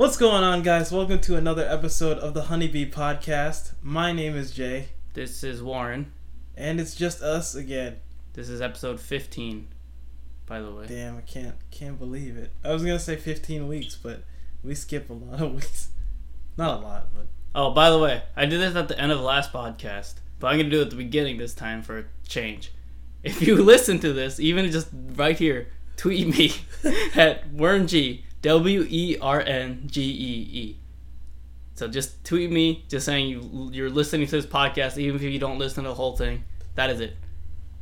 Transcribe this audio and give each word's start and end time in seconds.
What's 0.00 0.16
going 0.16 0.42
on, 0.42 0.62
guys? 0.62 0.90
Welcome 0.90 1.18
to 1.18 1.36
another 1.36 1.68
episode 1.68 2.16
of 2.20 2.32
the 2.32 2.44
Honeybee 2.44 2.90
Podcast. 2.90 3.72
My 3.82 4.12
name 4.12 4.34
is 4.34 4.50
Jay, 4.50 4.88
This 5.12 5.44
is 5.44 5.62
Warren. 5.62 6.10
and 6.56 6.80
it's 6.80 6.94
just 6.94 7.20
us 7.20 7.54
again. 7.54 7.98
This 8.32 8.48
is 8.48 8.62
episode 8.62 8.98
15, 8.98 9.68
by 10.46 10.60
the 10.62 10.70
way. 10.70 10.86
Damn, 10.86 11.18
I 11.18 11.20
can't 11.20 11.54
can't 11.70 11.98
believe 11.98 12.38
it. 12.38 12.50
I 12.64 12.72
was 12.72 12.82
gonna 12.82 12.98
say 12.98 13.16
15 13.16 13.68
weeks, 13.68 13.94
but 13.94 14.22
we 14.64 14.74
skip 14.74 15.10
a 15.10 15.12
lot 15.12 15.42
of 15.42 15.52
weeks. 15.56 15.88
Not 16.56 16.80
a 16.80 16.82
lot, 16.82 17.08
but 17.14 17.26
Oh, 17.54 17.72
by 17.72 17.90
the 17.90 17.98
way, 17.98 18.22
I 18.34 18.46
did 18.46 18.58
this 18.58 18.74
at 18.76 18.88
the 18.88 18.98
end 18.98 19.12
of 19.12 19.18
the 19.18 19.24
last 19.24 19.52
podcast, 19.52 20.14
but 20.38 20.46
I'm 20.46 20.56
going 20.56 20.70
to 20.70 20.76
do 20.76 20.80
it 20.80 20.84
at 20.84 20.90
the 20.92 20.96
beginning 20.96 21.36
this 21.36 21.52
time 21.52 21.82
for 21.82 21.98
a 21.98 22.04
change. 22.26 22.72
If 23.22 23.42
you 23.42 23.56
listen 23.62 23.98
to 23.98 24.14
this, 24.14 24.40
even 24.40 24.70
just 24.72 24.88
right 25.14 25.36
here, 25.36 25.66
tweet 25.98 26.26
me 26.26 26.54
at 27.14 27.52
WernG, 27.52 28.22
W 28.42 28.86
E 28.88 29.16
R 29.20 29.40
N 29.40 29.84
G 29.86 30.02
E 30.02 30.58
E. 30.58 30.76
So 31.74 31.88
just 31.88 32.24
tweet 32.24 32.50
me, 32.50 32.84
just 32.88 33.06
saying 33.06 33.28
you, 33.28 33.70
you're 33.72 33.90
listening 33.90 34.26
to 34.26 34.32
this 34.32 34.46
podcast, 34.46 34.98
even 34.98 35.16
if 35.16 35.22
you 35.22 35.38
don't 35.38 35.58
listen 35.58 35.84
to 35.84 35.90
the 35.90 35.94
whole 35.94 36.16
thing. 36.16 36.44
That 36.74 36.90
is 36.90 37.00
it. 37.00 37.16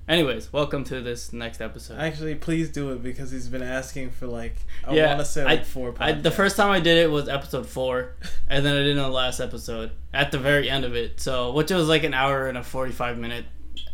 Anyways, 0.09 0.53
welcome 0.53 0.84
to 0.84 1.01
this 1.03 1.33
next 1.34 1.61
episode. 1.61 1.98
actually, 1.98 2.34
please 2.34 2.71
do 2.71 2.93
it 2.93 3.03
because 3.03 3.31
he's 3.31 3.48
been 3.48 3.62
asking 3.62 4.11
for 4.11 4.27
like 4.27 4.57
I 4.87 4.95
Yeah, 4.95 5.09
want 5.09 5.19
to 5.21 5.25
say 5.27 5.43
I- 5.43 5.45
like 5.45 5.65
four. 5.65 5.95
I, 6.01 6.12
the 6.12 6.31
first 6.31 6.57
time 6.57 6.70
I 6.70 6.81
did 6.81 6.97
it 6.98 7.11
was 7.11 7.29
episode 7.29 7.67
four, 7.69 8.15
and 8.48 8.65
then 8.65 8.75
I 8.75 8.79
did 8.79 8.97
it 8.97 8.98
on 9.01 9.11
the 9.11 9.15
last 9.17 9.39
episode 9.41 9.91
at 10.15 10.33
the 10.33 10.39
very 10.39 10.70
end 10.70 10.84
of 10.84 10.97
it. 10.97 11.20
So, 11.20 11.53
which 11.53 11.70
was 11.70 11.89
like 11.89 12.05
an 12.05 12.15
hour 12.15 12.48
and 12.48 12.56
a 12.59 12.62
forty-five 12.65 13.19
minute 13.19 13.45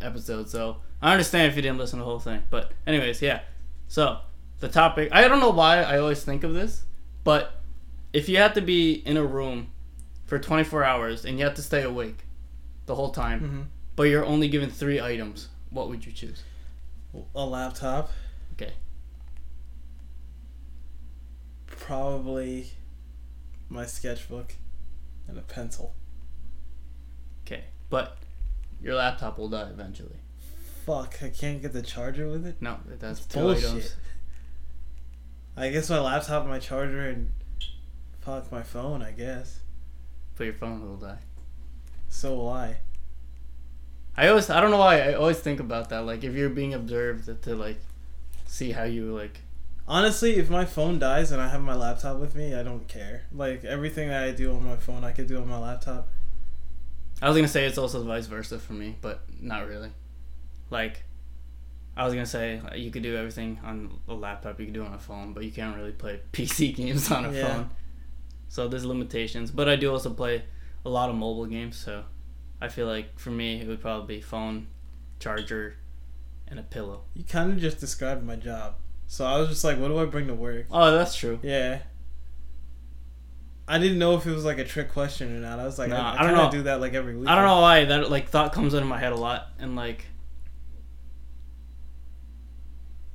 episode. 0.01 0.49
So 0.49 0.77
I 1.01 1.11
understand 1.11 1.49
if 1.51 1.55
you 1.57 1.61
didn't 1.61 1.77
listen 1.79 1.99
to 1.99 2.03
the 2.05 2.09
whole 2.09 2.19
thing, 2.19 2.43
but 2.49 2.71
anyways, 2.87 3.21
yeah. 3.21 3.41
So 3.87 4.19
the 4.65 4.71
topic, 4.73 5.09
I 5.11 5.27
don't 5.27 5.39
know 5.39 5.51
why 5.51 5.81
I 5.83 5.99
always 5.99 6.23
think 6.23 6.43
of 6.43 6.53
this, 6.55 6.83
but 7.23 7.53
if 8.13 8.27
you 8.27 8.37
have 8.37 8.53
to 8.55 8.61
be 8.61 8.93
in 8.93 9.15
a 9.15 9.23
room 9.23 9.67
for 10.25 10.39
twenty-four 10.39 10.83
hours 10.83 11.23
and 11.23 11.37
you 11.37 11.45
have 11.45 11.53
to 11.55 11.61
stay 11.61 11.83
awake 11.83 12.25
the 12.87 12.95
whole 12.95 13.11
time, 13.11 13.39
Mhm. 13.41 13.65
but 13.95 14.03
you're 14.03 14.25
only 14.25 14.47
given 14.47 14.69
three 14.71 14.99
items, 14.99 15.49
what 15.69 15.87
would 15.89 16.05
you 16.05 16.11
choose? 16.11 16.43
a 17.33 17.45
laptop. 17.45 18.11
Okay. 18.53 18.73
Probably 21.67 22.71
my 23.69 23.85
sketchbook 23.85 24.55
and 25.27 25.37
a 25.37 25.41
pencil. 25.41 25.93
Okay, 27.45 27.65
but 27.89 28.17
your 28.81 28.95
laptop 28.95 29.37
will 29.37 29.47
die 29.47 29.69
eventually. 29.69 30.17
Fuck, 30.85 31.23
I 31.23 31.29
can't 31.29 31.61
get 31.61 31.71
the 31.71 31.81
charger 31.81 32.27
with 32.27 32.45
it. 32.45 32.61
No, 32.61 32.79
that's 32.99 33.19
It's 33.19 33.27
two 33.27 33.39
bullshit. 33.39 33.65
items. 33.65 33.95
I 35.57 35.69
guess 35.69 35.89
my 35.89 35.99
laptop, 35.99 36.45
my 36.47 36.59
charger, 36.59 37.07
and 37.07 37.31
fuck 38.21 38.51
my 38.51 38.63
phone. 38.63 39.01
I 39.01 39.11
guess. 39.11 39.59
But 40.35 40.45
your 40.45 40.53
phone 40.53 40.81
will 40.81 40.97
die. 40.97 41.19
So 42.09 42.35
will 42.35 42.49
I. 42.49 42.77
I 44.17 44.27
always 44.29 44.49
I 44.49 44.61
don't 44.61 44.71
know 44.71 44.77
why 44.77 45.01
I 45.01 45.13
always 45.13 45.39
think 45.39 45.59
about 45.59 45.89
that. 45.89 46.05
Like 46.05 46.23
if 46.23 46.33
you're 46.33 46.49
being 46.49 46.73
observed 46.73 47.43
to 47.43 47.55
like 47.55 47.79
see 48.45 48.71
how 48.71 48.83
you 48.83 49.13
like 49.15 49.41
Honestly, 49.87 50.37
if 50.37 50.49
my 50.49 50.65
phone 50.65 50.97
dies 50.97 51.31
and 51.31 51.39
I 51.39 51.47
have 51.47 51.61
my 51.61 51.75
laptop 51.75 52.17
with 52.17 52.35
me, 52.35 52.55
I 52.55 52.63
don't 52.63 52.87
care. 52.87 53.23
Like 53.31 53.63
everything 53.63 54.09
that 54.09 54.23
I 54.23 54.31
do 54.31 54.51
on 54.55 54.65
my 54.65 54.77
phone, 54.77 55.03
I 55.03 55.11
could 55.11 55.27
do 55.27 55.37
on 55.37 55.47
my 55.47 55.59
laptop. 55.59 56.07
I 57.21 57.27
was 57.29 57.37
gonna 57.37 57.47
say 57.47 57.65
it's 57.65 57.77
also 57.77 58.03
vice 58.03 58.25
versa 58.25 58.57
for 58.57 58.73
me, 58.73 58.95
but 59.01 59.21
not 59.39 59.67
really. 59.67 59.91
Like 60.71 61.03
I 61.97 62.03
was 62.03 62.13
gonna 62.13 62.25
say 62.25 62.59
you 62.75 62.91
could 62.91 63.03
do 63.03 63.15
everything 63.15 63.59
on 63.63 63.99
a 64.07 64.13
laptop, 64.13 64.59
you 64.59 64.65
could 64.65 64.73
do 64.73 64.83
on 64.83 64.93
a 64.93 64.99
phone, 64.99 65.33
but 65.33 65.43
you 65.45 65.51
can't 65.51 65.75
really 65.77 65.91
play 65.93 66.19
PC 66.33 66.75
games 66.75 67.09
on 67.11 67.25
a 67.25 67.31
Yeah. 67.31 67.47
phone. 67.47 67.69
So 68.47 68.67
there's 68.67 68.85
limitations. 68.85 69.51
But 69.51 69.67
I 69.69 69.75
do 69.75 69.91
also 69.91 70.09
play 70.09 70.43
a 70.85 70.89
lot 70.89 71.09
of 71.09 71.15
mobile 71.15 71.45
games, 71.45 71.77
so 71.77 72.03
I 72.61 72.67
feel 72.67 72.87
like 72.87 73.17
for 73.19 73.31
me 73.31 73.61
it 73.61 73.67
would 73.67 73.81
probably 73.81 74.17
be 74.17 74.21
phone, 74.21 74.67
charger, 75.19 75.77
and 76.47 76.59
a 76.59 76.63
pillow. 76.63 77.01
You 77.13 77.23
kind 77.23 77.51
of 77.51 77.59
just 77.59 77.79
described 77.79 78.23
my 78.23 78.35
job. 78.35 78.75
So 79.07 79.25
I 79.25 79.37
was 79.39 79.49
just 79.49 79.63
like, 79.63 79.77
what 79.79 79.87
do 79.89 79.97
I 79.99 80.05
bring 80.05 80.27
to 80.27 80.33
work? 80.35 80.65
Oh, 80.71 80.91
that's 80.91 81.15
true. 81.15 81.39
Yeah. 81.43 81.79
I 83.67 83.79
didn't 83.79 83.97
know 83.97 84.15
if 84.15 84.27
it 84.27 84.31
was 84.31 84.45
like 84.45 84.59
a 84.59 84.63
trick 84.63 84.91
question 84.91 85.35
or 85.35 85.39
not. 85.39 85.59
I 85.59 85.65
was 85.65 85.79
like, 85.79 85.89
Nah, 85.89 86.13
I, 86.13 86.15
I, 86.17 86.19
I 86.19 86.23
don't 86.23 86.35
know. 86.35 86.51
do 86.51 86.63
that 86.63 86.81
like 86.81 86.93
every 86.93 87.15
week. 87.15 87.27
I 87.27 87.35
don't 87.35 87.45
know 87.45 87.61
why 87.61 87.85
that 87.85 88.11
like 88.11 88.29
thought 88.29 88.53
comes 88.53 88.73
into 88.73 88.85
my 88.85 88.99
head 88.99 89.11
a 89.11 89.15
lot 89.15 89.47
and 89.59 89.75
like 89.75 90.05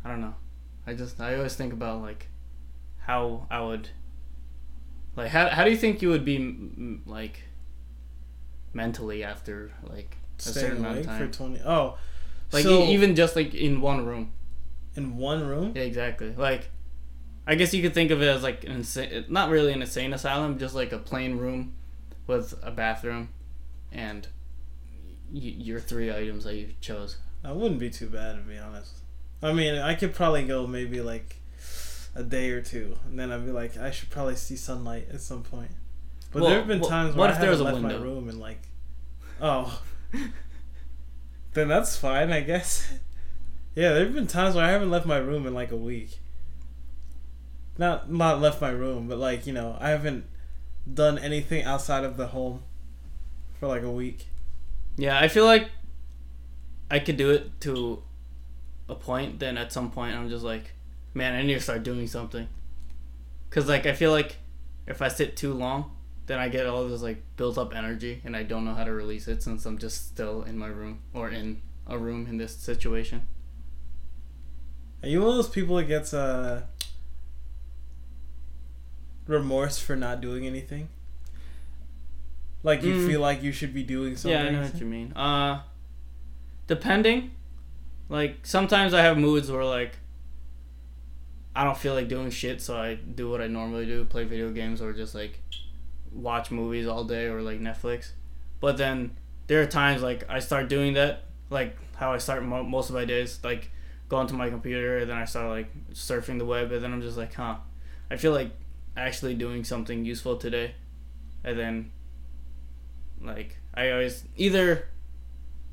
I 0.04 0.08
don't 0.08 0.20
know. 0.20 0.34
I 0.86 0.94
just 0.94 1.20
I 1.20 1.36
always 1.36 1.54
think 1.54 1.72
about 1.72 2.00
like 2.02 2.28
how 2.98 3.46
I 3.50 3.60
would 3.60 3.88
like 5.16 5.28
how 5.30 5.48
how 5.48 5.64
do 5.64 5.70
you 5.70 5.76
think 5.76 6.00
you 6.02 6.08
would 6.08 6.24
be 6.24 6.36
m- 6.36 6.74
m- 6.76 7.02
like 7.06 7.42
mentally 8.72 9.22
after 9.24 9.72
like 9.82 10.16
a 10.38 10.42
certain 10.42 10.78
amount 10.78 10.98
of 10.98 11.06
awake 11.06 11.18
for 11.18 11.24
time? 11.24 11.32
twenty. 11.32 11.60
Oh, 11.64 11.98
Like 12.52 12.62
so, 12.64 12.82
e- 12.84 12.92
even 12.94 13.14
just 13.14 13.36
like 13.36 13.54
in 13.54 13.80
one 13.80 14.04
room. 14.06 14.32
in 14.96 15.16
one 15.16 15.46
room. 15.46 15.72
Yeah, 15.74 15.82
exactly. 15.82 16.34
Like 16.36 16.70
I 17.46 17.54
guess 17.56 17.74
you 17.74 17.82
could 17.82 17.94
think 17.94 18.10
of 18.10 18.22
it 18.22 18.28
as 18.28 18.42
like 18.42 18.64
an 18.64 18.72
insane 18.72 19.24
not 19.28 19.50
really 19.50 19.72
an 19.72 19.82
insane 19.82 20.12
asylum, 20.12 20.58
just 20.58 20.74
like 20.74 20.92
a 20.92 20.98
plain 20.98 21.36
room 21.38 21.74
with 22.26 22.54
a 22.62 22.70
bathroom 22.70 23.28
and 23.92 24.26
y- 25.32 25.40
your 25.58 25.80
three 25.80 26.10
items 26.14 26.44
that 26.44 26.54
you 26.54 26.68
chose. 26.80 27.16
That 27.42 27.56
wouldn't 27.56 27.80
be 27.80 27.90
too 27.90 28.08
bad 28.08 28.36
to 28.36 28.42
be 28.42 28.56
honest. 28.58 28.99
I 29.42 29.52
mean, 29.52 29.76
I 29.76 29.94
could 29.94 30.14
probably 30.14 30.44
go 30.44 30.66
maybe 30.66 31.00
like 31.00 31.36
a 32.14 32.22
day 32.22 32.50
or 32.50 32.60
two, 32.60 32.96
and 33.06 33.18
then 33.18 33.32
I'd 33.32 33.44
be 33.44 33.52
like, 33.52 33.76
I 33.78 33.90
should 33.90 34.10
probably 34.10 34.36
see 34.36 34.56
sunlight 34.56 35.08
at 35.12 35.20
some 35.20 35.42
point. 35.42 35.70
But 36.32 36.42
Well, 36.42 36.50
there 36.50 36.58
have 36.58 36.68
been 36.68 36.80
well, 36.80 36.90
times 36.90 37.16
where 37.16 37.28
I 37.28 37.32
haven't 37.32 37.60
left 37.60 37.80
my 37.80 37.94
room 37.94 38.28
and 38.28 38.38
like, 38.38 38.62
oh, 39.40 39.82
then 41.54 41.68
that's 41.68 41.96
fine, 41.96 42.30
I 42.32 42.40
guess. 42.40 42.92
yeah, 43.74 43.92
there 43.92 44.04
have 44.04 44.14
been 44.14 44.26
times 44.26 44.54
where 44.54 44.64
I 44.64 44.70
haven't 44.70 44.90
left 44.90 45.06
my 45.06 45.16
room 45.16 45.46
in 45.46 45.54
like 45.54 45.72
a 45.72 45.76
week. 45.76 46.18
Not 47.78 48.10
not 48.12 48.40
left 48.40 48.60
my 48.60 48.70
room, 48.70 49.08
but 49.08 49.18
like 49.18 49.46
you 49.46 49.54
know, 49.54 49.76
I 49.80 49.90
haven't 49.90 50.24
done 50.92 51.18
anything 51.18 51.64
outside 51.64 52.04
of 52.04 52.16
the 52.16 52.28
home 52.28 52.62
for 53.58 53.68
like 53.68 53.82
a 53.82 53.90
week. 53.90 54.26
Yeah, 54.96 55.18
I 55.18 55.28
feel 55.28 55.46
like 55.46 55.70
I 56.90 56.98
could 56.98 57.16
do 57.16 57.30
it 57.30 57.60
to 57.62 58.02
a 58.90 58.94
point. 58.94 59.38
Then 59.38 59.56
at 59.56 59.72
some 59.72 59.90
point, 59.90 60.14
I'm 60.16 60.28
just 60.28 60.44
like, 60.44 60.72
man, 61.14 61.34
I 61.34 61.42
need 61.42 61.54
to 61.54 61.60
start 61.60 61.82
doing 61.82 62.06
something. 62.06 62.48
Cause 63.50 63.68
like 63.68 63.86
I 63.86 63.92
feel 63.94 64.10
like 64.12 64.36
if 64.86 65.02
I 65.02 65.08
sit 65.08 65.36
too 65.36 65.52
long, 65.54 65.96
then 66.26 66.38
I 66.38 66.48
get 66.48 66.66
all 66.66 66.86
this 66.86 67.02
like 67.02 67.22
built 67.36 67.58
up 67.58 67.74
energy, 67.74 68.20
and 68.24 68.36
I 68.36 68.42
don't 68.44 68.64
know 68.64 68.74
how 68.74 68.84
to 68.84 68.92
release 68.92 69.26
it 69.26 69.42
since 69.42 69.66
I'm 69.66 69.78
just 69.78 70.06
still 70.08 70.42
in 70.42 70.56
my 70.56 70.68
room 70.68 71.00
or 71.14 71.28
in 71.30 71.60
a 71.88 71.98
room 71.98 72.26
in 72.28 72.36
this 72.36 72.54
situation. 72.56 73.26
Are 75.02 75.08
you 75.08 75.20
one 75.20 75.30
of 75.30 75.36
those 75.36 75.48
people 75.48 75.76
that 75.76 75.84
gets 75.84 76.14
uh 76.14 76.62
remorse 79.26 79.78
for 79.78 79.96
not 79.96 80.20
doing 80.20 80.46
anything? 80.46 80.88
Like 82.62 82.82
you 82.82 82.92
Mm. 82.94 83.06
feel 83.06 83.20
like 83.20 83.42
you 83.42 83.52
should 83.52 83.72
be 83.72 83.82
doing 83.82 84.16
something. 84.16 84.38
Yeah, 84.38 84.46
I 84.46 84.50
know 84.50 84.62
what 84.62 84.78
you 84.80 84.86
mean. 84.86 85.12
Uh, 85.14 85.62
depending, 86.66 87.30
like 88.10 88.44
sometimes 88.44 88.92
I 88.92 89.02
have 89.02 89.16
moods 89.16 89.50
where 89.50 89.64
like 89.64 89.96
I 91.54 91.64
don't 91.64 91.78
feel 91.78 91.94
like 91.94 92.08
doing 92.08 92.30
shit, 92.30 92.60
so 92.60 92.76
I 92.76 92.94
do 92.94 93.30
what 93.30 93.40
I 93.40 93.46
normally 93.46 93.86
do: 93.86 94.04
play 94.04 94.24
video 94.24 94.50
games 94.50 94.82
or 94.82 94.92
just 94.92 95.14
like 95.14 95.40
watch 96.12 96.50
movies 96.50 96.86
all 96.86 97.04
day 97.04 97.26
or 97.26 97.40
like 97.40 97.60
Netflix. 97.60 98.10
But 98.60 98.76
then 98.76 99.16
there 99.46 99.62
are 99.62 99.66
times 99.66 100.02
like 100.02 100.28
I 100.28 100.40
start 100.40 100.68
doing 100.68 100.94
that, 100.94 101.24
like 101.48 101.76
how 101.96 102.12
I 102.12 102.18
start 102.18 102.44
mo- 102.44 102.64
most 102.64 102.88
of 102.90 102.96
my 102.96 103.04
days, 103.04 103.38
like 103.44 103.70
go 104.08 104.16
onto 104.16 104.34
my 104.34 104.50
computer 104.50 104.98
and 104.98 105.10
then 105.10 105.16
I 105.16 105.24
start 105.24 105.48
like 105.48 105.70
surfing 105.92 106.38
the 106.38 106.44
web, 106.44 106.72
and 106.72 106.82
then 106.82 106.92
I'm 106.92 107.02
just 107.02 107.16
like, 107.16 107.34
huh, 107.34 107.56
I 108.10 108.16
feel 108.16 108.32
like 108.32 108.50
actually 108.96 109.34
doing 109.34 109.62
something 109.62 110.04
useful 110.04 110.36
today, 110.36 110.74
and 111.44 111.56
then 111.56 111.92
like 113.22 113.56
I 113.72 113.90
always 113.92 114.24
either 114.36 114.88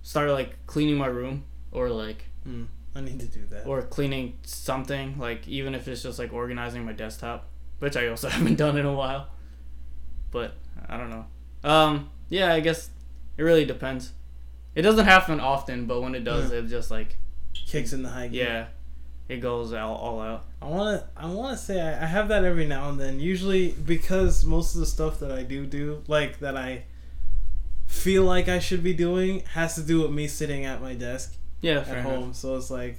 start 0.03 0.29
like 0.29 0.67
cleaning 0.67 0.97
my 0.97 1.07
room 1.07 1.45
or 1.71 1.89
like 1.89 2.25
Hmm, 2.47 2.63
I 2.95 3.01
need 3.01 3.19
to 3.19 3.25
do 3.25 3.45
that. 3.47 3.65
or 3.67 3.81
cleaning 3.81 4.37
something 4.43 5.17
like 5.19 5.47
even 5.47 5.75
if 5.75 5.87
it's 5.87 6.01
just 6.03 6.17
like 6.17 6.31
organizing 6.33 6.85
my 6.85 6.93
desktop, 6.93 7.45
which 7.79 7.97
I 7.97 8.07
also 8.07 8.29
haven't 8.35 8.55
done 8.55 8.77
in 8.77 8.85
a 8.85 8.93
while. 8.93 9.27
But 10.31 10.53
I 10.87 10.97
don't 10.97 11.09
know. 11.09 11.25
Um, 11.63 12.09
yeah, 12.29 12.53
I 12.53 12.59
guess 12.61 12.89
it 13.37 13.43
really 13.43 13.65
depends. 13.65 14.13
It 14.75 14.83
doesn't 14.83 15.05
happen 15.05 15.39
often, 15.39 15.85
but 15.87 16.01
when 16.01 16.15
it 16.15 16.23
does, 16.23 16.51
Yeah. 16.51 16.59
it 16.59 16.67
just 16.67 16.89
like 16.91 17.17
Kicks 17.53 17.91
in 17.91 18.03
the 18.03 18.09
high 18.09 18.27
gear. 18.27 18.45
yeah, 19.29 19.35
it 19.35 19.41
goes 19.41 19.73
all, 19.73 19.95
all 19.95 20.21
out. 20.21 20.45
I 20.61 20.65
want 20.67 21.01
to. 21.01 21.07
I 21.21 21.25
want 21.27 21.57
to 21.57 21.63
say 21.63 21.81
I, 21.81 22.03
I 22.03 22.05
have 22.05 22.27
that 22.29 22.43
every 22.45 22.65
now 22.67 22.89
and 22.89 22.99
then. 22.99 23.19
Usually 23.19 23.71
because 23.71 24.45
most 24.45 24.73
of 24.75 24.79
the 24.79 24.85
stuff 24.85 25.19
that 25.19 25.31
I 25.31 25.43
do 25.43 25.65
do, 25.65 26.03
like 26.07 26.39
that 26.39 26.55
I 26.55 26.83
feel 27.87 28.23
like 28.23 28.47
I 28.47 28.59
should 28.59 28.83
be 28.83 28.93
doing, 28.93 29.41
has 29.53 29.75
to 29.75 29.81
do 29.81 30.01
with 30.01 30.11
me 30.11 30.27
sitting 30.27 30.63
at 30.65 30.81
my 30.81 30.93
desk 30.93 31.35
Yeah, 31.61 31.79
at 31.79 31.87
enough. 31.87 32.03
home. 32.03 32.33
So 32.33 32.55
it's 32.55 32.69
like, 32.69 32.97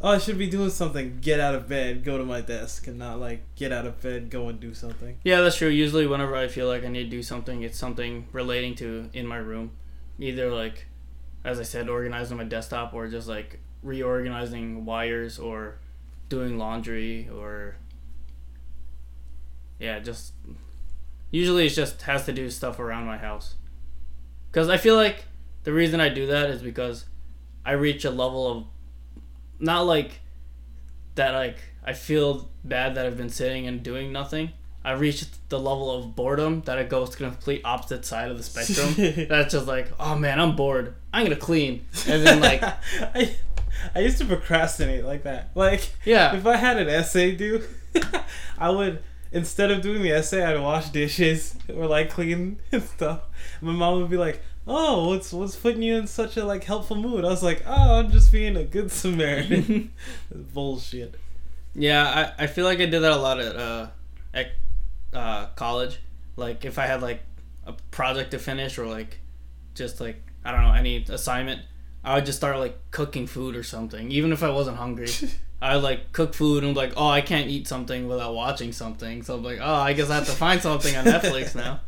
oh, 0.00 0.10
I 0.10 0.18
should 0.18 0.38
be 0.38 0.48
doing 0.48 0.70
something. 0.70 1.18
Get 1.20 1.40
out 1.40 1.54
of 1.54 1.68
bed, 1.68 2.04
go 2.04 2.18
to 2.18 2.24
my 2.24 2.40
desk, 2.40 2.86
and 2.86 2.98
not 2.98 3.20
like 3.20 3.42
get 3.54 3.72
out 3.72 3.86
of 3.86 4.00
bed, 4.00 4.30
go 4.30 4.48
and 4.48 4.58
do 4.58 4.74
something. 4.74 5.18
Yeah, 5.24 5.40
that's 5.40 5.56
true. 5.56 5.68
Usually, 5.68 6.06
whenever 6.06 6.34
I 6.34 6.48
feel 6.48 6.66
like 6.66 6.84
I 6.84 6.88
need 6.88 7.04
to 7.04 7.10
do 7.10 7.22
something, 7.22 7.62
it's 7.62 7.78
something 7.78 8.26
relating 8.32 8.74
to 8.76 9.10
in 9.12 9.26
my 9.26 9.36
room, 9.36 9.72
either 10.18 10.50
like, 10.50 10.86
as 11.44 11.60
I 11.60 11.64
said, 11.64 11.88
organizing 11.88 12.36
my 12.36 12.44
desktop, 12.44 12.94
or 12.94 13.08
just 13.08 13.28
like 13.28 13.60
reorganizing 13.82 14.84
wires, 14.84 15.38
or 15.38 15.78
doing 16.28 16.58
laundry, 16.58 17.28
or 17.28 17.76
yeah, 19.78 19.98
just 19.98 20.32
usually 21.30 21.66
it's 21.66 21.74
just 21.74 22.02
has 22.02 22.24
to 22.26 22.32
do 22.32 22.48
stuff 22.48 22.78
around 22.78 23.06
my 23.06 23.18
house. 23.18 23.56
Because 24.50 24.68
I 24.68 24.76
feel 24.76 24.96
like 24.96 25.24
the 25.64 25.72
reason 25.72 26.00
I 26.00 26.08
do 26.08 26.26
that 26.26 26.50
is 26.50 26.62
because 26.62 27.06
I 27.64 27.72
reach 27.72 28.04
a 28.04 28.10
level 28.10 28.50
of 28.50 28.64
not 29.58 29.82
like 29.82 30.20
that 31.14 31.32
like 31.32 31.58
I 31.84 31.92
feel 31.92 32.50
bad 32.64 32.94
that 32.94 33.06
I've 33.06 33.16
been 33.16 33.30
sitting 33.30 33.66
and 33.66 33.82
doing 33.82 34.12
nothing. 34.12 34.52
I 34.84 34.92
reached 34.92 35.48
the 35.48 35.58
level 35.58 35.90
of 35.92 36.16
boredom 36.16 36.62
that 36.62 36.78
it 36.78 36.88
goes 36.88 37.10
to 37.10 37.18
the 37.18 37.30
complete 37.30 37.62
opposite 37.64 38.04
side 38.04 38.30
of 38.30 38.36
the 38.36 38.42
spectrum. 38.42 39.26
That's 39.28 39.52
just 39.52 39.66
like, 39.66 39.88
oh 40.00 40.16
man, 40.16 40.40
I'm 40.40 40.56
bored. 40.56 40.94
I'm 41.12 41.24
gonna 41.24 41.36
clean, 41.36 41.86
and 42.08 42.26
then 42.26 42.40
like, 42.40 42.62
I, 43.14 43.36
I 43.94 44.00
used 44.00 44.18
to 44.18 44.24
procrastinate 44.24 45.04
like 45.04 45.22
that. 45.22 45.50
Like, 45.54 45.88
yeah, 46.04 46.34
if 46.34 46.46
I 46.46 46.56
had 46.56 46.78
an 46.78 46.88
essay 46.88 47.36
due, 47.36 47.62
I 48.58 48.70
would 48.70 49.02
instead 49.32 49.70
of 49.70 49.80
doing 49.80 50.02
the 50.02 50.12
essay, 50.12 50.42
I'd 50.44 50.60
wash 50.60 50.90
dishes 50.90 51.56
or 51.74 51.86
like 51.86 52.10
clean 52.10 52.60
and 52.72 52.82
stuff. 52.82 53.22
My 53.60 53.72
mom 53.72 54.00
would 54.00 54.10
be 54.10 54.16
like, 54.16 54.42
"Oh, 54.66 55.08
what's 55.08 55.32
what's 55.32 55.56
putting 55.56 55.82
you 55.82 55.96
in 55.96 56.06
such 56.06 56.36
a 56.36 56.44
like 56.44 56.64
helpful 56.64 56.96
mood?" 56.96 57.24
I 57.24 57.28
was 57.28 57.42
like, 57.42 57.62
"Oh, 57.66 57.98
I'm 57.98 58.10
just 58.10 58.30
being 58.30 58.56
a 58.56 58.64
good 58.64 58.92
Samaritan." 58.92 59.92
Bullshit. 60.34 61.18
Yeah, 61.74 62.32
I, 62.38 62.44
I 62.44 62.46
feel 62.46 62.66
like 62.66 62.80
I 62.80 62.86
did 62.86 63.00
that 63.00 63.12
a 63.12 63.16
lot 63.16 63.40
at 63.40 63.56
uh 63.56 63.88
at 64.34 64.48
uh 65.12 65.46
college. 65.56 65.98
Like 66.36 66.64
if 66.64 66.78
I 66.78 66.86
had 66.86 67.02
like 67.02 67.22
a 67.66 67.72
project 67.90 68.32
to 68.32 68.38
finish 68.38 68.78
or 68.78 68.86
like 68.86 69.18
just 69.74 70.00
like 70.00 70.22
I 70.44 70.52
don't 70.52 70.62
know 70.62 70.72
any 70.72 71.04
assignment, 71.08 71.62
I 72.04 72.16
would 72.16 72.26
just 72.26 72.38
start 72.38 72.58
like 72.58 72.78
cooking 72.90 73.26
food 73.26 73.56
or 73.56 73.62
something, 73.62 74.10
even 74.10 74.32
if 74.32 74.42
I 74.42 74.50
wasn't 74.50 74.76
hungry. 74.76 75.08
I 75.62 75.76
like 75.76 76.10
cook 76.12 76.34
food 76.34 76.64
and 76.64 76.70
I'm 76.70 76.74
like, 76.74 76.94
oh, 76.96 77.08
I 77.08 77.20
can't 77.20 77.48
eat 77.48 77.68
something 77.68 78.08
without 78.08 78.34
watching 78.34 78.72
something. 78.72 79.22
So 79.22 79.36
I'm 79.36 79.44
like, 79.44 79.60
oh, 79.62 79.74
I 79.74 79.92
guess 79.92 80.10
I 80.10 80.16
have 80.16 80.26
to 80.26 80.32
find 80.32 80.60
something 80.60 80.94
on 80.96 81.04
Netflix 81.04 81.54
now. 81.54 81.80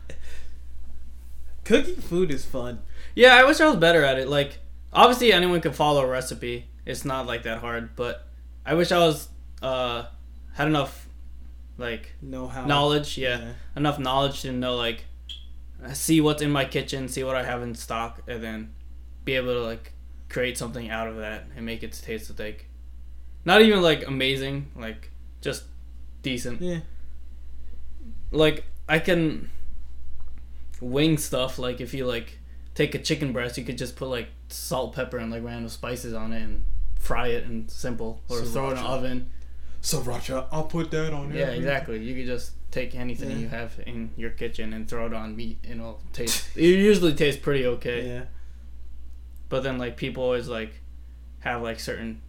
Cooking 1.64 1.96
food 1.96 2.30
is 2.30 2.44
fun. 2.44 2.82
Yeah, 3.16 3.34
I 3.34 3.42
wish 3.42 3.60
I 3.60 3.66
was 3.66 3.76
better 3.76 4.04
at 4.04 4.16
it. 4.18 4.28
Like, 4.28 4.58
obviously 4.92 5.32
anyone 5.32 5.60
can 5.60 5.72
follow 5.72 6.02
a 6.02 6.06
recipe. 6.06 6.68
It's 6.86 7.04
not 7.04 7.26
like 7.26 7.42
that 7.42 7.58
hard, 7.58 7.96
but 7.96 8.28
I 8.64 8.74
wish 8.74 8.92
I 8.92 8.98
was 8.98 9.28
uh 9.60 10.04
had 10.52 10.68
enough 10.68 11.08
like 11.76 12.12
know 12.22 12.46
how 12.46 12.64
knowledge. 12.64 13.18
Yeah, 13.18 13.40
yeah, 13.40 13.52
enough 13.74 13.98
knowledge 13.98 14.42
to 14.42 14.52
know 14.52 14.76
like 14.76 15.04
see 15.92 16.20
what's 16.20 16.42
in 16.42 16.52
my 16.52 16.64
kitchen, 16.64 17.08
see 17.08 17.24
what 17.24 17.34
I 17.34 17.42
have 17.42 17.62
in 17.62 17.74
stock, 17.74 18.22
and 18.28 18.42
then 18.42 18.74
be 19.24 19.34
able 19.34 19.54
to 19.54 19.62
like 19.62 19.92
create 20.28 20.56
something 20.56 20.90
out 20.90 21.08
of 21.08 21.16
that 21.16 21.46
and 21.56 21.66
make 21.66 21.82
it 21.82 21.92
taste 21.92 22.38
like 22.38 22.68
not 23.44 23.62
even 23.62 23.82
like 23.82 24.06
amazing, 24.06 24.70
like 24.76 25.10
just 25.40 25.64
decent. 26.22 26.60
Yeah. 26.60 26.80
Like 28.30 28.64
I 28.88 28.98
can 28.98 29.50
wing 30.80 31.18
stuff. 31.18 31.58
Like 31.58 31.80
if 31.80 31.94
you 31.94 32.06
like 32.06 32.38
take 32.74 32.94
a 32.94 32.98
chicken 32.98 33.32
breast, 33.32 33.56
you 33.58 33.64
could 33.64 33.78
just 33.78 33.96
put 33.96 34.08
like 34.08 34.28
salt, 34.48 34.94
pepper, 34.94 35.18
and 35.18 35.30
like 35.30 35.44
random 35.44 35.68
spices 35.68 36.12
on 36.14 36.32
it 36.32 36.42
and 36.42 36.64
fry 36.98 37.28
it 37.28 37.44
and 37.44 37.70
simple, 37.70 38.22
or 38.28 38.38
Sriracha. 38.38 38.52
throw 38.52 38.68
it 38.68 38.72
in 38.72 38.78
an 38.78 38.84
oven. 38.84 39.30
Sriracha, 39.82 40.46
I'll 40.50 40.64
put 40.64 40.90
that 40.92 41.12
on. 41.12 41.32
Yeah, 41.34 41.48
exactly. 41.48 42.02
You 42.02 42.14
could 42.14 42.26
just 42.26 42.52
take 42.70 42.94
anything 42.94 43.30
yeah. 43.30 43.36
you 43.36 43.48
have 43.48 43.78
in 43.86 44.10
your 44.16 44.30
kitchen 44.30 44.72
and 44.72 44.88
throw 44.88 45.06
it 45.06 45.12
on 45.14 45.36
meat, 45.36 45.58
and 45.64 45.80
it'll 45.80 46.00
taste. 46.12 46.56
it 46.56 46.62
usually 46.62 47.14
tastes 47.14 47.40
pretty 47.40 47.66
okay. 47.66 48.06
Yeah. 48.08 48.24
But 49.48 49.62
then 49.62 49.78
like 49.78 49.96
people 49.96 50.22
always 50.22 50.48
like 50.48 50.80
have 51.40 51.62
like 51.62 51.78
certain 51.78 52.22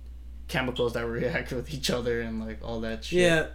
chemicals 0.47 0.93
that 0.93 1.05
react 1.05 1.51
with 1.51 1.73
each 1.73 1.89
other 1.89 2.21
and 2.21 2.45
like 2.45 2.59
all 2.63 2.81
that 2.81 3.05
shit. 3.05 3.19
Yeah, 3.19 3.47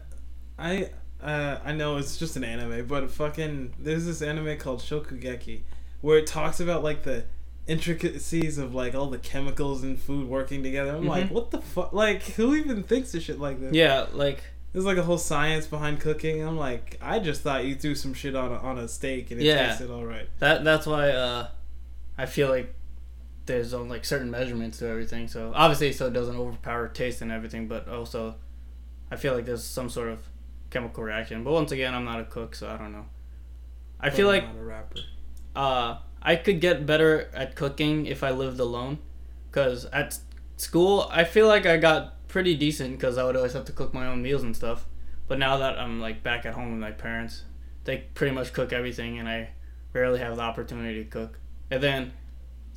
I 0.58 0.90
uh, 1.22 1.58
I 1.64 1.72
know 1.72 1.96
it's 1.96 2.16
just 2.16 2.36
an 2.36 2.44
anime, 2.44 2.86
but 2.86 3.10
fucking 3.10 3.74
there's 3.78 4.06
this 4.06 4.22
anime 4.22 4.58
called 4.58 4.80
Shokugeki 4.80 5.60
where 6.00 6.18
it 6.18 6.26
talks 6.26 6.60
about 6.60 6.82
like 6.82 7.02
the 7.02 7.24
intricacies 7.66 8.58
of 8.58 8.74
like 8.74 8.94
all 8.94 9.06
the 9.06 9.18
chemicals 9.18 9.82
and 9.82 9.98
food 9.98 10.28
working 10.28 10.62
together. 10.62 10.90
I'm 10.90 11.00
mm-hmm. 11.00 11.08
like, 11.08 11.30
what 11.30 11.50
the 11.50 11.60
fuck? 11.60 11.92
Like, 11.92 12.22
who 12.22 12.54
even 12.54 12.82
thinks 12.82 13.14
of 13.14 13.22
shit 13.22 13.38
like 13.38 13.60
this? 13.60 13.72
Yeah, 13.72 14.06
like 14.12 14.42
there's 14.72 14.84
like 14.84 14.96
a 14.96 15.02
whole 15.02 15.18
science 15.18 15.66
behind 15.66 16.00
cooking. 16.00 16.42
I'm 16.42 16.56
like, 16.56 16.98
I 17.02 17.18
just 17.18 17.42
thought 17.42 17.64
you 17.64 17.74
threw 17.74 17.94
some 17.94 18.14
shit 18.14 18.34
on 18.34 18.52
a, 18.52 18.56
on 18.56 18.78
a 18.78 18.88
steak 18.88 19.30
and 19.30 19.40
it 19.40 19.44
yeah, 19.44 19.68
tasted 19.68 19.90
all 19.90 20.04
right. 20.04 20.28
That 20.38 20.64
that's 20.64 20.86
why 20.86 21.10
uh, 21.10 21.48
I 22.16 22.26
feel 22.26 22.48
like 22.48 22.74
there's 23.50 23.74
on 23.74 23.88
like 23.88 24.04
certain 24.04 24.30
measurements 24.30 24.78
to 24.78 24.88
everything. 24.88 25.26
So 25.26 25.52
obviously, 25.54 25.92
so 25.92 26.06
it 26.06 26.12
doesn't 26.12 26.36
overpower 26.36 26.88
taste 26.88 27.20
and 27.20 27.32
everything, 27.32 27.66
but 27.66 27.88
also, 27.88 28.36
I 29.10 29.16
feel 29.16 29.34
like 29.34 29.44
there's 29.44 29.64
some 29.64 29.90
sort 29.90 30.08
of 30.08 30.20
chemical 30.70 31.02
reaction. 31.02 31.42
But 31.42 31.52
once 31.52 31.72
again, 31.72 31.94
I'm 31.94 32.04
not 32.04 32.20
a 32.20 32.24
cook, 32.24 32.54
so 32.54 32.68
I 32.68 32.76
don't 32.76 32.92
know. 32.92 33.06
I 33.98 34.08
but 34.08 34.16
feel 34.16 34.30
I'm 34.30 34.34
like 34.34 34.54
not 34.54 34.62
a 34.62 34.64
rapper. 34.64 35.00
Uh, 35.56 35.98
I 36.22 36.36
could 36.36 36.60
get 36.60 36.86
better 36.86 37.28
at 37.34 37.56
cooking 37.56 38.06
if 38.06 38.22
I 38.22 38.30
lived 38.30 38.60
alone, 38.60 38.98
cause 39.50 39.84
at 39.86 40.18
school 40.56 41.08
I 41.10 41.24
feel 41.24 41.48
like 41.48 41.66
I 41.66 41.76
got 41.76 42.28
pretty 42.28 42.54
decent 42.54 42.92
because 42.92 43.18
I 43.18 43.24
would 43.24 43.36
always 43.36 43.54
have 43.54 43.64
to 43.64 43.72
cook 43.72 43.92
my 43.92 44.06
own 44.06 44.22
meals 44.22 44.44
and 44.44 44.54
stuff. 44.54 44.86
But 45.26 45.38
now 45.38 45.56
that 45.58 45.78
I'm 45.78 46.00
like 46.00 46.22
back 46.22 46.46
at 46.46 46.54
home 46.54 46.70
with 46.70 46.80
my 46.80 46.92
parents, 46.92 47.44
they 47.84 48.04
pretty 48.14 48.34
much 48.34 48.52
cook 48.52 48.72
everything, 48.72 49.18
and 49.18 49.28
I 49.28 49.50
rarely 49.92 50.20
have 50.20 50.36
the 50.36 50.42
opportunity 50.42 51.02
to 51.02 51.10
cook. 51.10 51.40
And 51.70 51.82
then 51.82 52.12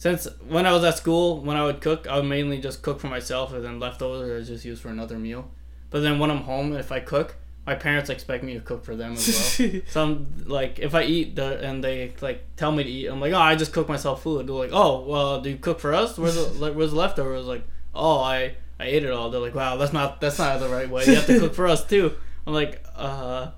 since 0.04 0.28
when 0.50 0.66
I 0.66 0.74
was 0.74 0.84
at 0.84 0.98
school, 0.98 1.40
when 1.40 1.56
I 1.56 1.64
would 1.64 1.80
cook, 1.80 2.08
I 2.10 2.18
would 2.18 2.26
mainly 2.26 2.60
just 2.60 2.82
cook 2.82 3.00
for 3.00 3.08
myself, 3.08 3.54
and 3.54 3.64
then 3.64 3.80
leftovers 3.80 4.50
I 4.50 4.54
just 4.54 4.66
use 4.66 4.82
for 4.82 4.90
another 4.90 5.18
meal. 5.18 5.50
But 5.92 6.02
then 6.02 6.20
when 6.20 6.30
I'm 6.30 6.42
home, 6.42 6.76
if 6.76 6.92
I 6.92 7.00
cook, 7.00 7.38
my 7.66 7.76
parents 7.76 8.10
expect 8.10 8.44
me 8.44 8.54
to 8.56 8.60
cook 8.60 8.84
for 8.84 8.98
them 8.98 9.14
as 9.14 9.58
well. 9.58 9.80
so 9.88 10.04
I'm 10.04 10.44
like, 10.46 10.78
if 10.80 10.94
I 10.94 11.04
eat 11.04 11.38
the 11.38 11.58
and 11.66 11.82
they 11.82 12.14
like 12.20 12.44
tell 12.58 12.74
me 12.74 12.84
to 12.84 12.90
eat, 12.90 13.08
I'm 13.08 13.22
like, 13.22 13.32
oh, 13.32 13.38
I 13.38 13.56
just 13.56 13.72
cook 13.72 13.88
myself 13.88 14.22
food. 14.22 14.46
They're 14.46 14.54
like, 14.54 14.72
oh, 14.74 15.06
well, 15.06 15.40
do 15.40 15.50
you 15.52 15.56
cook 15.56 15.80
for 15.80 15.94
us? 15.94 16.18
Where's 16.18 16.36
the 16.36 16.48
like, 16.48 16.74
where's 16.74 16.92
the 16.92 16.98
leftovers? 16.98 17.46
Like, 17.46 17.64
oh, 17.96 18.20
I 18.20 18.56
I 18.82 18.88
ate 18.88 19.06
it 19.06 19.12
all. 19.12 19.30
They're 19.30 19.40
like, 19.40 19.56
wow, 19.56 19.78
that's 19.78 19.94
not 19.94 20.20
that's 20.20 20.38
not 20.38 20.60
the 20.60 20.68
right 20.68 20.90
way. 20.90 21.06
You 21.06 21.16
have 21.16 21.28
to 21.28 21.40
cook 21.40 21.56
for 21.56 21.66
us 21.66 21.82
too. 21.86 22.12
I'm 22.46 22.54
like, 22.54 22.84
uh, 22.98 23.52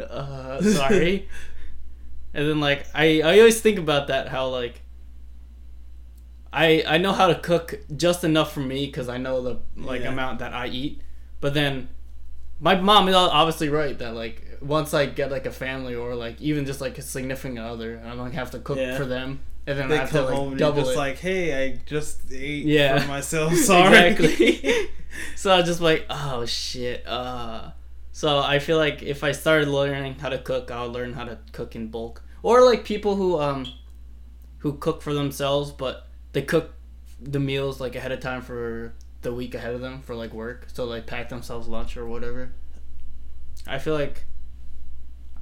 uh, 0.00 0.62
sorry. 0.62 1.28
and 2.34 2.48
then 2.48 2.60
like 2.60 2.86
I 2.94 3.20
I 3.20 3.38
always 3.40 3.60
think 3.60 3.80
about 3.80 4.06
that 4.06 4.28
how 4.28 4.46
like 4.46 4.82
I 6.52 6.84
I 6.86 6.98
know 6.98 7.12
how 7.12 7.28
to 7.28 7.34
cook 7.34 7.80
just 7.96 8.24
enough 8.24 8.52
for 8.52 8.60
me 8.60 8.86
because 8.86 9.08
I 9.08 9.18
know 9.18 9.42
the 9.42 9.58
like 9.76 10.02
yeah. 10.02 10.08
amount 10.08 10.38
that 10.40 10.52
I 10.52 10.68
eat. 10.68 11.02
But 11.40 11.54
then 11.54 11.88
my 12.60 12.74
mom 12.74 13.08
is 13.08 13.14
obviously 13.14 13.68
right 13.68 13.98
that 13.98 14.14
like 14.14 14.58
once 14.60 14.94
I 14.94 15.06
get 15.06 15.30
like 15.30 15.46
a 15.46 15.50
family 15.50 15.94
or 15.94 16.14
like 16.14 16.40
even 16.40 16.66
just 16.66 16.80
like 16.80 16.98
a 16.98 17.02
significant 17.02 17.58
other, 17.58 18.02
I 18.04 18.14
don't 18.14 18.32
have 18.32 18.50
to 18.52 18.58
cook 18.58 18.78
yeah. 18.78 18.96
for 18.96 19.04
them. 19.04 19.40
And 19.66 19.78
then 19.78 19.88
they 19.88 19.96
I 19.96 20.00
have 20.00 20.10
to 20.12 20.22
like 20.22 20.56
double 20.56 20.82
just 20.82 20.94
it. 20.94 20.98
like, 20.98 21.18
hey, 21.18 21.66
I 21.66 21.80
just 21.84 22.32
ate 22.32 22.64
yeah. 22.64 23.00
for 23.00 23.08
myself. 23.08 23.54
Sorry. 23.56 24.08
exactly. 24.08 24.88
so 25.36 25.52
I 25.52 25.62
just 25.62 25.80
like, 25.80 26.06
oh 26.10 26.46
shit. 26.46 27.06
Uh. 27.06 27.72
So 28.12 28.38
I 28.40 28.58
feel 28.58 28.78
like 28.78 29.02
if 29.02 29.22
I 29.22 29.30
started 29.30 29.68
learning 29.68 30.16
how 30.18 30.30
to 30.30 30.38
cook, 30.38 30.72
I'll 30.72 30.90
learn 30.90 31.12
how 31.12 31.24
to 31.24 31.38
cook 31.52 31.76
in 31.76 31.86
bulk. 31.88 32.22
Or 32.42 32.64
like 32.64 32.84
people 32.84 33.14
who 33.14 33.38
um, 33.38 33.66
who 34.58 34.72
cook 34.72 35.02
for 35.02 35.14
themselves, 35.14 35.70
but 35.70 36.07
they 36.32 36.42
cook 36.42 36.74
the 37.20 37.40
meals 37.40 37.80
like 37.80 37.96
ahead 37.96 38.12
of 38.12 38.20
time 38.20 38.42
for 38.42 38.94
the 39.22 39.32
week 39.34 39.54
ahead 39.54 39.74
of 39.74 39.80
them 39.80 40.02
for 40.02 40.14
like 40.14 40.32
work, 40.32 40.68
so 40.72 40.84
like 40.84 41.06
pack 41.06 41.28
themselves 41.28 41.68
lunch 41.68 41.96
or 41.96 42.06
whatever. 42.06 42.52
I 43.66 43.78
feel 43.78 43.94
like 43.94 44.24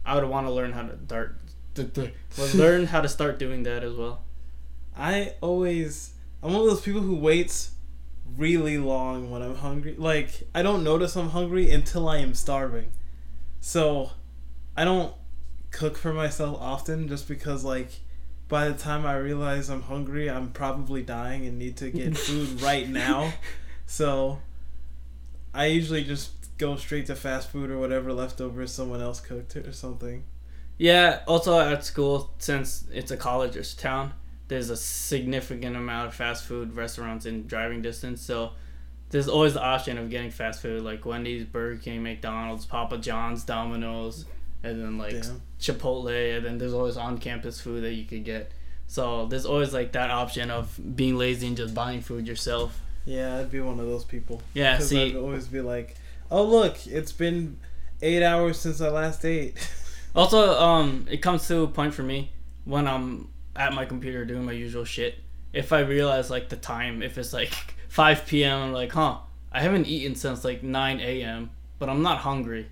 I 0.04 0.14
would 0.14 0.24
want 0.24 0.46
to 0.46 0.52
learn 0.52 0.72
how 0.72 0.82
to 0.82 0.98
start 1.04 1.40
learn 2.54 2.86
how 2.86 3.00
to 3.00 3.08
start 3.08 3.38
doing 3.38 3.64
that 3.64 3.84
as 3.84 3.94
well. 3.94 4.22
I 4.96 5.34
always 5.40 6.14
I'm 6.42 6.52
one 6.52 6.62
of 6.62 6.68
those 6.68 6.80
people 6.80 7.02
who 7.02 7.16
waits 7.16 7.72
really 8.36 8.78
long 8.78 9.30
when 9.30 9.42
I'm 9.42 9.56
hungry. 9.56 9.94
Like 9.96 10.48
I 10.54 10.62
don't 10.62 10.84
notice 10.84 11.16
I'm 11.16 11.30
hungry 11.30 11.70
until 11.70 12.08
I 12.08 12.18
am 12.18 12.34
starving. 12.34 12.90
So 13.60 14.12
I 14.76 14.84
don't 14.84 15.14
cook 15.70 15.98
for 15.98 16.12
myself 16.12 16.56
often 16.60 17.08
just 17.08 17.28
because 17.28 17.64
like 17.64 18.00
by 18.48 18.68
the 18.68 18.74
time 18.74 19.04
I 19.04 19.16
realize 19.16 19.68
I'm 19.68 19.82
hungry, 19.82 20.30
I'm 20.30 20.52
probably 20.52 21.02
dying 21.02 21.46
and 21.46 21.58
need 21.58 21.76
to 21.78 21.90
get 21.90 22.16
food 22.16 22.60
right 22.62 22.88
now. 22.88 23.32
So 23.86 24.40
I 25.52 25.66
usually 25.66 26.04
just 26.04 26.56
go 26.58 26.76
straight 26.76 27.06
to 27.06 27.16
fast 27.16 27.50
food 27.50 27.70
or 27.70 27.78
whatever 27.78 28.12
leftovers 28.12 28.72
someone 28.72 29.00
else 29.00 29.20
cooked 29.20 29.56
or 29.56 29.72
something. 29.72 30.24
Yeah, 30.78 31.20
also 31.26 31.58
at 31.58 31.84
school, 31.84 32.34
since 32.38 32.84
it's 32.92 33.10
a 33.10 33.16
college 33.16 33.76
town, 33.76 34.12
there's 34.48 34.70
a 34.70 34.76
significant 34.76 35.76
amount 35.76 36.08
of 36.08 36.14
fast 36.14 36.44
food 36.44 36.74
restaurants 36.74 37.26
in 37.26 37.46
driving 37.46 37.82
distance. 37.82 38.20
So 38.20 38.52
there's 39.10 39.28
always 39.28 39.54
the 39.54 39.62
option 39.62 39.98
of 39.98 40.10
getting 40.10 40.30
fast 40.30 40.60
food 40.60 40.82
like 40.82 41.04
Wendy's, 41.04 41.44
Burger 41.44 41.80
King, 41.80 42.02
McDonald's, 42.02 42.66
Papa 42.66 42.98
John's, 42.98 43.44
Domino's, 43.44 44.26
and 44.62 44.82
then 44.82 44.98
like 44.98 45.22
Damn. 45.22 45.42
Chipotle, 45.60 46.36
and 46.36 46.44
then 46.44 46.58
there's 46.58 46.74
always 46.74 46.96
on-campus 46.96 47.60
food 47.60 47.82
that 47.84 47.92
you 47.92 48.04
could 48.04 48.24
get. 48.24 48.52
So 48.86 49.26
there's 49.26 49.46
always 49.46 49.72
like 49.72 49.92
that 49.92 50.10
option 50.10 50.50
of 50.50 50.78
being 50.96 51.16
lazy 51.16 51.46
and 51.48 51.56
just 51.56 51.74
buying 51.74 52.00
food 52.00 52.26
yourself. 52.26 52.80
Yeah, 53.04 53.38
I'd 53.38 53.50
be 53.50 53.60
one 53.60 53.78
of 53.80 53.86
those 53.86 54.04
people. 54.04 54.42
Yeah, 54.54 54.78
see, 54.78 55.10
I'd 55.10 55.16
always 55.16 55.46
be 55.48 55.60
like, 55.60 55.96
"Oh 56.30 56.44
look, 56.44 56.86
it's 56.86 57.12
been 57.12 57.58
eight 58.02 58.22
hours 58.22 58.58
since 58.58 58.80
I 58.80 58.88
last 58.88 59.24
ate." 59.24 59.56
Also, 60.16 60.58
um, 60.58 61.06
it 61.10 61.18
comes 61.18 61.46
to 61.46 61.58
a 61.60 61.66
point 61.66 61.92
for 61.92 62.02
me 62.02 62.32
when 62.64 62.88
I'm 62.88 63.28
at 63.54 63.74
my 63.74 63.84
computer 63.84 64.24
doing 64.24 64.46
my 64.46 64.52
usual 64.52 64.86
shit. 64.86 65.16
If 65.52 65.74
I 65.74 65.80
realize 65.80 66.30
like 66.30 66.48
the 66.48 66.56
time, 66.56 67.02
if 67.02 67.18
it's 67.18 67.34
like 67.34 67.52
5 67.90 68.24
p.m., 68.26 68.62
I'm 68.62 68.72
like, 68.72 68.92
huh, 68.92 69.18
I 69.52 69.60
haven't 69.60 69.86
eaten 69.86 70.14
since 70.14 70.42
like 70.42 70.62
9 70.62 71.00
a.m., 71.00 71.50
but 71.78 71.90
I'm 71.90 72.00
not 72.00 72.20
hungry. 72.20 72.70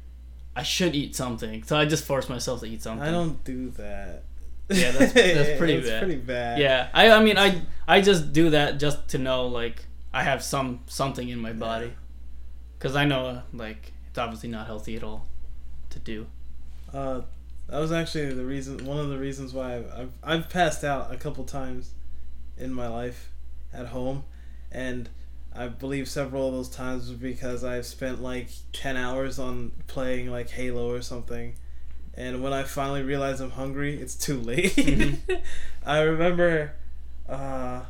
I 0.56 0.62
should 0.62 0.94
eat 0.94 1.16
something, 1.16 1.62
so 1.64 1.76
I 1.76 1.84
just 1.84 2.04
force 2.04 2.28
myself 2.28 2.60
to 2.60 2.66
eat 2.66 2.82
something. 2.82 3.06
I 3.06 3.10
don't 3.10 3.42
do 3.44 3.70
that. 3.70 4.22
Yeah, 4.68 4.92
that's- 4.92 5.12
that's 5.12 5.58
pretty 5.58 5.74
It's 5.74 5.88
bad. 5.88 6.02
pretty 6.02 6.20
bad. 6.20 6.58
Yeah, 6.60 6.88
I, 6.94 7.10
I 7.10 7.22
mean, 7.22 7.36
I, 7.38 7.62
I 7.88 8.00
just 8.00 8.32
do 8.32 8.50
that 8.50 8.78
just 8.78 9.08
to 9.08 9.18
know 9.18 9.46
like 9.48 9.84
I 10.12 10.22
have 10.22 10.42
some 10.42 10.80
something 10.86 11.28
in 11.28 11.38
my 11.40 11.52
body, 11.52 11.92
because 12.78 12.94
I 12.96 13.04
know 13.04 13.42
like 13.52 13.92
it's 14.08 14.18
obviously 14.18 14.48
not 14.48 14.66
healthy 14.66 14.96
at 14.96 15.02
all 15.02 15.26
to 15.90 15.98
do. 15.98 16.26
Uh, 16.92 17.22
that 17.68 17.78
was 17.80 17.90
actually 17.92 18.32
the 18.32 18.44
reason. 18.44 18.84
One 18.86 18.98
of 18.98 19.08
the 19.08 19.18
reasons 19.18 19.52
why 19.52 19.76
I've, 19.76 19.90
I've 19.92 20.12
I've 20.22 20.48
passed 20.50 20.84
out 20.84 21.12
a 21.12 21.16
couple 21.16 21.44
times 21.44 21.90
in 22.56 22.72
my 22.72 22.86
life 22.86 23.30
at 23.72 23.86
home, 23.86 24.22
and 24.70 25.08
I 25.54 25.68
believe 25.68 26.08
several 26.08 26.48
of 26.48 26.54
those 26.54 26.68
times 26.68 27.08
was 27.08 27.18
because 27.18 27.62
I've 27.64 27.86
spent 27.86 28.22
like 28.22 28.48
ten 28.72 28.96
hours 28.96 29.38
on 29.38 29.72
playing 29.86 30.30
like 30.30 30.50
Halo 30.50 30.90
or 30.90 31.02
something, 31.02 31.54
and 32.14 32.42
when 32.42 32.52
I 32.52 32.64
finally 32.64 33.02
realize 33.02 33.40
I'm 33.40 33.50
hungry, 33.52 34.00
it's 34.00 34.14
too 34.16 34.40
late. 34.40 34.74
Mhm. 34.76 35.40
I 35.86 36.00
remember, 36.00 36.72
uh, 37.28 37.82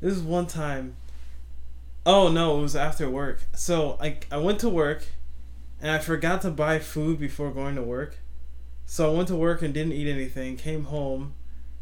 this 0.00 0.14
is 0.14 0.22
one 0.22 0.46
time. 0.46 0.96
Oh 2.04 2.28
no, 2.28 2.58
it 2.58 2.62
was 2.62 2.76
after 2.76 3.08
work. 3.08 3.40
So 3.54 3.96
I 4.00 4.18
I 4.30 4.36
went 4.38 4.58
to 4.60 4.68
work, 4.68 5.04
and 5.80 5.90
I 5.90 5.98
forgot 5.98 6.42
to 6.42 6.50
buy 6.50 6.78
food 6.78 7.18
before 7.18 7.50
going 7.52 7.76
to 7.76 7.82
work. 7.82 8.18
So 8.86 9.10
I 9.10 9.16
went 9.16 9.28
to 9.28 9.36
work 9.36 9.62
and 9.62 9.72
didn't 9.72 9.92
eat 9.92 10.08
anything. 10.10 10.56
Came 10.56 10.84
home, 10.84 11.34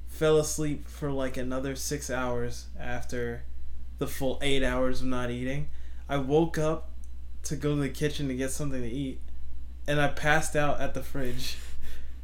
fell 0.08 0.36
asleep 0.38 0.86
for 0.88 1.10
like 1.10 1.36
another 1.36 1.74
six 1.74 2.10
hours 2.10 2.66
after 2.78 3.42
the 4.00 4.08
full 4.08 4.38
eight 4.42 4.64
hours 4.64 5.00
of 5.02 5.06
not 5.06 5.30
eating. 5.30 5.68
I 6.08 6.16
woke 6.16 6.58
up 6.58 6.90
to 7.44 7.54
go 7.54 7.76
to 7.76 7.80
the 7.80 7.88
kitchen 7.88 8.26
to 8.26 8.34
get 8.34 8.50
something 8.50 8.82
to 8.82 8.90
eat, 8.90 9.20
and 9.86 10.00
I 10.00 10.08
passed 10.08 10.56
out 10.56 10.80
at 10.80 10.94
the 10.94 11.02
fridge. 11.04 11.56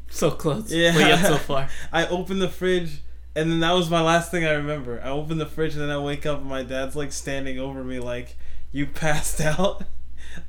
So 0.08 0.30
close, 0.30 0.72
Yeah. 0.72 0.92
but 0.92 1.00
yet 1.00 1.26
so 1.26 1.36
far. 1.36 1.68
I 1.92 2.06
opened 2.06 2.40
the 2.40 2.48
fridge, 2.48 3.02
and 3.34 3.50
then 3.50 3.58
that 3.58 3.72
was 3.72 3.90
my 3.90 4.00
last 4.00 4.30
thing 4.30 4.44
I 4.44 4.52
remember. 4.52 5.00
I 5.02 5.08
opened 5.08 5.40
the 5.40 5.46
fridge, 5.46 5.72
and 5.72 5.82
then 5.82 5.90
I 5.90 5.98
wake 5.98 6.24
up, 6.24 6.38
and 6.38 6.48
my 6.48 6.62
dad's 6.62 6.94
like 6.94 7.10
standing 7.10 7.58
over 7.58 7.82
me, 7.82 7.98
like, 7.98 8.36
"You 8.70 8.86
passed 8.86 9.40
out." 9.40 9.82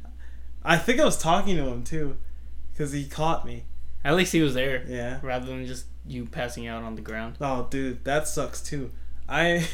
I 0.63 0.77
think 0.77 0.99
I 0.99 1.05
was 1.05 1.17
talking 1.17 1.55
to 1.57 1.63
him 1.67 1.83
too, 1.83 2.17
because 2.71 2.91
he 2.91 3.05
caught 3.07 3.45
me. 3.47 3.65
At 4.05 4.15
least 4.15 4.31
he 4.31 4.41
was 4.41 4.53
there, 4.53 4.83
Yeah. 4.87 5.19
rather 5.23 5.47
than 5.47 5.65
just 5.65 5.85
you 6.05 6.25
passing 6.25 6.67
out 6.67 6.83
on 6.83 6.93
the 6.95 7.01
ground. 7.01 7.37
Oh, 7.41 7.65
dude, 7.69 8.03
that 8.05 8.27
sucks 8.27 8.61
too. 8.61 8.91
I, 9.27 9.67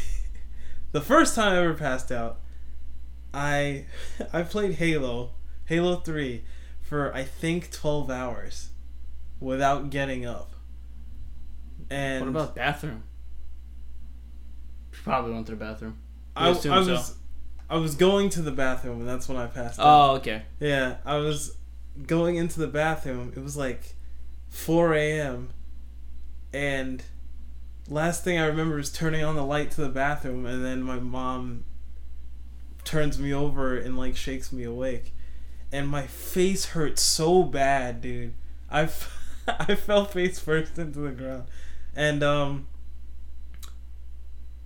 the 0.93 1.01
first 1.01 1.35
time 1.35 1.53
I 1.53 1.57
ever 1.57 1.73
passed 1.73 2.11
out, 2.11 2.39
I, 3.33 3.85
I 4.33 4.43
played 4.43 4.75
Halo, 4.75 5.31
Halo 5.65 5.97
Three, 5.97 6.45
for 6.81 7.13
I 7.13 7.23
think 7.23 7.71
twelve 7.71 8.09
hours, 8.09 8.69
without 9.41 9.89
getting 9.89 10.25
up. 10.25 10.53
And 11.89 12.21
what 12.21 12.29
about 12.29 12.55
bathroom? 12.55 13.03
Probably 14.91 15.33
went 15.33 15.47
to 15.47 15.51
the 15.51 15.57
bathroom. 15.57 15.97
I, 16.35 16.47
I 16.47 16.49
was, 16.51 16.61
so. 16.61 17.13
I 17.69 17.77
was 17.77 17.95
going 17.95 18.29
to 18.29 18.41
the 18.41 18.51
bathroom, 18.51 19.01
and 19.01 19.09
that's 19.09 19.27
when 19.27 19.37
I 19.37 19.47
passed 19.47 19.79
out. 19.79 19.85
Oh, 19.85 20.15
okay. 20.17 20.43
Yeah, 20.59 20.97
I 21.05 21.17
was 21.17 21.57
going 22.07 22.35
into 22.35 22.59
the 22.59 22.67
bathroom. 22.67 23.33
It 23.35 23.43
was 23.43 23.57
like 23.57 23.95
4 24.49 24.93
a.m. 24.93 25.49
And 26.53 27.03
last 27.89 28.23
thing 28.23 28.37
I 28.39 28.45
remember 28.45 28.79
is 28.79 28.91
turning 28.91 29.23
on 29.23 29.35
the 29.35 29.45
light 29.45 29.71
to 29.71 29.81
the 29.81 29.89
bathroom, 29.89 30.45
and 30.45 30.63
then 30.63 30.81
my 30.81 30.99
mom 30.99 31.65
turns 32.83 33.17
me 33.19 33.33
over 33.33 33.77
and 33.77 33.97
like 33.97 34.15
shakes 34.15 34.51
me 34.51 34.63
awake. 34.63 35.13
And 35.71 35.87
my 35.87 36.05
face 36.05 36.65
hurt 36.67 36.99
so 36.99 37.43
bad, 37.43 38.01
dude. 38.01 38.33
I, 38.69 38.83
f- 38.83 39.43
I 39.47 39.75
fell 39.75 40.05
face 40.05 40.39
first 40.39 40.77
into 40.77 40.99
the 40.99 41.11
ground. 41.11 41.45
And, 41.95 42.23
um,. 42.23 42.67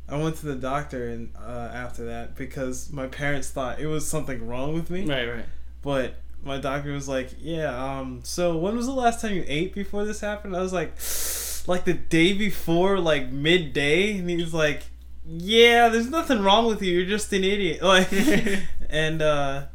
I 0.10 0.16
went 0.16 0.38
to 0.38 0.46
the 0.46 0.56
doctor 0.56 1.10
and 1.10 1.34
uh, 1.38 1.70
after 1.74 2.06
that 2.06 2.36
because 2.36 2.94
my 2.94 3.08
parents 3.08 3.50
thought 3.50 3.82
it 3.82 3.88
was 3.88 4.08
something 4.08 4.48
wrong 4.48 4.74
with 4.74 4.90
me. 4.90 5.06
Right, 5.06 5.28
right. 5.28 5.46
But 5.82 6.16
my 6.42 6.58
doctor 6.60 6.94
was 6.94 7.10
like, 7.10 7.32
"Yeah, 7.40 7.76
um, 7.76 8.22
so 8.24 8.58
when 8.58 8.78
was 8.78 8.86
the 8.86 8.94
last 8.94 9.20
time 9.20 9.34
you 9.34 9.44
ate 9.48 9.74
before 9.74 10.06
this 10.06 10.22
happened?" 10.22 10.56
I 10.56 10.62
was 10.62 10.72
like, 10.72 10.94
"Like 11.68 11.86
the 11.86 11.94
day 11.94 12.34
before, 12.34 13.00
like 13.00 13.30
midday." 13.30 14.18
And 14.18 14.30
he 14.30 14.38
was 14.38 14.54
like, 14.54 14.84
"Yeah, 15.26 15.90
there's 15.90 16.10
nothing 16.10 16.42
wrong 16.42 16.66
with 16.66 16.82
you. 16.82 16.98
You're 16.98 17.06
just 17.10 17.32
an 17.34 17.44
idiot." 17.44 17.82
Like, 17.84 18.10
and 18.90 19.22
uh, 19.22 19.66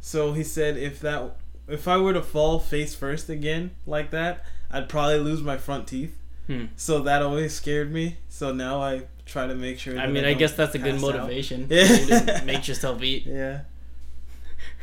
so 0.00 0.32
he 0.32 0.44
said 0.44 0.76
if 0.76 1.00
that 1.00 1.36
if 1.68 1.88
I 1.88 1.96
were 1.96 2.12
to 2.12 2.22
fall 2.22 2.58
face 2.58 2.94
first 2.94 3.28
again 3.28 3.72
like 3.86 4.10
that, 4.10 4.44
I'd 4.70 4.88
probably 4.88 5.18
lose 5.18 5.42
my 5.42 5.56
front 5.56 5.88
teeth. 5.88 6.16
Hmm. 6.46 6.66
So 6.76 7.00
that 7.00 7.22
always 7.22 7.54
scared 7.54 7.92
me. 7.92 8.18
So 8.28 8.52
now 8.52 8.80
I 8.80 9.02
try 9.24 9.46
to 9.48 9.54
make 9.54 9.78
sure. 9.78 9.98
I 9.98 10.06
mean, 10.06 10.24
I 10.24 10.30
don't 10.30 10.38
guess 10.38 10.52
that's 10.54 10.74
a 10.74 10.78
good 10.78 10.94
out. 10.94 11.00
motivation. 11.00 11.66
Yeah. 11.70 12.42
make 12.44 12.68
yourself 12.68 13.02
eat. 13.02 13.26
Yeah. 13.26 13.62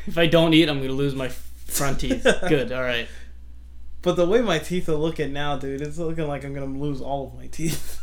If 0.06 0.18
I 0.18 0.28
don't 0.28 0.54
eat, 0.54 0.68
I'm 0.70 0.82
gonna 0.82 0.92
lose 0.92 1.16
my 1.16 1.30
front 1.30 2.02
teeth. 2.02 2.24
Good. 2.48 2.72
All 2.74 2.82
right. 2.82 3.08
But 4.04 4.16
the 4.18 4.28
way 4.28 4.42
my 4.42 4.60
teeth 4.60 4.88
are 4.90 4.96
looking 4.96 5.34
now, 5.34 5.58
dude, 5.58 5.82
it's 5.82 5.98
looking 5.98 6.28
like 6.28 6.44
I'm 6.44 6.54
gonna 6.54 6.66
lose 6.68 7.02
all 7.02 7.28
of 7.28 7.36
my 7.36 7.48
teeth. 7.48 8.00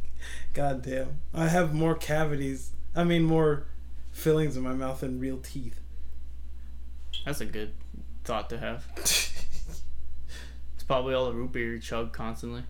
God 0.54 0.82
damn. 0.82 1.18
I 1.34 1.48
have 1.48 1.74
more 1.74 1.94
cavities. 1.94 2.70
I 2.94 3.02
mean, 3.04 3.22
more 3.24 3.66
fillings 4.12 4.56
in 4.56 4.62
my 4.62 4.74
mouth 4.74 5.00
than 5.00 5.18
real 5.18 5.38
teeth. 5.38 5.80
That's 7.24 7.40
a 7.40 7.46
good 7.46 7.72
thought 8.24 8.48
to 8.50 8.58
have. 8.58 8.86
It's 10.74 10.84
probably 10.84 11.12
all 11.12 11.26
the 11.26 11.34
root 11.34 11.52
beer 11.52 11.72
you 11.74 11.80
chug 11.80 12.12
constantly. 12.12 12.62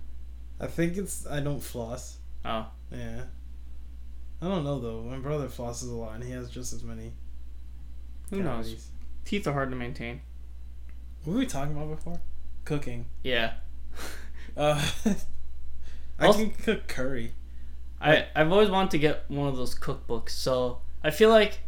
I 0.58 0.66
think 0.66 0.96
it's. 0.96 1.26
I 1.26 1.40
don't 1.40 1.60
floss. 1.60 2.18
Oh, 2.44 2.66
Yeah. 2.90 3.22
I 4.40 4.48
don't 4.48 4.64
know 4.64 4.78
though. 4.80 5.02
My 5.02 5.18
brother 5.18 5.46
flosses 5.48 5.88
a 5.90 5.94
lot, 5.94 6.14
and 6.14 6.24
he 6.24 6.30
has 6.32 6.48
just 6.50 6.72
as 6.72 6.82
many. 6.82 7.12
who 8.30 8.42
knows? 8.42 8.88
Teeth 9.24 9.46
are 9.46 9.52
hard 9.52 9.70
to 9.70 9.76
maintain. 9.76 10.20
What 11.24 11.34
were 11.34 11.38
we 11.40 11.46
talking 11.46 11.76
about 11.76 11.90
before? 11.96 12.20
Cooking. 12.68 13.06
Yeah. 13.22 13.54
Uh, 14.56 14.82
I 16.18 16.26
Also- 16.26 16.40
can 16.40 16.50
cook 16.50 16.88
curry. 16.88 17.32
I 18.00 18.26
I've 18.34 18.50
always 18.50 18.70
wanted 18.70 18.90
to 18.92 18.98
get 18.98 19.24
one 19.28 19.46
of 19.46 19.56
those 19.56 19.72
cookbooks. 19.78 20.30
So 20.30 20.80
I 21.04 21.10
feel 21.10 21.28
like 21.30 21.60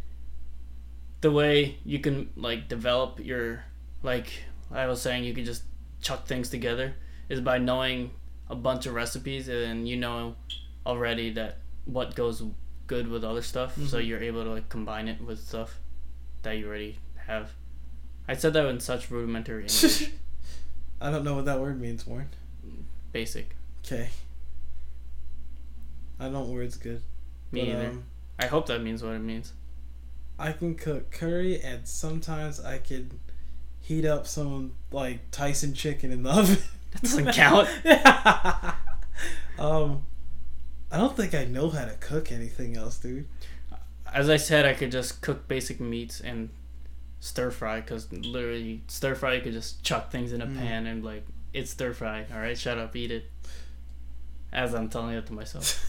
the 1.21 1.31
way 1.31 1.77
you 1.85 1.99
can 1.99 2.31
like 2.35 2.67
develop 2.67 3.19
your 3.23 3.63
like 4.03 4.27
I 4.71 4.87
was 4.87 5.01
saying, 5.01 5.23
you 5.23 5.33
can 5.33 5.45
just 5.45 5.63
chuck 6.01 6.27
things 6.27 6.49
together 6.49 6.95
is 7.29 7.39
by 7.39 7.59
knowing 7.59 8.11
a 8.49 8.55
bunch 8.55 8.85
of 8.87 8.93
recipes 8.93 9.47
and 9.47 9.87
you 9.87 9.95
know 9.95 10.35
already 10.85 11.31
that 11.33 11.59
what 11.85 12.13
goes 12.15 12.43
good 12.87 13.07
with 13.07 13.23
other 13.23 13.41
stuff. 13.41 13.77
So 13.87 13.97
Mhm. 13.99 14.07
you're 14.07 14.21
able 14.23 14.43
to 14.43 14.49
like 14.49 14.67
combine 14.67 15.07
it 15.07 15.21
with 15.21 15.39
stuff 15.39 15.79
that 16.43 16.57
you 16.57 16.67
already 16.67 16.97
have. 17.27 17.51
I 18.27 18.33
said 18.35 18.51
that 18.53 18.65
in 18.65 18.81
such 18.81 19.09
rudimentary 19.09 19.61
English. 19.63 20.09
I 21.01 21.09
don't 21.09 21.23
know 21.23 21.33
what 21.33 21.45
that 21.45 21.59
word 21.59 21.81
means, 21.81 22.05
Warren. 22.05 22.29
Basic. 23.11 23.55
Okay. 23.83 24.09
I 26.19 26.25
don't 26.25 26.33
know 26.33 26.43
words 26.43 26.77
good. 26.77 27.01
Me 27.51 27.61
but, 27.61 27.69
either. 27.69 27.89
um, 27.89 28.03
I 28.39 28.45
hope 28.45 28.67
that 28.67 28.83
means 28.83 29.01
what 29.03 29.13
it 29.13 29.19
means. 29.19 29.53
I 30.37 30.51
can 30.51 30.75
cook 30.75 31.11
curry, 31.11 31.59
and 31.59 31.87
sometimes 31.87 32.59
I 32.63 32.77
could 32.77 33.19
heat 33.79 34.05
up 34.05 34.27
some 34.27 34.73
like 34.91 35.31
Tyson 35.31 35.73
chicken 35.73 36.11
in 36.11 36.21
the 36.21 36.29
oven. 36.39 36.57
That 36.91 37.01
doesn't 37.01 37.31
count. 37.33 37.67
um, 39.59 40.05
I 40.91 40.97
don't 40.97 41.17
think 41.17 41.33
I 41.33 41.45
know 41.45 41.69
how 41.69 41.85
to 41.85 41.93
cook 41.93 42.31
anything 42.31 42.77
else, 42.77 42.99
dude. 42.99 43.27
As 44.13 44.29
I 44.29 44.37
said, 44.37 44.65
I 44.65 44.73
could 44.73 44.91
just 44.91 45.21
cook 45.21 45.47
basic 45.47 45.79
meats 45.79 46.19
and 46.19 46.49
stir 47.21 47.51
fry 47.51 47.79
because 47.79 48.11
literally 48.11 48.81
stir 48.87 49.15
fry 49.15 49.35
you 49.35 49.41
could 49.41 49.53
just 49.53 49.81
chuck 49.83 50.11
things 50.11 50.33
in 50.33 50.41
a 50.41 50.45
Mm. 50.47 50.57
pan 50.57 50.85
and 50.87 51.05
like 51.05 51.23
it's 51.53 51.71
stir 51.71 51.93
fry. 51.93 52.25
All 52.33 52.39
right, 52.39 52.57
shut 52.57 52.77
up, 52.77 52.93
eat 52.95 53.11
it. 53.11 53.29
As 54.51 54.73
I'm 54.73 54.89
telling 54.89 55.15
it 55.15 55.25
to 55.27 55.33
myself. 55.33 55.85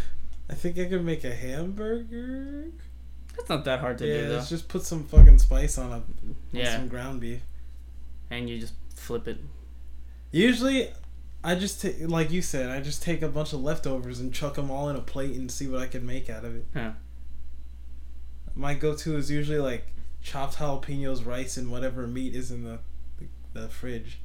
I 0.50 0.54
think 0.54 0.78
I 0.78 0.84
could 0.86 1.04
make 1.04 1.24
a 1.24 1.34
hamburger. 1.34 2.66
It's 3.38 3.48
not 3.50 3.64
that 3.66 3.80
hard 3.80 3.98
to 3.98 4.06
yeah, 4.06 4.14
do 4.22 4.28
though. 4.28 4.34
let's 4.36 4.48
just 4.48 4.68
put 4.68 4.82
some 4.84 5.04
fucking 5.04 5.38
spice 5.40 5.76
on, 5.76 5.90
a, 5.92 5.94
on 5.96 6.36
Yeah, 6.52 6.76
some 6.76 6.88
ground 6.88 7.20
beef. 7.20 7.40
and 8.30 8.48
you 8.48 8.58
just 8.58 8.72
flip 8.94 9.26
it. 9.28 9.38
Usually, 10.30 10.90
I 11.44 11.54
just 11.56 11.82
take, 11.82 11.96
like 12.00 12.30
you 12.30 12.40
said, 12.42 12.70
I 12.70 12.80
just 12.80 13.02
take 13.02 13.22
a 13.22 13.28
bunch 13.28 13.52
of 13.52 13.60
leftovers 13.60 14.20
and 14.20 14.32
chuck 14.32 14.54
them 14.54 14.70
all 14.70 14.88
in 14.88 14.96
a 14.96 15.00
plate 15.00 15.34
and 15.36 15.50
see 15.50 15.66
what 15.68 15.80
I 15.80 15.86
can 15.86 16.06
make 16.06 16.30
out 16.30 16.44
of 16.44 16.56
it. 16.56 16.64
Huh. 16.74 16.92
My 18.54 18.74
go-to 18.74 19.16
is 19.16 19.30
usually 19.30 19.58
like 19.58 19.86
chopped 20.26 20.56
jalapenos, 20.58 21.24
rice, 21.24 21.56
and 21.56 21.70
whatever 21.70 22.06
meat 22.06 22.34
is 22.34 22.50
in 22.50 22.64
the 22.64 22.80
the, 23.18 23.60
the 23.60 23.68
fridge. 23.68 24.18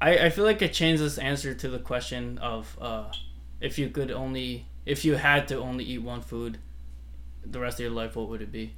I, 0.00 0.26
I 0.26 0.30
feel 0.30 0.44
like 0.44 0.62
it 0.62 0.72
changed 0.72 1.02
this 1.02 1.18
answer 1.18 1.54
to 1.54 1.68
the 1.68 1.78
question 1.78 2.38
of 2.38 2.76
uh, 2.80 3.10
if 3.60 3.78
you 3.78 3.88
could 3.88 4.10
only 4.10 4.66
if 4.86 5.04
you 5.04 5.14
had 5.16 5.48
to 5.48 5.56
only 5.58 5.84
eat 5.84 5.98
one 6.02 6.20
food 6.22 6.58
the 7.44 7.58
rest 7.60 7.78
of 7.78 7.84
your 7.84 7.90
life 7.92 8.14
what 8.16 8.28
would 8.28 8.42
it 8.42 8.52
be 8.52 8.74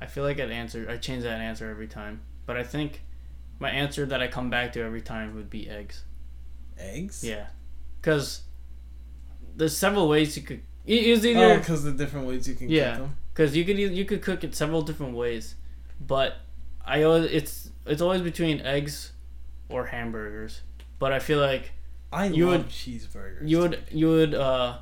i 0.00 0.06
feel 0.06 0.24
like 0.24 0.38
i'd 0.40 0.50
answer 0.50 0.86
i 0.88 0.96
change 0.96 1.22
that 1.22 1.40
answer 1.40 1.68
every 1.70 1.86
time 1.88 2.20
but 2.46 2.56
i 2.56 2.62
think 2.62 3.02
my 3.58 3.70
answer 3.70 4.06
that 4.06 4.22
i 4.22 4.26
come 4.28 4.48
back 4.50 4.72
to 4.72 4.80
every 4.82 5.00
time 5.00 5.34
would 5.34 5.50
be 5.50 5.68
eggs 5.68 6.04
Eggs? 6.78 7.22
yeah 7.24 7.46
because 8.00 8.42
there's 9.56 9.76
several 9.76 10.08
ways 10.08 10.36
you 10.36 10.42
could 10.42 10.62
it 10.86 11.02
is 11.04 11.24
Oh, 11.24 11.28
either 11.28 11.58
because 11.58 11.82
the 11.84 11.92
different 11.92 12.26
ways 12.26 12.48
you 12.48 12.54
can 12.54 12.68
Yeah. 12.68 12.90
cook 12.96 12.98
them. 13.06 13.16
Because 13.32 13.56
you 13.56 13.64
could 13.64 13.78
you 13.78 14.04
could 14.04 14.22
cook 14.22 14.44
it 14.44 14.54
several 14.54 14.82
different 14.82 15.14
ways 15.14 15.54
but 16.00 16.36
i 16.84 17.02
always 17.02 17.30
it's 17.30 17.70
it's 17.86 18.02
always 18.02 18.20
between 18.22 18.60
eggs 18.60 19.12
or 19.68 19.86
hamburgers 19.86 20.62
but 20.98 21.12
i 21.12 21.18
feel 21.18 21.40
like 21.40 21.72
I 22.14 22.26
You 22.26 22.46
love 22.50 22.58
would- 22.64 22.68
cheeseburgers. 22.68 23.48
you 23.48 23.58
would 23.60 23.82
you 23.90 24.08
would 24.08 24.34
uh 24.34 24.78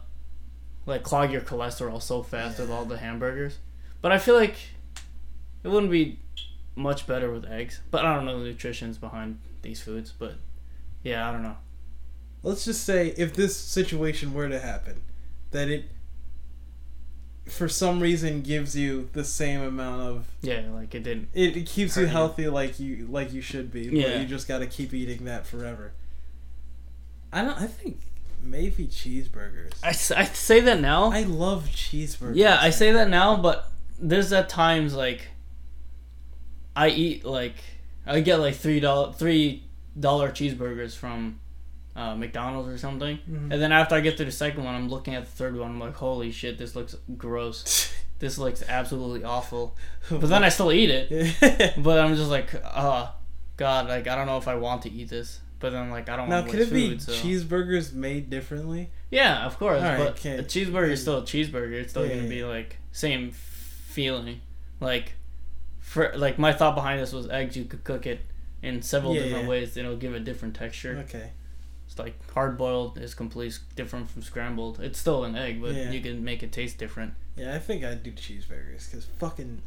like 0.86 1.02
clog 1.04 1.30
your 1.30 1.42
cholesterol 1.42 2.02
so 2.02 2.22
fast 2.22 2.58
with 2.58 2.70
all 2.70 2.84
the 2.84 2.98
hamburgers 2.98 3.58
but 4.02 4.10
i 4.12 4.18
feel 4.18 4.34
like 4.34 4.56
it 5.62 5.68
wouldn't 5.68 5.92
be 5.92 6.18
much 6.74 7.06
better 7.06 7.30
with 7.30 7.44
eggs 7.44 7.80
but 7.90 8.04
i 8.04 8.14
don't 8.14 8.24
know 8.24 8.38
the 8.38 8.46
nutritions 8.46 8.98
behind 8.98 9.38
these 9.62 9.80
foods 9.80 10.12
but 10.18 10.34
yeah 11.02 11.28
i 11.28 11.32
don't 11.32 11.42
know 11.42 11.56
Let's 12.42 12.64
just 12.64 12.84
say 12.84 13.08
if 13.18 13.34
this 13.34 13.54
situation 13.54 14.32
were 14.32 14.48
to 14.48 14.58
happen, 14.58 15.02
that 15.50 15.68
it, 15.68 15.90
for 17.50 17.68
some 17.68 18.00
reason, 18.00 18.42
gives 18.42 18.74
you 18.76 19.08
the 19.12 19.24
same 19.24 19.60
amount 19.62 20.00
of. 20.02 20.26
yeah 20.42 20.62
like 20.72 20.94
it 20.94 21.02
didn't 21.02 21.28
It, 21.34 21.56
it 21.56 21.66
keeps 21.66 21.96
you 21.96 22.02
Hurt 22.02 22.08
you. 22.08 22.12
healthy 22.12 22.48
like 22.48 22.78
you 22.80 23.06
like 23.10 23.32
you 23.32 23.40
should 23.42 23.72
be. 23.72 23.82
Yeah. 23.82 24.08
But 24.12 24.20
you 24.20 24.26
just 24.26 24.46
got 24.48 24.58
to 24.58 24.66
keep 24.66 24.94
eating 24.94 25.24
that 25.26 25.46
forever. 25.46 25.92
I 27.32 27.42
don't. 27.42 27.60
I 27.60 27.66
think 27.66 28.00
maybe 28.42 28.86
cheeseburgers. 28.86 29.72
I, 29.82 29.90
I 30.20 30.24
say 30.24 30.60
that 30.60 30.80
now 30.80 31.10
I 31.12 31.22
love 31.24 31.66
cheeseburgers. 31.66 32.36
yeah 32.36 32.58
i 32.60 32.70
say 32.70 32.90
that 32.92 33.08
now 33.10 33.36
but 33.36 33.70
there's 34.00 34.32
at 34.32 34.48
times 34.48 34.94
like 34.94 35.28
i 36.74 36.88
eat 36.88 37.24
like 37.24 37.56
i 38.06 38.20
get 38.20 38.36
like 38.40 38.54
three 38.54 38.80
dollar 38.80 39.12
three 39.12 39.64
dollar 39.98 40.30
cheeseburgers 40.30 40.96
from 40.96 41.38
uh, 41.96 42.14
mcdonald's 42.14 42.68
or 42.68 42.78
something 42.78 43.18
Mhm. 43.28 43.52
And 43.52 43.60
then 43.62 43.72
after 43.72 43.94
I 43.96 44.00
get 44.00 44.16
to 44.18 44.24
the 44.24 44.30
second 44.32 44.64
one, 44.64 44.74
I'm 44.74 44.88
looking 44.88 45.14
at 45.14 45.24
the 45.24 45.30
third 45.30 45.56
one. 45.56 45.70
I'm 45.70 45.80
like, 45.80 45.94
holy 45.96 46.30
shit, 46.30 46.56
this 46.58 46.74
looks 46.76 46.94
gross. 47.16 47.92
This 48.20 48.36
looks 48.36 48.62
absolutely 48.68 49.24
awful. 49.24 49.76
But 50.10 50.28
then 50.28 50.44
I 50.44 50.50
still 50.50 50.70
eat 50.72 50.90
it. 50.90 51.74
But 51.82 51.98
I'm 51.98 52.14
just 52.16 52.30
like, 52.30 52.54
oh, 52.64 53.10
God, 53.56 53.88
like, 53.88 54.06
I 54.08 54.14
don't 54.14 54.26
know 54.26 54.36
if 54.36 54.46
I 54.46 54.56
want 54.56 54.82
to 54.82 54.90
eat 54.92 55.08
this. 55.08 55.40
But 55.58 55.70
then, 55.72 55.88
like, 55.90 56.08
I 56.10 56.16
don't 56.16 56.28
now, 56.28 56.40
want 56.40 56.50
to 56.50 56.58
could 56.58 56.68
it 56.68 56.72
be. 56.72 56.98
So. 56.98 57.12
cheeseburgers 57.12 57.94
made 57.94 58.28
differently? 58.28 58.90
Yeah, 59.10 59.46
of 59.46 59.58
course. 59.58 59.80
But 59.80 60.08
okay. 60.18 60.36
a 60.36 60.42
cheeseburger 60.42 60.90
is 60.90 61.00
still 61.00 61.18
a 61.18 61.22
cheeseburger. 61.22 61.72
It's 61.72 61.92
still 61.92 62.02
Yeah, 62.04 62.14
going 62.16 62.28
to 62.28 62.34
yeah. 62.34 62.42
be, 62.42 62.44
like, 62.44 62.76
same 62.92 63.30
feeling. 63.32 64.40
Like, 64.80 65.14
for 65.80 66.12
like 66.16 66.38
my 66.38 66.52
thought 66.52 66.74
behind 66.74 67.00
this 67.00 67.12
was 67.12 67.28
eggs, 67.30 67.56
you 67.56 67.64
could 67.64 67.84
cook 67.84 68.06
it 68.06 68.20
in 68.62 68.82
several 68.82 69.14
Yeah, 69.14 69.22
different 69.22 69.48
ways. 69.48 69.76
It'll 69.76 69.96
give 69.96 70.14
a 70.14 70.20
different 70.20 70.54
texture. 70.54 70.98
Okay. 71.08 71.30
Like 72.00 72.32
hard 72.32 72.56
boiled 72.58 72.98
is 72.98 73.14
completely 73.14 73.56
different 73.76 74.10
from 74.10 74.22
scrambled. 74.22 74.80
It's 74.80 74.98
still 74.98 75.24
an 75.24 75.36
egg, 75.36 75.60
but 75.60 75.74
Yeah. 75.74 75.90
you 75.90 76.00
can 76.00 76.24
make 76.24 76.42
it 76.42 76.52
taste 76.52 76.78
different. 76.78 77.14
Yeah, 77.36 77.54
I 77.54 77.58
think 77.58 77.84
I'd 77.84 78.02
do 78.02 78.12
cheeseburgers 78.12 78.90
because 78.90 79.06
fucking, 79.18 79.62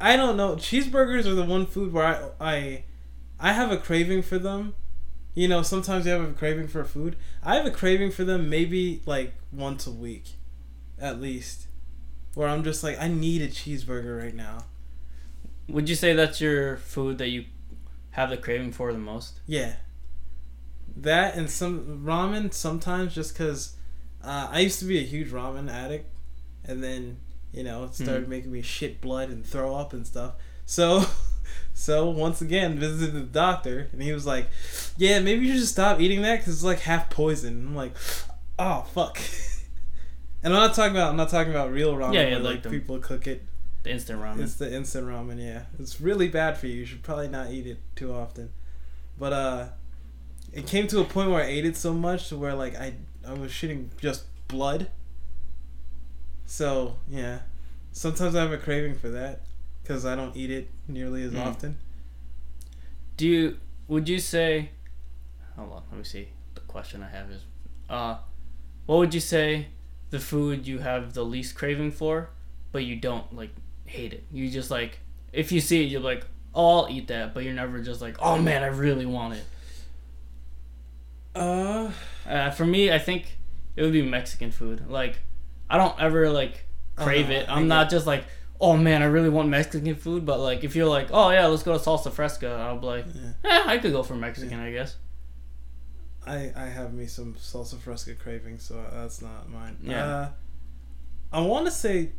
I 0.00 0.16
don't 0.16 0.36
know. 0.36 0.56
Cheeseburgers 0.56 1.26
are 1.26 1.34
the 1.34 1.44
one 1.44 1.66
food 1.66 1.92
where 1.92 2.04
I 2.04 2.30
I 2.40 2.84
I 3.40 3.52
have 3.52 3.70
a 3.70 3.76
craving 3.78 4.22
for 4.22 4.38
them. 4.38 4.74
You 5.34 5.48
know, 5.48 5.62
sometimes 5.62 6.06
you 6.06 6.12
have 6.12 6.22
a 6.28 6.32
craving 6.32 6.68
for 6.68 6.84
food. 6.84 7.16
I 7.42 7.56
have 7.56 7.66
a 7.66 7.70
craving 7.70 8.10
for 8.12 8.24
them 8.24 8.48
maybe 8.48 9.02
like 9.06 9.34
once 9.52 9.86
a 9.86 9.90
week, 9.90 10.34
at 11.00 11.20
least, 11.20 11.66
where 12.34 12.48
I'm 12.48 12.62
just 12.64 12.82
like 12.84 12.98
I 13.00 13.08
need 13.08 13.42
a 13.42 13.48
cheeseburger 13.48 14.20
right 14.22 14.34
now. 14.34 14.64
Would 15.68 15.88
you 15.88 15.94
say 15.96 16.12
that's 16.12 16.40
your 16.40 16.76
food 16.76 17.18
that 17.18 17.28
you 17.28 17.46
have 18.10 18.30
the 18.30 18.36
craving 18.36 18.72
for 18.72 18.92
the 18.92 18.98
most? 18.98 19.40
Yeah. 19.46 19.76
That 20.96 21.34
and 21.36 21.50
some 21.50 22.02
ramen 22.04 22.52
sometimes 22.52 23.14
just 23.14 23.34
because 23.34 23.74
uh, 24.22 24.48
I 24.50 24.60
used 24.60 24.78
to 24.78 24.84
be 24.84 24.98
a 24.98 25.02
huge 25.02 25.30
ramen 25.30 25.70
addict, 25.70 26.08
and 26.64 26.82
then 26.82 27.18
you 27.52 27.62
know 27.64 27.84
it 27.84 27.94
started 27.94 28.26
Mhm. 28.26 28.28
making 28.28 28.52
me 28.52 28.62
shit 28.62 29.00
blood 29.00 29.28
and 29.30 29.44
throw 29.44 29.74
up 29.76 29.92
and 29.92 30.06
stuff. 30.06 30.34
So, 30.66 31.04
so 31.74 32.08
once 32.10 32.40
again 32.40 32.78
visited 32.78 33.12
the 33.14 33.20
doctor, 33.22 33.88
and 33.92 34.00
he 34.02 34.12
was 34.12 34.24
like, 34.26 34.48
"Yeah, 34.96 35.18
maybe 35.20 35.46
you 35.46 35.58
should 35.58 35.66
stop 35.68 36.00
eating 36.00 36.22
that 36.22 36.38
because 36.38 36.54
it's 36.54 36.64
like 36.64 36.80
half 36.80 37.10
poison." 37.10 37.66
I'm 37.66 37.74
like, 37.76 37.94
"Oh 38.58 38.86
fuck." 38.92 39.18
And 40.42 40.52
I'm 40.52 40.60
not 40.60 40.74
talking 40.74 40.94
about 40.94 41.08
I'm 41.08 41.16
not 41.16 41.30
talking 41.30 41.50
about 41.50 41.72
real 41.72 41.94
ramen. 41.94 42.12
Yeah, 42.12 42.28
yeah, 42.28 42.34
like 42.36 42.44
like 42.44 42.62
them- 42.64 42.72
people 42.72 42.98
cook 42.98 43.26
it. 43.26 43.44
The 43.82 43.90
instant 43.92 44.20
ramen. 44.20 44.42
It's 44.42 44.56
the 44.56 44.70
instant 44.70 45.06
ramen, 45.06 45.42
yeah. 45.42 45.62
It's 45.78 46.02
really 46.02 46.28
bad 46.28 46.58
for 46.58 46.66
you. 46.66 46.74
You 46.80 46.84
should 46.84 47.02
probably 47.02 47.28
not 47.28 47.50
eat 47.50 47.66
it 47.66 47.78
too 47.96 48.12
often. 48.12 48.50
But 49.18 49.32
uh 49.32 49.66
it 50.54 50.66
came 50.66 50.86
to 50.88 51.00
a 51.00 51.04
point 51.04 51.30
where 51.30 51.42
I 51.42 51.46
ate 51.46 51.64
it 51.66 51.76
so 51.76 51.92
much 51.92 52.28
to 52.28 52.36
where 52.36 52.54
like 52.54 52.74
I 52.76 52.94
I 53.26 53.32
was 53.32 53.50
shitting 53.50 53.88
just 54.00 54.24
blood. 54.48 54.90
So, 56.46 56.96
yeah. 57.08 57.40
Sometimes 57.92 58.34
I 58.34 58.40
have 58.42 58.52
a 58.52 58.58
craving 58.58 58.96
for 58.96 59.08
that 59.10 59.40
cuz 59.84 60.04
I 60.04 60.14
don't 60.16 60.36
eat 60.36 60.50
it 60.50 60.68
nearly 60.88 61.22
as 61.22 61.32
Mm. 61.32 61.46
often. 61.46 61.78
Do 63.16 63.26
you 63.26 63.58
would 63.88 64.08
you 64.08 64.18
say 64.18 64.70
hold 65.56 65.72
on, 65.72 65.82
let 65.90 65.98
me 65.98 66.04
see. 66.04 66.28
The 66.54 66.60
question 66.62 67.02
I 67.02 67.08
have 67.10 67.30
is 67.30 67.42
uh 67.88 68.16
what 68.86 68.98
would 68.98 69.14
you 69.14 69.20
say 69.20 69.68
the 70.10 70.18
food 70.20 70.66
you 70.66 70.78
have 70.78 71.14
the 71.14 71.24
least 71.24 71.54
craving 71.54 71.90
for, 71.92 72.30
but 72.72 72.84
you 72.84 72.96
don't 72.96 73.34
like 73.34 73.50
hate 73.86 74.12
it? 74.12 74.24
You 74.32 74.50
just 74.50 74.70
like 74.70 74.98
if 75.32 75.50
you 75.52 75.60
see 75.60 75.82
it 75.84 75.86
you're 75.90 76.00
like, 76.00 76.26
Oh 76.54 76.80
I'll 76.84 76.88
eat 76.90 77.08
that, 77.08 77.32
but 77.34 77.44
you're 77.44 77.52
never 77.54 77.80
just 77.80 78.00
like, 78.00 78.16
Oh 78.20 78.38
man, 78.38 78.62
I 78.62 78.66
really 78.68 79.06
want 79.06 79.34
it. 79.34 79.44
Uh 81.34 81.90
Uh, 82.28 82.50
for 82.50 82.64
me 82.64 82.92
I 82.92 82.98
think 82.98 83.38
it 83.76 83.82
would 83.82 83.92
be 83.92 84.02
Mexican 84.02 84.50
food. 84.50 84.88
Like 84.88 85.18
I 85.68 85.76
don't 85.76 85.98
ever 86.00 86.30
like 86.30 86.66
crave 86.96 87.30
it. 87.30 87.48
I'm 87.48 87.68
not 87.68 87.90
just 87.90 88.06
like 88.06 88.24
Oh 88.60 88.76
man, 88.76 89.02
I 89.02 89.06
really 89.06 89.28
want 89.28 89.48
Mexican 89.48 89.96
food, 89.96 90.24
but 90.24 90.38
like 90.38 90.64
if 90.64 90.76
you're 90.76 90.88
like, 90.88 91.08
oh 91.10 91.30
yeah, 91.30 91.46
let's 91.46 91.64
go 91.64 91.76
to 91.76 91.84
salsa 91.84 92.10
fresca, 92.12 92.48
I'll 92.48 92.78
be 92.78 92.86
like, 92.86 93.06
yeah. 93.12 93.32
eh, 93.44 93.62
I 93.66 93.78
could 93.78 93.92
go 93.92 94.02
for 94.02 94.14
Mexican, 94.14 94.60
I 94.60 94.70
guess. 94.70 94.96
I 96.26 96.52
I 96.56 96.66
have 96.66 96.94
me 96.94 97.06
some 97.06 97.34
salsa 97.34 97.78
fresca 97.78 98.14
craving, 98.14 98.58
so 98.58 98.82
that's 98.92 99.20
not 99.20 99.50
mine. 99.50 99.76
Yeah. 99.82 100.06
Uh, 100.06 100.28
I 101.32 101.40
want 101.40 101.66
to 101.66 101.72
say 101.72 102.12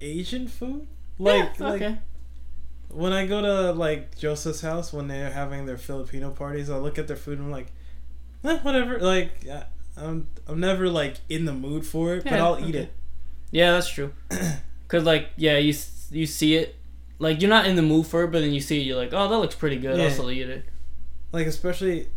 Asian 0.00 0.46
food. 0.46 0.86
Like 1.18 1.58
yeah, 1.58 1.68
like 1.68 1.82
okay. 1.82 1.98
when 2.90 3.12
I 3.12 3.26
go 3.26 3.40
to 3.40 3.72
like 3.72 4.16
Joseph's 4.16 4.60
house 4.60 4.92
when 4.92 5.08
they're 5.08 5.30
having 5.30 5.66
their 5.66 5.78
Filipino 5.78 6.30
parties, 6.30 6.70
I 6.70 6.76
look 6.76 6.98
at 6.98 7.08
their 7.08 7.16
food 7.16 7.38
and 7.38 7.46
I'm 7.46 7.50
like, 7.50 7.72
eh, 8.44 8.58
whatever. 8.58 8.98
Like 8.98 9.44
I'm 9.96 10.28
I'm 10.46 10.60
never 10.60 10.88
like 10.88 11.16
in 11.28 11.44
the 11.44 11.52
mood 11.52 11.86
for 11.86 12.14
it, 12.14 12.24
but 12.24 12.34
I'll 12.34 12.64
eat 12.64 12.74
it. 12.74 12.92
Yeah, 13.50 13.72
that's 13.72 13.88
true. 13.88 14.12
Cause 14.88 15.04
like 15.04 15.30
yeah, 15.36 15.58
you 15.58 15.74
you 16.10 16.26
see 16.26 16.56
it, 16.56 16.76
like 17.18 17.40
you're 17.40 17.50
not 17.50 17.66
in 17.66 17.76
the 17.76 17.82
mood 17.82 18.06
for 18.06 18.24
it, 18.24 18.28
but 18.28 18.40
then 18.40 18.52
you 18.52 18.60
see 18.60 18.80
it, 18.80 18.84
you're 18.84 18.96
like, 18.96 19.12
oh, 19.12 19.28
that 19.28 19.38
looks 19.38 19.54
pretty 19.54 19.76
good. 19.76 20.00
I'll 20.00 20.10
still 20.10 20.30
eat 20.30 20.48
it. 20.48 20.64
Like 21.32 21.46
especially 21.46 22.08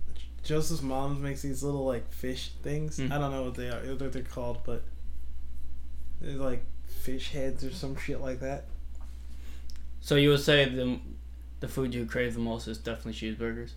Joseph's 0.43 0.81
mom 0.81 1.21
makes 1.21 1.41
these 1.41 1.63
little 1.63 1.85
like 1.85 2.11
fish 2.11 2.51
things. 2.63 2.97
Mm. 2.97 3.11
I 3.11 3.17
don't 3.17 3.31
know 3.31 3.43
what 3.43 3.55
they 3.55 3.69
are, 3.69 3.81
what 3.95 4.13
they're 4.13 4.23
called, 4.23 4.59
but 4.65 4.83
they're 6.21 6.37
like 6.37 6.63
fish 6.85 7.31
heads 7.31 7.63
or 7.63 7.71
some 7.71 7.95
shit 7.97 8.21
like 8.21 8.39
that. 8.39 8.65
So 10.01 10.15
you 10.15 10.29
would 10.29 10.39
say 10.39 10.65
the 10.65 10.99
the 11.59 11.67
food 11.67 11.93
you 11.93 12.05
crave 12.05 12.33
the 12.33 12.39
most 12.39 12.67
is 12.67 12.77
definitely 12.77 13.13
cheeseburgers. 13.13 13.71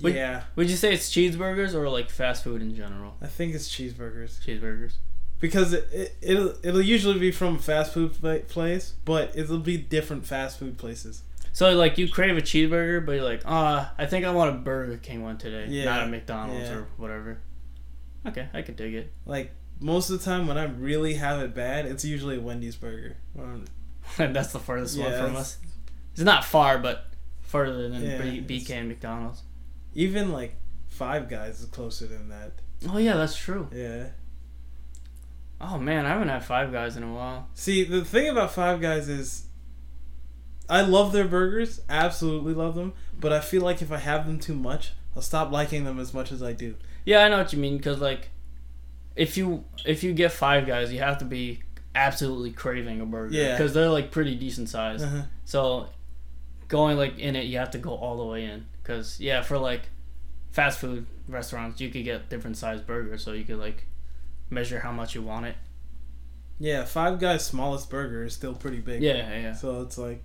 Would- 0.00 0.14
yeah, 0.14 0.44
Would 0.56 0.70
you 0.70 0.76
say 0.76 0.94
it's 0.94 1.10
cheeseburgers 1.10 1.74
or 1.74 1.88
like 1.88 2.08
fast 2.10 2.44
food 2.44 2.62
in 2.62 2.74
general? 2.74 3.16
I 3.20 3.26
think 3.26 3.54
it's 3.54 3.68
cheeseburgers. 3.68 4.38
Cheeseburgers. 4.44 4.94
because 5.40 5.72
it, 5.72 5.88
it 5.92 6.16
it'll 6.20 6.54
it'll 6.62 6.82
usually 6.82 7.18
be 7.18 7.30
from 7.32 7.56
a 7.56 7.58
fast 7.58 7.92
food 7.92 8.12
place, 8.48 8.94
but 9.04 9.32
it'll 9.36 9.58
be 9.58 9.76
different 9.76 10.24
fast 10.26 10.58
food 10.58 10.78
places. 10.78 11.22
So 11.52 11.72
like 11.74 11.98
you 11.98 12.08
crave 12.08 12.36
a 12.36 12.40
cheeseburger, 12.40 13.04
but 13.04 13.12
you're 13.12 13.24
like, 13.24 13.42
ah, 13.44 13.92
I 13.98 14.06
think 14.06 14.24
I 14.24 14.30
want 14.30 14.50
a 14.54 14.58
Burger 14.58 14.96
King 14.98 15.22
one 15.24 15.38
today, 15.38 15.66
Yeah, 15.68 15.84
not 15.86 16.04
a 16.04 16.06
McDonald's 16.06 16.68
yeah. 16.68 16.76
or 16.76 16.86
whatever. 16.96 17.38
Okay, 18.26 18.48
I 18.54 18.62
could 18.62 18.76
dig 18.76 18.94
it. 18.94 19.12
Like 19.26 19.52
most 19.80 20.10
of 20.10 20.18
the 20.18 20.24
time 20.24 20.46
when 20.46 20.58
I 20.58 20.64
really 20.64 21.14
have 21.14 21.40
it 21.40 21.54
bad, 21.54 21.86
it's 21.86 22.04
usually 22.04 22.36
a 22.36 22.40
Wendy's 22.40 22.76
burger. 22.76 23.16
That's 24.16 24.52
the 24.52 24.58
furthest 24.60 24.98
one 24.98 25.12
from 25.12 25.36
us. 25.36 25.58
It's 26.12 26.22
not 26.22 26.44
far, 26.44 26.78
but 26.78 27.06
further 27.42 27.88
than 27.88 28.02
Yeah, 28.02 28.18
B- 28.40 28.60
BK 28.60 28.70
and 28.70 28.88
McDonald's. 28.88 29.42
Even 29.98 30.32
like 30.32 30.54
Five 30.86 31.28
Guys 31.28 31.60
is 31.60 31.66
closer 31.66 32.06
than 32.06 32.28
that. 32.28 32.52
Oh 32.88 32.98
yeah, 32.98 33.16
that's 33.16 33.36
true. 33.36 33.68
Yeah. 33.74 34.10
Oh 35.60 35.76
man, 35.76 36.06
I 36.06 36.10
haven't 36.10 36.28
had 36.28 36.44
Five 36.44 36.70
Guys 36.70 36.96
in 36.96 37.02
a 37.02 37.12
while. 37.12 37.48
See, 37.54 37.82
the 37.82 38.04
thing 38.04 38.28
about 38.28 38.52
Five 38.52 38.80
Guys 38.80 39.08
is, 39.08 39.46
I 40.70 40.82
love 40.82 41.10
their 41.10 41.26
burgers, 41.26 41.80
absolutely 41.88 42.54
love 42.54 42.76
them. 42.76 42.92
But 43.18 43.32
I 43.32 43.40
feel 43.40 43.62
like 43.62 43.82
if 43.82 43.90
I 43.90 43.96
have 43.96 44.24
them 44.24 44.38
too 44.38 44.54
much, 44.54 44.92
I'll 45.16 45.22
stop 45.22 45.50
liking 45.50 45.82
them 45.82 45.98
as 45.98 46.14
much 46.14 46.30
as 46.30 46.44
I 46.44 46.52
do. 46.52 46.76
Yeah, 47.04 47.24
I 47.24 47.28
know 47.28 47.38
what 47.38 47.52
you 47.52 47.58
mean. 47.58 47.80
Cause 47.80 47.98
like, 47.98 48.30
if 49.16 49.36
you 49.36 49.64
if 49.84 50.04
you 50.04 50.12
get 50.12 50.30
Five 50.30 50.64
Guys, 50.64 50.92
you 50.92 51.00
have 51.00 51.18
to 51.18 51.24
be 51.24 51.64
absolutely 51.96 52.52
craving 52.52 53.00
a 53.00 53.06
burger. 53.06 53.34
Yeah. 53.34 53.58
Because 53.58 53.74
they're 53.74 53.90
like 53.90 54.12
pretty 54.12 54.36
decent 54.36 54.68
size. 54.68 55.02
Uh-huh. 55.02 55.22
So, 55.44 55.88
going 56.68 56.96
like 56.96 57.18
in 57.18 57.34
it, 57.34 57.46
you 57.46 57.58
have 57.58 57.72
to 57.72 57.78
go 57.78 57.96
all 57.96 58.16
the 58.18 58.26
way 58.26 58.44
in. 58.44 58.66
Cause 58.88 59.20
yeah, 59.20 59.42
for 59.42 59.58
like 59.58 59.82
fast 60.50 60.78
food 60.78 61.04
restaurants, 61.28 61.78
you 61.78 61.90
could 61.90 62.04
get 62.04 62.30
different 62.30 62.56
size 62.56 62.80
burgers, 62.80 63.22
so 63.22 63.32
you 63.32 63.44
could 63.44 63.58
like 63.58 63.84
measure 64.48 64.80
how 64.80 64.92
much 64.92 65.14
you 65.14 65.20
want 65.20 65.44
it. 65.44 65.56
Yeah, 66.58 66.86
Five 66.86 67.20
Guys' 67.20 67.44
smallest 67.44 67.90
burger 67.90 68.24
is 68.24 68.32
still 68.32 68.54
pretty 68.54 68.78
big. 68.78 69.02
Yeah, 69.02 69.16
yeah, 69.16 69.38
yeah. 69.40 69.52
So 69.52 69.82
it's 69.82 69.98
like, 69.98 70.24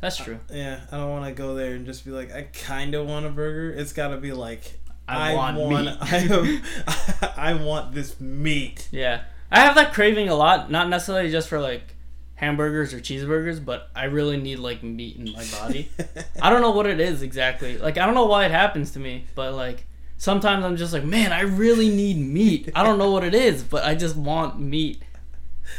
That's 0.00 0.16
true. 0.16 0.40
yeah, 0.52 0.80
I 0.90 0.96
don't 0.96 1.08
want 1.08 1.24
to 1.26 1.32
go 1.32 1.54
there 1.54 1.74
and 1.74 1.86
just 1.86 2.04
be 2.04 2.10
like, 2.10 2.32
I 2.32 2.42
kind 2.42 2.96
of 2.96 3.06
want 3.06 3.26
a 3.26 3.30
burger. 3.30 3.70
It's 3.70 3.92
got 3.92 4.08
to 4.08 4.16
be 4.16 4.32
like, 4.32 4.80
I, 5.06 5.34
want, 5.34 5.56
meat. 5.56 5.96
I, 6.00 7.32
I 7.36 7.54
want 7.54 7.94
this 7.94 8.20
meat. 8.20 8.88
Yeah, 8.90 9.22
I 9.52 9.60
have 9.60 9.76
that 9.76 9.94
craving 9.94 10.28
a 10.28 10.34
lot. 10.34 10.68
Not 10.68 10.88
necessarily 10.88 11.30
just 11.30 11.48
for 11.48 11.60
like 11.60 11.94
hamburgers 12.36 12.94
or 12.94 13.00
cheeseburgers, 13.00 13.62
but 13.62 13.90
I 13.94 14.04
really 14.04 14.36
need 14.36 14.58
like 14.58 14.82
meat 14.82 15.16
in 15.16 15.32
my 15.32 15.44
body. 15.50 15.90
I 16.40 16.50
don't 16.50 16.60
know 16.60 16.70
what 16.70 16.86
it 16.86 17.00
is 17.00 17.22
exactly. 17.22 17.78
Like 17.78 17.98
I 17.98 18.06
don't 18.06 18.14
know 18.14 18.26
why 18.26 18.44
it 18.44 18.50
happens 18.50 18.92
to 18.92 18.98
me, 18.98 19.24
but 19.34 19.54
like 19.54 19.86
sometimes 20.18 20.64
I'm 20.64 20.76
just 20.76 20.92
like, 20.92 21.04
man, 21.04 21.32
I 21.32 21.40
really 21.40 21.88
need 21.88 22.18
meat. 22.18 22.70
I 22.74 22.82
don't 22.82 22.98
know 22.98 23.10
what 23.10 23.24
it 23.24 23.34
is, 23.34 23.62
but 23.62 23.84
I 23.84 23.94
just 23.94 24.16
want 24.16 24.60
meat. 24.60 25.02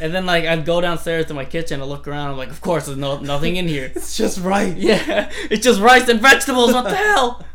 And 0.02 0.14
then 0.14 0.26
like 0.26 0.46
I'd 0.46 0.66
go 0.66 0.82
downstairs 0.82 1.28
to 1.28 1.34
my 1.34 1.46
kitchen 1.46 1.80
and 1.80 1.90
look 1.90 2.08
around. 2.08 2.32
I'm 2.32 2.38
like, 2.38 2.50
of 2.50 2.60
course, 2.60 2.88
there's 2.88 2.98
no 2.98 3.20
nothing 3.20 3.56
in 3.56 3.68
here. 3.68 3.92
it's 3.96 4.18
just 4.18 4.40
right. 4.40 4.76
Yeah, 4.76 5.32
it's 5.50 5.64
just 5.64 5.80
rice 5.80 6.10
and 6.10 6.20
vegetables. 6.20 6.74
What 6.74 6.86
the 6.86 6.96
hell? 6.96 7.46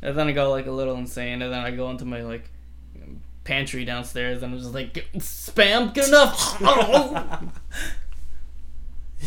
And 0.00 0.16
then 0.16 0.28
I 0.28 0.32
go 0.32 0.50
like 0.50 0.66
a 0.66 0.72
little 0.72 0.94
insane, 0.94 1.42
and 1.42 1.52
then 1.52 1.60
I 1.60 1.72
go 1.72 1.90
into 1.90 2.04
my 2.04 2.22
like 2.22 2.48
pantry 3.48 3.84
downstairs, 3.86 4.42
and 4.42 4.52
I'm 4.52 4.58
just 4.60 4.74
like, 4.74 4.92
spam, 5.16 5.92
good 5.94 6.06
enough. 6.08 7.42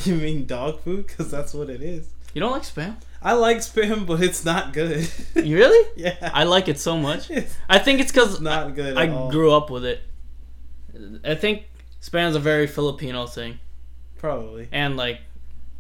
You 0.05 0.15
mean 0.15 0.45
dog 0.45 0.79
food? 0.81 1.05
Because 1.07 1.29
that's 1.29 1.53
what 1.53 1.69
it 1.69 1.81
is. 1.81 2.07
you 2.33 2.39
don't 2.39 2.51
like 2.53 2.61
spam? 2.63 2.95
I 3.21 3.33
like 3.33 3.57
spam, 3.57 4.05
but 4.07 4.21
it's 4.23 4.45
not 4.45 4.71
good. 4.73 5.09
You 5.35 5.57
really? 5.57 5.89
yeah. 5.97 6.29
I 6.33 6.45
like 6.45 6.69
it 6.69 6.79
so 6.79 6.95
much. 6.97 7.29
It's 7.29 7.53
I 7.67 7.77
think 7.79 7.99
it's 7.99 8.11
because 8.11 8.39
not 8.39 8.73
good 8.73 8.95
I 8.97 9.07
at 9.07 9.09
all. 9.09 9.29
grew 9.29 9.51
up 9.51 9.69
with 9.69 9.83
it. 9.83 10.01
I 11.25 11.35
think 11.35 11.65
spam's 12.01 12.35
a 12.35 12.39
very 12.39 12.67
Filipino 12.67 13.25
thing, 13.27 13.59
Probably. 14.17 14.69
and 14.71 14.95
like, 14.95 15.19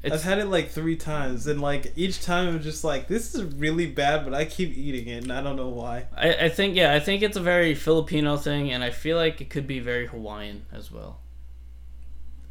I've 0.03 0.23
had 0.23 0.39
it 0.39 0.45
like 0.45 0.69
three 0.69 0.95
times, 0.95 1.45
and 1.45 1.61
like 1.61 1.93
each 1.95 2.21
time 2.21 2.47
I'm 2.47 2.61
just 2.61 2.83
like, 2.83 3.07
this 3.07 3.35
is 3.35 3.43
really 3.55 3.85
bad, 3.85 4.23
but 4.23 4.33
I 4.33 4.45
keep 4.45 4.75
eating 4.75 5.07
it, 5.07 5.23
and 5.23 5.31
I 5.31 5.41
don't 5.41 5.55
know 5.55 5.69
why. 5.69 6.07
I, 6.15 6.33
I 6.45 6.49
think 6.49 6.75
yeah, 6.75 6.93
I 6.93 6.99
think 6.99 7.21
it's 7.21 7.37
a 7.37 7.41
very 7.41 7.75
Filipino 7.75 8.37
thing, 8.37 8.71
and 8.71 8.83
I 8.83 8.89
feel 8.89 9.17
like 9.17 9.41
it 9.41 9.49
could 9.49 9.67
be 9.67 9.79
very 9.79 10.07
Hawaiian 10.07 10.65
as 10.71 10.91
well. 10.91 11.19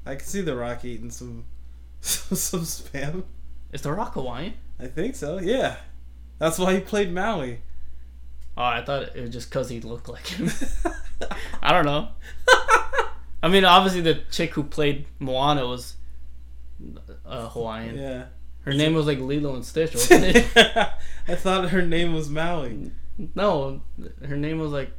I 0.06 0.14
can 0.14 0.24
see 0.24 0.40
The 0.42 0.54
Rock 0.54 0.84
eating 0.84 1.10
some 1.10 1.44
some 2.00 2.60
spam. 2.60 3.24
Is 3.72 3.82
the 3.82 3.92
Rock 3.92 4.14
Hawaiian? 4.14 4.54
I 4.78 4.86
think 4.86 5.16
so. 5.16 5.38
Yeah, 5.38 5.76
that's 6.38 6.58
why 6.58 6.74
he 6.74 6.80
played 6.80 7.12
Maui. 7.12 7.60
Oh, 8.56 8.62
I 8.62 8.84
thought 8.84 9.16
it 9.16 9.20
was 9.20 9.30
just 9.30 9.50
because 9.50 9.68
he 9.68 9.80
looked 9.80 10.08
like 10.08 10.26
him. 10.26 10.50
I 11.62 11.72
don't 11.72 11.84
know. 11.84 12.08
I 13.42 13.48
mean, 13.48 13.64
obviously 13.64 14.02
the 14.02 14.22
chick 14.30 14.52
who 14.54 14.64
played 14.64 15.06
Moana 15.18 15.66
was 15.66 15.96
uh, 17.30 17.48
Hawaiian. 17.48 17.96
yeah. 17.98 18.24
Her 18.62 18.72
name 18.74 18.92
was 18.94 19.06
like 19.06 19.18
Lilo 19.18 19.54
and 19.54 19.64
Stitch, 19.64 19.94
wasn't 19.94 20.36
it? 20.36 20.46
I 20.56 21.34
thought 21.34 21.70
her 21.70 21.82
name 21.82 22.12
was 22.14 22.28
Maui. 22.28 22.90
no, 23.34 23.80
her 24.26 24.36
name 24.36 24.58
was 24.58 24.70
like 24.72 24.90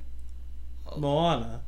Moana. 0.98 1.62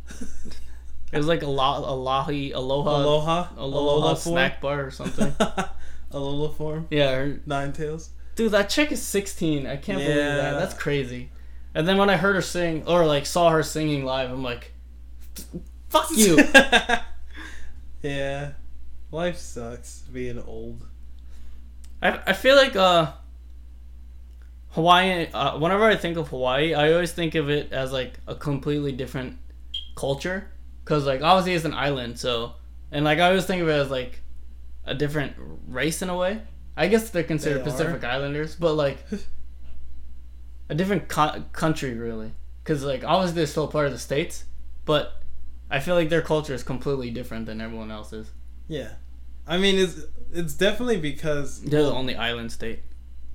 it 1.11 1.17
was 1.17 1.27
like 1.27 1.43
Alo- 1.43 1.85
Alohi 1.85 2.53
Aloha 2.53 2.89
Aloha. 2.97 3.47
Aloha 3.57 4.15
form? 4.15 4.33
snack 4.33 4.59
bar 4.61 4.85
or 4.85 4.91
something. 4.91 5.31
Alola 6.11 6.53
form. 6.55 6.87
yeah, 6.91 7.15
her, 7.15 7.39
Ninetales. 7.47 8.09
dude, 8.35 8.51
that 8.51 8.69
chick 8.69 8.91
is 8.91 9.01
16. 9.01 9.65
I 9.67 9.77
can't 9.77 9.99
believe 9.99 10.15
that. 10.15 10.59
That's 10.59 10.73
crazy. 10.75 11.29
And 11.75 11.87
then 11.87 11.97
when 11.97 12.09
I 12.09 12.17
heard 12.17 12.35
her 12.35 12.41
sing 12.41 12.83
or 12.87 13.05
like 13.05 13.25
saw 13.25 13.49
her 13.51 13.63
singing 13.63 14.03
live, 14.05 14.29
I'm 14.31 14.43
like, 14.43 14.73
fuck 15.89 16.09
you. 16.11 16.37
yeah. 18.01 18.51
Life 19.13 19.37
sucks 19.37 19.99
being 20.11 20.41
old. 20.41 20.87
I, 22.01 22.19
I 22.27 22.33
feel 22.33 22.55
like 22.55 22.75
uh 22.75 23.11
Hawaii 24.71 25.27
uh, 25.31 25.59
whenever 25.59 25.83
I 25.85 25.95
think 25.95 26.17
of 26.17 26.29
Hawaii 26.29 26.73
I 26.73 26.91
always 26.93 27.11
think 27.11 27.35
of 27.35 27.47
it 27.47 27.71
as 27.71 27.91
like 27.91 28.19
a 28.27 28.33
completely 28.33 28.91
different 28.91 29.37
culture 29.95 30.49
cuz 30.85 31.05
like 31.05 31.21
obviously 31.21 31.53
it's 31.53 31.63
an 31.63 31.75
island 31.75 32.17
so 32.17 32.55
and 32.91 33.05
like 33.05 33.19
I 33.19 33.27
always 33.29 33.45
think 33.45 33.61
of 33.61 33.69
it 33.69 33.73
as 33.73 33.91
like 33.91 34.21
a 34.83 34.95
different 34.95 35.33
race 35.67 36.01
in 36.01 36.09
a 36.09 36.17
way 36.17 36.41
I 36.75 36.87
guess 36.87 37.11
they're 37.11 37.23
considered 37.23 37.59
They 37.59 37.69
are. 37.69 37.71
Pacific 37.71 38.03
Islanders 38.03 38.55
but 38.55 38.73
like 38.73 38.97
a 40.69 40.73
different 40.75 41.07
co- 41.07 41.43
country 41.51 41.93
really 41.93 42.31
cuz 42.63 42.83
like 42.83 43.03
obviously 43.03 43.35
they're 43.35 43.45
still 43.45 43.67
part 43.67 43.85
of 43.85 43.91
the 43.91 43.99
states 43.99 44.45
but 44.85 45.21
I 45.69 45.79
feel 45.79 45.93
like 45.93 46.09
their 46.09 46.23
culture 46.23 46.55
is 46.55 46.63
completely 46.63 47.11
different 47.11 47.45
than 47.45 47.61
everyone 47.61 47.91
else's 47.91 48.31
Yeah. 48.67 48.93
I 49.47 49.57
mean, 49.57 49.77
it's 49.77 50.01
it's 50.31 50.53
definitely 50.53 50.97
because 50.97 51.61
they're 51.61 51.83
the 51.83 51.91
only 51.91 52.15
island 52.15 52.51
state 52.51 52.79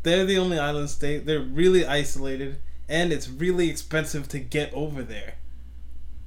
they're 0.03 0.25
the 0.25 0.39
only 0.39 0.59
island 0.59 0.91
state. 0.91 1.27
They're 1.27 1.41
really 1.41 1.87
isolated, 1.87 2.61
and 2.89 3.13
it's 3.13 3.29
really 3.29 3.69
expensive 3.69 4.29
to 4.29 4.39
get 4.39 4.73
over 4.73 5.03
there. 5.03 5.35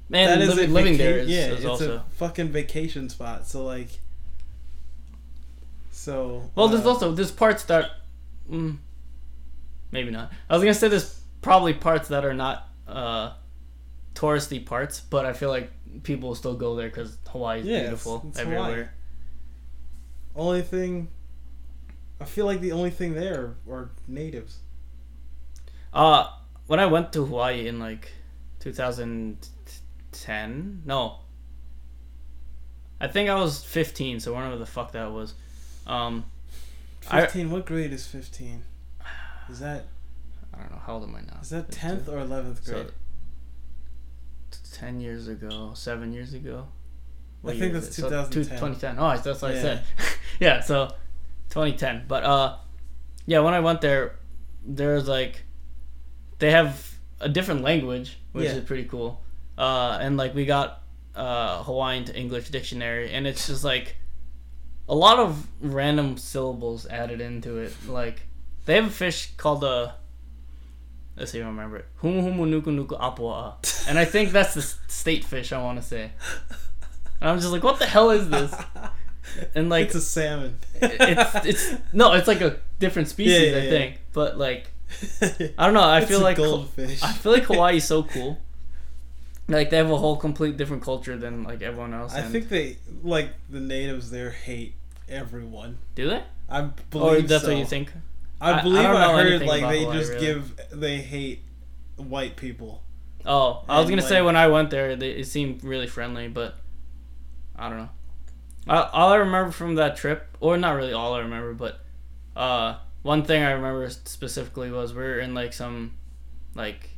That 0.09 0.41
is 0.41 0.49
living, 0.49 0.69
a 0.69 0.73
living 0.73 0.97
there 0.97 1.19
is, 1.19 1.29
yeah, 1.29 1.47
is 1.47 1.59
it's 1.59 1.65
also 1.65 1.97
a 1.97 2.03
fucking 2.15 2.49
vacation 2.49 3.09
spot. 3.09 3.47
So 3.47 3.63
like, 3.63 3.99
so 5.91 6.49
Well, 6.53 6.67
there's 6.67 6.85
uh, 6.85 6.89
also 6.89 7.11
there's 7.13 7.31
parts 7.31 7.63
that, 7.65 7.91
mm, 8.51 8.77
maybe 9.91 10.11
not. 10.11 10.31
I 10.49 10.53
was 10.55 10.63
gonna 10.63 10.73
say 10.73 10.89
there's 10.89 11.21
probably 11.41 11.73
parts 11.73 12.09
that 12.09 12.25
are 12.25 12.33
not 12.33 12.67
uh, 12.87 13.31
touristy 14.15 14.65
parts, 14.65 14.99
but 14.99 15.25
I 15.25 15.31
feel 15.31 15.49
like 15.49 15.71
people 16.03 16.29
will 16.29 16.35
still 16.35 16.55
go 16.55 16.75
there 16.75 16.89
because 16.89 17.17
Hawaii 17.29 17.61
is 17.61 17.67
Yeah, 17.67 17.81
beautiful 17.83 18.25
it's 18.27 18.39
everywhere. 18.39 18.93
Only 20.35 20.61
thing. 20.61 21.09
I 22.19 22.25
feel 22.25 22.45
like 22.45 22.61
the 22.61 22.71
only 22.71 22.91
thing 22.91 23.13
there 23.13 23.55
are 23.69 23.89
natives. 24.07 24.59
Uh, 25.93 26.27
when 26.67 26.79
I 26.79 26.85
went 26.85 27.11
to 27.13 27.25
Hawaii 27.25 27.67
in 27.67 27.79
like 27.79 28.11
2010, 28.59 30.83
no, 30.85 31.17
I 32.99 33.07
think 33.07 33.29
I 33.29 33.35
was 33.35 33.63
15, 33.65 34.19
so 34.19 34.33
whenever 34.33 34.57
the 34.57 34.65
fuck 34.65 34.91
that 34.93 35.11
was. 35.11 35.33
Um, 35.87 36.25
I- 37.09 37.21
Fifteen. 37.21 37.49
what 37.49 37.65
grade 37.65 37.91
is 37.91 38.05
fifteen? 38.05 38.61
Is 39.49 39.57
that 39.59 39.87
I 40.53 40.59
don't 40.59 40.71
know 40.71 40.77
how 40.85 40.93
old 40.93 41.03
am 41.03 41.15
I 41.15 41.21
now? 41.21 41.39
is 41.41 41.49
that 41.49 41.71
tenth 41.71 42.07
or 42.07 42.19
eleventh 42.19 42.63
So, 42.63 42.73
grade? 42.73 42.91
ten 44.71 45.01
years 45.01 45.27
ago, 45.27 45.71
seven 45.73 46.13
years 46.13 46.35
ago. 46.35 46.67
I 47.45 47.53
think 47.57 47.73
that's 47.73 47.87
it? 47.89 47.93
So, 47.93 48.09
2010. 48.09 48.57
2010. 48.57 48.99
Oh, 48.99 49.17
that's 49.17 49.41
what 49.41 49.51
I 49.51 49.55
said. 49.55 49.83
yeah, 50.39 50.59
so 50.61 50.87
2010. 51.49 52.05
But 52.07 52.23
uh, 52.23 52.57
yeah, 53.25 53.39
when 53.39 53.53
I 53.53 53.59
went 53.61 53.81
there, 53.81 54.15
there's 54.65 55.07
like, 55.07 55.43
they 56.39 56.51
have 56.51 56.91
a 57.19 57.27
different 57.29 57.61
language, 57.63 58.17
which 58.31 58.45
Yeah. 58.45 58.51
is 58.53 58.63
pretty 58.65 58.85
cool. 58.85 59.21
Uh, 59.57 59.97
and 60.01 60.17
like 60.17 60.33
we 60.35 60.45
got 60.45 60.83
uh 61.15 61.61
Hawaiian 61.63 62.05
to 62.05 62.15
English 62.17 62.49
dictionary, 62.49 63.11
and 63.11 63.27
it's 63.27 63.47
just 63.47 63.63
like 63.63 63.95
a 64.87 64.95
lot 64.95 65.19
of 65.19 65.47
random 65.61 66.17
syllables 66.17 66.85
added 66.87 67.21
into 67.21 67.57
it. 67.57 67.73
Like 67.87 68.21
they 68.65 68.75
have 68.75 68.85
a 68.87 68.89
fish 68.89 69.31
called 69.37 69.63
a. 69.63 69.95
Let's 71.17 71.31
see 71.31 71.39
if 71.39 71.43
I 71.45 71.47
remember 71.49 71.77
it. 71.77 71.85
Humu 72.01 72.21
humu 72.23 72.45
nuku 72.47 72.71
nuku 72.85 72.97
apua. 72.99 73.55
And 73.87 73.99
I 73.99 74.05
think 74.05 74.31
that's 74.31 74.53
the 74.53 74.61
state 74.61 75.23
fish 75.25 75.51
I 75.51 75.61
want 75.61 75.79
to 75.81 75.85
say. 75.85 76.11
And 77.21 77.29
I'm 77.29 77.39
just 77.39 77.51
like, 77.51 77.63
what 77.63 77.79
the 77.79 77.85
hell 77.85 78.09
is 78.11 78.29
this? 78.29 78.53
And 79.55 79.69
like, 79.69 79.85
it's 79.85 79.95
a 79.95 80.01
salmon. 80.01 80.57
it's 80.81 81.45
it's 81.45 81.73
no, 81.93 82.13
it's 82.13 82.27
like 82.27 82.41
a 82.41 82.57
different 82.79 83.07
species, 83.07 83.39
Yeah, 83.51 83.57
yeah, 83.59 83.63
I 83.63 83.69
think. 83.69 83.99
But 84.13 84.37
like, 84.37 84.67
I 85.57 85.65
don't 85.65 85.75
know. 85.75 85.79
I 85.81 85.99
It's 85.99 86.09
feel 86.09 86.21
a 86.21 86.23
like 86.23 86.37
goldfish. 86.37 87.01
I 87.03 87.13
feel 87.13 87.31
like 87.31 87.43
Hawaii's 87.43 87.85
so 87.85 88.01
cool. 88.03 88.39
Like 89.47 89.69
they 89.69 89.77
have 89.77 89.91
a 89.91 89.97
whole 89.97 90.17
complete 90.17 90.57
different 90.57 90.81
culture 90.83 91.17
than 91.17 91.43
like 91.43 91.61
everyone 91.61 91.93
else. 91.93 92.13
I 92.13 92.23
think 92.23 92.49
they 92.49 92.77
like 93.03 93.29
the 93.49 93.59
natives 93.59 94.09
there 94.09 94.31
hate 94.31 94.73
everyone. 95.07 95.77
do 95.95 96.09
they? 96.09 96.23
I 96.49 96.61
Or 96.61 96.71
believe 96.89 97.27
that's 97.27 97.43
so. 97.43 97.51
what 97.51 97.57
you 97.59 97.65
think? 97.65 97.93
I 98.41 98.51
I- 98.53 98.59
I 98.59 98.63
believe 98.63 98.85
I, 98.85 99.13
heard 99.23 99.41
like 99.43 99.61
they 99.61 99.83
Hawaii, 99.83 99.97
just 99.99 100.11
really. 100.13 100.25
give 100.25 100.59
they 100.71 100.97
hate 100.97 101.41
white 101.97 102.35
people. 102.37 102.81
Oh, 103.25 103.63
I 103.69 103.79
was 103.79 103.89
gonna 103.89 104.01
say 104.01 104.21
when 104.21 104.35
I 104.35 104.47
went 104.47 104.71
there, 104.71 104.95
they, 104.95 105.11
it 105.11 105.27
seemed 105.27 105.63
really 105.63 105.87
friendly, 105.87 106.27
but 106.27 106.57
I 107.61 107.69
don't 107.69 107.77
know. 107.77 107.89
I, 108.67 108.89
all 108.91 109.11
I 109.13 109.15
remember 109.17 109.51
from 109.51 109.75
that 109.75 109.95
trip, 109.95 110.35
or 110.39 110.57
not 110.57 110.71
really 110.73 110.93
all 110.93 111.13
I 111.13 111.19
remember, 111.19 111.53
but 111.53 111.79
uh, 112.35 112.77
one 113.03 113.23
thing 113.23 113.43
I 113.43 113.51
remember 113.51 113.89
specifically 113.89 114.71
was 114.71 114.93
we 114.93 115.01
were 115.01 115.19
in 115.19 115.33
like 115.33 115.53
some 115.53 115.93
like 116.55 116.89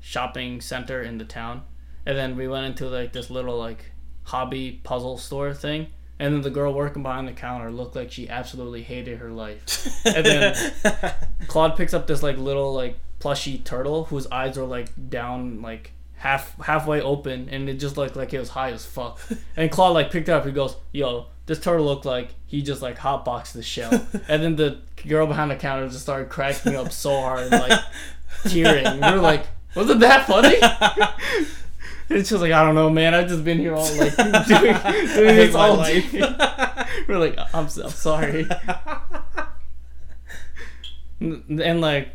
shopping 0.00 0.60
center 0.60 1.02
in 1.02 1.18
the 1.18 1.24
town, 1.24 1.62
and 2.06 2.16
then 2.16 2.36
we 2.36 2.48
went 2.48 2.66
into 2.66 2.88
like 2.88 3.12
this 3.12 3.30
little 3.30 3.58
like 3.58 3.92
hobby 4.24 4.80
puzzle 4.84 5.18
store 5.18 5.52
thing, 5.54 5.88
and 6.18 6.34
then 6.34 6.42
the 6.42 6.50
girl 6.50 6.72
working 6.74 7.02
behind 7.02 7.26
the 7.28 7.32
counter 7.32 7.70
looked 7.70 7.96
like 7.96 8.12
she 8.12 8.28
absolutely 8.28 8.82
hated 8.82 9.18
her 9.18 9.30
life. 9.30 9.88
And 10.04 10.24
then- 10.26 10.72
Claude 11.48 11.76
picks 11.76 11.94
up 11.94 12.06
this 12.06 12.22
like 12.22 12.36
little 12.36 12.72
like 12.74 12.98
plushy 13.20 13.58
turtle 13.58 14.04
whose 14.04 14.26
eyes 14.28 14.56
are 14.58 14.64
like 14.66 14.88
down 15.10 15.60
like 15.62 15.92
half 16.18 16.60
halfway 16.60 17.00
open 17.00 17.48
and 17.48 17.68
it 17.68 17.74
just 17.74 17.96
looked 17.96 18.16
like 18.16 18.34
it 18.34 18.38
was 18.40 18.50
high 18.50 18.70
as 18.72 18.84
fuck. 18.84 19.20
And 19.56 19.70
Claude 19.70 19.94
like 19.94 20.10
picked 20.10 20.28
it 20.28 20.32
up. 20.32 20.44
He 20.44 20.52
goes, 20.52 20.76
"Yo, 20.92 21.26
this 21.46 21.60
turtle 21.60 21.86
looked 21.86 22.04
like 22.04 22.34
he 22.46 22.60
just 22.62 22.82
like 22.82 22.98
hotboxed 22.98 23.52
the 23.52 23.62
shell." 23.62 23.92
and 24.28 24.42
then 24.42 24.56
the 24.56 24.78
girl 25.06 25.26
behind 25.26 25.50
the 25.50 25.56
counter 25.56 25.86
just 25.88 26.02
started 26.02 26.28
cracking 26.28 26.76
up 26.76 26.92
so 26.92 27.20
hard, 27.20 27.40
and 27.44 27.50
like 27.52 27.80
tearing. 28.44 29.00
We 29.00 29.12
were 29.12 29.18
like, 29.18 29.46
"Wasn't 29.74 30.00
that 30.00 30.26
funny?" 30.26 30.56
And 32.10 32.26
she 32.26 32.32
was 32.32 32.40
like, 32.40 32.52
"I 32.52 32.64
don't 32.64 32.74
know, 32.74 32.88
man. 32.88 33.12
I've 33.14 33.28
just 33.28 33.44
been 33.44 33.58
here 33.58 33.74
all 33.74 33.84
like 33.96 34.16
doing, 34.46 34.46
doing 34.46 35.36
this 35.36 35.54
all 35.54 35.76
life. 35.76 36.10
day." 36.10 36.22
We're 37.06 37.18
like, 37.18 37.38
"I'm 37.52 37.64
I'm 37.64 37.68
sorry." 37.68 38.48
And 41.20 41.80
like 41.82 42.08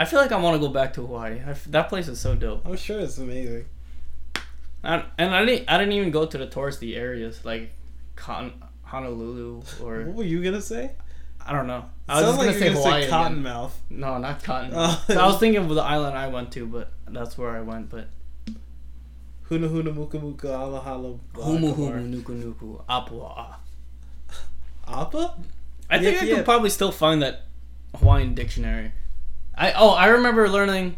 I 0.00 0.04
feel 0.04 0.20
like 0.20 0.30
I 0.32 0.36
want 0.38 0.54
to 0.54 0.60
go 0.66 0.72
back 0.72 0.92
to 0.94 1.00
Hawaii. 1.04 1.40
I 1.44 1.50
f 1.50 1.64
that 1.66 1.88
place 1.88 2.06
is 2.08 2.20
so 2.20 2.34
dope. 2.36 2.64
I'm 2.64 2.76
sure 2.76 3.00
it's 3.00 3.18
amazing. 3.18 3.66
I, 4.84 5.04
and 5.18 5.34
I 5.34 5.44
didn't 5.44 5.68
I 5.68 5.76
didn't 5.78 5.92
even 5.94 6.10
go 6.12 6.24
to 6.24 6.38
the 6.38 6.46
touristy 6.46 6.96
areas 6.96 7.44
like 7.44 7.72
Con- 8.14 8.62
Honolulu 8.84 9.62
or 9.82 10.04
What 10.04 10.14
were 10.14 10.24
you 10.24 10.42
gonna 10.42 10.62
say? 10.62 10.92
I 11.44 11.52
don't 11.52 11.66
know. 11.66 11.84
I 12.08 12.20
was 12.20 12.24
Sounds 12.24 12.36
just 12.36 12.38
like 12.38 12.46
gonna 12.46 12.58
say 12.58 12.68
gonna 12.68 12.78
Hawaii. 12.80 13.02
say 13.02 13.08
again. 13.08 13.42
Cottonmouth. 13.44 13.70
No, 13.90 14.18
not 14.18 14.44
Cotton. 14.44 14.70
Oh. 14.74 15.04
So 15.08 15.18
I 15.20 15.26
was 15.26 15.38
thinking 15.38 15.60
of 15.62 15.68
the 15.74 15.82
island 15.82 16.16
I 16.16 16.28
went 16.28 16.52
to, 16.52 16.66
but 16.66 16.92
that's 17.08 17.36
where 17.36 17.50
I 17.50 17.60
went. 17.60 17.90
But 17.90 18.08
Huna 19.50 19.68
huna 19.68 19.94
muka 19.94 20.18
muka 20.20 20.48
ala 20.54 20.78
hala. 20.80 21.16
Humu 21.34 21.74
Humu 21.74 22.22
Nuku 22.22 22.32
Nuku 22.42 22.84
Apua. 22.88 23.56
Appa? 24.86 25.34
I 25.90 25.98
think 25.98 26.14
Yeah, 26.16 26.22
I 26.22 26.24
yeah. 26.24 26.34
could 26.36 26.44
probably 26.44 26.70
still 26.70 26.92
find 26.92 27.20
that 27.22 27.42
Hawaiian 27.96 28.34
dictionary. 28.34 28.92
I 29.58 29.72
oh 29.72 29.90
I 29.90 30.06
remember 30.06 30.48
learning 30.48 30.96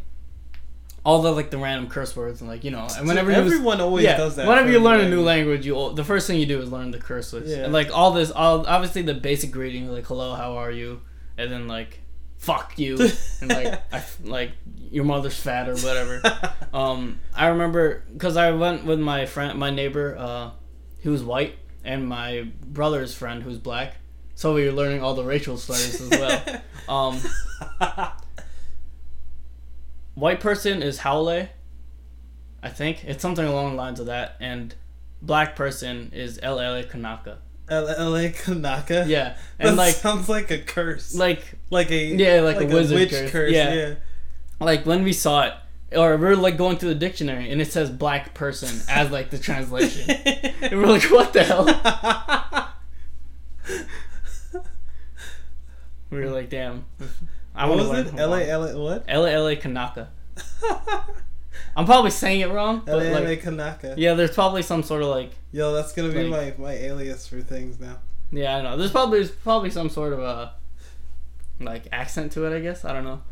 all 1.04 1.22
the 1.22 1.32
like 1.32 1.50
the 1.50 1.56
random 1.58 1.88
curse 1.88 2.14
words 2.14 2.40
and 2.42 2.50
like 2.50 2.62
you 2.62 2.70
know 2.70 2.86
and 2.96 3.08
whenever 3.08 3.32
you 3.32 3.42
was- 3.42 3.52
everyone 3.52 3.80
always 3.80 4.04
yeah, 4.04 4.16
does 4.16 4.36
that. 4.36 4.46
whenever 4.46 4.70
you 4.70 4.78
learn 4.78 5.00
a 5.00 5.08
new 5.08 5.22
language. 5.22 5.66
language, 5.66 5.66
you 5.66 5.94
the 5.94 6.04
first 6.04 6.26
thing 6.26 6.38
you 6.38 6.46
do 6.46 6.60
is 6.60 6.70
learn 6.70 6.90
the 6.90 6.98
curse 6.98 7.32
words. 7.32 7.50
Yeah. 7.50 7.64
And 7.64 7.72
like 7.72 7.90
all 7.92 8.10
this, 8.12 8.30
all 8.30 8.66
obviously 8.66 9.02
the 9.02 9.14
basic 9.14 9.50
greeting 9.50 9.90
like 9.90 10.06
hello, 10.06 10.34
how 10.34 10.58
are 10.58 10.70
you, 10.70 11.00
and 11.38 11.50
then 11.50 11.66
like 11.68 12.00
fuck 12.36 12.78
you, 12.78 12.96
and 13.40 13.50
like 13.50 13.80
I, 13.92 14.02
like 14.22 14.52
your 14.90 15.04
mother's 15.04 15.38
fat 15.38 15.68
or 15.68 15.76
whatever. 15.76 16.20
um, 16.74 17.18
I 17.34 17.46
remember 17.48 18.04
because 18.12 18.36
I 18.36 18.50
went 18.50 18.84
with 18.84 19.00
my 19.00 19.24
friend, 19.24 19.58
my 19.58 19.70
neighbor, 19.70 20.16
uh, 20.18 20.50
who 21.02 21.12
was 21.12 21.22
white, 21.22 21.58
and 21.82 22.06
my 22.06 22.46
brother's 22.66 23.14
friend 23.14 23.42
who's 23.42 23.58
black. 23.58 23.94
So 24.34 24.54
we 24.54 24.64
were 24.66 24.72
learning 24.72 25.02
all 25.02 25.14
the 25.14 25.24
racial 25.24 25.56
slurs 25.56 26.00
as 26.00 26.10
well. 26.10 26.42
Um, 26.88 27.20
white 30.14 30.40
person 30.40 30.82
is 30.82 30.98
haole. 30.98 31.48
I 32.62 32.68
think 32.68 33.04
it's 33.04 33.22
something 33.22 33.46
along 33.46 33.70
the 33.70 33.76
lines 33.76 34.00
of 34.00 34.06
that, 34.06 34.36
and 34.40 34.74
black 35.22 35.56
person 35.56 36.10
is 36.14 36.38
LL 36.42 36.82
Kanaka. 36.88 37.38
L- 37.70 37.88
L.A. 37.88 38.30
Kanaka. 38.30 39.04
Yeah, 39.06 39.36
that 39.58 39.76
like 39.76 39.94
sounds 39.94 40.28
like 40.28 40.50
a 40.50 40.58
curse. 40.58 41.14
like 41.14 41.54
like 41.70 41.90
a 41.90 42.04
Yeah, 42.16 42.40
like 42.40 42.60
a 42.60 42.66
wizard 42.66 42.98
witch 42.98 43.30
curse. 43.30 43.52
Yeah. 43.52 43.72
Yeah. 43.74 43.94
like 44.60 44.84
when 44.84 45.04
we 45.04 45.12
saw 45.12 45.44
it, 45.46 45.54
or 45.96 46.16
we 46.16 46.26
are 46.26 46.36
like 46.36 46.56
going 46.58 46.78
through 46.78 46.88
the 46.90 46.94
dictionary, 46.96 47.50
and 47.50 47.60
it 47.60 47.70
says 47.72 47.88
black 47.88 48.34
person 48.34 48.80
as 48.88 49.10
like 49.10 49.30
the 49.30 49.38
translation. 49.38 50.10
and 50.10 50.72
we're 50.80 50.86
like, 50.88 51.04
what 51.10 51.32
the 51.32 51.44
hell? 51.44 52.66
We 56.10 56.18
were 56.18 56.30
like, 56.30 56.50
damn. 56.50 56.86
I 57.54 57.66
what 57.66 57.76
want 57.78 57.80
to 57.80 57.88
was 57.88 58.06
learn 58.06 58.14
it? 58.14 58.20
L 58.20 58.34
A 58.34 58.48
L 58.48 58.64
A 58.64 58.80
what? 58.80 59.04
LA 59.08 59.60
Kanaka. 59.60 60.08
I'm 61.76 61.84
probably 61.86 62.10
saying 62.10 62.40
it 62.40 62.50
wrong, 62.50 62.82
L 62.86 62.98
but 62.98 63.06
A 63.06 63.10
L 63.10 63.18
A 63.18 63.24
like, 63.28 63.42
Kanaka. 63.42 63.94
yeah, 63.96 64.14
there's 64.14 64.34
probably 64.34 64.62
some 64.62 64.82
sort 64.82 65.02
of 65.02 65.08
like, 65.08 65.32
Yo, 65.52 65.72
that's 65.72 65.92
gonna 65.92 66.10
be 66.12 66.24
Like- 66.24 66.58
my, 66.58 66.64
my 66.66 66.72
alias 66.74 67.26
for 67.26 67.40
things 67.40 67.78
now. 67.80 67.98
yeah, 68.32 68.56
I 68.56 68.62
know. 68.62 68.76
There's 68.76 68.90
probably 68.92 69.18
there's 69.20 69.30
probably 69.30 69.70
some 69.70 69.88
sort 69.90 70.12
of 70.12 70.20
a 70.20 70.54
like 71.60 71.84
accent 71.92 72.32
to 72.32 72.46
it. 72.46 72.56
I 72.56 72.60
guess 72.60 72.84
I 72.84 72.92
don't 72.92 73.04
know. 73.04 73.22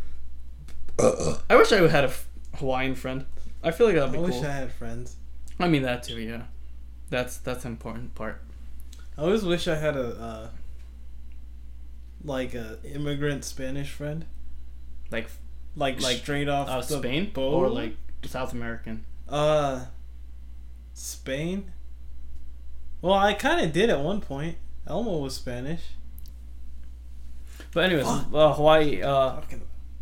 I 1.49 1.57
wish 1.57 1.73
I 1.73 1.87
had 1.89 2.05
a 2.05 2.13
Hawaiian 2.57 2.95
friend. 2.97 3.25
I 3.63 3.71
feel 3.71 3.87
like 3.87 3.97
that'd 3.97 4.13
be 4.13 4.19
I 4.19 4.21
be 4.21 4.27
wish 4.27 4.35
cool. 4.37 4.47
I 4.47 4.53
had 4.53 4.73
friends. 4.73 5.17
I 5.61 5.69
mean 5.69 5.83
that 5.83 6.03
too. 6.03 6.21
Yeah, 6.21 6.43
that's 7.11 7.39
that's 7.39 7.65
an 7.65 7.73
important 7.73 8.15
part. 8.15 8.41
I 9.17 9.23
always 9.23 9.45
wish 9.45 9.67
I 9.69 9.77
had 9.77 9.97
a 9.97 10.09
uh, 10.21 10.49
like 12.25 12.55
a 12.55 12.79
immigrant 12.85 13.45
Spanish 13.45 13.91
friend, 13.91 14.25
Like 15.11 15.31
like 15.77 16.01
Like, 16.03 16.17
straight 16.19 16.49
off 16.49 16.69
uh, 16.69 16.81
the 16.81 16.99
Spain 16.99 17.31
boat. 17.33 17.53
or 17.55 17.69
like 17.69 17.97
South 18.25 18.53
American. 18.53 19.05
uh 19.29 19.87
Spain. 20.95 21.73
Well, 23.01 23.15
I 23.15 23.35
kind 23.35 23.65
of 23.65 23.73
did 23.73 23.91
at 23.91 24.01
one 24.01 24.21
point. 24.21 24.57
Elmo 24.87 25.19
was 25.19 25.35
Spanish. 25.37 25.83
But 27.73 27.85
anyways, 27.85 28.07
uh, 28.07 28.53
Hawaii. 28.55 29.03
Uh, 29.03 29.41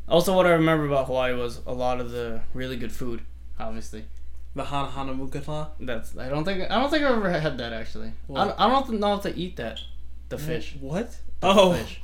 also, 0.09 0.35
what 0.35 0.47
I 0.47 0.51
remember 0.53 0.87
about 0.87 1.07
Hawaii 1.07 1.35
was 1.35 1.61
a 1.67 1.73
lot 1.75 2.01
of 2.01 2.11
the 2.11 2.41
really 2.55 2.77
good 2.77 2.93
food. 2.93 3.21
Obviously, 3.59 4.05
the 4.55 4.65
Hana 4.65 4.89
Hana 4.91 5.13
Mukata. 5.13 5.71
that's 5.81 6.17
I 6.17 6.29
don't 6.29 6.45
think 6.45 6.71
I 6.71 6.77
don't 6.81 6.91
think 6.91 7.05
I've 7.05 7.17
ever 7.17 7.31
had 7.31 7.59
that 7.59 7.73
actually. 7.73 8.09
I 8.09 8.13
What? 8.29 8.45
don't, 8.45 8.61
I 8.61 8.69
don't 8.71 9.01
know 9.01 9.15
if 9.17 9.23
to 9.23 9.37
eat 9.37 9.57
that. 9.57 9.81
The 10.29 10.39
fish. 10.39 10.77
What? 10.81 11.11
The 11.41 11.47
Oh 11.49 11.73
fish. 11.75 12.01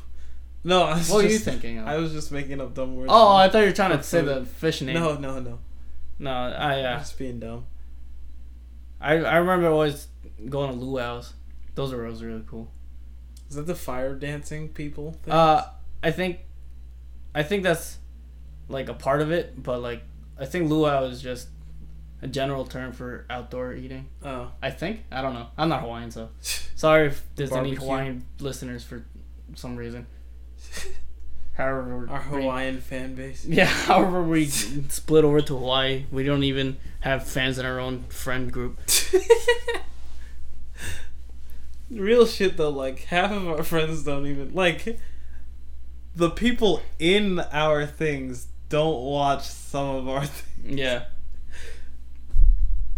No! 0.65 0.83
I 0.83 0.95
was 0.99 1.11
What 1.11 1.25
were 1.25 1.31
you 1.31 1.39
thinking 1.39 1.79
of? 1.79 1.87
I 1.87 1.97
was 1.97 2.13
just 2.13 2.33
making 2.33 2.61
up 2.61 2.75
dumb 2.75 2.97
words. 2.97 3.11
oh, 3.13 3.35
I 3.37 3.49
thought 3.49 3.61
you 3.61 3.67
were 3.67 3.73
trying 3.73 3.97
to 3.97 4.03
say 4.03 4.21
food. 4.21 4.29
the 4.29 4.45
fish 4.47 4.81
name. 4.83 4.95
no, 4.95 5.15
no, 5.17 5.41
no! 5.41 5.59
no, 6.19 6.31
I 6.31 6.79
I'm 6.81 6.97
uh, 6.97 6.99
just 6.99 7.19
being 7.19 7.41
dumb. 7.41 7.67
I 9.01 9.15
I 9.15 9.37
remember 9.37 9.69
always 9.69 10.09
going 10.49 10.71
to 10.71 10.77
luau's. 10.77 11.35
Those 11.75 11.93
were 11.93 12.05
always 12.05 12.23
really 12.23 12.45
cool. 12.47 12.71
Is 13.49 13.57
that 13.57 13.67
the 13.67 13.75
fire 13.75 14.15
dancing 14.15 14.69
people? 14.69 15.13
Thing? 15.25 15.33
Uh, 15.33 15.67
I 16.03 16.11
think, 16.11 16.39
I 17.35 17.43
think 17.43 17.63
that's 17.63 17.99
like 18.69 18.89
a 18.89 18.95
part 18.95 19.21
of 19.21 19.31
it, 19.31 19.63
but 19.63 19.83
like 19.83 20.03
I 20.39 20.47
think 20.47 20.71
luau 20.71 21.05
is 21.05 21.21
just 21.23 21.49
a 22.23 22.29
general 22.29 22.65
term 22.65 22.93
for 22.93 23.27
outdoor 23.29 23.75
eating. 23.75 24.09
oh, 24.25 24.53
I 24.63 24.71
think 24.71 25.05
I 25.11 25.23
don't 25.23 25.35
know. 25.35 25.49
I'm 25.59 25.69
not 25.69 25.81
Hawaiian, 25.83 26.11
so 26.11 26.31
sorry 26.41 27.09
if 27.09 27.25
there's 27.35 27.53
any 27.53 27.75
Hawaiian 27.75 28.25
listeners 28.41 28.85
for 28.85 29.05
some 29.55 29.77
reason. 29.77 30.07
However, 31.55 32.07
our 32.11 32.25
we- 32.33 32.43
Hawaiian 32.43 32.81
fan 32.81 33.15
base. 33.15 33.45
yeah. 33.45 33.65
However, 33.67 34.23
we 34.23 34.47
split 34.89 35.25
over 35.25 35.41
to 35.43 35.57
Hawaii. 35.59 36.05
We 36.11 36.23
don't 36.25 36.45
even 36.45 36.79
have 37.01 37.27
fans 37.27 37.59
in 37.59 37.67
our 37.67 37.79
own 37.79 38.05
friend 38.05 38.51
group. 38.53 38.79
Real 41.91 42.25
shit 42.27 42.57
though, 42.57 42.71
like 42.71 43.01
half 43.05 43.31
of 43.33 43.47
our 43.49 43.63
friends 43.63 44.03
don't 44.05 44.27
even 44.27 44.55
like 44.55 44.99
the 46.17 46.31
people 46.31 46.81
in 46.99 47.39
our 47.53 47.85
things 47.87 48.47
don't 48.71 49.03
watch 49.03 49.43
some 49.47 49.97
of 49.97 50.09
our 50.09 50.25
things. 50.25 50.79
Yeah, 50.79 51.05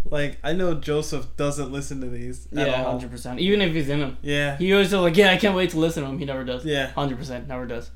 Like 0.07 0.37
I 0.43 0.53
know 0.53 0.75
Joseph 0.75 1.35
doesn't 1.35 1.71
listen 1.71 1.99
to 2.01 2.07
these. 2.07 2.47
yeah, 2.51 2.83
hundred 2.83 3.09
percent. 3.11 3.39
Even 3.39 3.61
if 3.61 3.73
he's 3.73 3.89
in 3.89 3.99
them, 3.99 4.17
Yeah. 4.21 4.55
he 4.57 4.71
always 4.71 4.93
like, 4.93 5.17
"Yeah, 5.17 5.31
I 5.31 5.37
can't 5.37 5.55
wait 5.55 5.71
to 5.71 5.79
listen 5.79 6.03
to 6.03 6.09
him." 6.09 6.19
He 6.19 6.25
never 6.25 6.43
does. 6.43 6.63
Yeah. 6.65 6.91
Hundred 6.91 7.17
percent, 7.17 7.47
never 7.47 7.65
does. 7.65 7.89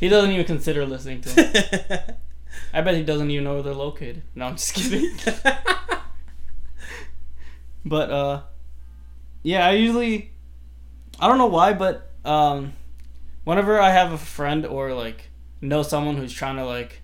He 0.00 0.08
doesn't 0.08 0.30
even 0.32 0.44
consider 0.44 0.84
listening 0.84 1.20
to 1.22 1.28
him. 1.30 2.00
I 2.72 2.80
bet 2.82 2.94
he 2.96 3.02
doesn't 3.04 3.30
even 3.30 3.44
know 3.44 3.54
where 3.54 3.62
they're 3.62 3.74
located. 3.74 4.22
No, 4.34 4.46
I'm 4.46 4.56
just 4.56 4.74
kidding. 4.74 5.10
But 7.84 8.10
uh 8.10 8.42
yeah, 9.42 9.66
I 9.66 9.72
usually 9.72 10.30
I 11.20 11.28
don't 11.28 11.38
know 11.38 11.46
why, 11.46 11.72
but 11.74 12.10
um 12.24 12.72
whenever 13.44 13.80
I 13.80 13.90
have 13.90 14.12
a 14.12 14.18
friend 14.18 14.64
or 14.64 14.94
like 14.94 15.28
know 15.60 15.82
someone 15.82 16.16
who's 16.16 16.32
trying 16.32 16.56
to 16.56 16.64
like 16.64 17.02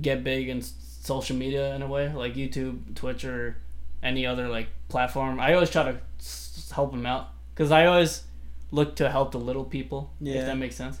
get 0.00 0.22
big 0.24 0.48
in 0.48 0.60
social 0.62 1.34
media 1.36 1.74
in 1.74 1.82
a 1.82 1.86
way, 1.86 2.12
like 2.12 2.34
YouTube, 2.34 2.94
Twitch, 2.94 3.24
or 3.24 3.56
any 4.02 4.26
other 4.26 4.48
like 4.48 4.68
platform. 4.88 5.40
I 5.40 5.54
always 5.54 5.70
try 5.70 5.84
to 5.92 5.98
s- 6.18 6.70
help 6.74 6.90
them 6.92 7.06
out 7.06 7.28
because 7.54 7.70
I 7.70 7.86
always 7.86 8.24
look 8.70 8.96
to 8.96 9.10
help 9.10 9.32
the 9.32 9.38
little 9.40 9.64
people. 9.64 10.12
Yeah. 10.20 10.40
If 10.40 10.46
that 10.46 10.56
makes 10.58 10.76
sense. 10.76 10.98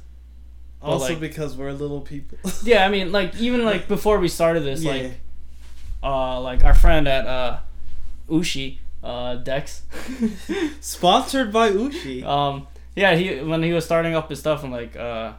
But, 0.80 0.86
Also 0.88 1.08
like- 1.10 1.20
because 1.20 1.56
we're 1.56 1.72
little 1.72 2.00
people. 2.00 2.38
Yeah, 2.64 2.84
I 2.84 2.88
mean, 2.88 3.12
like 3.12 3.34
even 3.40 3.64
like 3.64 3.88
before 3.96 4.18
we 4.18 4.28
started 4.28 4.62
this, 4.64 4.82
Yeah. 4.82 4.92
like 4.92 5.20
uh, 6.02 6.40
like 6.40 6.64
our 6.64 6.74
friend 6.74 7.08
at 7.08 7.26
uh, 7.26 7.58
Ushi, 8.28 8.78
uh, 9.02 9.34
Dex. 9.36 9.82
Sponsored 10.80 11.52
by 11.52 11.70
Ushi. 11.70 12.22
Um, 12.24 12.66
yeah, 12.94 13.14
he 13.16 13.40
when 13.40 13.62
he 13.62 13.72
was 13.72 13.84
starting 13.84 14.14
up 14.14 14.30
his 14.30 14.38
stuff 14.38 14.62
in 14.64 14.70
like 14.70 14.96
uh, 14.96 15.32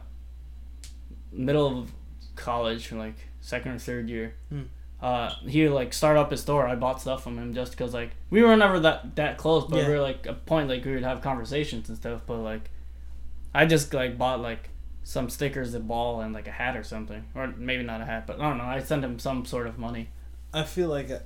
middle 1.32 1.66
of 1.80 1.90
college, 2.36 2.92
like 2.92 3.14
second 3.40 3.72
or 3.72 3.78
third 3.78 4.08
year, 4.08 4.34
Hmm. 4.50 4.62
Uh, 5.02 5.34
he 5.46 5.68
like 5.68 5.92
started 5.92 6.20
up 6.20 6.30
his 6.30 6.40
store. 6.42 6.66
I 6.66 6.74
bought 6.74 7.00
stuff 7.00 7.22
from 7.22 7.38
him 7.38 7.54
just 7.54 7.72
because 7.72 7.94
like 7.94 8.10
we 8.30 8.42
were 8.42 8.56
never 8.56 8.78
that 8.80 9.16
that 9.16 9.38
close, 9.38 9.64
but 9.68 9.78
Yeah. 9.78 9.88
we 9.88 9.94
were 9.94 10.00
like 10.00 10.26
a 10.26 10.34
point 10.34 10.68
like 10.68 10.84
we 10.84 10.92
would 10.92 11.02
have 11.04 11.20
conversations 11.22 11.88
and 11.88 11.96
stuff. 11.98 12.22
But 12.26 12.38
like, 12.38 12.70
I 13.54 13.66
just 13.66 13.92
like 13.94 14.18
bought 14.18 14.40
like 14.40 14.68
some 15.02 15.30
stickers, 15.30 15.72
a 15.74 15.80
ball, 15.80 16.20
and 16.20 16.32
like 16.34 16.46
a 16.46 16.52
hat 16.52 16.76
or 16.76 16.82
something, 16.84 17.24
or 17.34 17.48
maybe 17.56 17.82
not 17.82 18.00
a 18.00 18.04
hat, 18.04 18.26
but 18.26 18.38
I 18.40 18.48
don't 18.48 18.58
know. 18.58 18.64
I 18.64 18.80
sent 18.80 19.02
him 19.04 19.18
some 19.18 19.44
sort 19.46 19.66
of 19.66 19.78
money. 19.78 20.08
I 20.52 20.64
feel 20.64 20.88
like 20.88 21.10
I, 21.10 21.20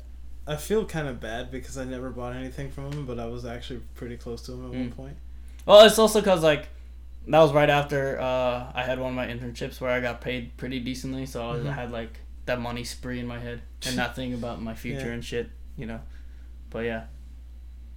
I 0.46 0.56
feel 0.56 0.84
kind 0.86 1.08
of 1.08 1.18
bad 1.20 1.50
because 1.50 1.76
I 1.76 1.84
never 1.84 2.10
bought 2.10 2.34
anything 2.36 2.70
from 2.70 2.92
him, 2.92 3.06
but 3.06 3.18
I 3.18 3.26
was 3.26 3.44
actually 3.44 3.80
pretty 3.94 4.16
close 4.16 4.42
to 4.42 4.52
him 4.52 4.64
at 4.66 4.70
one 4.70 4.90
Mm. 4.90 4.96
point. 4.96 5.16
Well, 5.66 5.84
it's 5.84 5.98
also 5.98 6.20
because 6.20 6.42
like 6.42 6.68
that 7.26 7.40
was 7.40 7.52
right 7.52 7.70
after 7.70 8.20
uh, 8.20 8.70
I 8.74 8.82
had 8.84 9.00
one 9.00 9.10
of 9.10 9.16
my 9.16 9.26
internships 9.26 9.80
where 9.80 9.90
I 9.90 10.00
got 10.00 10.20
paid 10.20 10.56
pretty 10.56 10.78
decently, 10.78 11.26
so 11.26 11.50
I 11.50 11.54
Mhm. 11.56 11.74
had 11.74 11.90
like 11.90 12.20
that 12.46 12.60
money 12.60 12.84
spree 12.84 13.20
in 13.20 13.26
my 13.26 13.38
head 13.38 13.62
and 13.86 13.96
not 13.96 14.14
thinking 14.16 14.34
about 14.34 14.60
my 14.62 14.74
future 14.74 15.06
Yeah. 15.06 15.12
and 15.12 15.24
shit, 15.24 15.50
you 15.76 15.86
know. 15.86 16.00
But 16.70 16.80
yeah, 16.80 17.04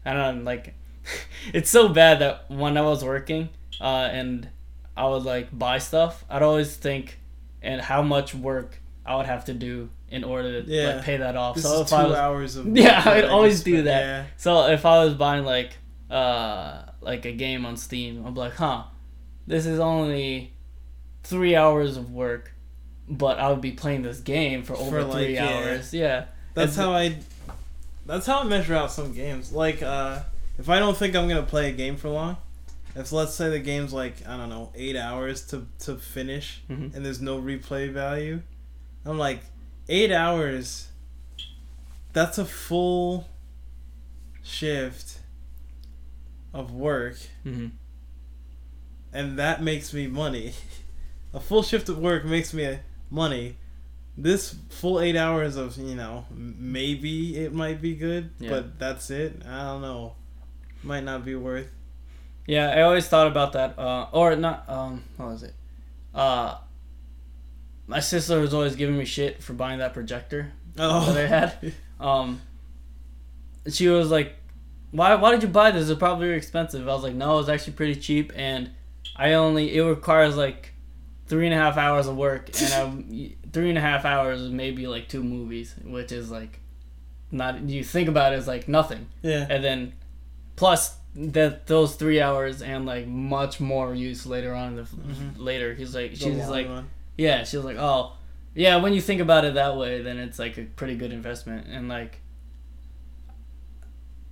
I 0.05 0.13
don't 0.13 0.39
know. 0.39 0.43
Like, 0.43 0.73
it's 1.53 1.69
so 1.69 1.89
bad 1.89 2.19
that 2.19 2.49
when 2.49 2.77
I 2.77 2.81
was 2.81 3.03
working 3.03 3.49
uh, 3.81 4.09
and 4.11 4.49
I 4.95 5.07
would 5.07 5.23
like 5.23 5.57
buy 5.57 5.77
stuff, 5.79 6.23
I'd 6.29 6.41
always 6.43 6.75
think 6.75 7.19
and 7.61 7.81
how 7.81 8.01
much 8.01 8.33
work 8.35 8.79
I 9.05 9.15
would 9.15 9.25
have 9.25 9.45
to 9.45 9.53
do 9.53 9.89
in 10.09 10.23
order 10.23 10.61
to 10.61 10.69
Yeah. 10.71 10.95
like 10.95 11.03
pay 11.03 11.17
that 11.17 11.35
off. 11.35 11.55
This 11.55 11.63
so 11.65 11.81
if 11.81 11.89
two 11.89 11.95
I 11.95 12.03
was 12.05 12.17
hours 12.17 12.55
of 12.55 12.67
Yeah, 12.77 13.01
I'd 13.05 13.25
always 13.25 13.63
do 13.63 13.83
that. 13.83 14.01
Yeah. 14.01 14.25
So 14.37 14.67
if 14.67 14.85
I 14.85 15.03
was 15.03 15.13
buying 15.15 15.43
like 15.43 15.77
uh 16.09 16.83
like 17.01 17.25
a 17.25 17.31
game 17.33 17.65
on 17.65 17.75
Steam, 17.77 18.25
I'm 18.25 18.33
like, 18.35 18.53
huh, 18.55 18.83
this 19.45 19.65
is 19.65 19.79
only 19.79 20.53
three 21.23 21.55
hours 21.55 21.97
of 21.97 22.11
work, 22.11 22.53
but 23.07 23.39
I 23.39 23.49
would 23.49 23.61
be 23.61 23.71
playing 23.71 24.01
this 24.03 24.19
game 24.19 24.63
for 24.63 24.75
over 24.75 25.03
For, 25.05 25.11
three 25.13 25.35
yeah. 25.35 25.47
hours. 25.47 25.93
Yeah. 25.93 26.25
That's 26.53 26.75
how 26.75 26.91
I. 26.91 27.17
That's 28.05 28.25
how 28.25 28.39
I 28.39 28.43
measure 28.43 28.73
out 28.75 28.91
some 28.91 29.13
games. 29.13 29.51
Like, 29.51 29.81
uh, 29.83 30.19
if 30.57 30.69
I 30.69 30.79
don't 30.79 30.95
think 30.97 31.15
I'm 31.15 31.27
gonna 31.27 31.43
play 31.43 31.69
a 31.69 31.73
game 31.73 31.97
for 31.97 32.09
long, 32.09 32.37
if 32.95 33.11
let's 33.11 33.33
say 33.35 33.49
the 33.49 33.59
game's 33.59 33.93
like 33.93 34.25
I 34.27 34.37
don't 34.37 34.49
know 34.49 34.71
eight 34.75 34.95
hours 34.95 35.45
to 35.47 35.67
to 35.79 35.95
finish, 35.97 36.61
Mhm. 36.69 36.95
and 36.95 37.05
there's 37.05 37.21
no 37.21 37.39
replay 37.41 37.91
value, 37.91 38.41
I'm 39.05 39.17
like 39.17 39.41
eight 39.89 40.11
hours. 40.11 40.87
That's 42.13 42.37
a 42.37 42.45
full 42.45 43.27
shift 44.41 45.19
of 46.53 46.71
work, 46.71 47.17
Mhm. 47.45 47.71
and 49.13 49.37
that 49.37 49.61
makes 49.61 49.93
me 49.93 50.07
money. 50.07 50.53
a 51.33 51.39
full 51.39 51.61
shift 51.61 51.89
of 51.89 51.97
work 51.99 52.25
makes 52.25 52.53
me 52.53 52.79
money. 53.09 53.57
This 54.19 54.55
full 54.69 54.99
eight 54.99 55.15
hours 55.15 55.55
of 55.57 55.77
you 55.77 55.95
know 55.95 56.25
maybe 56.31 57.37
it 57.37 57.53
might 57.53 57.81
be 57.81 57.93
good, 57.95 58.31
Yeah. 58.39 58.49
but 58.49 58.79
that's 58.79 59.09
it. 59.11 59.43
I 59.47 59.63
don't 59.63 59.81
know. 59.81 60.15
Might 60.83 61.03
not 61.03 61.23
be 61.25 61.35
worth. 61.35 61.67
Yeah, 62.47 62.69
I 62.69 62.81
always 62.81 63.07
thought 63.07 63.27
about 63.27 63.53
that. 63.53 63.77
Uh, 63.77 64.07
or 64.11 64.35
not. 64.35 64.67
Um, 64.69 65.03
what 65.17 65.29
was 65.29 65.43
it? 65.43 65.53
Uh, 66.15 66.57
my 67.85 67.99
sister 67.99 68.39
was 68.39 68.53
always 68.53 68.75
giving 68.75 68.97
me 68.97 69.05
shit 69.05 69.43
for 69.43 69.53
buying 69.53 69.79
that 69.79 69.93
projector 69.93 70.51
Oh, 70.79 71.11
that 71.13 71.25
I 71.25 71.27
had. 71.27 71.73
Um, 71.99 72.41
she 73.69 73.87
was 73.87 74.09
like, 74.09 74.33
"Why? 74.91 75.15
Why 75.15 75.31
did 75.31 75.43
you 75.43 75.49
buy 75.49 75.71
this? 75.71 75.89
It's 75.89 75.99
probably 75.99 76.25
very 76.27 76.37
expensive." 76.37 76.87
I 76.87 76.93
was 76.93 77.03
like, 77.03 77.13
"No, 77.15 77.33
it 77.35 77.37
was 77.37 77.49
actually 77.49 77.73
pretty 77.73 77.99
cheap, 77.99 78.31
and 78.35 78.71
I 79.15 79.33
only 79.33 79.75
it 79.75 79.81
requires 79.83 80.35
like 80.37 80.73
three 81.27 81.45
and 81.45 81.53
a 81.53 81.57
half 81.57 81.77
hours 81.77 82.07
of 82.07 82.15
work, 82.15 82.49
and 82.61 82.73
I, 82.73 83.35
three 83.53 83.69
and 83.69 83.77
a 83.77 83.81
half 83.81 84.05
hours 84.05 84.41
is 84.41 84.51
maybe 84.51 84.87
like 84.87 85.07
two 85.09 85.23
movies, 85.23 85.75
which 85.83 86.11
is 86.11 86.31
like 86.31 86.59
not. 87.31 87.61
You 87.61 87.83
think 87.83 88.09
about 88.09 88.33
it 88.33 88.37
as 88.37 88.47
like 88.47 88.67
nothing, 88.67 89.07
yeah. 89.21 89.45
and 89.49 89.63
then 89.63 89.93
plus 90.55 90.95
that 91.15 91.65
those 91.67 91.95
three 91.95 92.21
hours 92.21 92.61
and 92.61 92.85
like 92.85 93.07
much 93.07 93.59
more 93.59 93.93
use 93.95 94.25
later 94.25 94.53
on 94.53 94.69
in 94.69 94.75
the 94.75 94.83
Mhm. 94.83 95.33
later. 95.37 95.73
He's 95.73 95.95
like, 95.95 96.11
The 96.11 96.17
she's 96.17 96.47
like, 96.47 96.67
run. 96.67 96.89
yeah, 97.17 97.43
she 97.43 97.57
was 97.57 97.65
like, 97.65 97.77
oh, 97.77 98.13
yeah. 98.53 98.77
When 98.77 98.93
you 98.93 99.01
think 99.01 99.19
about 99.21 99.43
it 99.45 99.55
that 99.55 99.77
way, 99.77 100.01
then 100.03 100.17
it's 100.19 100.37
like 100.37 100.57
a 100.59 100.63
pretty 100.63 100.95
good 100.95 101.11
investment. 101.11 101.67
And 101.69 101.89
like, 101.89 102.19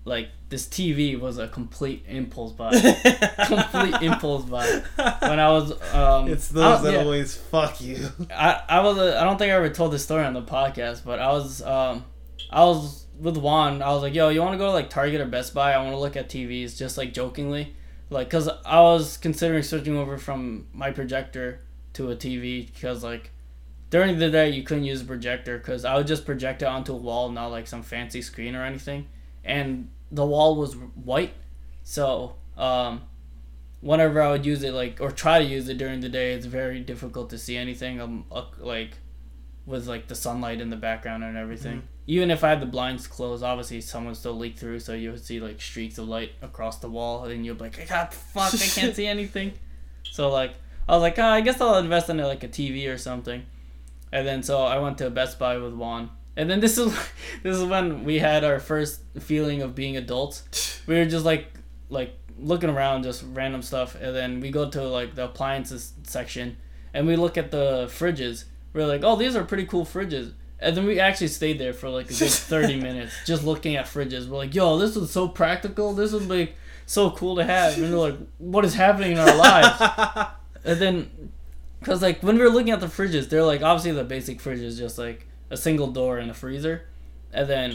like 0.05 0.29
this 0.49 0.67
TV 0.67 1.19
was 1.19 1.39
a 1.39 1.47
complete 1.47 2.05
impulse 2.07 2.51
buy. 2.51 2.71
complete 3.47 4.03
impulse 4.03 4.45
buy. 4.45 4.83
When 4.95 5.39
I 5.39 5.49
was, 5.49 5.71
um, 5.93 6.29
it's 6.29 6.47
those 6.47 6.83
that 6.83 6.93
yeah. 6.93 6.99
always 6.99 7.35
fuck 7.35 7.81
you. 7.81 8.07
I 8.31 8.61
I 8.69 8.79
was 8.81 8.99
uh, 8.99 9.17
I 9.19 9.23
don't 9.23 9.37
think 9.37 9.51
I 9.51 9.55
ever 9.55 9.69
told 9.69 9.91
this 9.91 10.03
story 10.03 10.23
on 10.23 10.33
the 10.33 10.43
podcast, 10.43 11.03
but 11.03 11.19
I 11.19 11.31
was 11.31 11.61
um 11.63 12.05
I 12.51 12.63
was 12.63 13.07
with 13.19 13.35
Juan. 13.37 13.81
I 13.81 13.89
was 13.89 14.03
like, 14.03 14.13
"Yo, 14.13 14.29
you 14.29 14.41
want 14.41 14.53
to 14.53 14.59
go 14.59 14.67
to 14.67 14.71
like 14.71 14.91
Target 14.91 15.21
or 15.21 15.25
Best 15.25 15.55
Buy? 15.55 15.73
I 15.73 15.77
want 15.79 15.91
to 15.91 15.99
look 15.99 16.15
at 16.15 16.29
TVs." 16.29 16.77
Just 16.77 16.99
like 16.99 17.11
jokingly, 17.11 17.75
like 18.11 18.27
because 18.27 18.47
I 18.63 18.81
was 18.81 19.17
considering 19.17 19.63
switching 19.63 19.97
over 19.97 20.19
from 20.19 20.67
my 20.71 20.91
projector 20.91 21.61
to 21.93 22.11
a 22.11 22.15
TV 22.15 22.71
because 22.71 23.03
like 23.03 23.31
during 23.89 24.19
the 24.19 24.29
day 24.29 24.49
you 24.49 24.61
couldn't 24.61 24.83
use 24.83 25.01
a 25.01 25.05
projector 25.05 25.57
because 25.57 25.83
I 25.83 25.95
would 25.95 26.05
just 26.05 26.25
project 26.25 26.61
it 26.61 26.67
onto 26.67 26.93
a 26.93 26.97
wall, 26.97 27.29
not 27.31 27.47
like 27.47 27.65
some 27.65 27.81
fancy 27.81 28.21
screen 28.21 28.55
or 28.55 28.63
anything, 28.63 29.07
and 29.43 29.89
the 30.15 30.25
wall 30.25 30.55
was 30.55 30.73
white, 31.11 31.33
so 31.83 32.35
um 32.57 33.01
whenever 33.81 34.21
I 34.21 34.31
would 34.31 34.45
use 34.45 34.63
it, 34.63 34.73
like 34.73 34.99
or 34.99 35.11
try 35.11 35.39
to 35.39 35.45
use 35.45 35.69
it 35.69 35.77
during 35.77 35.99
the 35.99 36.09
day, 36.09 36.33
it's 36.33 36.45
very 36.45 36.79
difficult 36.79 37.29
to 37.29 37.37
see 37.37 37.55
anything. 37.55 38.01
Um, 38.01 38.25
uh, 38.31 38.45
like 38.59 38.97
with 39.65 39.87
like 39.87 40.07
the 40.07 40.15
sunlight 40.15 40.61
in 40.61 40.69
the 40.69 40.75
background 40.75 41.23
and 41.23 41.37
everything. 41.37 41.77
Mhm. 41.79 41.87
Even 42.07 42.29
if 42.31 42.43
I 42.43 42.49
had 42.49 42.61
the 42.61 42.67
blinds 42.67 43.07
closed, 43.07 43.43
obviously 43.43 43.77
would 44.05 44.15
still 44.15 44.37
leak 44.37 44.57
through, 44.59 44.79
so 44.79 44.93
you 44.93 45.11
would 45.11 45.25
see 45.25 45.39
like 45.39 45.59
streaks 45.59 45.97
of 45.97 46.07
light 46.07 46.33
across 46.41 46.77
the 46.77 46.89
wall, 46.89 47.25
and 47.25 47.45
you'd 47.45 47.57
be 47.57 47.63
like, 47.65 47.89
"God, 47.89 48.13
fuck, 48.13 48.53
I 48.53 48.57
can't 48.57 48.95
see 48.99 49.07
anything." 49.07 49.53
So 50.11 50.29
like, 50.29 50.53
I 50.87 50.93
was 50.93 51.01
like, 51.01 51.17
oh, 51.17 51.25
I 51.25 51.41
guess 51.41 51.59
I'll 51.59 51.77
invest 51.77 52.09
in 52.09 52.17
like 52.19 52.43
a 52.43 52.47
TV 52.47 52.87
or 52.93 52.97
something. 52.97 53.43
And 54.11 54.25
then 54.27 54.43
so 54.43 54.63
I 54.63 54.77
went 54.77 54.99
to 54.99 55.09
Best 55.09 55.39
Buy 55.39 55.57
with 55.57 55.73
Juan. 55.73 56.11
And 56.37 56.49
then 56.49 56.59
this 56.59 56.77
is 56.77 56.93
this 57.43 57.57
is 57.57 57.63
when 57.63 58.03
we 58.03 58.19
had 58.19 58.43
our 58.43 58.59
first 58.59 59.01
feeling 59.19 59.61
of 59.61 59.75
being 59.75 59.97
adults. 59.97 60.43
We 60.87 60.93
were 60.93 61.05
just 61.05 61.25
like 61.25 61.47
like 61.89 62.15
looking 62.37 62.69
around 62.69 63.03
just 63.03 63.23
random 63.33 63.63
stuff. 63.63 63.95
And 63.95 64.15
then 64.15 64.39
we 64.39 64.51
go 64.51 64.69
to 64.69 64.83
like 64.83 65.15
the 65.15 65.25
appliances 65.25 65.93
section 66.03 66.57
and 66.93 67.07
we 67.07 67.15
look 67.15 67.39
at 67.39 67.49
the 67.49 67.87
fridges. 67.87 68.45
We're 68.73 68.85
like 68.85 69.03
oh 69.03 69.15
these 69.15 69.35
are 69.35 69.43
pretty 69.43 69.65
cool 69.65 69.83
fridges. 69.83 70.33
And 70.59 70.77
then 70.77 70.85
we 70.85 70.99
actually 70.99 71.29
stayed 71.29 71.57
there 71.57 71.73
for 71.73 71.89
like 71.89 72.05
a 72.11 72.13
good 72.13 72.29
30 72.29 72.79
minutes 72.79 73.13
just 73.25 73.43
looking 73.43 73.77
at 73.77 73.85
fridges. 73.85 74.27
We're 74.27 74.37
like 74.37 74.53
yo 74.53 74.77
this 74.77 74.95
is 74.95 75.09
so 75.09 75.27
practical. 75.27 75.93
This 75.93 76.13
is 76.13 76.27
like 76.27 76.55
so 76.85 77.09
cool 77.09 77.35
to 77.37 77.43
have. 77.43 77.79
And 77.79 77.91
we're 77.91 77.97
like 77.97 78.17
what 78.37 78.63
is 78.63 78.75
happening 78.75 79.13
in 79.13 79.17
our 79.17 79.35
lives? 79.47 80.29
And 80.63 80.79
then 80.79 81.31
because 81.79 82.03
like 82.03 82.21
when 82.21 82.37
we 82.37 82.43
were 82.43 82.49
looking 82.49 82.71
at 82.71 82.79
the 82.79 82.87
fridges 82.87 83.29
they're 83.29 83.43
like 83.43 83.63
obviously 83.63 83.91
the 83.91 84.03
basic 84.03 84.39
fridge 84.39 84.59
is 84.59 84.77
just 84.77 84.99
like 84.99 85.27
a 85.55 85.57
single 85.67 85.89
door 85.99 86.13
and 86.21 86.29
a 86.31 86.33
freezer 86.43 86.75
and 87.37 87.45
then 87.53 87.69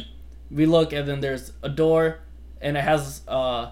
we 0.59 0.65
look 0.77 0.93
and 0.93 1.05
then 1.09 1.21
there's 1.21 1.53
a 1.63 1.69
door 1.69 2.03
and 2.61 2.77
it 2.77 2.85
has 2.93 3.23
uh 3.29 3.65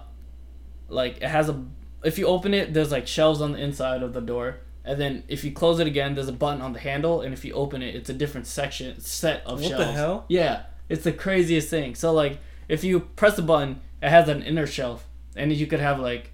like 0.87 1.17
it 1.17 1.29
has 1.37 1.49
a 1.49 1.55
if 2.03 2.17
you 2.19 2.25
open 2.35 2.53
it 2.53 2.73
there's 2.73 2.91
like 2.91 3.07
shelves 3.07 3.39
on 3.41 3.51
the 3.53 3.59
inside 3.67 4.01
of 4.03 4.11
the 4.13 4.21
door 4.21 4.47
and 4.85 4.99
then 5.01 5.23
if 5.27 5.43
you 5.43 5.51
close 5.51 5.79
it 5.79 5.87
again 5.87 6.15
there's 6.15 6.29
a 6.29 6.39
button 6.45 6.61
on 6.61 6.73
the 6.73 6.79
handle 6.79 7.21
and 7.21 7.33
if 7.33 7.43
you 7.45 7.53
open 7.53 7.81
it 7.81 7.95
it's 7.95 8.09
a 8.09 8.13
different 8.13 8.47
section 8.47 8.99
set 8.99 9.45
of 9.45 9.61
What 9.61 9.71
the 9.71 9.77
shelves 9.83 9.97
hell? 9.97 10.25
yeah 10.29 10.63
it's 10.87 11.03
the 11.03 11.11
craziest 11.11 11.69
thing 11.69 11.95
so 11.95 12.11
like 12.13 12.39
if 12.67 12.83
you 12.83 13.01
press 13.01 13.35
the 13.35 13.41
button 13.41 13.81
it 14.01 14.09
has 14.09 14.27
an 14.29 14.41
inner 14.43 14.65
shelf 14.67 15.05
and 15.35 15.51
you 15.53 15.67
could 15.67 15.79
have 15.81 15.99
like 15.99 16.31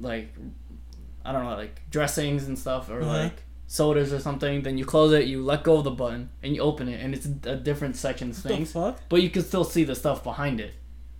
like 0.00 0.32
i 1.24 1.32
don't 1.32 1.44
know 1.44 1.54
like 1.56 1.80
dressings 1.90 2.46
and 2.48 2.58
stuff 2.58 2.88
or 2.88 3.00
Uh-huh. 3.02 3.18
like 3.24 3.42
sodas 3.74 4.12
or 4.12 4.20
something 4.20 4.62
then 4.62 4.78
you 4.78 4.84
close 4.84 5.12
it 5.12 5.24
you 5.26 5.42
let 5.42 5.64
go 5.64 5.78
of 5.78 5.84
the 5.84 5.90
button 5.90 6.28
and 6.42 6.54
you 6.54 6.60
open 6.62 6.88
it 6.88 7.00
and 7.02 7.12
it's 7.14 7.26
a 7.26 7.56
different 7.56 7.96
section 7.96 8.30
of 8.30 8.36
things 8.36 8.70
fuck? 8.72 9.00
but 9.08 9.20
you 9.22 9.28
can 9.30 9.42
still 9.42 9.64
see 9.64 9.82
the 9.84 9.94
stuff 9.94 10.22
behind 10.22 10.60
it 10.60 10.72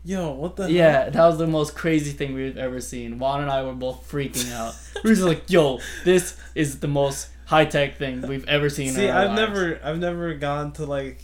Yo, 0.07 0.33
what 0.33 0.57
the? 0.57 0.71
yeah, 0.71 1.09
that 1.09 1.27
was 1.31 1.39
the 1.39 1.47
most 1.47 1.75
crazy 1.75 2.13
thing 2.13 2.35
we've 2.35 2.59
ever 2.59 2.79
seen. 2.79 3.19
Juan 3.19 3.41
and 3.41 3.51
I 3.51 3.63
were 3.63 3.73
both 3.73 4.07
freaking 4.13 4.53
out. 4.53 4.75
we 5.03 5.09
were 5.09 5.15
just 5.17 5.27
like, 5.27 5.49
"Yo, 5.49 5.81
this 6.05 6.39
is 6.55 6.81
the 6.81 6.89
most 6.89 7.31
high 7.47 7.65
tech 7.65 7.97
thing 7.97 8.21
we've 8.21 8.47
ever 8.47 8.69
seen. 8.69 8.93
See, 8.93 9.07
in 9.07 9.11
our 9.11 9.23
I've 9.23 9.29
lives. 9.31 9.41
never, 9.41 9.81
I've 9.83 9.99
never 9.99 10.35
gone 10.35 10.73
to 10.73 10.85
like, 10.85 11.23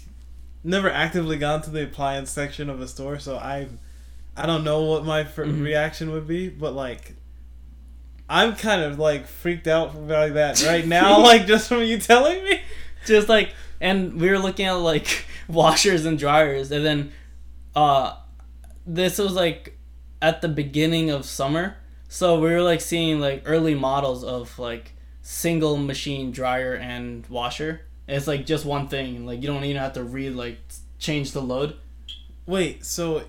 never 0.64 0.88
actively 0.88 1.36
gone 1.36 1.60
to 1.60 1.70
the 1.70 1.84
appliance 1.84 2.30
section 2.30 2.70
of 2.70 2.80
a 2.80 2.88
store, 2.88 3.18
so 3.18 3.36
I, 3.36 3.68
I 4.34 4.46
don't 4.46 4.64
know 4.64 4.84
what 4.84 5.04
my 5.04 5.24
fir- 5.24 5.44
Mhm. 5.44 5.62
reaction 5.62 6.10
would 6.12 6.26
be, 6.26 6.48
but 6.48 6.72
like, 6.72 7.14
I'm 8.30 8.54
kind 8.54 8.82
of 8.82 8.98
like 8.98 9.26
freaked 9.26 9.66
out 9.66 10.06
by 10.06 10.28
that 10.30 10.62
right 10.64 10.86
now, 10.86 11.18
like 11.22 11.46
just 11.46 11.68
from 11.68 11.82
you 11.82 11.98
telling 11.98 12.42
me. 12.44 12.60
just 13.04 13.28
like 13.28 13.52
and 13.80 14.20
we 14.20 14.30
were 14.30 14.38
looking 14.38 14.66
at 14.66 14.72
like 14.74 15.24
washers 15.48 16.06
and 16.06 16.16
dryers 16.16 16.70
and 16.70 16.84
then 16.86 17.12
uh 17.74 18.16
this 18.86 19.18
was 19.18 19.32
like 19.32 19.76
at 20.22 20.42
the 20.42 20.48
beginning 20.48 21.10
of 21.10 21.24
summer. 21.24 21.76
So 22.08 22.38
we 22.40 22.50
were 22.50 22.62
like 22.62 22.80
seeing 22.80 23.18
like 23.20 23.42
early 23.46 23.74
models 23.74 24.22
of 24.22 24.56
like 24.58 24.92
single 25.22 25.76
machine 25.76 26.30
dryer 26.30 26.74
and 26.74 27.26
washer. 27.26 27.82
And 28.06 28.16
it's 28.16 28.26
like 28.28 28.46
just 28.46 28.64
one 28.64 28.86
thing 28.86 29.26
like 29.26 29.42
you 29.42 29.48
don't 29.48 29.64
even 29.64 29.80
have 29.82 29.94
to 29.94 30.04
read 30.04 30.36
like 30.36 30.58
change 30.98 31.32
the 31.32 31.42
load. 31.42 31.76
Wait, 32.46 32.84
so 32.84 33.24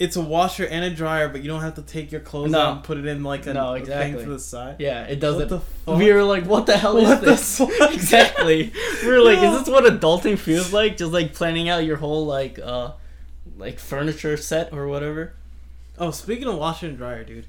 it's 0.00 0.16
a 0.16 0.20
washer 0.20 0.64
and 0.64 0.84
a 0.84 0.90
dryer, 0.90 1.28
but 1.28 1.42
you 1.42 1.48
don't 1.48 1.60
have 1.60 1.74
to 1.76 1.82
take 1.82 2.10
your 2.10 2.22
clothes 2.22 2.50
No. 2.50 2.58
out 2.60 2.72
and 2.76 2.84
put 2.84 2.98
it 2.98 3.06
in 3.06 3.22
like 3.22 3.46
a, 3.46 3.52
No, 3.54 3.74
a 3.76 3.80
thing 3.80 4.14
to 4.18 4.24
the 4.24 4.38
side. 4.40 4.76
yeah 4.80 5.04
it 5.04 5.20
does 5.20 5.36
What 5.36 5.48
the 5.50 5.60
fuck? 5.60 5.98
we 5.98 6.12
were 6.12 6.24
like 6.24 6.44
what 6.46 6.66
the 6.66 6.76
hell 6.76 6.96
is 6.96 7.20
the 7.20 7.26
this 7.26 7.60
exactly 7.92 8.72
we 9.02 9.08
were 9.08 9.20
like 9.20 9.38
No. 9.40 9.52
is 9.54 9.60
this 9.60 9.68
what 9.68 9.84
adulting 9.84 10.38
feels 10.38 10.72
like 10.72 10.96
just 10.96 11.12
like 11.12 11.34
planning 11.34 11.68
out 11.68 11.84
your 11.84 11.98
whole 11.98 12.26
like 12.26 12.58
uh 12.58 12.92
like 13.56 13.78
furniture 13.78 14.36
set 14.36 14.72
or 14.72 14.88
whatever 14.88 15.34
Oh, 15.98 16.10
speaking 16.12 16.48
of 16.48 16.56
washer 16.56 16.86
and 16.86 16.96
dryer, 16.96 17.24
dude, 17.24 17.44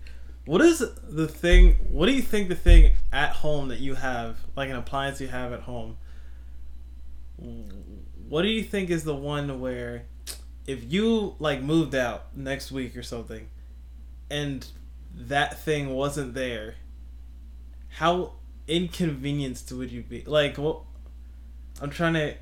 what 0.46 0.60
is 0.60 0.84
the 1.08 1.26
thing? 1.30 1.76
What 1.90 2.08
do 2.08 2.12
you 2.12 2.22
think 2.22 2.50
the 2.50 2.56
thing 2.56 2.96
at 3.14 3.30
home 3.32 3.70
that 3.70 3.80
you 3.80 3.96
have, 3.96 4.40
like 4.58 4.70
an 4.70 4.76
appliance 4.76 5.22
you 5.22 5.30
have 5.30 5.54
at 5.54 5.62
home? 5.62 5.96
What 8.28 8.42
do 8.42 8.50
you 8.50 8.64
think 8.64 8.90
is 8.90 9.06
the 9.06 9.16
one 9.16 9.60
where, 9.62 10.04
if 10.72 10.92
you 10.92 11.36
like 11.40 11.62
moved 11.62 11.96
out 11.96 12.36
next 12.36 12.72
week 12.72 12.96
or 12.98 13.04
something, 13.04 13.48
and 14.30 14.66
that 15.14 15.60
thing 15.60 15.90
wasn't 15.90 16.34
there, 16.34 16.76
how 17.90 18.34
inconvenienced 18.68 19.72
would 19.72 19.92
you 19.92 20.02
be? 20.04 20.24
Like, 20.26 20.58
what? 20.58 20.82
I'm 21.82 21.90
trying 21.90 22.14
to 22.14 22.36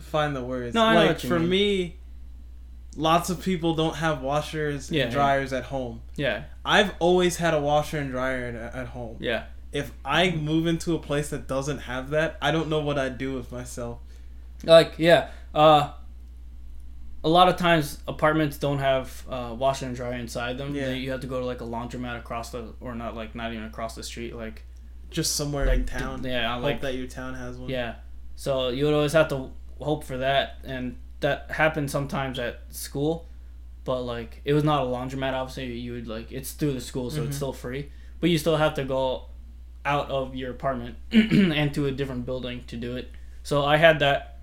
find 0.00 0.34
the 0.36 0.42
words. 0.42 0.74
No, 0.74 0.84
I 0.84 0.94
like 1.06 1.20
for 1.20 1.38
mean. 1.38 1.48
me, 1.48 1.96
lots 2.96 3.30
of 3.30 3.42
people 3.42 3.74
don't 3.74 3.96
have 3.96 4.20
washers 4.22 4.90
Yeah, 4.90 5.04
and 5.04 5.12
yeah. 5.12 5.16
dryers 5.18 5.52
at 5.52 5.64
home. 5.64 6.02
yeah 6.16 6.44
I've 6.64 6.92
always 6.98 7.36
had 7.38 7.54
a 7.54 7.60
washer 7.60 7.98
and 7.98 8.10
dryer 8.10 8.46
at, 8.46 8.74
at 8.82 8.86
home. 8.88 9.16
yeah 9.20 9.44
If 9.72 9.90
I 10.04 10.30
move 10.30 10.66
into 10.66 10.94
a 10.94 10.98
place 10.98 11.30
that 11.30 11.48
doesn't 11.48 11.78
have 11.80 12.10
that, 12.10 12.36
I 12.40 12.50
don't 12.52 12.68
know 12.68 12.80
what 12.80 12.98
I'd 12.98 13.18
do 13.18 13.34
with 13.34 13.50
myself. 13.50 13.98
like 14.62 14.94
yeah 14.98 15.30
uh 15.54 15.92
a 17.24 17.28
lot 17.28 17.48
of 17.48 17.56
times 17.56 17.98
apartments 18.06 18.58
don't 18.58 18.78
have 18.80 19.24
uh, 19.28 19.54
washer 19.58 19.86
and 19.86 19.96
dryer 19.96 20.12
inside 20.14 20.58
them. 20.58 20.74
Yeah. 20.74 20.86
They- 20.88 20.98
You 20.98 21.10
have 21.12 21.20
to 21.20 21.26
go 21.26 21.40
to 21.40 21.46
like 21.46 21.62
a 21.62 21.64
laundromat 21.64 22.18
across 22.18 22.50
the, 22.50 22.74
or 22.80 22.94
not 22.94 23.16
like 23.16 23.34
not 23.34 23.52
even 23.52 23.64
across 23.64 23.94
the 23.94 24.02
street, 24.02 24.36
like 24.36 24.62
Just 25.10 25.34
somewhere 25.34 25.66
like 25.66 25.78
in 25.80 25.84
d- 25.86 25.92
town. 25.92 26.22
yeah, 26.24 26.52
Hope 26.54 26.62
like 26.62 26.80
that 26.82 26.94
your 26.94 27.06
town 27.06 27.34
has 27.34 27.56
one. 27.56 27.70
Yeah. 27.70 27.94
So 28.36 28.68
you 28.68 28.84
would 28.84 28.94
always 28.94 29.12
have 29.14 29.28
to 29.28 29.50
hope 29.80 30.04
for 30.04 30.18
that, 30.18 30.58
and 30.64 30.98
that 31.20 31.50
happened 31.50 31.90
sometimes 31.90 32.38
at 32.38 32.60
school, 32.70 33.28
but 33.84 34.02
like 34.02 34.40
it 34.44 34.52
was 34.52 34.64
not 34.64 34.82
a 34.82 34.86
laundromat. 34.86 35.32
Obviously, 35.32 35.72
you 35.78 35.92
would 35.94 36.06
like 36.08 36.30
it's 36.30 36.52
through 36.52 36.72
the 36.74 36.80
school, 36.80 37.10
so 37.10 37.22
Mhm. 37.22 37.26
it's 37.28 37.36
still 37.36 37.52
free, 37.52 37.90
but 38.20 38.28
you 38.30 38.36
still 38.38 38.56
have 38.56 38.74
to 38.74 38.84
go 38.84 39.26
out 39.86 40.10
of 40.10 40.34
your 40.34 40.50
apartment 40.50 40.96
and 41.12 41.72
to 41.74 41.86
a 41.86 41.90
different 41.92 42.26
building 42.26 42.64
to 42.66 42.76
do 42.76 42.96
it. 42.96 43.10
So 43.42 43.64
I 43.64 43.76
had 43.78 43.98
that 44.00 44.40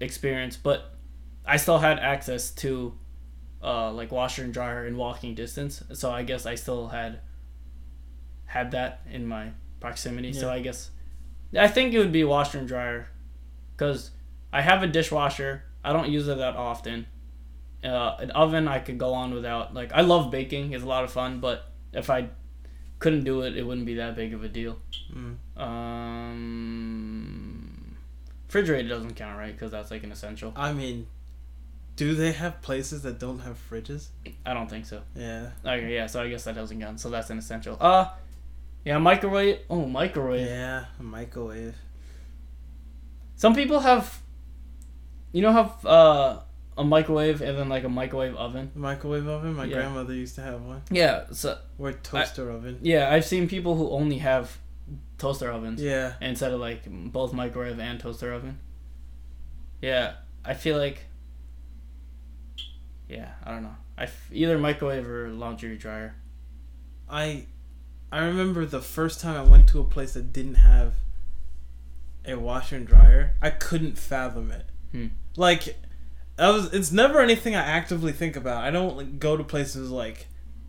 experience, 0.00 0.56
but 0.56 0.94
I 1.46 1.56
still 1.56 1.78
had 1.78 1.98
access 1.98 2.50
to 2.52 2.98
uh, 3.62 3.92
like 3.92 4.10
washer 4.10 4.42
and 4.44 4.52
dryer 4.52 4.86
in 4.86 4.96
walking 4.96 5.34
distance. 5.34 5.82
So 5.92 6.10
I 6.10 6.22
guess 6.22 6.46
I 6.46 6.54
still 6.54 6.88
had 6.88 7.20
had 8.46 8.70
that 8.72 9.02
in 9.10 9.26
my 9.26 9.50
proximity. 9.80 10.32
So 10.32 10.50
I 10.50 10.60
guess 10.60 10.90
I 11.56 11.68
think 11.68 11.94
it 11.94 11.98
would 11.98 12.12
be 12.12 12.24
washer 12.24 12.58
and 12.58 12.66
dryer 12.68 13.08
because 13.76 14.10
I 14.52 14.62
have 14.62 14.82
a 14.82 14.86
dishwasher. 14.86 15.64
I 15.84 15.92
don't 15.92 16.08
use 16.08 16.28
it 16.28 16.38
that 16.38 16.56
often. 16.56 17.06
Uh, 17.84 18.16
an 18.18 18.30
oven 18.30 18.66
I 18.66 18.78
could 18.80 18.98
go 18.98 19.14
on 19.14 19.34
without. 19.34 19.74
Like 19.74 19.92
I 19.92 20.00
love 20.00 20.30
baking; 20.30 20.72
it's 20.72 20.82
a 20.82 20.88
lot 20.88 21.04
of 21.04 21.12
fun. 21.12 21.40
But 21.40 21.70
if 21.92 22.10
I 22.10 22.30
couldn't 22.98 23.24
do 23.24 23.42
it, 23.42 23.56
it 23.56 23.64
wouldn't 23.64 23.86
be 23.86 23.94
that 23.94 24.16
big 24.16 24.34
of 24.34 24.42
a 24.42 24.48
deal. 24.48 24.78
Mm. 25.12 25.36
Um, 25.60 27.06
refrigerator 28.46 28.88
doesn't 28.88 29.14
count, 29.14 29.38
right? 29.38 29.52
Because 29.52 29.70
that's 29.70 29.90
like 29.90 30.02
an 30.02 30.10
essential. 30.12 30.52
I 30.56 30.72
mean, 30.72 31.06
do 31.96 32.14
they 32.14 32.32
have 32.32 32.60
places 32.62 33.02
that 33.02 33.18
don't 33.18 33.40
have 33.40 33.58
fridges? 33.70 34.08
I 34.44 34.54
don't 34.54 34.68
think 34.68 34.86
so. 34.86 35.02
Yeah. 35.14 35.50
Okay, 35.64 35.94
yeah. 35.94 36.06
So 36.06 36.22
I 36.22 36.28
guess 36.28 36.44
that 36.44 36.54
doesn't 36.54 36.80
count. 36.80 37.00
So 37.00 37.08
that's 37.10 37.30
an 37.30 37.38
essential. 37.38 37.76
Uh, 37.80 38.08
yeah, 38.84 38.98
microwave. 38.98 39.60
Oh, 39.70 39.86
microwave. 39.86 40.46
Yeah, 40.46 40.84
a 40.98 41.02
microwave. 41.02 41.74
Some 43.36 43.54
people 43.54 43.80
have, 43.80 44.20
you 45.32 45.42
know, 45.42 45.52
have 45.52 45.84
uh 45.86 46.40
a 46.78 46.84
microwave 46.84 47.40
and 47.40 47.56
then 47.58 47.68
like 47.70 47.84
a 47.84 47.88
microwave 47.88 48.36
oven. 48.36 48.70
A 48.74 48.78
microwave 48.78 49.26
oven? 49.26 49.54
My 49.54 49.64
Yeah. 49.64 49.76
grandmother 49.76 50.12
used 50.14 50.34
to 50.36 50.42
have 50.42 50.60
one. 50.62 50.82
Yeah. 50.90 51.24
So 51.32 51.58
Or 51.78 51.92
toaster 51.92 52.50
oven. 52.50 52.78
yeah, 52.82 53.10
I've 53.10 53.24
seen 53.24 53.48
people 53.48 53.76
who 53.76 53.88
only 53.90 54.18
have 54.18 54.58
toaster 55.18 55.50
ovens 55.50 55.80
Yeah. 55.82 56.14
instead 56.20 56.52
of 56.52 56.60
like 56.60 56.82
both 56.86 57.32
microwave 57.32 57.78
and 57.80 57.98
toaster 57.98 58.32
oven. 58.32 58.58
Yeah, 59.80 60.14
I 60.44 60.54
feel 60.54 60.76
like. 60.78 61.06
Yeah, 63.08 63.32
I 63.44 63.50
don't 63.50 63.62
know. 63.62 63.76
I 63.96 64.04
f- 64.04 64.30
either 64.32 64.58
microwave 64.58 65.08
or 65.08 65.28
laundry 65.30 65.76
dryer. 65.76 66.14
I 67.08 67.46
I 68.10 68.24
remember 68.24 68.66
the 68.66 68.80
first 68.80 69.20
time 69.20 69.36
I 69.36 69.48
went 69.48 69.68
to 69.68 69.80
a 69.80 69.84
place 69.84 70.14
that 70.14 70.32
didn't 70.32 70.56
have 70.56 70.94
a 72.24 72.34
washer 72.34 72.76
and 72.76 72.86
dryer. 72.86 73.34
I 73.40 73.50
couldn't 73.50 73.98
fathom 73.98 74.50
it. 74.50 74.66
Hmm. 74.92 75.06
Like 75.36 75.76
that 76.36 76.48
was 76.48 76.72
it's 76.72 76.92
never 76.92 77.20
anything 77.20 77.54
I 77.54 77.62
actively 77.62 78.12
think 78.12 78.36
about. 78.36 78.64
I 78.64 78.70
don't 78.70 78.96
like, 78.96 79.18
go 79.18 79.36
to 79.36 79.44
places 79.44 79.90
like 79.90 80.26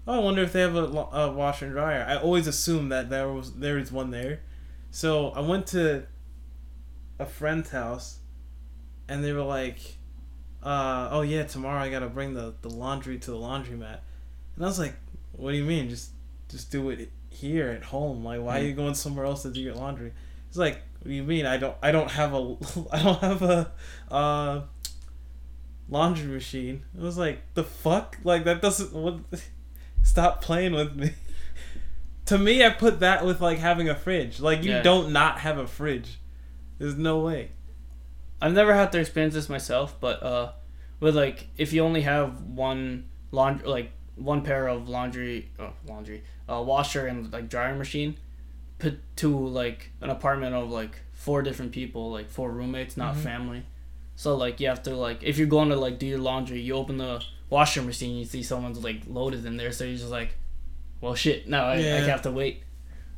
oh, 0.08 0.14
I 0.14 0.20
wonder 0.20 0.42
if 0.42 0.54
they 0.54 0.62
have 0.62 0.76
a, 0.76 0.86
a 0.86 1.32
washer 1.32 1.66
and 1.66 1.74
dryer. 1.74 2.06
I 2.08 2.16
always 2.16 2.48
assume 2.48 2.90
that 2.90 3.10
there 3.10 3.30
was 3.30 3.54
there 3.54 3.78
is 3.78 3.92
one 3.92 4.12
there. 4.12 4.42
So 4.92 5.30
I 5.32 5.42
went 5.42 5.68
to 5.68 6.06
a 7.20 7.26
friend's 7.26 7.72
house 7.72 8.20
and 9.10 9.24
they 9.24 9.34
were 9.34 9.42
like 9.42 9.97
uh, 10.64 11.10
oh 11.12 11.22
yeah, 11.22 11.44
tomorrow 11.44 11.82
I 11.82 11.90
gotta 11.90 12.08
bring 12.08 12.34
the, 12.34 12.54
the 12.62 12.70
laundry 12.70 13.18
to 13.20 13.32
the 13.32 13.38
laundromat. 13.38 14.00
And 14.56 14.66
I 14.66 14.68
was 14.68 14.80
like, 14.80 14.96
what 15.34 15.52
do 15.52 15.58
you 15.58 15.64
mean? 15.66 15.90
Just 15.90 16.12
just 16.50 16.72
do 16.72 16.90
it 16.90 17.12
here 17.30 17.70
at 17.70 17.84
home. 17.84 18.24
Like, 18.24 18.42
why 18.42 18.60
are 18.60 18.64
you 18.64 18.74
going 18.74 18.96
somewhere 18.96 19.26
else 19.26 19.44
to 19.44 19.52
do 19.52 19.60
your 19.62 19.76
laundry? 19.76 20.14
It's 20.50 20.58
like, 20.58 20.82
what 21.00 21.10
do 21.10 21.14
you 21.14 21.24
mean? 21.24 21.46
I 21.46 21.58
don't 21.58 21.76
I 21.82 21.92
don't 21.92 22.12
have 22.12 22.34
a 22.34 22.56
I 22.92 23.04
don't 23.04 23.20
have 23.20 23.42
a 23.44 23.72
uh, 24.12 24.62
laundry 25.90 26.28
machine. 26.28 26.84
It 26.96 27.02
was 27.02 27.18
like 27.18 27.42
the 27.54 27.64
fuck. 27.64 28.18
Like 28.24 28.44
that 28.46 28.62
doesn't 28.62 28.94
what. 28.94 29.20
Stop 30.04 30.42
playing 30.42 30.72
with 30.74 30.96
me. 30.96 31.12
to 32.28 32.38
me, 32.38 32.64
I 32.64 32.70
put 32.70 33.02
that 33.02 33.26
with 33.26 33.42
like 33.42 33.58
having 33.60 33.90
a 33.90 33.96
fridge. 33.96 34.40
Like 34.40 34.64
you 34.64 34.72
Yeah. 34.72 34.82
don't 34.82 35.12
not 35.12 35.40
have 35.40 35.58
a 35.58 35.68
fridge. 35.68 36.20
There's 36.78 36.96
no 36.96 37.20
way. 37.20 37.52
I've 38.42 38.54
never 38.54 38.74
had 38.74 38.92
to 38.92 39.00
experience 39.00 39.34
this 39.34 39.50
myself, 39.50 39.96
but 40.00 40.22
uh, 40.24 40.52
with 41.00 41.16
like 41.16 41.48
if 41.58 41.74
you 41.74 41.84
only 41.84 42.02
have 42.02 42.42
one 42.44 43.06
laundry, 43.32 43.68
like 43.68 43.92
one 44.16 44.42
pair 44.42 44.68
of 44.68 44.88
laundry, 44.90 45.50
oh, 45.60 45.74
laundry, 45.88 46.24
uh, 46.50 46.62
washer 46.62 47.08
and 47.08 47.32
like 47.34 47.50
dryer 47.50 47.76
machine, 47.76 48.16
put 48.80 49.00
to 49.18 49.36
like 49.48 49.92
an 50.02 50.10
apartment 50.10 50.54
of 50.56 50.70
like 50.70 51.00
four 51.14 51.42
different 51.42 51.72
people, 51.72 52.12
like 52.12 52.30
four 52.30 52.52
roommates, 52.52 52.96
not 52.98 53.16
Mhm. 53.16 53.20
family. 53.20 53.64
So 54.16 54.36
like 54.36 54.60
you 54.60 54.68
have 54.68 54.84
to 54.84 54.96
like 54.96 55.24
if 55.24 55.38
you're 55.38 55.48
going 55.48 55.70
to 55.70 55.76
like 55.76 55.98
do 56.00 56.06
your 56.08 56.20
laundry, 56.20 56.60
you 56.60 56.74
open 56.76 56.98
the 56.98 57.24
washer 57.50 57.82
machine, 57.82 58.18
you 58.18 58.26
see 58.26 58.44
someone's 58.44 58.84
like 58.84 59.02
loaded 59.08 59.46
in 59.46 59.58
there, 59.58 59.72
so 59.72 59.84
you're 59.84 59.98
just 59.98 60.10
like, 60.12 60.36
well 61.02 61.16
shit, 61.16 61.48
no, 61.48 61.64
I, 61.64 61.76
I 61.76 61.80
have 62.10 62.22
to 62.24 62.32
wait. 62.32 62.64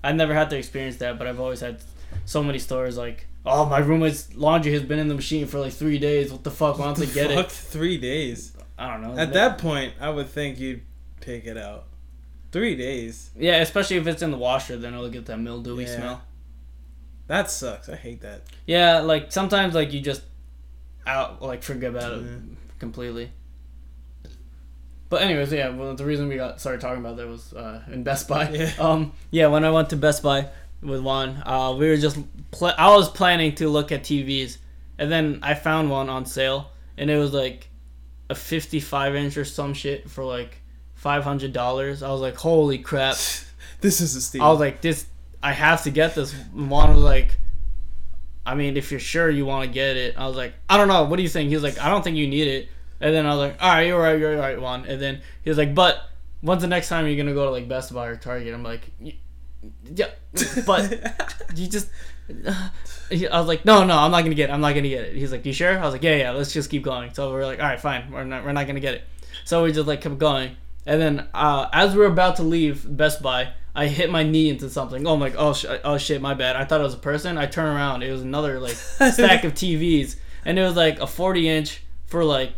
I've 0.03 0.15
never 0.15 0.34
had 0.34 0.49
to 0.51 0.57
experience 0.57 0.97
that, 0.97 1.17
but 1.17 1.28
I've 1.28 1.39
always 1.41 1.59
had 1.61 1.82
so 2.26 2.41
many 2.43 2.59
stories 2.59 2.95
like, 2.97 3.26
oh, 3.46 3.66
my 3.66 3.80
roommate's 3.80 4.36
laundry 4.36 4.72
has 4.74 4.84
been 4.84 5.00
in 5.00 5.08
the 5.08 5.16
machine 5.16 5.48
for 5.48 5.60
like 5.60 5.74
three 5.74 5.98
days. 6.00 6.32
What 6.32 6.44
the 6.44 6.52
fuck? 6.52 6.78
Why 6.80 6.86
don't 6.86 6.98
they 7.00 7.06
get 7.08 7.32
Fuck 7.32 7.46
it? 7.48 7.52
three 7.52 7.98
days. 7.98 8.56
I 8.78 8.92
don't 8.92 9.02
know. 9.02 9.22
At 9.22 9.34
that 9.34 9.58
point, 9.58 9.94
I 10.00 10.10
would 10.10 10.30
think 10.30 10.60
you'd 10.60 10.82
pick 11.22 11.46
it 11.46 11.58
out. 11.58 11.86
Three 12.52 12.76
days. 12.76 13.30
yeah, 13.38 13.58
especially 13.58 13.98
if 13.98 14.08
it's 14.08 14.22
in 14.24 14.32
the 14.32 14.38
washer, 14.38 14.76
then 14.78 14.94
it'll 14.94 15.10
get 15.10 15.26
that 15.28 15.38
mildewy 15.38 15.84
Yeah. 15.84 15.96
smell. 15.96 16.22
That 17.28 17.52
sucks. 17.52 17.88
I 17.90 17.96
hate 17.96 18.22
that. 18.22 18.42
Yeah, 18.66 19.02
like 19.02 19.32
sometimes 19.32 19.76
like 19.76 19.94
you 19.94 20.02
just 20.02 20.24
out 21.06 21.42
like 21.44 21.62
forget 21.62 21.92
about 21.92 22.14
it 22.14 22.26
completely. 22.80 23.32
But 25.10 25.22
anyways, 25.24 25.52
yeah. 25.52 25.70
Well, 25.70 25.96
the 25.96 26.06
reason 26.06 26.28
we 26.28 26.36
got 26.36 26.60
started 26.60 26.82
talking 26.82 27.00
about 27.04 27.18
that 27.18 27.28
was 27.28 27.54
uh, 27.54 27.82
in 27.92 28.04
Best 28.04 28.28
Buy. 28.28 28.50
Yeah. 28.50 28.72
Um. 28.80 29.12
Yeah. 29.32 29.48
When 29.48 29.64
I 29.66 29.72
went 29.72 29.90
to 29.92 29.96
Best 29.96 30.22
Buy, 30.24 30.48
with 30.82 31.01
Juan. 31.01 31.41
Uh, 31.45 31.75
we 31.77 31.88
were 31.89 31.97
just 31.97 32.17
pl- 32.51 32.73
I 32.77 32.95
was 32.95 33.09
planning 33.09 33.55
to 33.55 33.69
look 33.69 33.91
at 33.91 34.03
TVs, 34.03 34.57
and 34.97 35.11
then 35.11 35.39
I 35.41 35.53
found 35.53 35.89
one 35.89 36.09
on 36.09 36.25
sale, 36.25 36.71
and 36.97 37.09
it 37.09 37.17
was 37.17 37.34
like 37.34 37.69
a 38.30 38.36
55 38.36 39.15
inch 39.15 39.38
or 39.38 39.45
some 39.45 39.73
shit 39.73 40.09
for 40.09 40.23
like 40.23 40.61
five 40.93 41.23
hundred 41.23 41.53
dollars. 41.53 42.03
I 42.03 42.09
was 42.11 42.21
like, 42.21 42.36
holy 42.36 42.77
crap! 42.80 43.15
This 43.82 44.01
is 44.01 44.13
a 44.15 44.21
steal. 44.21 44.43
I 44.43 44.49
was 44.49 44.59
like, 44.59 44.82
this 44.82 45.05
I 45.41 45.53
have 45.53 45.84
to 45.84 45.89
get 45.89 46.13
this. 46.13 46.34
Juan 46.53 46.93
was 46.93 47.01
like, 47.03 47.38
I 48.45 48.55
mean, 48.55 48.75
if 48.75 48.91
you're 48.91 48.99
sure 48.99 49.30
you 49.30 49.45
want 49.45 49.69
to 49.69 49.73
get 49.73 49.95
it, 49.95 50.15
I 50.17 50.27
was 50.27 50.36
like, 50.36 50.53
I 50.69 50.75
don't 50.75 50.89
know. 50.89 51.05
What 51.05 51.15
do 51.15 51.23
you 51.23 51.30
think? 51.30 51.47
He 51.47 51.55
was 51.55 51.63
like, 51.63 51.80
I 51.80 51.88
don't 51.89 52.03
think 52.03 52.17
you 52.17 52.27
need 52.27 52.47
it. 52.47 52.67
And 52.99 53.15
then 53.15 53.25
I 53.25 53.30
was 53.30 53.38
like, 53.38 53.57
all 53.61 53.69
right, 53.69 53.88
you're 53.88 54.01
right, 54.01 54.19
you're 54.19 54.38
right, 54.38 54.59
Juan. 54.59 54.86
And 54.86 55.01
then 55.01 55.21
he 55.43 55.49
was 55.49 55.57
like, 55.57 55.73
but 55.73 56.09
when's 56.41 56.61
the 56.61 56.67
next 56.67 56.89
time 56.89 57.07
you're 57.07 57.15
gonna 57.15 57.34
go 57.34 57.45
to 57.45 57.51
like 57.51 57.69
Best 57.69 57.93
Buy 57.93 58.07
or 58.07 58.17
Target? 58.17 58.53
I'm 58.53 58.63
like, 58.63 58.82
"Y- 58.99 59.15
yeah, 59.95 60.07
but 60.66 60.91
you 61.55 61.68
just. 61.68 61.89
I 63.12 63.39
was 63.39 63.47
like, 63.47 63.66
no, 63.66 63.84
no, 63.84 63.97
I'm 63.97 64.12
not 64.12 64.22
gonna 64.22 64.36
get 64.36 64.49
it. 64.51 64.53
I'm 64.53 64.62
not 64.62 64.76
gonna 64.76 64.88
get 64.88 65.05
it. 65.05 65.16
He's 65.16 65.32
like, 65.32 65.43
you 65.45 65.51
sure? 65.53 65.80
I 65.80 65.82
was 65.84 65.93
like, 65.93 66.03
yeah, 66.03 66.16
yeah. 66.16 66.32
Let's 66.32 66.53
just 66.53 66.70
keep 66.70 66.84
going. 66.84 67.12
So 67.16 67.32
we're 67.32 67.43
like, 67.45 67.60
all 67.60 67.66
right, 67.66 67.80
fine. 67.80 68.12
We're 68.12 68.24
not, 68.24 68.45
we're 68.45 68.51
not 68.51 68.68
gonna 68.68 68.80
get 68.80 68.93
it. 68.93 69.03
So 69.45 69.64
we 69.64 69.72
just 69.72 69.88
like 69.88 70.01
kept 70.01 70.20
going. 70.20 70.55
And 70.86 71.01
then 71.01 71.28
uh, 71.34 71.68
as 71.74 71.95
we 71.95 72.03
are 72.03 72.07
about 72.07 72.36
to 72.36 72.43
leave 72.43 72.86
Best 72.97 73.24
Buy, 73.24 73.53
I 73.74 73.88
hit 73.88 74.12
my 74.12 74.22
knee 74.22 74.49
into 74.49 74.70
something. 74.70 75.07
Oh 75.07 75.18
my, 75.18 75.34
oh, 75.34 75.53
sh- 75.53 75.66
oh 75.84 75.97
shit, 75.97 76.22
my 76.22 76.36
bad. 76.36 76.55
I 76.55 76.66
thought 76.66 76.82
it 76.82 76.84
was 76.84 76.93
a 76.93 76.97
person. 76.97 77.36
I 77.38 77.47
turn 77.47 77.66
around, 77.76 78.03
it 78.03 78.12
was 78.12 78.22
another 78.22 78.60
like 78.60 78.74
stack 78.76 79.43
of 79.43 79.53
TVs, 79.55 80.16
and 80.45 80.60
it 80.60 80.64
was 80.64 80.76
like 80.76 80.99
a 80.99 81.07
40 81.07 81.49
inch 81.49 81.82
for 82.05 82.24
like 82.24 82.53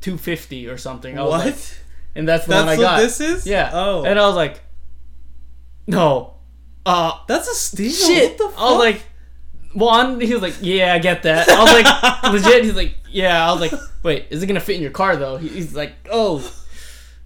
250 0.00 0.68
or 0.68 0.78
something. 0.78 1.18
I 1.18 1.22
what? 1.22 1.44
like- 1.46 1.56
and 2.16 2.28
that's 2.28 2.46
the 2.46 2.50
That's 2.52 2.64
one 2.66 2.74
I 2.74 2.76
what 2.76 2.82
got. 2.82 3.00
this 3.00 3.20
is? 3.20 3.46
Yeah. 3.46 3.70
Oh. 3.72 4.04
And 4.04 4.18
I 4.18 4.26
was 4.26 4.36
like, 4.36 4.62
no. 5.86 6.34
Uh, 6.86 7.12
That's 7.28 7.48
a 7.48 7.54
steal. 7.54 7.90
shit. 7.92 8.30
What 8.30 8.38
the 8.38 8.48
fuck? 8.56 8.60
I 8.60 8.70
was 8.70 8.78
like, 8.78 9.02
Juan. 9.74 10.20
He 10.20 10.32
was 10.34 10.42
like, 10.42 10.56
yeah, 10.60 10.92
I 10.94 10.98
get 10.98 11.22
that. 11.22 11.48
I 11.48 11.62
was 11.62 11.72
like, 11.72 12.22
legit. 12.44 12.64
He's 12.64 12.76
like, 12.76 12.94
yeah. 13.10 13.48
I 13.48 13.52
was 13.52 13.60
like, 13.60 13.72
wait, 14.02 14.26
is 14.30 14.42
it 14.42 14.46
gonna 14.46 14.60
fit 14.60 14.76
in 14.76 14.82
your 14.82 14.90
car 14.90 15.16
though? 15.16 15.36
He- 15.36 15.48
He's 15.48 15.74
like, 15.74 15.94
oh, 16.10 16.48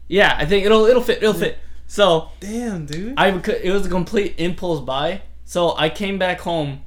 yeah. 0.06 0.34
I 0.38 0.44
think 0.46 0.64
it'll 0.64 0.86
it'll 0.86 1.02
fit. 1.02 1.18
It'll 1.18 1.34
fit. 1.34 1.58
So 1.86 2.30
Damn, 2.40 2.86
dude. 2.86 3.14
I 3.16 3.32
could- 3.38 3.60
it 3.62 3.72
was 3.72 3.86
a 3.86 3.88
complete 3.90 4.34
impulse 4.38 4.80
buy. 4.80 5.22
So 5.44 5.74
I 5.76 5.88
came 5.88 6.18
back 6.18 6.40
home, 6.40 6.84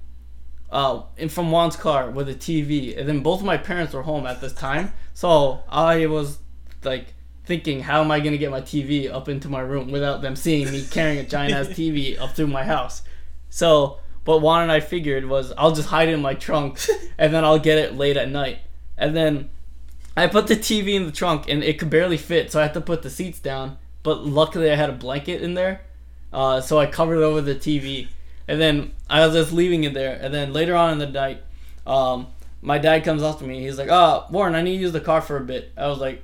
uh, 0.72 1.02
in 1.18 1.28
from 1.30 1.50
Juan's 1.52 1.76
car 1.76 2.10
with 2.12 2.30
a 2.30 2.36
TV, 2.36 2.98
and 2.98 3.10
then 3.10 3.22
both 3.22 3.40
of 3.40 3.46
my 3.46 3.58
parents 3.58 3.94
were 3.94 4.04
home 4.04 4.26
at 4.28 4.40
this 4.40 4.54
time. 4.54 4.94
So 5.16 5.62
I 5.68 6.06
was 6.06 6.38
like 6.84 7.14
thinking, 7.46 7.82
how 7.82 8.02
am 8.02 8.12
I 8.12 8.20
gonna 8.20 8.38
get 8.38 8.52
my 8.52 8.62
TV 8.62 9.12
up 9.12 9.30
into 9.30 9.50
my 9.50 9.62
room 9.62 9.92
without 9.92 10.22
them 10.22 10.36
seeing 10.36 10.72
me 10.72 10.86
carrying 10.90 11.20
a 11.20 11.24
giant 11.24 11.54
ass 11.54 11.68
TV 11.68 12.20
up 12.20 12.36
through 12.36 12.48
my 12.48 12.64
house? 12.64 13.02
So 13.50 14.00
what 14.26 14.42
Juan 14.42 14.64
and 14.64 14.72
I 14.72 14.80
figured 14.80 15.26
was 15.26 15.52
I'll 15.58 15.74
just 15.74 15.90
hide 15.90 16.10
it 16.10 16.14
in 16.14 16.22
my 16.22 16.34
trunk, 16.34 16.80
and 17.18 17.34
then 17.34 17.44
I'll 17.44 17.60
get 17.60 17.78
it 17.78 17.96
late 17.96 18.18
at 18.18 18.30
night, 18.30 18.60
and 18.98 19.16
then. 19.16 19.50
I 20.14 20.28
put 20.28 20.48
the 20.48 20.58
TV 20.58 20.96
in 20.96 21.06
the 21.06 21.12
trunk 21.14 21.48
and 21.48 21.64
it 21.64 21.80
could 21.80 21.90
barely 21.90 22.18
fit, 22.18 22.52
so 22.52 22.60
I 22.60 22.64
had 22.64 22.74
to 22.74 22.82
put 22.82 23.02
the 23.02 23.10
seats 23.10 23.40
down. 23.40 23.78
But 24.04 24.26
luckily, 24.26 24.70
I 24.70 24.76
had 24.76 24.90
a 24.90 24.94
blanket 24.94 25.42
in 25.42 25.54
there, 25.54 25.84
uh, 26.34 26.60
so 26.60 26.80
I 26.80 26.86
covered 26.86 27.24
over 27.24 27.40
the 27.40 27.56
TV. 27.56 28.10
And 28.48 28.60
then 28.60 28.94
I 29.10 29.26
was 29.26 29.34
just 29.34 29.54
leaving 29.54 29.84
it 29.84 29.94
there. 29.94 30.20
And 30.22 30.34
then 30.34 30.54
later 30.54 30.76
on 30.76 30.92
in 30.92 31.00
the 31.00 31.08
night, 31.08 31.44
um, 31.86 32.28
my 32.62 32.78
dad 32.78 33.04
comes 33.04 33.24
up 33.24 33.40
to 33.40 33.46
me. 33.46 33.62
He's 33.62 33.78
like, 33.78 33.90
"Oh, 33.90 34.26
Warren, 34.30 34.56
I 34.56 34.62
need 34.62 34.78
to 34.78 34.82
use 34.82 34.92
the 34.92 35.00
car 35.00 35.22
for 35.22 35.38
a 35.38 35.42
bit." 35.42 35.72
I 35.78 35.88
was 35.88 36.00
like, 36.00 36.24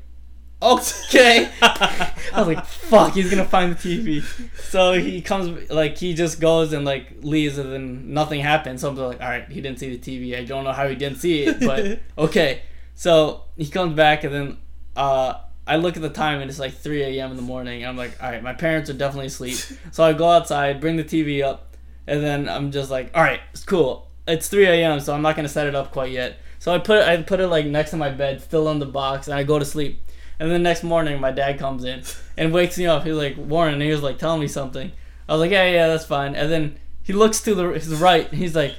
"Okay." 0.61 1.49
I 1.61 2.13
was 2.35 2.47
like, 2.47 2.65
"Fuck, 2.65 3.13
he's 3.13 3.29
gonna 3.29 3.45
find 3.45 3.75
the 3.75 3.75
TV." 3.75 4.23
So 4.59 4.93
he 4.93 5.21
comes, 5.21 5.69
like, 5.69 5.97
he 5.97 6.13
just 6.13 6.39
goes 6.39 6.73
and 6.73 6.85
like 6.85 7.13
leaves, 7.21 7.57
and 7.57 7.71
then 7.71 8.13
nothing 8.13 8.41
happens. 8.41 8.81
So 8.81 8.89
I'm 8.89 8.95
like, 8.95 9.21
"All 9.21 9.29
right, 9.29 9.47
he 9.49 9.61
didn't 9.61 9.79
see 9.79 9.95
the 9.95 9.99
TV. 9.99 10.37
I 10.37 10.43
don't 10.43 10.63
know 10.63 10.73
how 10.73 10.87
he 10.87 10.95
didn't 10.95 11.19
see 11.19 11.43
it, 11.43 11.59
but 11.59 11.99
okay." 12.17 12.61
So 12.95 13.43
he 13.55 13.67
comes 13.67 13.95
back, 13.95 14.23
and 14.23 14.33
then 14.33 14.57
uh, 14.95 15.35
I 15.67 15.75
look 15.75 15.95
at 15.95 16.01
the 16.01 16.09
time, 16.09 16.41
and 16.41 16.49
it's 16.49 16.59
like 16.59 16.73
3 16.73 17.03
a.m. 17.03 17.31
in 17.31 17.37
the 17.37 17.43
morning. 17.43 17.85
I'm 17.85 17.97
like, 17.97 18.21
all 18.23 18.31
right, 18.31 18.41
my 18.41 18.53
parents 18.53 18.89
are 18.89 18.93
definitely 18.93 19.27
asleep. 19.27 19.57
So 19.91 20.03
I 20.03 20.13
go 20.13 20.27
outside, 20.29 20.79
bring 20.81 20.95
the 20.95 21.03
TV 21.03 21.43
up, 21.43 21.75
and 22.07 22.23
then 22.23 22.47
I'm 22.49 22.71
just 22.71 22.89
like, 22.89 23.11
all 23.13 23.23
right, 23.23 23.39
it's 23.51 23.63
cool. 23.63 24.07
It's 24.27 24.47
3 24.49 24.65
a.m., 24.65 24.99
so 24.99 25.13
I'm 25.13 25.21
not 25.21 25.35
gonna 25.35 25.47
set 25.49 25.67
it 25.67 25.75
up 25.75 25.91
quite 25.91 26.11
yet. 26.11 26.39
So 26.59 26.73
I 26.73 26.79
put 26.79 26.99
it, 26.99 27.07
I 27.07 27.21
put 27.21 27.39
it 27.39 27.47
like 27.47 27.65
next 27.65 27.91
to 27.91 27.97
my 27.97 28.09
bed, 28.09 28.41
still 28.41 28.69
in 28.69 28.79
the 28.79 28.85
box, 28.85 29.27
and 29.27 29.35
I 29.35 29.43
go 29.43 29.59
to 29.59 29.65
sleep. 29.65 30.01
And 30.39 30.51
then 30.51 30.61
the 30.61 30.69
next 30.69 30.83
morning, 30.83 31.19
my 31.19 31.31
dad 31.31 31.57
comes 31.57 31.83
in 31.83 32.03
and 32.37 32.53
wakes 32.53 32.77
me 32.77 32.85
up. 32.85 33.03
He's 33.03 33.15
like, 33.15 33.35
Warren, 33.37 33.73
and 33.73 33.81
he 33.81 33.89
was 33.89 34.03
like, 34.03 34.19
telling 34.19 34.39
me 34.39 34.47
something. 34.47 34.91
I 35.27 35.33
was 35.33 35.41
like, 35.41 35.51
yeah, 35.51 35.69
yeah, 35.69 35.87
that's 35.87 36.05
fine. 36.05 36.35
And 36.35 36.51
then 36.51 36.79
he 37.03 37.13
looks 37.13 37.41
to 37.41 37.55
the 37.55 37.69
his 37.69 37.95
right, 37.95 38.29
and 38.29 38.37
he's 38.37 38.55
like, 38.55 38.75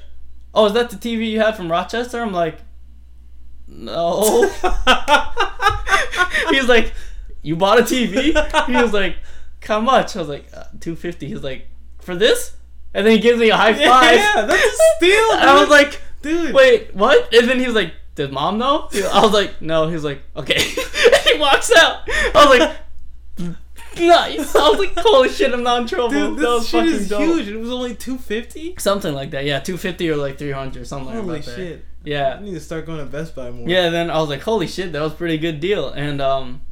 oh, 0.55 0.67
is 0.67 0.73
that 0.75 0.91
the 0.91 0.97
TV 0.97 1.31
you 1.31 1.41
had 1.41 1.57
from 1.57 1.71
Rochester? 1.71 2.21
I'm 2.21 2.33
like, 2.33 2.59
no. 3.69 4.43
he's 6.51 6.69
like, 6.69 6.93
"You 7.43 7.57
bought 7.57 7.79
a 7.79 7.83
TV?" 7.83 8.33
He 8.67 8.83
was 8.83 8.93
like, 8.93 9.17
"How 9.63 9.81
much?" 9.81 10.17
I 10.17 10.21
was 10.21 10.29
like, 10.29 10.49
uh, 10.55 10.65
250 10.81 11.27
He's 11.27 11.43
like, 11.43 11.69
"For 12.01 12.17
this?" 12.17 12.57
And 12.95 13.07
then 13.07 13.13
he 13.13 13.19
gives 13.19 13.39
me 13.39 13.51
a 13.51 13.57
high 13.57 13.75
five. 13.75 14.17
Yeah, 14.17 14.47
that's 14.47 14.65
a 14.65 14.97
steal, 14.97 15.33
And 15.33 15.51
I 15.51 15.61
was 15.61 15.69
like, 15.69 16.01
dude. 16.23 16.55
"Wait, 16.55 16.95
what?" 16.95 17.33
And 17.35 17.49
then 17.49 17.59
he 17.59 17.67
was 17.67 17.75
like, 17.75 17.93
"Did 18.19 18.33
mom 18.33 18.59
know?" 18.59 18.89
I 18.93 19.23
was 19.23 19.33
like, 19.33 19.63
"No." 19.63 19.89
He's 19.89 20.05
like, 20.05 20.23
"Okay." 20.37 20.59
he 20.61 21.39
walks 21.39 21.73
out. 21.75 22.03
I 22.07 22.31
was 22.35 22.59
like, 22.59 23.57
"Nice." 23.99 24.55
I 24.55 24.69
was 24.69 24.79
like, 24.79 24.93
"Holy 24.97 25.29
shit, 25.31 25.53
I'm 25.53 25.63
not 25.63 25.83
in 25.83 25.89
trouble." 25.89 26.11
Dude, 26.11 26.39
that 26.39 26.49
was 26.49 26.63
this 26.63 26.71
shit 26.71 26.85
fucking 26.85 26.95
is 26.95 27.09
dope. 27.09 27.23
huge. 27.23 27.49
It 27.49 27.57
was 27.57 27.71
only 27.71 27.95
250 27.95 28.75
Something 28.79 29.15
like 29.15 29.31
that. 29.31 29.45
Yeah, 29.45 29.61
250 29.61 30.11
or 30.11 30.17
like 30.17 30.39
300 30.39 30.83
or 30.83 30.85
something 30.85 31.15
Holy 31.15 31.27
like 31.27 31.45
that. 31.45 31.55
Holy 31.55 31.67
shit. 31.69 31.85
Yeah. 32.05 32.37
I 32.39 32.43
need 32.43 32.55
to 32.55 32.61
start 32.61 32.87
going 32.87 32.99
to 32.99 33.05
Best 33.05 33.35
Buy 33.35 33.51
more. 33.51 33.69
Yeah, 33.69 33.91
then 33.91 34.11
I 34.11 34.19
was 34.19 34.29
like, 34.29 34.41
holy 34.43 34.67
shit, 34.67 34.93
that 34.93 35.01
was 35.03 35.13
a 35.13 35.17
pretty 35.17 35.39
good 35.39 35.61
deal. 35.61 35.91
And 35.91 36.21
um 36.21 36.63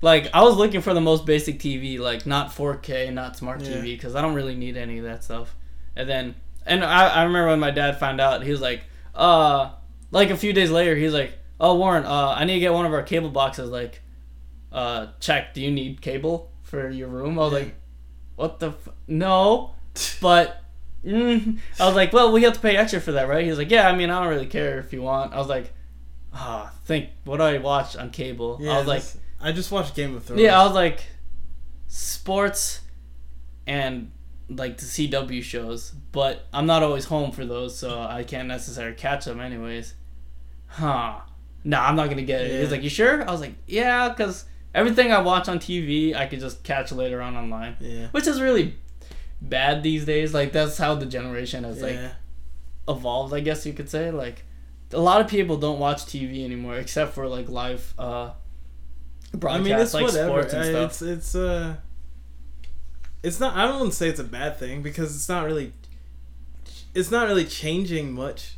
like 0.00 0.28
I 0.32 0.42
was 0.42 0.56
looking 0.56 0.80
for 0.80 0.94
the 0.94 1.00
most 1.00 1.26
basic 1.26 1.58
TV, 1.58 1.98
like 1.98 2.26
not 2.26 2.50
4K, 2.50 3.12
not 3.12 3.36
smart 3.36 3.60
TV 3.60 3.82
because 3.82 4.14
I 4.14 4.22
don't 4.22 4.34
really 4.34 4.54
need 4.54 4.76
any 4.76 4.98
of 4.98 5.04
that 5.04 5.24
stuff. 5.24 5.54
And 5.96 6.08
then 6.08 6.34
and 6.64 6.84
I, 6.84 7.08
I 7.08 7.22
remember 7.24 7.48
when 7.48 7.60
my 7.60 7.70
dad 7.70 7.98
found 7.98 8.20
out, 8.20 8.44
he 8.44 8.50
was 8.50 8.60
like, 8.60 8.84
uh 9.14 9.70
like 10.10 10.30
a 10.30 10.36
few 10.36 10.52
days 10.52 10.70
later, 10.70 10.94
he's 10.96 11.12
like, 11.12 11.38
"Oh, 11.60 11.76
Warren, 11.76 12.04
uh 12.04 12.34
I 12.36 12.44
need 12.44 12.54
to 12.54 12.60
get 12.60 12.72
one 12.72 12.86
of 12.86 12.92
our 12.92 13.02
cable 13.02 13.30
boxes 13.30 13.70
like 13.70 14.02
uh 14.72 15.08
check, 15.20 15.54
do 15.54 15.60
you 15.60 15.70
need 15.70 16.00
cable 16.00 16.50
for 16.62 16.90
your 16.90 17.08
room?" 17.08 17.38
I 17.38 17.42
was 17.42 17.52
like, 17.52 17.74
"What 18.36 18.58
the 18.60 18.68
f- 18.68 18.88
No." 19.06 19.74
But 20.20 20.62
mm, 21.04 21.58
I 21.80 21.86
was 21.86 21.96
like, 21.96 22.12
well, 22.12 22.30
we 22.30 22.42
have 22.44 22.52
to 22.52 22.60
pay 22.60 22.76
extra 22.76 23.00
for 23.00 23.12
that, 23.12 23.28
right? 23.28 23.44
He's 23.44 23.58
like, 23.58 23.70
yeah, 23.70 23.88
I 23.88 23.96
mean, 23.96 24.10
I 24.10 24.20
don't 24.20 24.28
really 24.28 24.46
care 24.46 24.78
if 24.78 24.92
you 24.92 25.02
want. 25.02 25.32
I 25.34 25.38
was 25.38 25.48
like, 25.48 25.72
ah, 26.32 26.72
think, 26.84 27.08
what 27.24 27.38
do 27.38 27.42
I 27.44 27.58
watch 27.58 27.96
on 27.96 28.10
cable? 28.10 28.58
Yeah, 28.60 28.74
I 28.74 28.78
was 28.78 28.86
like, 28.86 29.02
I 29.40 29.50
just 29.50 29.72
watched 29.72 29.96
Game 29.96 30.14
of 30.14 30.24
Thrones. 30.24 30.40
yeah, 30.40 30.60
I 30.60 30.64
was 30.64 30.74
like, 30.74 31.04
sports 31.88 32.80
and 33.66 34.12
like 34.48 34.78
the 34.78 34.84
CW 34.84 35.42
shows, 35.42 35.92
but 36.12 36.46
I'm 36.52 36.66
not 36.66 36.82
always 36.82 37.04
home 37.04 37.32
for 37.32 37.44
those, 37.44 37.76
so 37.78 38.00
I 38.00 38.24
can't 38.24 38.48
necessarily 38.48 38.96
catch 38.96 39.24
them 39.24 39.40
anyways. 39.40 39.94
Huh. 40.66 41.20
Nah, 41.64 41.86
I'm 41.86 41.96
not 41.96 42.08
gonna 42.08 42.22
get 42.22 42.42
it. 42.42 42.60
He's 42.60 42.70
like, 42.70 42.82
you 42.82 42.90
sure? 42.90 43.28
I 43.28 43.30
was 43.30 43.40
like, 43.40 43.54
yeah, 43.66 44.08
because 44.08 44.44
everything 44.74 45.12
I 45.12 45.20
watch 45.20 45.48
on 45.48 45.58
TV, 45.58 46.14
I 46.14 46.26
could 46.26 46.40
just 46.40 46.62
catch 46.62 46.92
later 46.92 47.20
on 47.20 47.36
online 47.36 47.76
yeah. 47.80 48.08
which 48.12 48.26
is 48.26 48.40
really 48.40 48.76
bad 49.40 49.82
these 49.82 50.04
days. 50.04 50.34
Like 50.34 50.52
that's 50.52 50.78
how 50.78 50.94
the 50.94 51.06
generation 51.06 51.64
has 51.64 51.82
like 51.82 51.98
evolved, 52.88 53.34
I 53.34 53.40
guess 53.40 53.66
you 53.66 53.72
could 53.72 53.88
say. 53.88 54.10
Like 54.10 54.44
a 54.92 55.00
lot 55.00 55.20
of 55.20 55.28
people 55.28 55.56
don't 55.56 55.78
watch 55.78 56.04
TV 56.06 56.44
anymore, 56.44 56.76
except 56.76 57.14
for 57.14 57.26
like 57.28 57.48
live 57.48 57.94
uh, 57.98 58.30
I 59.46 59.58
mean, 59.58 59.74
it's 59.74 59.94
like 59.94 60.06
whatever. 60.06 60.28
sports 60.28 60.54
and 60.54 60.64
stuff. 60.64 60.90
It's 60.90 61.02
it's 61.02 61.34
uh, 61.34 61.76
it's 63.22 63.40
not. 63.40 63.56
I 63.56 63.66
don't 63.66 63.80
want 63.80 63.90
to 63.92 63.96
say 63.96 64.08
it's 64.08 64.20
a 64.20 64.24
bad 64.24 64.58
thing 64.58 64.82
because 64.82 65.14
it's 65.14 65.28
not 65.28 65.44
really. 65.44 65.72
It's 66.94 67.10
not 67.10 67.28
really 67.28 67.44
changing 67.44 68.12
much. 68.12 68.54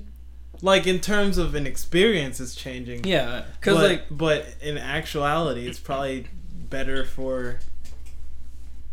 Like 0.63 0.87
in 0.87 1.01
terms 1.01 1.39
of 1.39 1.55
an 1.55 1.67
experience, 1.67 2.39
it's 2.41 2.55
changing. 2.55 3.05
yeah, 3.05 3.45
because 3.59 3.77
like 3.77 4.05
but 4.11 4.55
in 4.61 4.77
actuality, 4.77 5.67
it's 5.67 5.79
probably 5.79 6.27
better 6.69 7.05
for 7.05 7.61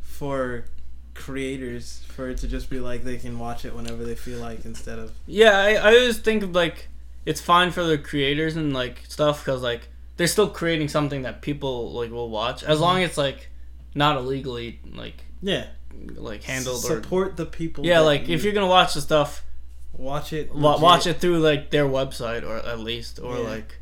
for 0.01 0.65
creators 1.13 2.03
for 2.07 2.29
it 2.29 2.37
to 2.37 2.47
just 2.47 2.69
be 2.69 2.79
like 2.79 3.03
they 3.03 3.17
can 3.17 3.37
watch 3.39 3.65
it 3.65 3.75
whenever 3.75 4.05
they 4.05 4.15
feel 4.15 4.39
like 4.39 4.65
instead 4.65 4.97
of 4.97 5.11
yeah, 5.25 5.57
I, 5.57 5.73
I 5.73 5.95
always 5.95 6.19
think 6.19 6.43
of 6.43 6.55
like 6.55 6.87
it's 7.25 7.41
fine 7.41 7.71
for 7.71 7.83
the 7.83 7.97
creators 7.97 8.55
and 8.55 8.73
like 8.73 9.03
stuff 9.09 9.43
because 9.43 9.61
like 9.61 9.89
they're 10.15 10.27
still 10.27 10.49
creating 10.49 10.87
something 10.87 11.23
that 11.23 11.41
people 11.41 11.91
like 11.91 12.11
will 12.11 12.29
watch 12.29 12.63
as 12.63 12.75
mm-hmm. 12.75 12.83
long 12.83 13.03
as 13.03 13.09
it's 13.09 13.17
like 13.17 13.49
not 13.93 14.15
illegally 14.15 14.79
like 14.93 15.23
yeah 15.41 15.67
like 16.15 16.43
handled 16.43 16.83
or 16.85 16.87
support 17.01 17.37
the 17.37 17.45
people. 17.45 17.85
yeah 17.85 17.99
like 17.99 18.27
you- 18.27 18.35
if 18.35 18.43
you're 18.43 18.53
gonna 18.53 18.67
watch 18.67 18.93
the 18.93 19.01
stuff 19.01 19.43
watch 19.93 20.31
it, 20.33 20.53
legit. 20.55 20.81
watch 20.81 21.07
it 21.07 21.19
through 21.19 21.39
like 21.39 21.69
their 21.71 21.85
website 21.85 22.43
or 22.47 22.57
at 22.57 22.79
least 22.79 23.19
or 23.19 23.35
Yeah. 23.37 23.43
like 23.49 23.79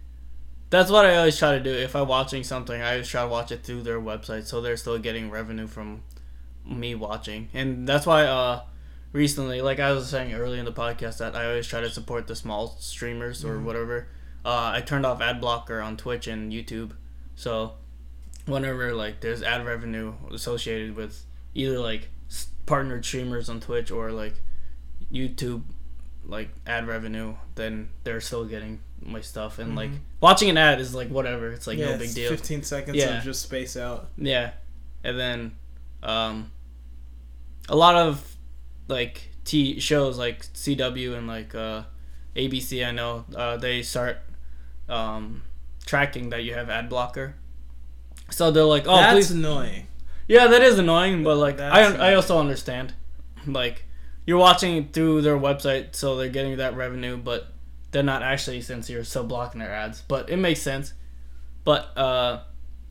that's 0.69 0.89
what 0.89 1.05
I 1.05 1.15
always 1.17 1.37
try 1.37 1.51
to 1.57 1.59
do 1.63 1.71
if 1.73 1.95
I'm 1.95 2.07
watching 2.07 2.43
something 2.43 2.81
I 2.81 2.91
always 2.93 3.07
try 3.07 3.21
to 3.23 3.27
watch 3.27 3.51
it 3.51 3.63
through 3.63 3.83
their 3.83 3.99
website 3.99 4.45
so 4.45 4.61
they're 4.61 4.77
still 4.77 4.97
getting 4.97 5.29
revenue 5.29 5.67
from 5.67 6.03
me 6.65 6.95
watching 6.95 7.49
and 7.53 7.87
that's 7.87 8.05
why 8.05 8.23
uh 8.25 8.61
recently, 9.11 9.61
like 9.61 9.79
I 9.79 9.91
was 9.93 10.09
saying 10.09 10.33
early 10.33 10.59
in 10.59 10.65
the 10.65 10.73
podcast, 10.73 11.19
that 11.19 11.35
I 11.37 11.45
always 11.45 11.67
try 11.67 11.79
to 11.79 11.89
support 11.89 12.27
the 12.27 12.35
small 12.35 12.75
streamers 12.81 13.45
or 13.45 13.55
Mhm. 13.59 13.63
whatever. 13.63 14.07
Uh, 14.43 14.71
I 14.75 14.81
turned 14.81 15.05
off 15.05 15.21
ad 15.21 15.39
blocker 15.39 15.79
on 15.79 15.95
Twitch 15.95 16.27
and 16.27 16.51
YouTube, 16.51 16.91
so 17.33 17.75
whenever 18.45 18.93
like 18.93 19.21
there's 19.21 19.41
ad 19.41 19.65
revenue 19.65 20.15
associated 20.33 20.97
with 20.97 21.25
either 21.55 21.79
like 21.79 22.09
partnered 22.67 23.03
streamers 23.05 23.49
on 23.49 23.59
Twitch 23.59 23.89
or 23.91 24.11
like 24.11 24.35
YouTube 25.11 25.63
like 26.27 26.49
ad 26.67 26.87
revenue, 26.87 27.35
then 27.55 27.89
they're 28.03 28.21
still 28.21 28.45
getting 28.45 28.79
my 29.01 29.21
stuff. 29.21 29.59
And 29.59 29.75
like 29.75 29.91
Mhm. 29.91 29.99
watching 30.21 30.49
an 30.49 30.57
ad 30.57 30.79
is 30.81 30.93
like 30.95 31.09
whatever. 31.09 31.51
It's 31.51 31.67
like 31.67 31.77
yeah, 31.77 31.91
no 31.91 31.97
big 31.97 32.13
deal. 32.13 32.29
Fifteen 32.31 32.63
seconds 32.63 32.97
Yeah. 32.97 33.17
of 33.19 33.23
just 33.23 33.41
space 33.43 33.77
out. 33.77 34.09
Yeah, 34.17 34.51
and 35.03 35.19
then 35.19 35.55
um, 36.03 36.51
a 37.69 37.75
lot 37.75 37.95
of 37.95 38.35
like 38.87 39.29
T 39.43 39.79
shows 39.79 40.17
like 40.17 40.43
CW 40.53 41.15
and 41.17 41.27
like 41.27 41.53
uh, 41.55 41.83
ABC. 42.35 42.83
I 42.85 42.91
know 42.91 43.25
uh, 43.35 43.57
they 43.57 43.81
start 43.83 44.17
um, 44.89 45.43
tracking 45.85 46.29
that 46.29 46.43
you 46.43 46.53
have 46.55 46.69
ad 46.69 46.89
blocker. 46.89 47.35
So 48.31 48.49
they're 48.51 48.63
like, 48.63 48.87
oh, 48.87 48.95
That's 48.95 49.13
please, 49.13 49.31
annoying. 49.31 49.87
Yeah, 50.27 50.47
that 50.47 50.61
is 50.61 50.79
annoying, 50.79 51.23
but 51.23 51.37
like 51.37 51.57
That's 51.57 51.97
I 51.97 52.11
I 52.11 52.15
also 52.15 52.39
understand, 52.39 52.93
like 53.45 53.85
you're 54.25 54.37
watching 54.39 54.89
through 54.89 55.21
their 55.21 55.37
website, 55.37 55.95
so 55.95 56.15
they're 56.15 56.29
getting 56.29 56.57
that 56.57 56.75
revenue, 56.75 57.15
but 57.17 57.47
they're 57.91 58.03
not 58.03 58.23
actually 58.23 58.61
since 58.61 58.89
you're 58.89 59.03
still 59.03 59.23
blocking 59.23 59.59
their 59.59 59.71
ads. 59.73 60.01
But 60.07 60.29
it 60.29 60.37
makes 60.37 60.61
sense. 60.61 60.93
But 61.63 61.95
uh, 61.97 62.41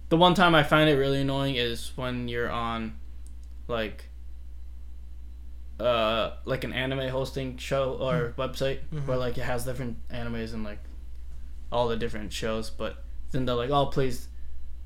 the 0.09 0.17
one 0.17 0.35
time 0.35 0.55
I 0.55 0.63
find 0.63 0.89
it 0.89 0.95
really 0.95 1.21
annoying 1.23 1.57
is 1.57 1.91
when 1.97 2.29
you're 2.29 2.51
on, 2.51 2.97
like, 3.69 4.09
uh, 5.81 6.31
like 6.45 6.65
an 6.65 6.73
anime 6.73 7.09
hosting 7.09 7.57
show 7.57 7.95
or 7.95 8.33
website 8.39 8.79
Mhm. 8.93 9.07
where 9.07 9.17
like 9.17 9.37
it 9.39 9.43
has 9.43 9.65
different 9.65 9.97
animes 10.09 10.55
and 10.55 10.63
like 10.65 10.79
all 11.73 11.89
the 11.89 11.97
different 11.97 12.33
shows, 12.33 12.71
but 12.71 13.03
then 13.33 13.45
they're 13.45 13.57
like, 13.57 13.71
oh 13.71 13.87
please 13.87 14.29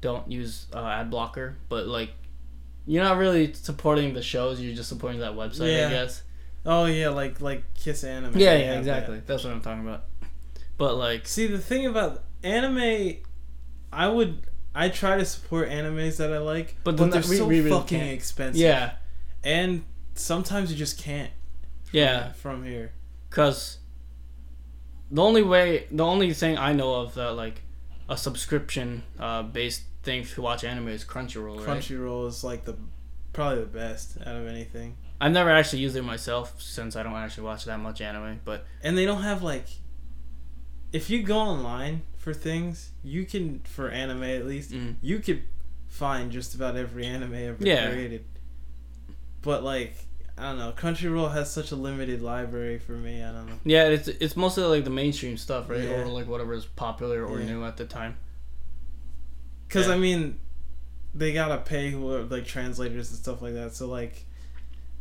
don't 0.00 0.30
use 0.30 0.66
uh, 0.72 0.86
ad 0.86 1.10
blocker, 1.10 1.56
but 1.68 1.86
like 1.86 2.10
you're 2.88 3.04
not 3.04 3.18
really 3.18 3.52
supporting 3.52 4.14
the 4.14 4.22
shows, 4.22 4.60
you're 4.60 4.74
just 4.74 4.88
supporting 4.88 5.20
that 5.20 5.32
website, 5.34 5.76
Yeah. 5.76 5.86
I 5.86 5.90
guess. 5.90 6.22
Oh 6.66 6.86
yeah, 6.86 7.10
like 7.10 7.40
like 7.40 7.62
Kiss 7.74 8.02
Anime. 8.02 8.36
Yeah, 8.36 8.56
yeah, 8.56 8.70
that. 8.72 8.78
exactly. 8.78 9.22
That's 9.24 9.44
what 9.44 9.52
I'm 9.52 9.60
talking 9.60 9.86
about. 9.86 10.04
But 10.76 10.96
like, 10.96 11.26
See, 11.26 11.46
the 11.46 11.58
thing 11.58 11.86
about 11.86 12.24
anime, 12.42 13.16
I 13.92 14.08
would 14.08 14.46
I 14.74 14.88
try 14.88 15.16
to 15.18 15.24
support 15.24 15.68
animes 15.70 16.16
that 16.18 16.32
I 16.32 16.38
like, 16.38 16.76
But 16.84 16.96
but, 16.96 17.10
they're 17.10 17.20
that- 17.22 17.28
we- 17.30 17.36
so 17.36 17.46
we 17.46 17.58
really 17.58 17.70
fucking 17.70 18.00
can't. 18.00 18.10
expensive. 18.12 18.60
yeah, 18.60 18.92
and 19.44 19.84
sometimes 20.14 20.70
you 20.70 20.76
just 20.76 20.98
can't. 20.98 21.30
from- 21.84 21.98
Yeah. 21.98 22.32
from 22.32 22.64
here. 22.64 22.92
Cause 23.30 23.78
the 25.10 25.22
only 25.22 25.42
way, 25.42 25.86
the 25.90 26.04
only 26.04 26.32
thing 26.34 26.58
I 26.58 26.72
know 26.72 26.94
of 26.96 27.14
that 27.14 27.32
like 27.34 27.62
a 28.08 28.16
subscription 28.16 29.02
uh, 29.18 29.42
based 29.42 29.82
thing 30.08 30.24
to 30.24 30.42
watch 30.42 30.64
anime 30.64 30.88
is 30.88 31.04
Crunchyroll, 31.04 31.58
right? 31.66 31.78
Crunchyroll 31.78 32.26
is 32.28 32.42
like 32.42 32.64
the 32.64 32.76
probably 33.32 33.60
the 33.60 33.66
best 33.66 34.18
out 34.26 34.36
of 34.36 34.46
anything, 34.46 34.96
I've 35.20 35.32
never 35.32 35.50
actually 35.50 35.80
used 35.80 35.96
it 35.96 36.02
myself 36.02 36.60
since 36.60 36.96
I 36.96 37.02
don't 37.02 37.12
actually 37.14 37.44
watch 37.44 37.64
that 37.66 37.78
much 37.78 38.00
anime, 38.00 38.40
but 38.44 38.64
and 38.82 38.96
they 38.96 39.04
don't 39.04 39.22
have 39.22 39.42
like. 39.42 39.66
If 40.90 41.10
you 41.10 41.22
go 41.22 41.36
online 41.38 42.02
for 42.16 42.32
things, 42.32 42.92
you 43.04 43.26
can 43.26 43.60
for 43.64 43.90
anime 43.90 44.22
at 44.22 44.46
least 44.46 44.70
mm, 44.72 44.94
you 45.02 45.18
could 45.18 45.42
find 45.86 46.32
just 46.32 46.54
about 46.54 46.76
every 46.76 47.04
anime 47.04 47.34
ever 47.34 47.62
Yeah. 47.64 47.90
created. 47.90 48.24
But 49.42 49.62
like 49.62 49.94
I 50.38 50.42
don't 50.44 50.58
know, 50.58 50.72
Crunchyroll 50.76 51.32
has 51.32 51.52
such 51.52 51.72
a 51.72 51.76
limited 51.76 52.22
library 52.22 52.78
for 52.78 52.92
me. 52.92 53.22
I 53.22 53.32
don't 53.32 53.46
know. 53.46 53.58
yeah, 53.64 53.84
it's 53.88 54.08
it's 54.08 54.36
mostly 54.36 54.64
like 54.64 54.84
the 54.84 54.90
mainstream 55.02 55.36
stuff, 55.36 55.68
right? 55.68 55.80
Yeah. 55.82 55.90
Or 55.90 56.06
like 56.06 56.26
whatever 56.26 56.54
is 56.54 56.64
popular 56.64 57.24
or 57.24 57.40
Yeah. 57.40 57.46
new 57.46 57.64
at 57.64 57.76
the 57.76 57.84
time. 57.84 58.16
Because 59.68 59.86
Yeah. 59.88 59.94
I 59.94 59.98
mean, 59.98 60.38
they 61.14 61.32
gotta 61.32 61.58
pay 61.58 61.90
who 61.90 62.10
are, 62.12 62.22
like 62.24 62.46
translators 62.46 63.10
and 63.10 63.18
stuff 63.18 63.40
like 63.42 63.54
that. 63.54 63.74
So 63.74 63.86
like, 63.86 64.24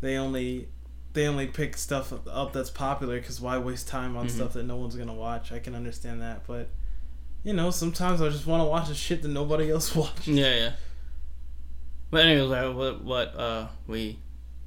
they 0.01 0.18
only 0.18 0.68
they 1.13 1.26
only 1.28 1.47
pick 1.47 1.76
stuff 1.78 2.13
up 2.30 2.53
that's 2.53 2.70
popular. 2.70 3.20
Because 3.20 3.41
why 3.41 3.57
waste 3.57 3.88
time 3.88 4.15
on 4.15 4.28
Mhm. 4.28 4.32
stuff 4.32 4.53
that 4.53 4.63
no 4.63 4.76
one's 4.76 4.95
gonna 4.95 5.13
watch? 5.13 5.51
I 5.51 5.59
can 5.59 5.74
understand 5.74 6.22
that, 6.22 6.45
but 6.45 6.70
you 7.43 7.53
know, 7.53 7.72
sometimes 7.72 8.22
I 8.22 8.30
just 8.30 8.45
want 8.45 8.61
to 8.61 8.65
watch 8.65 8.88
the 8.89 8.93
shit 8.95 9.22
that 9.22 9.30
nobody 9.30 9.72
else 9.72 9.95
watches. 9.95 10.28
Yeah, 10.28 10.53
yeah. 10.55 10.72
But 12.11 12.26
anyways, 12.26 12.51
uh, 12.51 12.72
what 12.74 13.03
what 13.03 13.36
uh 13.39 13.68
we 13.88 14.20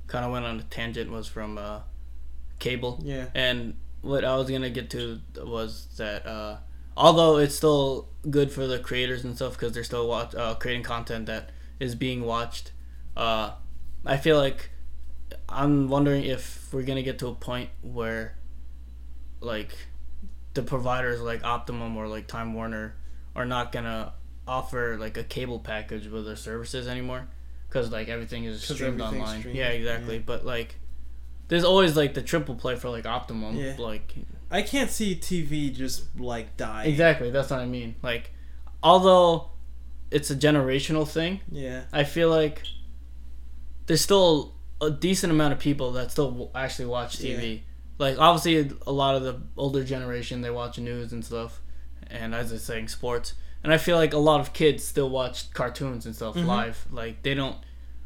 kind 0.07 0.25
of 0.25 0.33
went 0.33 0.45
on 0.45 0.59
a 0.59 0.63
tangent 0.65 1.11
was 1.11 1.27
from 1.27 1.57
uh 1.59 1.81
cable. 2.59 3.01
Yeah. 3.03 3.27
And 3.35 3.75
what 4.03 4.25
I 4.25 4.35
was 4.37 4.51
gonna 4.51 4.71
get 4.71 4.91
to 4.91 5.21
was 5.37 5.87
that 5.99 6.27
uh, 6.27 6.57
although 7.01 7.39
it's 7.39 7.55
still 7.55 8.09
good 8.29 8.53
for 8.53 8.67
the 8.67 8.79
creators 8.79 9.25
and 9.25 9.35
stuff 9.35 9.55
because 9.55 9.73
they're 9.73 9.83
still 9.85 10.07
watch, 10.07 10.35
uh, 10.35 10.55
creating 10.57 10.83
content 10.83 11.27
that 11.27 11.51
is 11.81 11.95
being 11.95 12.23
watched, 12.25 12.73
uh, 13.17 13.53
I 14.05 14.17
feel 14.19 14.37
like 14.37 14.71
I'm 15.49 15.89
wondering 15.89 16.25
if 16.25 16.69
we're 16.73 16.83
gonna 16.83 17.03
get 17.03 17.19
to 17.21 17.29
a 17.29 17.35
point 17.35 17.71
where, 17.83 18.37
like, 19.41 19.71
the 20.55 20.63
providers 20.63 21.21
like 21.21 21.43
Optimum 21.45 21.97
or 21.97 22.07
like 22.09 22.27
Time 22.27 22.53
Warner 22.55 22.97
are 23.35 23.47
not 23.47 23.73
gonna 23.73 24.13
offer 24.47 24.97
like 24.99 25.17
a 25.17 25.25
cable 25.25 25.61
package 25.61 26.07
with 26.09 26.27
their 26.27 26.37
services 26.37 26.89
anymore 26.89 27.29
because 27.69 27.91
like 27.91 28.09
everything 28.09 28.45
is 28.45 28.63
streamed 28.63 29.01
online. 29.01 29.41
streamed, 29.41 29.57
Yeah, 29.57 29.69
exactly. 29.69 30.17
yeah. 30.17 30.23
But 30.27 30.45
like, 30.45 30.75
there's 31.51 31.65
always 31.65 31.97
like 31.97 32.15
the 32.15 32.23
triple 32.23 32.55
play 32.55 32.77
for 32.77 32.89
like 32.89 33.05
Optimum. 33.05 33.57
Yeah. 33.57 33.75
Like 33.79 34.15
I 34.51 34.63
can't 34.63 34.91
see 34.91 35.15
TV 35.15 35.73
just 35.73 36.05
like 36.19 36.57
die. 36.57 36.85
exactly, 36.85 37.31
that's 37.31 37.51
what 37.51 37.61
I 37.61 37.67
mean. 37.67 37.95
Like, 38.03 38.33
although 38.83 39.51
it's 40.11 40.31
a 40.31 40.35
generational 40.37 41.07
thing, 41.07 41.41
Yeah. 41.53 41.83
I 41.93 42.03
feel 42.05 42.31
like 42.31 42.63
there's 43.87 44.01
still 44.01 44.55
a 44.81 44.91
decent 44.91 45.31
amount 45.33 45.53
of 45.53 45.59
people 45.59 45.93
that 45.93 46.11
still 46.11 46.51
actually 46.55 46.87
watch 46.87 47.19
TV. 47.19 47.63
Like 47.99 48.19
obviously 48.19 48.75
a 48.87 48.93
lot 48.93 49.15
of 49.15 49.23
the 49.23 49.41
older 49.57 49.85
generation 49.85 50.41
they 50.41 50.51
watch 50.51 50.79
news 50.79 51.13
and 51.13 51.25
stuff, 51.25 51.61
and 52.07 52.35
as 52.35 52.51
I 52.51 52.55
was 52.55 52.65
saying 52.65 52.89
sports. 52.89 53.35
And 53.63 53.75
I 53.75 53.77
feel 53.77 53.99
like 53.99 54.15
a 54.15 54.19
lot 54.19 54.41
of 54.41 54.55
kids 54.55 54.83
still 54.85 55.11
watch 55.11 55.53
cartoons 55.53 56.07
and 56.07 56.17
stuff 56.17 56.35
Mhm. 56.35 56.47
live. 56.47 56.87
Like 56.91 57.23
they 57.23 57.35
don't 57.35 57.57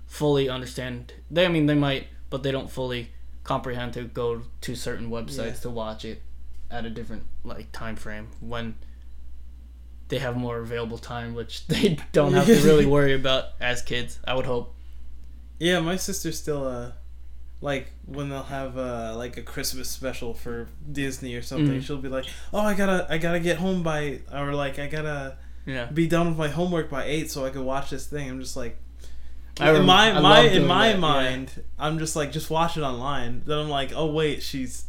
fully 0.06 0.48
understand. 0.48 1.12
They 1.30 1.44
I 1.44 1.48
mean 1.48 1.66
they 1.66 1.76
might, 1.76 2.08
but 2.28 2.42
they 2.42 2.50
don't 2.50 2.68
fully 2.70 3.12
comprehend 3.44 3.92
to 3.94 4.02
go 4.04 4.42
to 4.62 4.74
certain 4.74 5.10
websites 5.10 5.36
Yeah. 5.46 5.52
to 5.62 5.70
watch 5.70 6.04
it 6.04 6.22
at 6.70 6.84
a 6.84 6.90
different 6.90 7.22
like 7.44 7.70
time 7.72 7.94
frame 7.96 8.28
when 8.40 8.74
they 10.08 10.18
have 10.18 10.36
more 10.36 10.58
available 10.58 10.98
time, 10.98 11.34
which 11.34 11.66
they 11.68 11.98
don't 12.12 12.32
have 12.34 12.46
to 12.46 12.54
really 12.62 12.86
worry 12.96 13.14
about 13.14 13.44
as 13.60 13.82
kids. 13.82 14.18
I 14.26 14.34
would 14.34 14.46
hope. 14.46 14.74
Yeah, 15.58 15.80
my 15.80 15.96
sister 15.96 16.32
still 16.32 16.66
uh 16.66 16.92
like 17.60 17.92
when 18.06 18.28
they'll 18.28 18.42
have 18.42 18.76
uh 18.76 19.14
like 19.16 19.36
a 19.36 19.42
Christmas 19.42 19.88
special 19.88 20.34
for 20.34 20.68
Disney 20.90 21.34
or 21.34 21.42
something, 21.42 21.78
Mhm. 21.80 21.82
she'll 21.82 21.98
be 21.98 22.08
like, 22.08 22.26
"Oh, 22.52 22.60
I 22.60 22.74
gotta, 22.74 23.06
I 23.08 23.18
gotta 23.18 23.40
get 23.40 23.58
home 23.58 23.82
by, 23.82 24.20
or 24.32 24.52
like 24.54 24.78
I 24.78 24.86
gotta 24.88 25.36
Yeah. 25.64 25.86
be 25.86 26.06
done 26.06 26.28
with 26.28 26.36
my 26.36 26.48
homework 26.48 26.90
by 26.90 27.04
eight 27.04 27.30
so 27.30 27.46
I 27.46 27.50
can 27.50 27.64
watch 27.64 27.90
this 27.90 28.06
thing." 28.06 28.28
I'm 28.28 28.40
just 28.40 28.56
like, 28.56 28.76
I 29.60 29.68
in 29.70 29.74
rem- 29.76 29.86
my 29.86 30.10
I 30.12 30.20
my 30.20 30.40
in 30.42 30.66
my 30.66 30.86
that, 30.88 30.94
yeah. 30.94 31.00
mind, 31.00 31.62
I'm 31.78 31.98
just 31.98 32.16
like, 32.16 32.32
just 32.32 32.50
watch 32.50 32.76
it 32.76 32.82
online. 32.82 33.42
Then 33.46 33.58
I'm 33.58 33.68
like, 33.70 33.92
oh 33.94 34.06
wait, 34.06 34.42
she's 34.42 34.84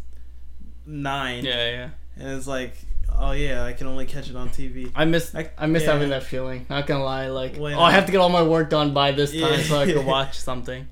nine, 0.85 1.45
Yeah, 1.45 1.69
yeah. 1.71 1.89
and 2.17 2.29
it's 2.37 2.47
like, 2.47 2.73
oh 3.17 3.31
yeah, 3.31 3.63
I 3.63 3.73
can 3.73 3.87
only 3.87 4.05
catch 4.05 4.29
it 4.29 4.35
on 4.35 4.49
TV. 4.49 4.91
I 4.95 5.05
miss 5.05 5.33
I- 5.35 5.51
I, 5.57 5.67
miss 5.67 5.83
yeah. 5.83 5.93
having 5.93 6.09
that 6.09 6.23
feeling. 6.23 6.65
Not 6.69 6.87
gonna 6.87 7.03
lie, 7.03 7.27
like 7.27 7.57
When- 7.57 7.75
oh, 7.75 7.81
I 7.81 7.91
have 7.91 8.05
to 8.07 8.11
get 8.11 8.19
all 8.21 8.29
my 8.29 8.43
work 8.43 8.69
done 8.69 8.93
by 8.93 9.11
this 9.11 9.31
time 9.31 9.39
Yeah. 9.59 9.61
so 9.63 9.79
I 9.79 9.85
can 9.85 10.05
watch 10.15 10.37
something. 10.39 10.87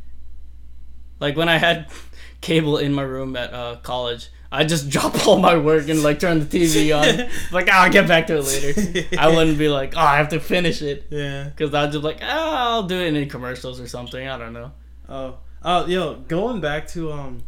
Like 1.19 1.35
when 1.37 1.49
I 1.49 1.57
had 1.57 1.87
cable 2.41 2.77
in 2.77 2.93
my 2.93 3.03
room 3.03 3.35
at 3.35 3.53
uh, 3.53 3.77
college, 3.77 4.29
I 4.55 4.63
just 4.65 4.87
drop 4.95 5.27
all 5.27 5.39
my 5.39 5.57
work 5.57 5.89
and 5.89 6.03
like 6.03 6.19
turn 6.19 6.39
the 6.39 6.45
TV 6.45 6.93
on. 6.95 7.27
like 7.51 7.67
oh, 7.69 7.71
I'll 7.73 7.91
get 7.91 8.07
back 8.07 8.27
to 8.27 8.37
it 8.37 8.43
later. 8.45 9.07
I 9.19 9.27
wouldn't 9.35 9.57
be 9.57 9.67
like 9.67 9.93
oh, 9.97 9.99
I 9.99 10.17
have 10.17 10.29
to 10.29 10.39
finish 10.39 10.81
it 10.81 11.07
Yeah. 11.09 11.45
because 11.45 11.73
I'd 11.73 11.91
just 11.91 12.03
like 12.03 12.19
oh, 12.21 12.27
I'll 12.55 12.83
do 12.83 12.99
it 13.01 13.15
in 13.15 13.27
commercials 13.29 13.81
or 13.81 13.87
something. 13.87 14.27
I 14.27 14.37
don't 14.37 14.53
know. 14.53 14.71
Oh, 15.09 15.37
oh, 15.63 15.85
yo, 15.87 16.15
going 16.27 16.61
back 16.61 16.87
to 16.89 17.11
um, 17.11 17.43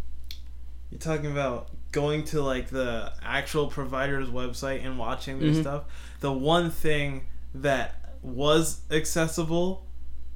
you're 0.89 0.99
talking 0.99 1.31
about 1.31 1.69
going 1.91 2.23
to 2.25 2.41
like 2.41 2.69
the 2.69 3.13
actual 3.23 3.67
provider's 3.67 4.27
website 4.29 4.83
and 4.85 4.97
watching 4.99 5.39
their 5.39 5.51
Mhm. 5.51 5.61
stuff. 5.61 5.83
The 6.21 6.31
one 6.33 6.69
thing 6.71 7.27
that 7.53 8.17
was 8.21 8.81
accessible 8.91 9.85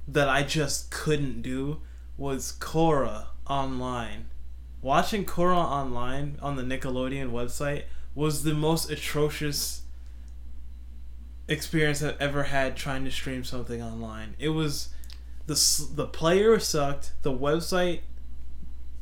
that 0.07 0.29
I 0.29 0.43
just 0.43 0.91
couldn't 0.91 1.41
do 1.41 1.81
was 2.17 2.53
Korra 2.59 3.25
online. 3.47 4.25
Watching 4.81 5.25
Korra 5.25 5.57
online 5.57 6.37
on 6.41 6.55
the 6.55 6.63
Nickelodeon 6.63 7.31
website 7.31 7.83
was 8.15 8.43
the 8.43 8.53
most 8.53 8.89
atrocious 8.89 9.81
experience 11.47 12.01
I've 12.01 12.19
ever 12.21 12.43
had 12.43 12.77
trying 12.77 13.03
to 13.05 13.11
stream 13.11 13.43
something 13.43 13.81
online. 13.81 14.35
It 14.39 14.49
was 14.49 14.89
the 15.47 15.85
the 15.93 16.05
player 16.05 16.59
sucked. 16.59 17.11
The 17.23 17.31
website 17.31 18.01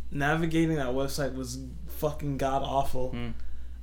navigating 0.09 0.75
that 0.77 0.87
website 0.87 1.35
was 1.35 1.59
fucking 1.87 2.37
god 2.37 2.63
awful. 2.63 3.11
Mm. 3.11 3.33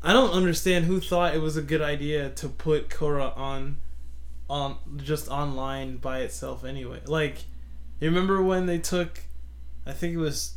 I 0.02 0.12
don't 0.12 0.32
understand 0.32 0.86
who 0.86 1.00
thought 1.00 1.34
it 1.34 1.40
was 1.40 1.56
a 1.56 1.62
good 1.62 1.82
idea 1.82 2.30
to 2.30 2.48
put 2.48 2.88
Korra 2.88 3.36
on 3.36 3.78
on 4.48 4.76
just 4.96 5.28
online 5.28 5.98
by 5.98 6.20
itself 6.20 6.64
anyway. 6.64 7.00
Like 7.06 7.44
you 8.00 8.08
remember 8.08 8.42
when 8.42 8.66
they 8.66 8.78
took 8.78 9.20
I 9.86 9.92
think 9.92 10.14
it 10.14 10.18
was 10.18 10.54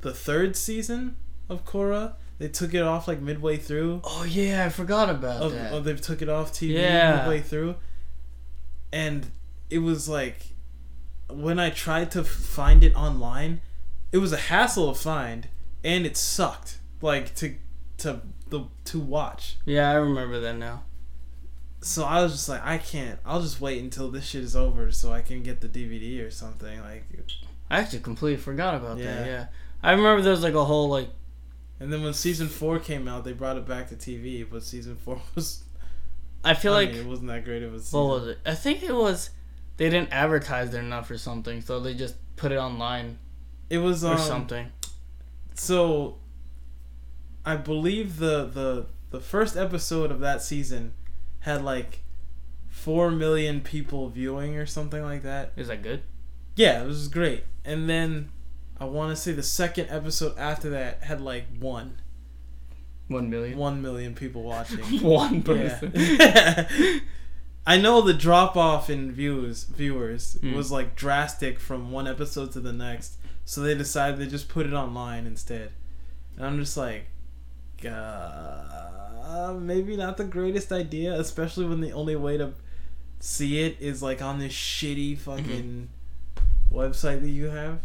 the 0.00 0.12
third 0.12 0.56
season 0.56 1.16
of 1.48 1.64
Korra? 1.64 2.14
They 2.38 2.48
took 2.48 2.74
it 2.74 2.82
off 2.82 3.08
like 3.08 3.20
midway 3.20 3.56
through. 3.56 4.02
Oh 4.04 4.24
yeah, 4.24 4.66
I 4.66 4.68
forgot 4.68 5.08
about 5.08 5.42
Of, 5.42 5.52
that. 5.52 5.72
of 5.72 5.84
they 5.84 5.94
took 5.94 6.20
it 6.22 6.28
off 6.28 6.52
TV 6.52 6.74
Yeah. 6.74 7.16
midway 7.18 7.40
through. 7.40 7.76
And 8.92 9.26
it 9.70 9.78
was 9.78 10.08
like 10.08 10.48
when 11.28 11.58
I 11.58 11.70
tried 11.70 12.10
to 12.12 12.22
find 12.24 12.84
it 12.84 12.94
online, 12.94 13.60
it 14.12 14.18
was 14.18 14.32
a 14.32 14.36
hassle 14.36 14.92
to 14.92 14.98
find 14.98 15.48
and 15.82 16.06
it 16.06 16.16
sucked. 16.16 16.78
Like 17.02 17.34
to 17.36 17.54
to 17.98 18.20
the 18.48 18.64
to 18.84 18.98
watch. 19.00 19.56
yeah, 19.64 19.90
I 19.90 19.94
remember 19.94 20.38
that 20.40 20.56
now. 20.56 20.84
So 21.82 22.04
I 22.04 22.22
was 22.22 22.32
just 22.32 22.48
like, 22.48 22.64
I 22.64 22.78
can't. 22.78 23.18
I'll 23.24 23.40
just 23.42 23.60
wait 23.60 23.82
until 23.82 24.10
this 24.10 24.24
shit 24.26 24.42
is 24.42 24.56
over 24.56 24.90
so 24.90 25.12
I 25.12 25.20
can 25.20 25.42
get 25.42 25.60
the 25.60 25.68
DVD 25.68 26.26
or 26.26 26.30
something. 26.30 26.80
Like, 26.80 27.04
I 27.70 27.78
actually 27.80 28.00
completely 28.00 28.42
forgot 28.42 28.74
about 28.74 28.98
Yeah. 28.98 29.04
that. 29.14 29.26
Yeah, 29.26 29.46
I 29.86 29.92
remember 29.92 30.20
there 30.20 30.32
was 30.32 30.42
like 30.42 30.54
a 30.54 30.64
whole 30.64 30.88
like 30.88 31.10
and 31.78 31.92
then 31.92 32.02
when 32.02 32.14
season 32.14 32.48
four 32.48 32.78
came 32.78 33.06
out, 33.06 33.24
they 33.24 33.32
brought 33.32 33.56
it 33.56 33.66
back 33.66 33.88
to 33.90 33.94
TV. 33.96 34.44
But 34.48 34.62
season 34.62 34.96
four 34.96 35.20
was, 35.34 35.62
I 36.42 36.54
feel 36.54 36.72
I 36.72 36.84
like 36.84 36.90
mean, 36.90 37.00
it 37.00 37.06
wasn't 37.06 37.28
that 37.28 37.44
great 37.44 37.62
of 37.62 37.74
a 37.74 37.78
what 37.78 38.20
was 38.20 38.26
it? 38.28 38.38
I 38.44 38.54
think 38.54 38.82
it 38.82 38.94
was 38.94 39.30
they 39.76 39.90
didn't 39.90 40.12
advertise 40.12 40.72
it 40.74 40.78
enough 40.78 41.10
or 41.10 41.18
something, 41.18 41.60
so 41.60 41.80
they 41.80 41.94
just 41.94 42.16
put 42.36 42.52
it 42.52 42.56
online 42.56 43.18
It 43.70 43.78
was 43.78 44.02
or 44.04 44.14
um, 44.14 44.18
something. 44.18 44.72
So, 45.54 46.18
I 47.44 47.56
believe 47.56 48.16
the 48.16 48.46
the 48.46 48.86
the 49.10 49.20
first 49.20 49.56
episode 49.56 50.10
of 50.10 50.20
that 50.20 50.42
season 50.42 50.94
had 51.40 51.62
like 51.62 52.02
four 52.68 53.10
million 53.10 53.60
people 53.60 54.08
viewing 54.08 54.56
or 54.56 54.66
something 54.66 55.02
like 55.02 55.22
that. 55.22 55.52
Is 55.56 55.68
that 55.68 55.82
good? 55.82 56.02
Yeah, 56.56 56.82
it 56.82 56.86
was 56.86 57.08
great. 57.08 57.44
And 57.64 57.88
then 57.88 58.30
I 58.78 58.84
want 58.84 59.10
to 59.10 59.16
say 59.20 59.32
the 59.32 59.42
second 59.42 59.88
episode 59.90 60.36
after 60.38 60.70
that 60.70 61.02
had 61.02 61.20
like 61.20 61.44
one 61.58 61.98
One 63.08 63.30
million. 63.30 63.56
one 63.58 63.80
million 63.82 64.14
people 64.14 64.42
watching. 64.42 64.78
One 65.02 65.42
person. 65.42 65.92
Yeah. 65.94 66.68
I 67.68 67.78
know 67.78 68.00
the 68.00 68.14
drop 68.14 68.56
off 68.56 68.88
in 68.90 69.10
views 69.10 69.64
viewers 69.64 70.38
Mm. 70.42 70.54
was 70.54 70.70
like 70.70 70.94
drastic 70.94 71.58
from 71.58 71.90
one 71.90 72.06
episode 72.06 72.52
to 72.52 72.60
the 72.60 72.72
next, 72.72 73.16
so 73.44 73.60
they 73.60 73.74
decided 73.74 74.18
to 74.20 74.26
just 74.26 74.48
put 74.48 74.66
it 74.66 74.72
online 74.72 75.26
instead. 75.26 75.72
And 76.36 76.46
I'm 76.46 76.58
just 76.60 76.76
like, 76.76 77.06
uh, 77.84 79.54
maybe 79.58 79.96
not 79.96 80.16
the 80.16 80.24
greatest 80.24 80.70
idea, 80.72 81.14
especially 81.18 81.66
when 81.66 81.80
the 81.80 81.92
only 81.92 82.16
way 82.16 82.36
to 82.36 82.52
see 83.20 83.60
it 83.62 83.76
is 83.80 84.02
like 84.02 84.22
on 84.22 84.38
this 84.38 84.52
shitty 84.52 85.18
fucking 85.18 85.88
website 86.72 87.20
that 87.22 87.30
you 87.30 87.46
have. 87.46 87.80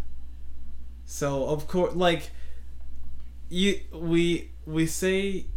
So 1.12 1.44
of 1.50 1.68
course, 1.68 1.94
like 1.94 2.32
you, 3.50 3.82
we 3.94 4.52
we 4.66 4.88
say 4.88 5.48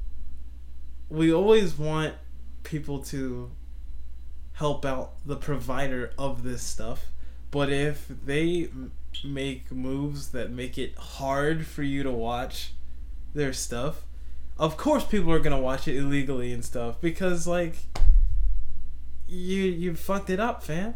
we 1.09 1.33
always 1.33 1.79
want 1.79 2.15
people 2.65 2.99
to 3.05 3.53
help 4.55 4.85
out 4.85 5.13
the 5.25 5.37
provider 5.37 6.11
of 6.19 6.43
this 6.43 6.61
stuff, 6.61 7.07
but 7.53 7.71
if 7.71 8.09
they 8.09 8.69
make 9.23 9.71
moves 9.71 10.31
that 10.31 10.51
make 10.51 10.77
it 10.77 10.99
hard 10.99 11.69
for 11.69 11.85
you 11.85 12.03
to 12.03 12.11
watch 12.11 12.73
their 13.33 13.53
stuff, 13.53 14.03
of 14.59 14.77
course 14.77 15.05
people 15.05 15.31
are 15.31 15.39
gonna 15.39 15.61
watch 15.61 15.87
it 15.87 15.95
illegally 15.97 16.53
and 16.53 16.65
stuff 16.65 17.01
because 17.01 17.47
like 17.47 17.77
you 19.29 19.63
you 19.63 19.95
fucked 19.95 20.31
it 20.31 20.41
up, 20.41 20.65
fam. 20.65 20.95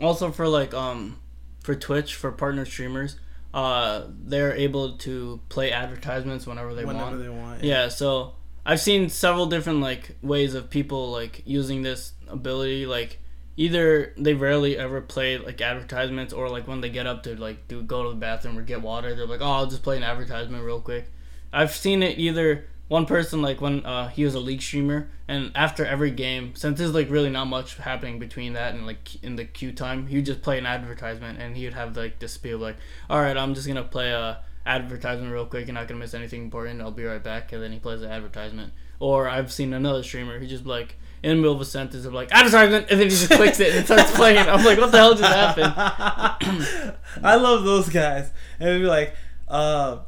Also 0.00 0.30
for 0.30 0.48
like 0.48 0.72
um 0.72 1.18
for 1.62 1.74
Twitch 1.74 2.14
for 2.14 2.32
partner 2.32 2.64
streamers, 2.64 3.16
uh 3.54 4.06
they're 4.08 4.54
able 4.54 4.96
to 4.98 5.40
play 5.48 5.70
advertisements 5.70 6.46
whenever 6.46 6.74
they 6.74 6.84
whenever 6.84 7.10
want. 7.10 7.22
they 7.22 7.28
want. 7.28 7.64
Yeah, 7.64 7.88
so 7.88 8.34
I've 8.64 8.80
seen 8.80 9.08
several 9.08 9.46
different 9.46 9.80
like 9.80 10.16
ways 10.22 10.54
of 10.54 10.70
people 10.70 11.10
like 11.10 11.42
using 11.44 11.82
this 11.82 12.12
ability. 12.28 12.86
Like 12.86 13.18
either 13.56 14.14
they 14.16 14.34
rarely 14.34 14.78
ever 14.78 15.00
play 15.00 15.38
like 15.38 15.60
advertisements, 15.60 16.32
or 16.32 16.48
like 16.48 16.68
when 16.68 16.80
they 16.80 16.88
get 16.88 17.06
up 17.06 17.22
to 17.24 17.34
like 17.36 17.68
do 17.68 17.82
go 17.82 18.04
to 18.04 18.10
the 18.10 18.16
bathroom 18.16 18.58
or 18.58 18.62
get 18.62 18.80
water, 18.80 19.14
they're 19.14 19.26
like, 19.26 19.40
oh, 19.40 19.50
I'll 19.50 19.66
just 19.66 19.82
play 19.82 19.96
an 19.96 20.02
advertisement 20.02 20.64
real 20.64 20.80
quick. 20.80 21.10
I've 21.52 21.72
seen 21.72 22.02
it 22.02 22.18
either 22.18 22.66
one 22.92 23.06
person 23.06 23.40
like 23.40 23.62
when 23.62 23.86
uh, 23.86 24.08
he 24.08 24.22
was 24.22 24.34
a 24.34 24.38
league 24.38 24.60
streamer, 24.60 25.08
and 25.26 25.50
after 25.54 25.82
every 25.82 26.10
game, 26.10 26.54
since 26.54 26.78
there's 26.78 26.92
like 26.92 27.08
really 27.08 27.30
not 27.30 27.46
much 27.46 27.78
happening 27.78 28.18
between 28.18 28.52
that 28.52 28.74
and 28.74 28.86
like 28.86 29.22
in 29.24 29.34
the 29.36 29.46
queue 29.46 29.72
time, 29.72 30.06
he 30.08 30.16
would 30.16 30.26
just 30.26 30.42
play 30.42 30.58
an 30.58 30.66
advertisement, 30.66 31.40
and 31.40 31.56
he 31.56 31.64
would 31.64 31.72
have 31.72 31.96
like 31.96 32.18
this 32.18 32.34
spiel 32.34 32.58
like, 32.58 32.76
all 33.08 33.18
right, 33.18 33.34
I'm 33.34 33.54
just 33.54 33.66
gonna 33.66 33.82
play 33.82 34.10
a 34.10 34.40
advertisement 34.66 35.32
real 35.32 35.46
quick. 35.46 35.66
You're 35.66 35.74
not 35.74 35.88
gonna 35.88 36.00
miss 36.00 36.12
anything 36.12 36.42
important. 36.42 36.82
I'll 36.82 36.90
be 36.90 37.04
right 37.04 37.24
back, 37.24 37.54
and 37.54 37.62
then 37.62 37.72
he 37.72 37.78
plays 37.78 38.02
the 38.02 38.10
advertisement. 38.10 38.74
Or 39.00 39.26
I've 39.26 39.50
seen 39.50 39.72
another 39.72 40.02
streamer 40.02 40.38
who 40.38 40.46
just 40.46 40.66
like 40.66 40.96
in 41.22 41.30
the 41.30 41.36
middle 41.36 41.54
of 41.54 41.62
a 41.62 41.64
sentence 41.64 42.04
of 42.04 42.12
like 42.12 42.30
advertisement, 42.30 42.90
and 42.90 43.00
then 43.00 43.08
he 43.08 43.16
just 43.16 43.30
clicks 43.30 43.58
it 43.58 43.74
and 43.74 43.86
starts 43.86 44.14
playing. 44.14 44.36
I'm 44.36 44.62
like, 44.66 44.76
what 44.76 44.92
the 44.92 44.98
hell 44.98 45.14
just 45.14 45.32
happened? 45.32 45.72
I 47.24 47.36
love 47.36 47.64
those 47.64 47.88
guys. 47.88 48.30
And 48.60 48.68
it'd 48.68 48.82
be 48.82 48.86
like, 48.86 49.14
uh, 49.48 50.00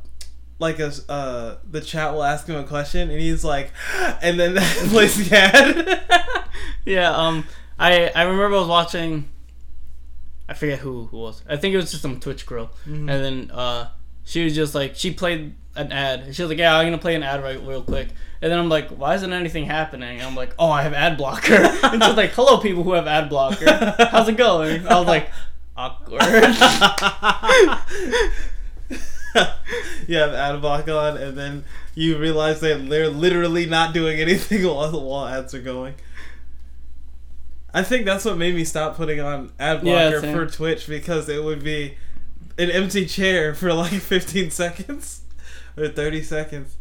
like 0.59 0.79
a 0.79 0.93
uh, 1.09 1.57
the 1.71 1.81
chat 1.81 2.13
will 2.13 2.23
ask 2.25 2.47
him 2.47 2.57
a 2.57 2.65
question, 2.65 3.11
and 3.11 3.21
he's 3.21 3.45
like, 3.45 3.73
and 4.23 4.39
then 4.39 4.57
plays 4.91 5.29
the 5.29 5.37
ad. 5.37 6.01
yeah. 6.85 7.11
Um. 7.15 7.45
I 7.79 8.11
I 8.15 8.23
remember 8.23 8.57
I 8.57 8.61
was 8.61 8.69
watching. 8.69 9.29
I 10.49 10.55
forget 10.55 10.79
who 10.79 11.07
who 11.07 11.19
was. 11.19 11.43
I 11.49 11.57
think 11.57 11.75
it 11.75 11.79
was 11.79 11.91
just 11.91 12.03
some 12.03 12.21
Twitch 12.21 12.47
girl, 12.47 12.71
Mhm. 12.87 12.99
and 12.99 13.09
then 13.09 13.51
uh, 13.51 13.89
she 14.25 14.45
was 14.45 14.55
just 14.55 14.75
like 14.75 14.95
she 14.95 15.13
played 15.13 15.55
an 15.75 15.91
ad. 15.91 16.35
She 16.37 16.43
was 16.43 16.51
like, 16.51 16.59
"Yeah, 16.59 16.77
I'm 16.77 16.87
gonna 16.87 16.99
play 16.99 17.17
an 17.17 17.23
ad 17.25 17.43
right 17.43 17.61
real 17.61 17.83
quick." 17.83 18.09
And 18.41 18.53
then 18.53 18.59
I'm 18.61 18.69
like, 18.69 18.91
"Why 18.91 19.15
isn't 19.15 19.33
anything 19.33 19.65
happening?" 19.65 20.19
And 20.19 20.27
I'm 20.27 20.37
like, 20.37 20.55
"Oh, 20.59 20.71
I 20.71 20.83
have 20.83 20.93
ad 20.93 21.17
blocker." 21.17 21.55
and 21.83 22.05
she's 22.05 22.15
like, 22.17 22.31
"Hello, 22.33 22.59
people 22.59 22.85
who 22.85 22.93
have 22.93 23.09
ad 23.09 23.29
blocker. 23.29 23.97
How's 24.11 24.29
it 24.29 24.37
going?" 24.37 24.87
I 24.87 24.99
was 25.01 25.09
like, 25.09 25.31
"Awkward." 25.77 26.21
you 30.07 30.17
have 30.17 30.33
ad 30.33 30.65
on, 30.65 31.17
and 31.17 31.37
then 31.37 31.65
you 31.95 32.19
realize 32.19 32.61
that 32.61 32.89
they're 32.89 33.09
literally 33.09 33.67
not 33.67 33.93
doing 33.93 34.21
anything 34.21 34.65
while, 34.67 34.91
while 35.01 35.27
ads 35.27 35.55
are 35.55 35.63
going. 35.63 35.95
I 37.73 37.83
think 37.83 38.05
that's 38.05 38.25
what 38.25 38.39
made 38.39 38.55
me 38.55 38.65
stop 38.65 38.97
putting 38.97 39.21
on 39.21 39.53
ad 39.59 39.85
Yeah, 39.85 40.09
blocker 40.11 40.21
same. 40.21 40.37
for 40.37 40.47
Twitch 40.47 40.87
because 40.87 41.29
it 41.29 41.43
would 41.43 41.65
be 41.65 41.97
an 42.57 42.71
empty 42.71 43.05
chair 43.05 43.55
for 43.55 43.73
like 43.73 43.93
15 43.93 44.51
seconds 44.51 45.23
or 45.77 45.89
30 45.89 46.23
seconds. 46.23 46.77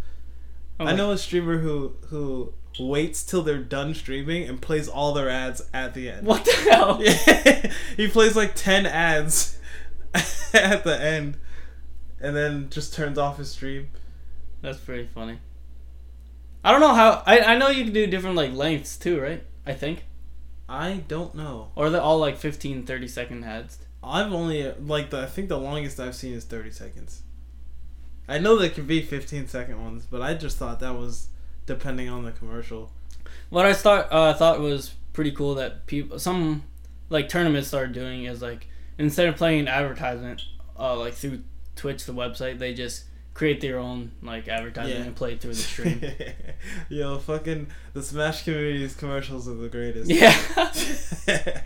I'm 0.80 0.88
I 0.88 0.96
know 0.96 1.12
a 1.12 1.18
streamer 1.18 1.58
who 1.60 1.94
who 2.10 2.54
waits 2.80 3.24
till 3.24 3.42
they're 3.44 3.58
done 3.58 3.94
streaming 3.94 4.48
and 4.48 4.62
plays 4.62 4.88
all 4.88 5.14
their 5.14 5.30
ads 5.30 5.64
at 5.74 5.94
the 5.94 6.10
end. 6.10 6.26
What 6.28 6.46
the 6.46 6.52
hell? 6.70 7.00
Yeah, 7.02 7.72
he 7.98 8.08
plays 8.08 8.36
like 8.36 8.54
10 8.56 8.86
ads 8.86 9.58
at 10.54 10.84
the 10.84 11.00
end 11.00 11.38
and 12.24 12.36
then 12.36 12.70
just 12.70 12.94
turns 12.94 13.18
off 13.20 13.38
his 13.38 13.52
stream. 13.52 13.90
That's 14.62 14.80
pretty 14.80 15.08
funny. 15.14 15.40
I 16.64 16.72
don't 16.72 16.80
know 16.80 16.96
how. 16.96 17.22
I 17.26 17.42
I 17.42 17.58
know 17.58 17.68
you 17.68 17.84
can 17.84 17.94
do 17.94 18.08
different 18.08 18.38
like 18.38 18.54
lengths 18.54 18.98
too, 18.98 19.20
right? 19.20 19.44
I 19.68 19.74
think. 19.74 20.06
I 20.68 21.04
don't 21.08 21.36
know. 21.36 21.72
Or 21.76 21.90
they're 21.90 22.02
all 22.02 22.18
like 22.18 22.38
15, 22.38 22.86
30 22.86 23.08
second 23.10 23.44
ads. 23.44 23.78
I've 24.02 24.32
only 24.32 24.72
like 24.72 25.10
the 25.10 25.24
I 25.24 25.26
think 25.26 25.50
the 25.50 25.60
longest 25.60 26.00
I've 26.00 26.16
seen 26.16 26.34
is 26.34 26.46
30 26.46 26.72
seconds. 26.72 27.22
I 28.28 28.40
know 28.40 28.58
there 28.58 28.70
can 28.70 28.88
be 28.88 29.02
15 29.02 29.50
second 29.50 29.84
ones, 29.84 30.08
but 30.10 30.22
I 30.22 30.34
just 30.34 30.58
thought 30.58 30.80
that 30.80 30.96
was 30.96 31.28
depending 31.66 32.08
on 32.08 32.24
the 32.24 32.32
commercial. 32.32 32.92
What 33.50 33.66
I 33.66 33.74
start 33.74 34.08
uh, 34.10 34.34
thought 34.34 34.62
was 34.62 34.94
pretty 35.12 35.32
cool 35.32 35.56
that 35.56 35.86
people 35.88 36.18
some 36.18 36.64
like 37.10 37.28
tournaments 37.28 37.68
started 37.68 37.92
doing 37.92 38.24
is 38.24 38.42
like 38.42 38.68
instead 38.98 39.28
of 39.28 39.36
playing 39.36 39.60
an 39.60 39.68
advertisement 39.68 40.42
uh, 40.80 40.96
like 40.98 41.14
through 41.14 41.44
Twitch 41.76 42.06
the 42.06 42.14
website 42.14 42.60
they 42.60 42.74
just 42.74 43.06
create 43.34 43.62
their 43.62 43.80
own 43.80 44.12
like 44.22 44.48
advertising 44.48 44.98
Yeah. 44.98 45.04
and 45.06 45.16
play 45.16 45.36
through 45.38 45.54
the 45.56 45.60
stream. 45.72 46.02
Yo, 46.90 47.18
fucking 47.18 47.68
the 47.94 48.04
Smash 48.04 48.44
community's 48.44 48.96
commercials 48.96 49.48
are 49.48 49.56
the 49.56 49.70
greatest. 49.70 50.10
yeah. 50.12 50.38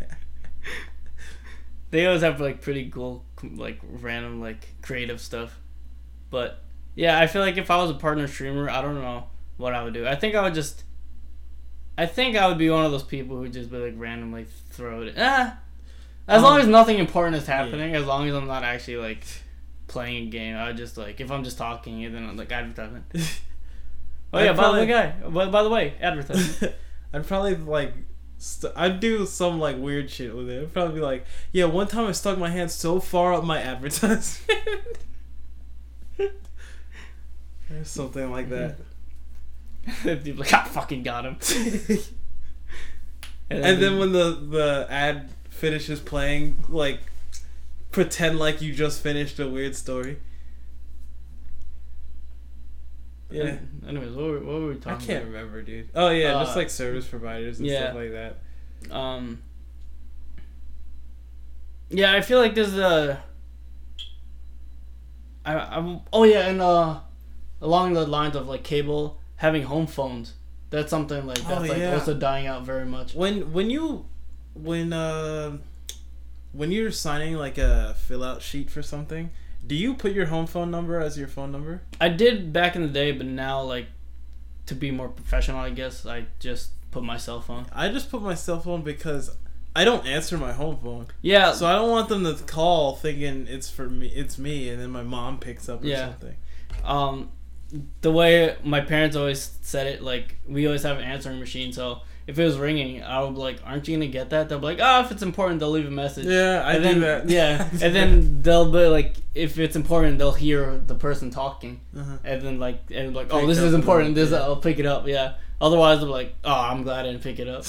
they 1.92 2.06
always 2.06 2.22
have 2.22 2.40
like 2.42 2.62
pretty 2.62 2.90
cool 2.90 3.24
like 3.56 3.80
random 3.84 4.42
like 4.42 4.68
creative 4.82 5.22
stuff. 5.22 5.60
But 6.30 6.64
yeah, 6.96 7.20
I 7.20 7.28
feel 7.28 7.42
like 7.42 7.58
if 7.58 7.72
I 7.72 7.78
was 7.78 7.90
a 7.92 7.96
partner 7.96 8.28
streamer, 8.28 8.70
I 8.70 8.82
don't 8.82 8.96
know 8.96 9.26
what 9.58 9.74
I 9.74 9.84
would 9.84 9.94
do. 9.94 10.08
I 10.08 10.16
think 10.16 10.36
I 10.36 10.42
would 10.42 10.54
just 10.54 10.84
I 11.98 12.06
think 12.06 12.36
I 12.38 12.48
would 12.48 12.58
be 12.58 12.70
one 12.70 12.86
of 12.86 12.92
those 12.92 13.04
people 13.04 13.38
who 13.38 13.48
just 13.50 13.72
be 13.72 13.78
like 13.78 13.94
randomly 13.98 14.46
throw 14.70 15.02
it. 15.04 15.16
Ah, 15.18 15.58
as 16.28 16.44
long 16.44 16.56
Um, 16.56 16.62
as 16.62 16.68
nothing 16.68 16.98
important 17.00 17.36
is 17.38 17.48
happening, 17.48 17.96
as 17.96 18.06
long 18.06 18.28
as 18.28 18.36
I'm 18.36 18.48
not 18.48 18.64
actually 18.64 18.98
like 18.98 19.24
playing 19.88 20.28
a 20.28 20.30
game. 20.30 20.58
I 20.58 20.74
just 20.74 20.98
like 20.98 21.20
if 21.20 21.32
I'm 21.32 21.44
just 21.44 21.58
talking 21.58 22.04
and 22.06 22.16
then 22.16 22.38
like 22.38 22.52
advertisement. 22.52 23.06
Oh 24.34 24.40
I'd 24.40 24.44
yeah, 24.44 24.52
by 24.52 24.68
the 24.68 24.74
way, 24.74 24.86
guy. 24.88 25.12
By, 25.30 25.46
by 25.50 25.64
the 25.64 25.70
way, 25.70 25.94
advertisement. 26.02 26.76
I'd 27.14 27.26
probably 27.26 27.56
like. 27.56 27.94
St- 28.38 28.74
I'd 28.76 29.00
do 29.00 29.26
some 29.26 29.58
like 29.58 29.78
weird 29.78 30.10
shit 30.10 30.36
with 30.36 30.50
it. 30.50 30.64
I'd 30.64 30.74
probably 30.74 30.96
be 30.96 31.00
like, 31.00 31.26
yeah, 31.54 31.64
one 31.64 31.88
time 31.88 32.08
I 32.08 32.12
stuck 32.12 32.38
my 32.38 32.50
hand 32.50 32.70
so 32.70 33.00
far 33.00 33.34
up 33.34 33.46
my 33.46 33.62
advertisement. 33.62 34.76
or 36.20 37.84
something 37.84 38.30
like 38.30 38.50
that. 38.50 38.80
People 40.04 40.42
like 40.42 40.54
I 40.54 40.66
fucking 40.66 41.04
got 41.04 41.26
him. 41.26 41.38
And 43.50 43.82
then 43.82 43.98
when 43.98 44.12
the 44.12 44.32
the 44.34 44.88
ad 44.90 45.30
finishes 45.50 46.00
playing, 46.00 46.66
like 46.68 47.00
pretend 47.98 48.38
like 48.38 48.62
you 48.62 48.76
just 48.76 49.02
finished 49.02 49.40
a 49.40 49.50
weird 49.50 49.76
story. 49.76 50.20
Yeah. 53.32 53.58
Anyways, 53.88 54.12
what 54.12 54.26
were, 54.26 54.40
what 54.40 54.62
were 54.62 54.68
we 54.68 54.76
talking? 54.76 55.04
I 55.10 55.14
can't 55.14 55.26
remember, 55.26 55.64
dude. 55.64 55.90
Oh 55.96 56.10
yeah, 56.10 56.34
just 56.34 56.56
Uh, 56.56 56.60
like 56.60 56.70
service 56.70 57.08
providers 57.08 57.58
and 57.58 57.68
yeah. 57.68 57.86
stuff 57.86 57.96
like 57.96 58.12
that. 58.12 58.38
about? 58.86 58.98
Um. 58.98 59.42
Yeah, 61.90 62.14
I 62.14 62.22
feel 62.22 62.40
like 62.40 62.54
there's 62.54 62.78
a. 62.78 63.24
I 65.44 65.56
I'm 65.58 66.02
oh 66.14 66.24
yeah, 66.24 66.48
and 66.50 66.62
uh, 66.62 67.00
along 67.60 67.94
the 67.94 68.06
lines 68.06 68.36
of 68.36 68.48
like 68.48 68.64
cable 68.64 69.20
having 69.38 69.64
home 69.64 69.88
phones. 69.88 70.36
That's 70.70 70.92
something 70.92 71.26
like 71.26 71.40
Oh, 71.46 71.50
that's 71.50 71.70
like 71.70 71.94
also 71.94 72.14
dying 72.14 72.46
out 72.46 72.64
very 72.64 72.86
much. 72.86 73.16
When 73.16 73.52
when 73.52 73.72
you 73.72 74.06
when 74.54 74.94
uh 74.94 75.58
when 76.58 76.72
you're 76.72 76.92
signing 76.92 77.36
like 77.36 77.58
a 77.58 77.96
fill 78.00 78.24
out 78.24 78.42
sheet 78.42 78.70
for 78.70 78.82
something, 78.82 79.30
do 79.66 79.76
you 79.76 79.94
put 79.94 80.12
your 80.12 80.26
home 80.28 80.48
phone 80.48 80.72
number 80.72 81.00
as 81.00 81.18
your 81.18 81.28
phone 81.28 81.52
number? 81.52 81.82
I 82.02 82.10
did 82.10 82.52
back 82.52 82.76
in 82.76 82.82
the 82.82 82.88
day, 82.88 83.12
but 83.12 83.26
now 83.28 83.62
like 83.62 83.88
to 84.66 84.76
be 84.76 84.92
more 84.92 85.08
professional, 85.10 85.60
I 85.60 85.70
guess 85.70 86.06
I 86.06 86.26
just 86.40 86.72
put 86.92 87.04
my 87.04 87.18
cell 87.18 87.42
phone. 87.42 87.66
I 87.74 87.90
just 87.90 88.10
put 88.10 88.22
my 88.22 88.34
cell 88.34 88.60
phone 88.60 88.82
because 88.82 89.30
I 89.76 89.84
don't 89.86 90.06
answer 90.08 90.38
my 90.38 90.52
home 90.54 90.78
phone. 90.78 91.08
Yeah, 91.22 91.52
So 91.52 91.68
I 91.68 91.74
don't 91.74 91.92
want 91.92 92.10
them 92.10 92.24
to 92.24 92.34
call 92.46 92.96
thinking 92.96 93.46
it's 93.48 93.70
for 93.70 93.88
me 93.90 94.08
it's 94.08 94.38
me 94.40 94.70
and 94.70 94.82
then 94.82 94.90
my 94.90 95.04
mom 95.04 95.40
picks 95.40 95.70
up 95.70 95.84
or 95.84 95.88
Yeah. 95.88 96.10
something. 96.10 96.36
um 96.84 97.30
the 98.02 98.12
way 98.12 98.56
my 98.64 98.80
parents 98.82 99.16
always 99.16 99.58
said 99.62 99.86
it 99.88 100.02
like 100.02 100.38
we 100.48 100.66
always 100.66 100.84
have 100.84 100.98
an 100.98 101.04
answering 101.04 101.38
machine 101.40 101.72
so 101.74 102.00
if 102.28 102.38
it 102.38 102.44
was 102.44 102.58
ringing 102.58 103.02
i 103.04 103.24
would 103.24 103.34
be 103.34 103.40
like 103.40 103.58
aren't 103.66 103.88
you 103.88 103.96
gonna 103.96 104.08
get 104.08 104.30
that 104.32 104.50
they'll 104.50 104.60
be 104.60 104.66
like 104.66 104.80
oh 104.82 105.00
if 105.02 105.12
it's 105.12 105.24
important 105.24 105.60
they'll 105.60 105.72
leave 105.72 105.88
a 105.88 105.92
message 105.92 106.26
Yeah, 106.26 106.62
I 106.66 106.74
and 106.74 106.84
do 106.84 106.90
then, 106.90 107.00
that. 107.02 107.30
yeah 107.30 107.70
and 107.82 107.96
then 107.96 108.42
they'll 108.42 108.70
be 108.72 108.86
like 108.86 109.16
if 109.34 109.58
it's 109.58 109.76
important 109.78 110.18
they'll 110.20 110.34
hear 110.34 110.78
the 110.78 110.96
person 110.96 111.32
talking 111.32 111.80
uh-huh. 111.98 112.18
and 112.24 112.42
then 112.42 112.60
like 112.60 112.82
and 112.92 113.16
like 113.16 113.28
oh 113.34 113.40
Pick 113.40 113.48
this 113.48 113.58
is 113.60 113.74
important 113.74 114.16
this 114.16 114.32
yeah. 114.32 114.40
i'll 114.42 114.58
pick 114.58 114.78
it 114.78 114.86
up 114.86 115.08
yeah 115.08 115.36
otherwise 115.62 116.04
i'm 116.04 116.10
like 116.10 116.36
oh 116.44 116.54
i'm 116.54 116.84
glad 116.84 117.06
i 117.06 117.10
didn't 117.12 117.24
pick 117.24 117.40
it 117.40 117.48
up 117.48 117.64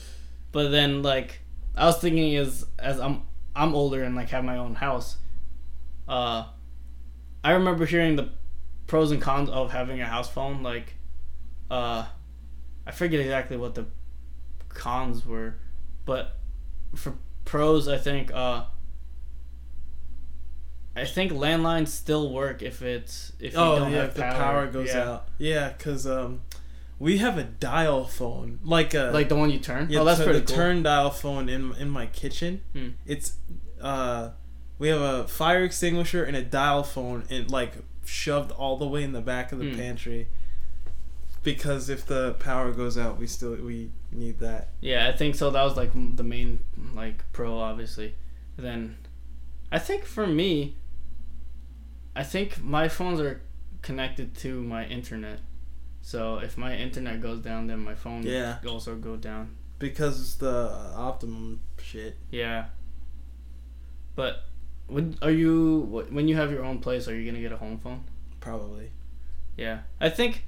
but 0.52 0.70
then 0.70 1.02
like 1.02 1.40
i 1.76 1.84
was 1.84 1.98
thinking 2.00 2.32
is 2.32 2.64
as 2.78 2.98
i'm 2.98 3.22
i'm 3.54 3.74
older 3.74 4.02
and 4.02 4.16
like 4.16 4.30
have 4.30 4.42
my 4.44 4.56
own 4.56 4.74
house 4.74 5.18
uh 6.08 6.44
i 7.44 7.52
remember 7.52 7.84
hearing 7.84 8.16
the 8.16 8.30
pros 8.86 9.10
and 9.10 9.20
cons 9.20 9.50
of 9.50 9.70
having 9.70 10.00
a 10.00 10.06
house 10.06 10.30
phone 10.30 10.62
like 10.62 10.94
uh 11.70 12.06
i 12.86 12.90
forget 12.90 13.20
exactly 13.20 13.56
what 13.58 13.74
the 13.74 13.84
cons 14.78 15.26
were 15.26 15.56
but 16.06 16.36
for 16.94 17.14
pros 17.44 17.86
i 17.88 17.98
think 17.98 18.32
uh 18.32 18.64
I 20.96 21.04
think 21.04 21.30
landlines 21.30 21.88
still 21.88 22.32
work 22.32 22.60
if 22.60 22.82
it's 22.82 23.32
if 23.38 23.52
you 23.52 23.58
Oh 23.58 23.78
don't 23.78 23.92
yeah, 23.92 23.98
have 23.98 24.08
if 24.08 24.14
the 24.14 24.22
power, 24.22 24.32
power 24.34 24.66
goes 24.66 24.88
Yeah. 24.88 25.08
out. 25.10 25.28
Yeah, 25.38 25.72
cause 25.78 26.06
um, 26.08 26.40
we 26.98 27.18
have 27.18 27.38
a 27.38 27.44
dial 27.44 28.04
phone, 28.04 28.58
like 28.64 28.94
a 28.94 29.10
like 29.12 29.28
the 29.28 29.36
one 29.36 29.50
you 29.50 29.60
turn. 29.60 29.86
yeah, 29.90 30.00
oh, 30.00 30.04
that's 30.04 30.18
the, 30.18 30.24
pretty 30.24 30.40
the 30.40 30.46
cool. 30.46 30.56
turn 30.56 30.82
dial 30.82 31.10
phone 31.10 31.48
in 31.48 31.72
in 31.76 31.88
my 31.88 32.06
kitchen. 32.06 32.62
Hmm. 32.72 32.88
It's 33.06 33.36
uh, 33.80 34.30
we 34.80 34.88
have 34.88 35.00
a 35.00 35.28
fire 35.28 35.62
extinguisher 35.62 36.24
and 36.24 36.36
a 36.36 36.42
dial 36.42 36.82
phone, 36.82 37.22
and 37.30 37.48
like 37.48 37.74
shoved 38.04 38.50
all 38.50 38.76
the 38.76 38.88
way 38.88 39.04
in 39.04 39.12
the 39.12 39.20
back 39.20 39.52
of 39.52 39.60
the 39.60 39.70
Hmm. 39.70 39.76
pantry. 39.78 40.26
Because 41.42 41.88
if 41.88 42.04
the 42.04 42.34
power 42.34 42.72
goes 42.72 42.98
out, 42.98 43.18
we 43.18 43.26
still 43.26 43.54
we 43.56 43.90
need 44.12 44.38
that. 44.40 44.70
Yeah, 44.80 45.08
I 45.08 45.16
think 45.16 45.34
so. 45.34 45.50
That 45.50 45.62
was 45.62 45.76
like 45.76 45.92
the 46.16 46.24
main 46.24 46.60
like 46.94 47.24
pro, 47.32 47.58
obviously. 47.58 48.14
Then, 48.56 48.96
I 49.70 49.78
think 49.78 50.04
for 50.04 50.26
me, 50.26 50.76
I 52.16 52.24
think 52.24 52.62
my 52.62 52.88
phones 52.88 53.20
are 53.20 53.40
connected 53.82 54.34
to 54.38 54.62
my 54.62 54.84
internet. 54.86 55.40
So 56.02 56.38
if 56.38 56.56
my 56.58 56.76
internet 56.76 57.20
goes 57.20 57.38
down, 57.40 57.66
then 57.68 57.80
my 57.80 57.94
phone 57.94 58.22
Yeah. 58.24 58.58
also 58.66 58.96
go 58.96 59.16
down. 59.16 59.56
Because 59.78 60.20
it's 60.20 60.34
the 60.34 60.70
optimum 60.96 61.60
shit. 61.80 62.16
Yeah. 62.30 62.66
But, 64.16 64.44
would 64.88 65.18
are 65.22 65.30
you 65.30 66.06
when 66.10 66.26
you 66.26 66.34
have 66.34 66.50
your 66.50 66.64
own 66.64 66.80
place? 66.80 67.06
Are 67.06 67.14
you 67.14 67.30
gonna 67.30 67.42
get 67.42 67.52
a 67.52 67.56
home 67.58 67.78
phone? 67.78 68.04
Probably. 68.40 68.90
Yeah, 69.56 69.80
I 70.00 70.08
think. 70.08 70.46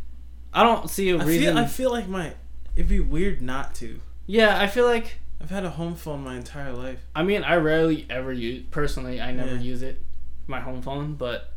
I 0.53 0.63
don't 0.63 0.89
see 0.91 1.11
a 1.11 1.19
I 1.19 1.25
reason. 1.25 1.55
feel 1.55 1.59
I 1.59 1.67
feel 1.67 1.91
like 1.91 2.09
my 2.09 2.33
it'd 2.77 2.89
be 2.89 3.01
weird 3.01 3.41
not 3.43 3.75
to. 3.77 4.01
yeah, 4.27 4.61
I 4.61 4.67
feel 4.67 4.85
like 4.87 5.19
I've 5.41 5.51
had 5.51 5.65
a 5.65 5.71
home 5.71 5.95
phone 5.95 6.23
my 6.25 6.37
entire 6.37 6.73
life. 6.73 7.01
I 7.15 7.23
mean, 7.23 7.43
I 7.45 7.57
rarely 7.57 8.07
ever 8.11 8.33
use 8.33 8.65
personally. 8.71 9.21
I 9.21 9.33
never 9.33 9.55
Yeah. 9.55 9.61
use 9.61 9.83
it, 9.83 10.03
my 10.47 10.61
home 10.61 10.83
phone, 10.83 11.15
but 11.15 11.53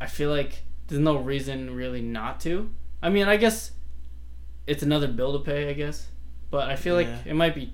I 0.00 0.06
feel 0.06 0.30
like 0.30 0.62
there's 0.88 1.00
no 1.00 1.16
reason 1.16 1.74
really 1.74 2.02
not 2.02 2.40
to. 2.40 2.70
I 3.02 3.08
mean, 3.08 3.28
I 3.28 3.36
guess 3.36 3.70
it's 4.66 4.82
another 4.82 5.08
bill 5.08 5.32
to 5.38 5.44
pay, 5.44 5.70
I 5.70 5.72
guess, 5.72 6.06
but 6.50 6.68
I 6.68 6.76
feel 6.76 6.94
like 6.94 7.08
it 7.24 7.34
might 7.34 7.54
be 7.54 7.72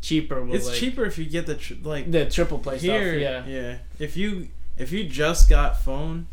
cheaper. 0.00 0.42
With 0.42 0.54
It's 0.54 0.66
like, 0.68 0.76
cheaper 0.76 1.04
if 1.04 1.18
you 1.18 1.24
get 1.26 1.46
the 1.46 1.54
tr- 1.56 1.74
like 1.82 2.10
The 2.10 2.24
triple 2.30 2.58
play 2.58 2.78
here. 2.78 3.20
stuff, 3.20 3.46
yeah. 3.48 3.54
yeah. 3.60 3.78
If 3.98 4.16
you 4.16 4.48
if 4.78 4.90
you 4.92 5.04
just 5.08 5.48
got 5.50 5.80
phone, 5.82 6.26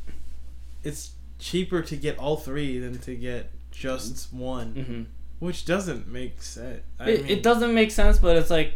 it's 0.84 1.12
cheaper 1.44 1.82
to 1.82 1.96
get 1.98 2.18
all 2.18 2.38
three 2.38 2.80
than 2.80 2.98
to 3.00 3.16
get 3.16 3.52
just 3.72 4.32
one, 4.34 4.74
hmm 4.74 5.04
which 5.46 5.66
doesn't 5.66 6.08
make 6.08 6.42
sense. 6.42 6.82
I 7.00 7.10
It, 7.10 7.22
mean, 7.24 7.30
it 7.32 7.44
doesn't 7.44 7.74
make 7.74 7.92
sense, 7.92 8.18
but 8.18 8.38
it's 8.38 8.50
like 8.50 8.76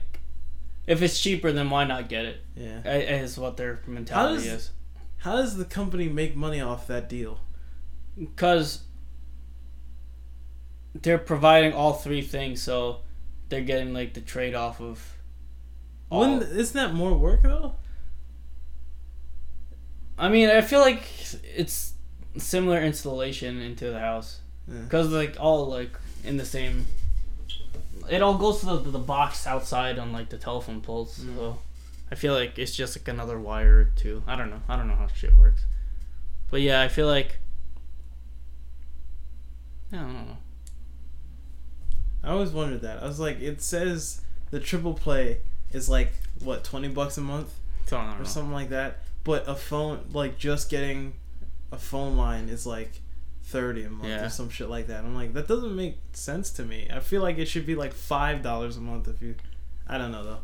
if 0.86 1.02
it's 1.02 1.20
cheaper, 1.20 1.52
then 1.54 1.70
why 1.70 1.86
not 1.86 2.10
get 2.10 2.26
it? 2.26 2.42
Yeah. 2.58 2.82
Is 2.94 3.38
what 3.38 3.56
their 3.58 3.80
mentality 3.88 4.44
does- 4.44 4.54
is. 4.54 4.72
How 5.20 5.38
does 5.38 5.56
the 5.58 5.66
company 5.66 6.08
make 6.10 6.36
money 6.36 6.60
off 6.62 6.88
that 6.88 7.08
deal? 7.10 7.40
because 8.20 8.82
they're 11.04 11.20
providing 11.20 11.72
all 11.74 11.94
three 11.94 12.22
things, 12.24 12.62
so 12.64 13.02
they're 13.50 13.62
getting 13.62 13.94
like 13.94 14.14
the 14.16 14.22
trade 14.22 14.56
off 14.56 14.82
of. 14.82 15.14
all- 16.10 16.22
Wouldn't, 16.22 16.52
isn't 16.58 16.76
that 16.76 16.94
more 16.96 17.14
work 17.14 17.44
though? 17.44 17.76
I 20.18 20.30
mean, 20.30 20.50
I 20.50 20.62
feel 20.62 20.80
like 20.80 21.04
it's 21.56 21.94
similar 22.40 22.82
installation 22.82 23.62
into 23.62 23.90
the 23.92 24.00
house 24.00 24.40
Yeah. 24.68 24.80
because 24.82 25.10
like 25.10 25.36
all 25.40 25.68
like 25.68 25.92
in 26.24 26.38
the 26.38 26.46
same. 26.46 26.86
It 28.10 28.22
all 28.22 28.38
goes 28.38 28.62
to 28.62 28.66
the, 28.68 28.78
the 28.92 29.00
box 29.00 29.46
outside 29.46 30.00
on 30.00 30.14
like 30.14 30.30
the 30.30 30.38
telephone 30.38 30.82
poles, 30.82 31.20
Mm. 31.20 31.36
so 31.36 31.60
I 32.12 32.16
feel 32.16 32.34
like 32.34 32.58
it's 32.58 32.74
just 32.76 32.98
like 32.98 33.08
another 33.10 33.38
wire 33.40 33.80
or 33.80 33.86
two. 33.96 34.24
I 34.28 34.36
don't 34.38 34.50
know. 34.50 34.62
I 34.70 34.78
don't 34.78 34.88
know 34.88 34.96
how 34.96 35.08
shit 35.08 35.36
works, 35.38 35.66
but 36.50 36.62
yeah, 36.62 36.82
I 36.82 36.88
feel 36.88 37.08
like. 37.08 37.40
I 39.92 39.98
don't 39.98 40.14
know. 40.14 40.38
I 42.24 42.30
always 42.30 42.52
wondered 42.52 42.82
that. 42.82 43.02
I 43.02 43.08
was 43.08 43.20
like, 43.20 43.40
it 43.40 43.62
says 43.62 44.22
the 44.52 44.60
triple 44.60 44.94
play 44.94 45.40
is 45.72 45.88
like 45.90 46.14
what 46.44 46.64
twenty 46.64 46.88
bucks 46.90 47.18
a 47.18 47.22
month. 47.22 47.54
Or 47.92 48.18
know. 48.20 48.24
something 48.26 48.52
like 48.52 48.70
that. 48.70 49.04
But 49.24 49.48
a 49.48 49.56
phone, 49.56 50.06
like 50.12 50.38
just 50.38 50.70
getting 50.70 51.14
a 51.72 51.78
phone 51.78 52.18
line 52.18 52.50
is 52.50 52.66
like 52.66 52.92
thirty 53.44 53.84
a 53.84 53.90
month 53.90 54.10
Yeah. 54.10 54.26
or 54.26 54.30
some 54.30 54.50
shit 54.50 54.70
like 54.70 54.88
that. 54.88 55.04
I'm 55.04 55.16
like, 55.16 55.34
that 55.34 55.48
doesn't 55.48 55.76
make 55.76 55.98
sense 56.14 56.50
to 56.52 56.64
me. 56.64 56.90
I 56.94 57.00
feel 57.00 57.22
like 57.22 57.38
it 57.38 57.48
should 57.48 57.66
be 57.66 57.76
like 57.76 57.94
five 57.94 58.42
dollars 58.42 58.78
a 58.78 58.82
month 58.82 59.08
if 59.08 59.22
you. 59.22 59.36
I 59.88 59.98
don't 59.98 60.12
know 60.12 60.24
though. 60.24 60.40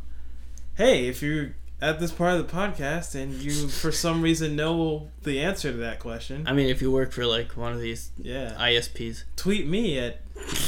Hey, 0.76 1.08
if 1.08 1.22
you're 1.22 1.56
at 1.82 2.00
this 2.00 2.12
part 2.14 2.40
of 2.40 2.48
the 2.48 2.54
podcast 2.54 3.14
and 3.14 3.34
you 3.34 3.68
for 3.68 3.92
some 3.92 4.22
reason 4.22 4.56
know 4.56 5.10
the 5.24 5.42
answer 5.42 5.72
to 5.72 5.78
that 5.80 6.00
question, 6.00 6.46
I 6.48 6.54
mean, 6.54 6.70
if 6.70 6.82
you 6.82 6.92
work 6.92 7.12
for 7.12 7.26
like 7.26 7.58
one 7.58 7.74
of 7.74 7.82
these 7.82 8.12
yeah, 8.18 8.54
ISPs, 8.58 9.24
tweet 9.36 9.68
me 9.68 10.00
at 10.00 10.22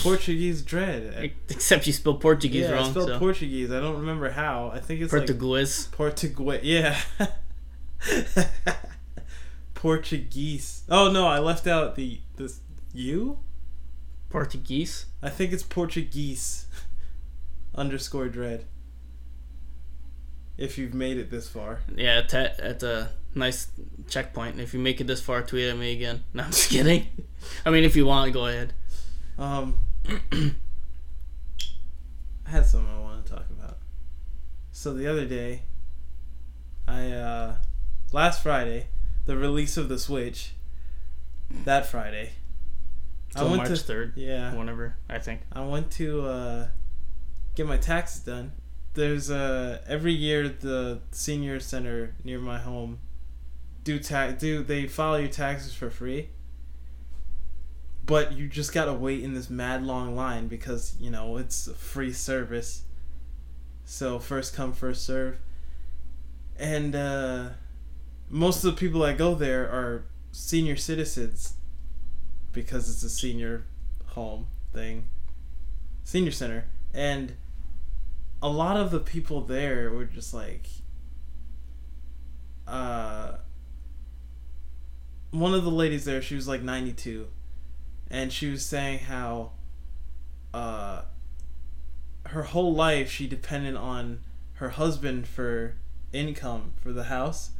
Portuguese 0.03 0.61
Dread. 0.61 1.13
At, 1.13 1.31
except 1.49 1.87
you 1.87 1.93
spell 1.93 2.15
Portuguese 2.15 2.63
yeah, 2.63 2.71
I 2.71 2.73
wrong. 2.75 2.91
spelled 2.91 3.07
So. 3.07 3.19
Portuguese. 3.19 3.71
I 3.71 3.79
don't 3.79 3.97
remember 3.99 4.29
how. 4.31 4.71
I 4.73 4.79
think 4.79 5.01
it's 5.01 5.13
like 5.13 5.21
Portuguese. 5.27 5.87
Portuguese. 5.87 6.59
Yeah. 6.63 6.99
Portuguese. 9.85 10.81
Oh 10.89 11.11
no, 11.11 11.27
I 11.27 11.37
left 11.37 11.67
out 11.67 11.95
the 11.95 12.19
this 12.37 12.59
you. 12.91 13.37
Portuguese. 14.31 15.05
I 15.21 15.29
think 15.29 15.53
it's 15.53 15.61
Portuguese. 15.61 16.65
Underscore 17.75 18.29
dread. 18.29 18.65
if 20.57 20.79
you've 20.79 20.95
made 20.95 21.19
it 21.19 21.29
this 21.29 21.47
far. 21.47 21.81
Yeah, 21.95 22.21
it's 22.21 22.33
at, 22.33 22.59
at 22.59 22.81
a 22.81 23.09
nice 23.35 23.67
checkpoint. 24.07 24.59
If 24.59 24.73
you 24.73 24.79
make 24.79 25.01
it 25.01 25.05
this 25.05 25.21
far, 25.21 25.43
tweet 25.43 25.69
at 25.69 25.77
me 25.77 25.93
again. 25.93 26.23
No, 26.33 26.45
I'm 26.45 26.49
just 26.49 26.71
kidding. 26.71 27.05
I 27.63 27.69
mean, 27.69 27.83
if 27.83 27.95
you 27.95 28.07
want, 28.07 28.33
go 28.33 28.47
ahead. 28.47 28.73
Um, 29.37 29.77
I 30.07 30.55
had 32.47 32.65
something 32.65 32.91
I 32.91 32.99
want 33.01 33.23
to 33.23 33.33
talk 33.33 33.45
about. 33.51 33.77
So 34.71 34.95
the 34.95 35.05
other 35.05 35.25
day, 35.25 35.61
I 36.87 37.11
uh, 37.11 37.57
last 38.11 38.41
Friday, 38.41 38.87
the 39.25 39.37
release 39.37 39.77
of 39.77 39.89
the 39.89 39.99
Switch. 39.99 40.53
That 41.65 41.85
Friday, 41.85 42.31
I 43.35 43.43
went 43.43 43.57
March 43.57 43.79
third, 43.81 44.13
yeah, 44.15 44.53
whenever 44.55 44.97
I 45.07 45.19
think. 45.19 45.41
I 45.51 45.63
went 45.63 45.91
to 45.91 46.25
uh, 46.25 46.67
get 47.53 47.67
my 47.67 47.77
taxes 47.77 48.21
done. 48.21 48.53
There's 48.95 49.29
uh, 49.29 49.81
every 49.87 50.13
year 50.13 50.49
the 50.49 51.01
senior 51.11 51.59
center 51.59 52.15
near 52.23 52.39
my 52.39 52.57
home 52.57 52.99
do 53.85 53.99
tax 53.99 54.41
do 54.41 54.63
they 54.63 54.87
file 54.87 55.17
your 55.17 55.29
taxes 55.29 55.73
for 55.73 55.89
free. 55.89 56.29
But 58.05 58.33
you 58.33 58.47
just 58.47 58.73
gotta 58.73 58.93
wait 58.93 59.23
in 59.23 59.33
this 59.33 59.49
mad 59.49 59.83
long 59.83 60.15
line 60.15 60.47
because 60.47 60.95
you 60.99 61.09
know 61.09 61.37
it's 61.37 61.67
a 61.67 61.73
free 61.73 62.11
service. 62.11 62.83
So 63.85 64.19
first 64.19 64.55
come 64.55 64.73
first 64.73 65.05
serve. 65.05 65.37
And 66.57 66.95
uh, 66.95 67.49
most 68.35 68.65
of 68.65 68.75
the 68.75 68.77
people 68.77 68.99
that 68.99 69.17
go 69.17 69.33
there 69.33 69.63
are 69.63 70.03
senior 70.33 70.75
citizens 70.75 71.53
because 72.51 72.89
it's 72.89 73.01
a 73.01 73.09
senior 73.09 73.65
home 74.07 74.47
thing 74.73 75.07
senior 76.03 76.31
center. 76.31 76.65
And 76.93 77.37
a 78.41 78.49
lot 78.49 78.75
of 78.75 78.91
the 78.91 78.99
people 78.99 79.39
there 79.39 79.89
were 79.89 80.03
just 80.03 80.33
like 80.33 80.67
uh 82.67 83.37
one 85.31 85.53
of 85.53 85.63
the 85.63 85.71
ladies 85.71 86.03
there 86.03 86.21
she 86.21 86.35
was 86.35 86.47
like 86.47 86.61
92 86.61 87.27
and 88.09 88.33
she 88.33 88.49
was 88.49 88.65
saying 88.65 88.99
how 88.99 89.51
uh 90.53 91.03
her 92.25 92.43
whole 92.43 92.73
life 92.73 93.09
she 93.09 93.27
depended 93.27 93.75
on 93.75 94.21
her 94.53 94.69
husband 94.69 95.27
for 95.27 95.75
income 96.11 96.73
for 96.81 96.91
the 96.91 97.05
house 97.05 97.51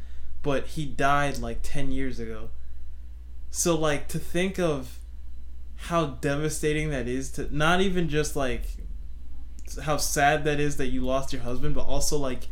but 0.46 0.68
he 0.68 0.86
died 0.86 1.40
like 1.40 1.60
10 1.64 1.92
years 1.92 2.20
ago 2.20 2.50
so 3.50 3.76
like 3.76 4.08
to 4.08 4.20
think 4.20 4.60
of 4.60 5.00
how 5.76 6.06
devastating 6.06 6.90
that 6.92 7.08
is 7.08 7.32
to 7.32 7.56
not 7.56 7.82
even 7.82 8.10
just 8.10 8.36
like 8.36 8.64
how 9.84 9.98
sad 9.98 10.44
that 10.44 10.60
is 10.60 10.78
that 10.78 10.88
you 10.88 11.02
lost 11.02 11.34
your 11.34 11.42
husband, 11.42 11.76
but 11.76 11.86
also 11.86 12.18
like 12.18 12.48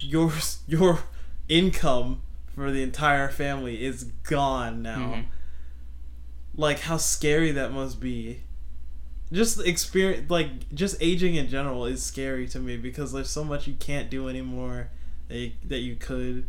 your 0.00 0.32
your 0.66 1.00
income 1.48 2.22
for 2.54 2.70
the 2.70 2.82
entire 2.82 3.28
family 3.28 3.84
is 3.84 4.04
gone 4.28 4.82
now. 4.82 4.98
Mhm. 4.98 5.24
Like 6.54 6.80
how 6.80 6.96
scary 6.96 7.52
that 7.52 7.72
must 7.72 8.00
be. 8.00 8.42
Just 9.30 9.60
experience 9.66 10.30
like 10.30 10.72
just 10.74 10.96
aging 11.00 11.34
in 11.34 11.48
general 11.48 11.84
is 11.84 12.02
scary 12.02 12.46
to 12.48 12.58
me 12.58 12.76
because 12.76 13.12
there's 13.12 13.30
so 13.30 13.44
much 13.44 13.66
you 13.66 13.74
can't 13.74 14.08
do 14.10 14.28
anymore 14.28 14.90
that 15.28 15.38
you, 15.38 15.52
that 15.64 15.80
you 15.80 15.96
could 15.96 16.46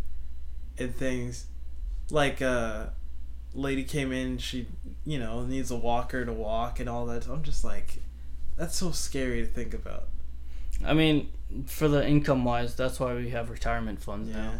and 0.80 0.95
things 0.95 1.45
like 2.09 2.41
uh 2.41 2.86
lady 3.53 3.84
came 3.84 4.11
in 4.11 4.38
she 4.38 4.67
you 5.05 5.17
know 5.19 5.43
needs 5.43 5.71
a 5.71 5.75
walker 5.75 6.23
to 6.25 6.32
walk 6.34 6.80
and 6.80 6.88
all 6.88 7.05
that 7.05 7.27
i'm 7.27 7.43
just 7.43 7.63
like 7.63 7.97
that's 8.57 8.75
so 8.75 8.91
scary 8.91 9.41
to 9.41 9.47
think 9.47 9.73
about 9.73 10.07
I 10.86 10.93
mean, 10.93 11.30
for 11.65 11.89
the 11.89 12.07
income 12.07 12.45
wise, 12.45 12.73
that's 12.73 13.01
why 13.01 13.13
we 13.13 13.32
have 13.32 13.49
retirement 13.49 14.01
funds 14.01 14.30
yeah 14.30 14.36
now. 14.36 14.51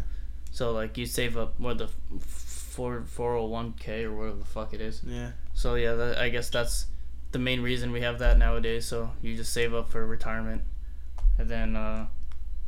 So 0.50 0.72
like 0.72 0.98
you 0.98 1.06
save 1.06 1.36
up 1.38 1.58
what 1.58 1.78
the 1.78 1.88
four 2.18 3.04
four 3.06 3.36
hundred 3.36 3.46
one 3.48 3.72
k 3.72 4.04
or 4.04 4.14
whatever 4.14 4.36
the 4.38 4.44
fuck 4.44 4.74
it 4.74 4.80
is. 4.80 5.00
yeah 5.06 5.30
So 5.54 5.76
yeah, 5.76 5.94
that, 5.94 6.18
I 6.18 6.28
guess 6.28 6.50
that's 6.50 6.86
the 7.32 7.38
main 7.38 7.62
reason 7.62 7.90
we 7.92 8.00
have 8.02 8.18
that 8.18 8.36
nowadays. 8.36 8.84
So 8.84 9.12
you 9.22 9.34
just 9.36 9.52
save 9.52 9.72
up 9.72 9.90
for 9.90 10.04
retirement, 10.04 10.62
and 11.38 11.48
then 11.48 11.76
uh, 11.76 12.06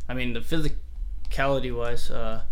I 0.08 0.14
mean 0.14 0.32
the 0.32 0.40
physicality 0.40 1.76
wise, 1.76 2.10
uh, 2.10 2.44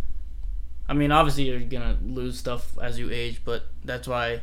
I 0.91 0.93
mean 0.93 1.13
obviously 1.13 1.45
you're 1.45 1.61
gonna 1.61 1.97
lose 2.05 2.37
stuff 2.37 2.77
as 2.83 2.99
you 2.99 3.11
age, 3.13 3.43
but 3.45 3.63
that's 3.85 4.09
why 4.09 4.41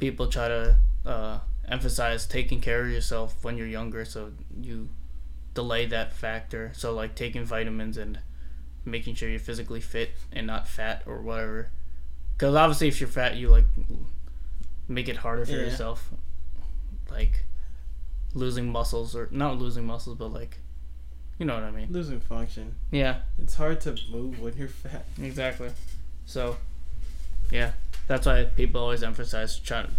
people 0.00 0.26
try 0.26 0.48
to 0.48 0.76
uh, 1.06 1.38
emphasize 1.68 2.26
taking 2.26 2.60
care 2.60 2.82
of 2.84 2.90
yourself 2.90 3.36
when 3.44 3.56
you're 3.56 3.68
younger, 3.68 4.04
so 4.04 4.32
you 4.60 4.88
delay 5.54 5.86
that 5.86 6.12
factor. 6.12 6.72
So 6.74 6.92
like 6.92 7.14
taking 7.14 7.44
vitamins 7.44 7.96
and 7.96 8.18
making 8.84 9.14
sure 9.14 9.28
you're 9.28 9.38
physically 9.38 9.80
fit 9.80 10.10
and 10.32 10.48
not 10.48 10.66
fat 10.66 11.04
or 11.06 11.22
whatever. 11.22 11.70
Because 12.36 12.56
obviously, 12.56 12.88
if 12.88 12.98
you're 13.00 13.08
fat, 13.08 13.36
you 13.36 13.48
like 13.48 13.66
make 14.88 15.08
it 15.08 15.18
harder 15.18 15.44
for 15.46 15.52
Yeah. 15.52 15.58
yourself, 15.58 16.10
like 17.08 17.44
losing 18.34 18.72
muscles 18.72 19.14
or 19.14 19.28
not 19.30 19.58
losing 19.58 19.86
muscles, 19.86 20.18
but 20.18 20.32
like 20.32 20.58
you 21.38 21.46
know 21.46 21.54
what 21.54 21.64
I 21.64 21.70
mean. 21.70 21.88
losing 21.90 22.20
function 22.20 22.74
Yeah, 22.90 23.22
it's 23.38 23.54
hard 23.56 23.80
to 23.82 23.96
move 24.10 24.40
when 24.40 24.56
you're 24.56 24.68
fat 24.68 25.04
exactly. 25.20 25.70
So, 26.26 26.56
yeah, 27.50 27.72
that's 28.06 28.26
why 28.26 28.44
people 28.44 28.80
always 28.80 29.02
emphasize 29.02 29.58
trying 29.58 29.90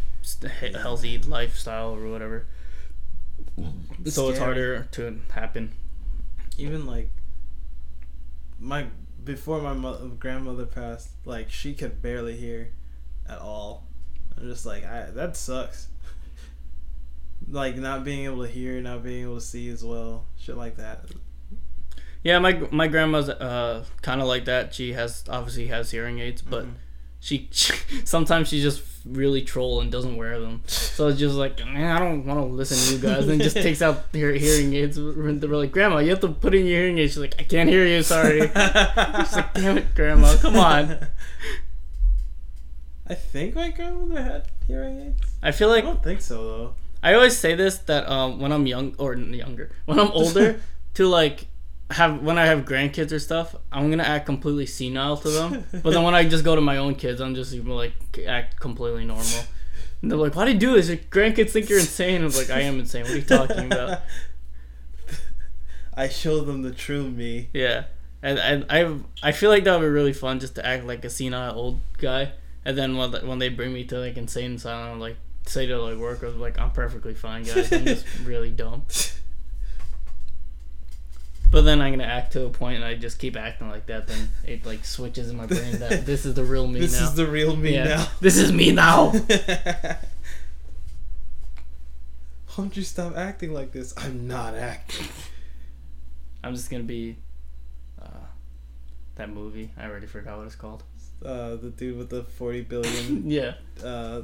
to 0.42 0.50
hit 0.50 0.74
a 0.76 0.80
healthy 0.80 1.18
lifestyle 1.20 1.94
or 1.96 2.10
whatever. 2.10 2.46
so 4.06 4.30
it's 4.30 4.40
harder 4.40 4.88
to 4.92 5.20
happen. 5.34 5.72
even 6.58 6.86
like 6.86 7.10
my 8.60 8.88
before 9.24 9.62
my 9.62 9.74
mo- 9.74 10.08
grandmother 10.20 10.66
passed 10.66 11.10
like 11.26 11.50
she 11.50 11.74
could 11.74 12.02
barely 12.02 12.38
hear 12.38 12.70
at 13.28 13.40
all 13.40 13.84
i'm 14.38 14.48
just 14.48 14.66
like 14.66 14.86
I, 14.86 15.10
that 15.12 15.36
sucks 15.36 15.88
like 17.50 17.76
not 17.76 18.04
being 18.06 18.26
able 18.26 18.44
to 18.46 18.50
hear 18.50 18.80
not 18.82 19.04
being 19.04 19.24
able 19.24 19.36
to 19.36 19.42
see 19.42 19.68
as 19.70 19.84
well 19.84 20.26
shit 20.38 20.56
like 20.56 20.78
that 20.78 21.06
Yeah, 22.26 22.40
my 22.40 22.54
my 22.72 22.88
grandma's 22.88 23.30
uh 23.30 23.86
kind 24.02 24.20
of 24.20 24.28
like 24.28 24.46
that. 24.46 24.74
She 24.74 24.94
has 24.94 25.24
obviously 25.30 25.68
has 25.68 25.92
hearing 25.92 26.18
aids, 26.20 26.42
but 26.42 26.66
Mhm. 26.66 26.74
she, 27.20 27.48
sometimes 28.04 28.48
she 28.50 28.62
just 28.64 28.82
really 29.06 29.44
troll 29.44 29.80
and 29.80 29.92
doesn't 29.92 30.16
wear 30.18 30.40
them. 30.40 30.64
So 30.66 31.08
it's 31.10 31.20
just 31.20 31.36
like, 31.36 31.60
man, 31.64 31.96
I 31.96 32.00
don't 32.00 32.26
want 32.26 32.40
to 32.40 32.46
listen 32.46 32.78
to 32.82 32.94
you 32.96 33.00
guys, 33.14 33.28
and 33.28 33.40
just 33.40 33.56
takes 33.56 33.80
out 33.84 34.06
her 34.14 34.32
hearing 34.34 34.74
aids. 34.74 34.98
They're 34.98 35.50
like, 35.64 35.72
Grandma, 35.72 36.00
you 36.00 36.10
have 36.10 36.20
to 36.22 36.30
put 36.30 36.56
in 36.56 36.66
your 36.66 36.80
hearing 36.80 36.98
aids. 36.98 37.12
She's 37.14 37.20
like, 37.22 37.36
I 37.38 37.44
can't 37.44 37.70
hear 37.70 37.86
you. 37.86 38.02
Sorry. 38.02 38.40
She's 38.42 39.36
like, 39.38 39.54
damn 39.54 39.78
it, 39.78 39.94
Grandma, 39.94 40.36
come 40.38 40.56
on. 40.58 40.98
i 43.08 43.14
think 43.14 43.54
my 43.54 43.70
grandmother 43.70 44.20
had 44.24 44.48
hearing 44.66 45.00
aids 45.00 45.22
I 45.44 45.52
feel 45.52 45.70
like 45.70 45.84
i 45.84 45.88
don't 45.88 46.02
think 46.04 46.22
so 46.22 46.44
though 46.44 46.74
I 47.04 47.14
always 47.14 47.38
say 47.38 47.54
this 47.54 47.78
that 47.86 48.10
um 48.10 48.40
when 48.40 48.52
I'm 48.52 48.66
young 48.66 48.96
or 48.98 49.14
younger, 49.16 49.70
when 49.86 50.00
I'm 50.00 50.10
older, 50.10 50.60
to 50.96 51.08
like 51.08 51.46
have 51.92 52.22
when 52.22 52.38
I 52.38 52.46
have 52.46 52.66
grandkids 52.66 53.12
or 53.12 53.20
stuff, 53.20 53.56
I'm 53.72 53.90
gonna 53.90 54.04
act 54.04 54.26
completely 54.26 54.66
senile 54.66 55.18
to 55.18 55.30
them. 55.30 55.66
But 55.72 55.92
then 55.92 56.04
when 56.04 56.16
I 56.16 56.28
just 56.28 56.44
go 56.44 56.56
to 56.56 56.62
my 56.62 56.78
own 56.78 56.96
kids, 56.96 57.22
I'm 57.22 57.36
just 57.36 57.54
like 57.54 57.94
act 58.28 58.60
completely 58.60 59.06
normal. 59.06 59.44
And 60.02 60.12
they're 60.12 60.18
like, 60.18 60.36
"Why 60.36 60.46
do 60.46 60.52
you 60.52 60.60
do 60.60 60.74
this? 60.74 60.90
Your 60.90 60.98
grandkids 60.98 61.52
think 61.52 61.70
you're 61.70 61.80
insane." 61.80 62.22
I 62.22 62.26
was 62.26 62.38
like, 62.38 62.50
"I 62.50 62.62
am 62.62 62.80
insane. 62.80 63.04
What 63.04 63.12
are 63.12 63.18
you 63.18 63.24
talking 63.24 63.72
about?" 63.72 64.02
i 65.98 66.10
show 66.10 66.42
them 66.42 66.62
the 66.62 66.72
true 66.72 67.10
me 67.10 67.48
Yeah, 67.54 67.86
and 68.22 68.38
and 68.40 68.66
I 68.70 68.98
I 69.24 69.32
feel 69.32 69.50
like 69.50 69.64
that 69.64 69.80
would 69.80 69.86
be 69.86 69.90
really 69.90 70.14
fun 70.14 70.40
just 70.40 70.56
to 70.56 70.66
act 70.66 70.86
like 70.86 71.06
a 71.06 71.10
senile 71.10 71.56
old 71.56 71.80
guy, 71.98 72.34
and 72.66 72.78
then 72.78 72.98
when 72.98 73.12
when 73.28 73.40
they 73.40 73.50
bring 73.50 73.74
me 73.74 73.86
to 73.86 74.00
like 74.00 74.18
insane 74.18 74.56
asylum, 74.56 74.94
I'm 74.94 75.00
like 75.00 75.18
say 75.46 75.68
to 75.68 75.82
like 75.82 75.98
workers 75.98 76.36
like 76.36 76.60
I'm 76.60 76.72
perfectly 76.72 77.14
fine, 77.14 77.44
guys. 77.44 77.72
I'm 77.72 77.86
just 77.86 78.06
really 78.26 78.52
dumb. 78.52 78.84
But 81.52 81.62
then 81.62 81.82
I'm 81.82 81.92
gonna 81.94 82.04
act 82.04 82.34
to 82.34 82.46
a 82.46 82.50
point, 82.50 82.78
and 82.78 82.86
I 82.86 82.96
just 82.96 83.20
keep 83.20 83.38
acting 83.38 83.70
like 83.70 83.86
that. 83.88 84.08
Then 84.08 84.30
it 84.46 84.66
like 84.66 84.84
switches 84.84 85.30
in 85.30 85.38
my 85.38 85.46
brain 85.46 85.80
that 85.80 86.06
this 86.06 86.26
is 86.26 86.34
the 86.34 86.44
real 86.44 86.68
me 86.68 86.80
this 86.82 87.00
now. 87.00 87.08
is 87.08 87.16
the 87.16 87.26
real 87.28 87.56
me 87.56 87.74
yeah, 87.76 87.84
now 87.84 88.08
this 88.20 88.38
is 88.38 88.52
me 88.52 88.72
now. 88.72 89.12
Why 92.56 92.64
don't 92.64 92.76
you 92.78 92.84
stop 92.84 93.16
acting 93.18 93.54
like 93.54 93.72
this? 93.72 93.94
I'm 93.98 94.28
not 94.28 94.56
acting. 94.56 95.08
I'm 96.44 96.54
just 96.54 96.70
gonna 96.70 96.84
be 96.84 97.18
uh, 98.02 98.28
that 99.16 99.30
movie. 99.30 99.72
I 99.78 99.86
already 99.86 100.08
forgot 100.08 100.38
what 100.38 100.48
it's 100.48 100.56
called. 100.56 100.84
Uh, 101.24 101.56
the 101.56 101.70
dude 101.76 101.98
with 101.98 102.10
the 102.10 102.24
40 102.24 102.62
billion 102.62 103.30
yeah, 103.30 103.54
uh, 103.84 104.24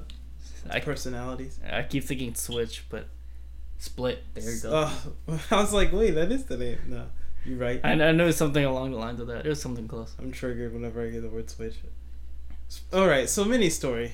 I 0.70 0.80
personalities. 0.80 1.60
I 1.70 1.84
keep 1.84 2.04
thinking 2.04 2.36
Switch, 2.36 2.84
but 2.90 3.08
Split. 3.82 4.24
There 4.36 4.44
you 4.44 4.62
go. 4.62 4.72
Uh, 4.72 4.92
I 5.52 5.56
was 5.56 5.74
like, 5.74 5.92
wait, 5.92 6.12
that 6.12 6.32
is 6.32 6.46
the 6.46 6.56
name. 6.56 6.78
No, 6.88 7.08
you're 7.44 7.58
right. 7.58 7.82
I, 7.84 7.94
I 7.94 8.12
know 8.12 8.30
something 8.30 8.64
along 8.64 8.92
the 8.92 8.98
lines 8.98 9.20
of 9.20 9.26
that. 9.26 9.44
It 9.44 9.50
was 9.50 9.60
something 9.60 9.88
close. 9.88 10.16
I'm 10.20 10.32
triggered 10.32 10.72
whenever 10.72 11.04
I 11.04 11.10
hear 11.10 11.20
the 11.20 11.30
word 11.30 11.50
switch. 11.50 11.78
All 12.94 13.08
right, 13.08 13.28
so 13.28 13.44
mini 13.44 13.72
story. 13.72 14.14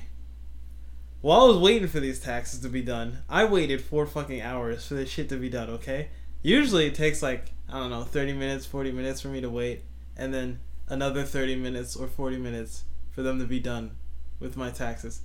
While 1.20 1.41
I 1.41 1.45
was 1.47 1.57
waiting 1.57 1.89
for 1.89 1.99
these 1.99 2.22
taxes 2.22 2.61
to 2.61 2.70
be 2.70 2.82
done, 2.82 3.24
I 3.28 3.43
waited 3.43 3.82
four 3.82 4.05
fucking 4.05 4.41
hours 4.41 4.88
for 4.88 4.93
this 4.93 5.09
shit 5.09 5.28
to 5.30 5.36
be 5.36 5.49
done. 5.49 5.70
Okay, 5.72 6.09
usually 6.41 6.86
it 6.86 6.95
takes 6.95 7.22
like 7.22 7.51
I 7.68 7.80
don't 7.80 7.89
know, 7.89 8.03
thirty 8.03 8.32
minutes, 8.32 8.65
forty 8.65 8.93
minutes 8.93 9.20
for 9.20 9.28
me 9.28 9.41
to 9.41 9.49
wait, 9.49 9.84
and 10.15 10.34
then 10.34 10.61
another 10.88 11.24
30 11.24 11.57
minutes 11.57 11.97
or 11.97 12.07
40 12.07 12.38
minutes 12.38 12.86
for 13.11 13.22
them 13.22 13.39
to 13.39 13.45
be 13.45 13.59
done 13.59 13.97
with 14.39 14.55
my 14.55 14.70
taxes. 14.70 15.20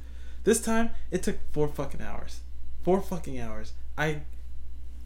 This 0.44 0.60
time 0.60 0.90
it 1.12 1.22
took 1.22 1.36
4 1.52 1.68
fucking 1.68 2.02
hours. 2.02 2.40
4 2.82 3.00
fucking 3.00 3.38
hours. 3.38 3.74
I 3.96 4.22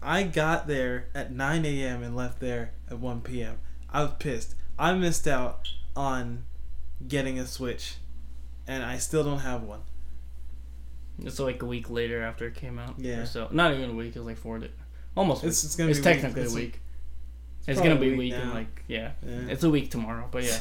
I 0.07 0.23
got 0.23 0.69
there 0.69 1.09
at 1.17 1.33
9 1.33 1.65
a.m. 1.67 2.05
and 2.05 2.15
left 2.15 2.39
there 2.39 2.71
at 2.89 3.01
1 3.01 3.23
p.m. 3.23 3.59
I 3.91 4.03
was 4.03 4.13
pissed. 4.21 4.55
I 4.79 4.95
missed 4.95 5.27
out 5.27 5.69
on 5.97 6.45
getting 7.09 7.41
a 7.41 7.47
Switch 7.47 7.97
and 8.69 8.85
I 8.85 8.99
still 8.99 9.25
don't 9.25 9.41
have 9.41 9.65
one. 9.65 9.81
It's 11.19 11.41
like 11.41 11.61
a 11.61 11.67
week 11.67 11.91
later 11.91 12.23
after 12.23 12.47
it 12.47 12.55
came 12.55 12.79
out. 12.79 12.95
Yeah. 12.99 13.25
So 13.25 13.49
not 13.51 13.75
even 13.75 13.91
a 13.91 13.95
week. 13.95 14.15
It's 14.15 14.25
like 14.25 14.37
four 14.37 14.61
days. 14.61 14.71
Almost. 15.17 15.43
It's, 15.43 15.57
It's, 15.57 15.65
it's 15.65 15.77
gonna 15.77 15.91
it's 15.91 15.99
be 15.99 16.09
a 16.09 16.13
week. 16.13 16.21
technically 16.23 16.47
a 16.47 16.55
week. 16.55 16.81
It's, 17.67 17.81
probably 17.81 17.89
gonna 17.89 18.01
be 18.01 18.07
a 18.07 18.11
week 18.11 18.33
week 18.35 18.43
in 18.43 18.55
like 18.55 18.85
yeah. 18.87 19.13
Yeah. 19.27 19.39
It's 19.49 19.65
a 19.65 19.71
week 19.71 19.91
tomorrow, 19.91 20.29
but 20.31 20.45
yeah. 20.45 20.59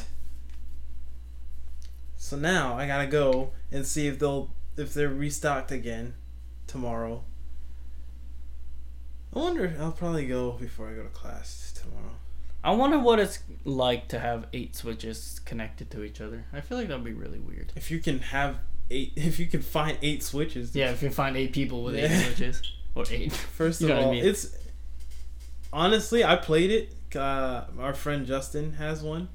So 2.16 2.36
now 2.36 2.74
I 2.76 2.88
gotta 2.88 3.06
go 3.06 3.52
and 3.70 3.86
see 3.86 4.08
if 4.08 4.18
they'll 4.18 4.50
if 4.76 4.92
they're 4.92 5.08
restocked 5.08 5.70
again 5.70 6.14
tomorrow. 6.66 7.22
I 9.36 9.38
wonder. 9.38 9.76
I'll 9.78 9.92
probably 9.92 10.26
go 10.26 10.52
before 10.52 10.88
I 10.88 10.94
go 10.94 11.02
to 11.02 11.08
class 11.10 11.72
tomorrow. 11.80 12.14
I 12.64 12.72
wonder 12.72 12.98
what 12.98 13.18
it's 13.20 13.38
like 13.64 14.08
to 14.08 14.18
have 14.18 14.46
eight 14.52 14.74
switches 14.74 15.40
connected 15.44 15.90
to 15.90 16.02
each 16.02 16.20
other. 16.20 16.46
I 16.52 16.60
feel 16.62 16.78
like 16.78 16.88
that'd 16.88 17.04
be 17.04 17.12
really 17.12 17.38
weird. 17.38 17.72
If 17.76 17.90
you 17.90 17.98
can 18.00 18.18
have 18.20 18.56
eight, 18.90 19.12
if 19.16 19.38
you 19.38 19.46
can 19.46 19.62
find 19.62 19.98
eight 20.02 20.22
switches. 20.22 20.74
Yeah, 20.74 20.90
if 20.90 21.02
you 21.02 21.10
find 21.10 21.36
eight 21.36 21.52
people 21.52 21.84
with 21.84 21.96
eight 21.96 22.24
switches 22.24 22.62
or 22.94 23.04
eight. 23.10 23.32
First 23.32 23.80
You 23.82 23.88
of 23.88 23.94
what 23.96 24.02
I 24.02 24.06
all, 24.06 24.12
mean. 24.12 24.24
it's 24.24 24.56
honestly 25.72 26.24
I 26.24 26.36
played 26.36 26.70
it. 26.70 26.92
Uh, 27.14 27.64
our 27.78 27.94
friend 27.94 28.26
Justin 28.26 28.72
has 28.74 29.02
one. 29.02 29.28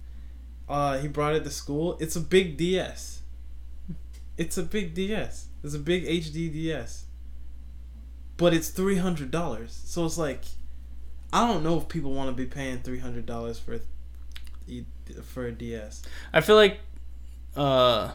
Uh, 0.68 0.98
he 1.00 1.08
brought 1.08 1.36
it 1.36 1.44
to 1.44 1.50
school. 1.50 1.98
It's 2.00 2.16
a 2.16 2.22
big 2.22 2.58
DS. 2.58 3.22
It's 4.38 4.58
a 4.58 4.64
big 4.64 4.94
DS. 4.94 5.48
It's 5.64 5.74
a 5.74 5.80
big 5.80 6.06
HD 6.06 6.52
DS. 6.52 7.06
But 8.42 8.54
it's 8.54 8.68
three 8.70 8.98
hundred 8.98 9.32
dollars. 9.32 9.80
So 9.86 10.04
it's 10.06 10.18
like, 10.18 10.44
I 11.32 11.48
don't 11.48 11.64
know 11.64 11.78
if 11.78 11.88
people 11.88 12.12
want 12.14 12.30
to 12.30 12.36
be 12.36 12.46
paying 12.46 12.80
three 12.80 13.00
hundred 13.00 13.26
dollars 13.26 13.58
for, 13.60 13.76
a- 13.76 15.22
for 15.24 15.46
a 15.46 15.52
DS. 15.54 16.02
I 16.34 16.42
feel 16.42 16.56
like 16.58 16.80
uh 17.56 18.12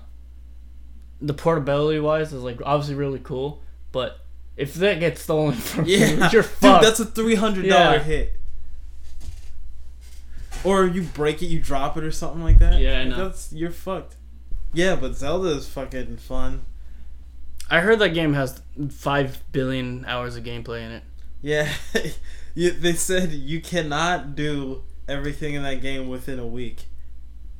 the 1.21 1.33
portability 1.35 2.01
wise 2.01 2.33
is 2.33 2.43
like 2.43 2.61
obviously 2.65 2.95
really 2.97 3.21
cool, 3.23 3.63
but 3.93 4.19
if 4.57 4.75
that 4.75 4.99
gets 5.01 5.21
stolen 5.23 5.55
from 5.55 5.87
you, 5.87 5.97
Yeah, 5.99 6.31
you're 6.33 6.43
dude, 6.43 6.45
fucked. 6.51 6.83
that's 6.85 7.01
a 7.01 7.05
three 7.07 7.35
hundred 7.37 7.69
dollar 7.69 7.97
Yeah. 7.97 8.03
hit. 8.03 8.33
Or 10.65 10.87
you 10.87 11.03
break 11.03 11.43
it, 11.43 11.47
you 11.47 11.61
drop 11.61 11.97
it, 11.97 12.03
or 12.05 12.11
something 12.11 12.43
like 12.43 12.59
that. 12.59 12.81
Yeah, 12.81 13.01
I 13.01 13.05
know. 13.05 13.17
That's 13.29 13.53
you're 13.53 13.71
fucked. 13.71 14.17
Yeah, 14.73 14.97
but 14.97 15.15
Zelda 15.15 15.51
is 15.51 15.69
fucking 15.69 16.17
fun. 16.17 16.65
I 17.71 17.81
heard 17.81 17.99
that 17.99 18.11
game 18.11 18.35
has 18.35 18.63
five 18.91 19.43
billion 19.53 20.05
hours 20.07 20.37
of 20.37 20.45
gameplay 20.45 20.83
in 20.83 20.93
it. 20.93 21.03
Yeah, 21.43 21.73
you, 22.55 22.71
they 22.71 22.93
said 22.93 23.33
you 23.33 23.61
cannot 23.61 24.35
do 24.37 24.83
everything 25.09 25.55
in 25.55 25.63
that 25.63 25.81
game 25.81 26.09
within 26.09 26.39
a 26.39 26.47
week. 26.47 26.85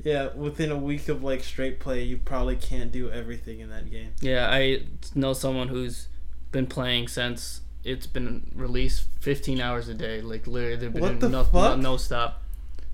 Yeah, 0.03 0.33
within 0.33 0.71
a 0.71 0.77
week 0.77 1.09
of 1.09 1.23
like 1.23 1.43
straight 1.43 1.79
play, 1.79 2.03
you 2.03 2.17
probably 2.17 2.55
can't 2.55 2.91
do 2.91 3.09
everything 3.11 3.59
in 3.59 3.69
that 3.69 3.91
game. 3.91 4.13
Yeah, 4.21 4.49
I 4.49 4.83
know 5.15 5.33
someone 5.33 5.67
who's 5.67 6.07
been 6.51 6.67
playing 6.67 7.09
since 7.09 7.61
it's 7.83 8.07
been 8.07 8.51
released 8.55 9.07
15 9.21 9.59
hours 9.59 9.87
a 9.87 9.93
day. 9.93 10.21
Like 10.21 10.47
literally, 10.47 10.75
they've 10.77 10.93
been 10.93 11.01
What 11.01 11.19
the 11.19 11.29
no, 11.29 11.43
fuck? 11.43 11.77
no, 11.77 11.91
no 11.91 11.97
stop. 11.97 12.41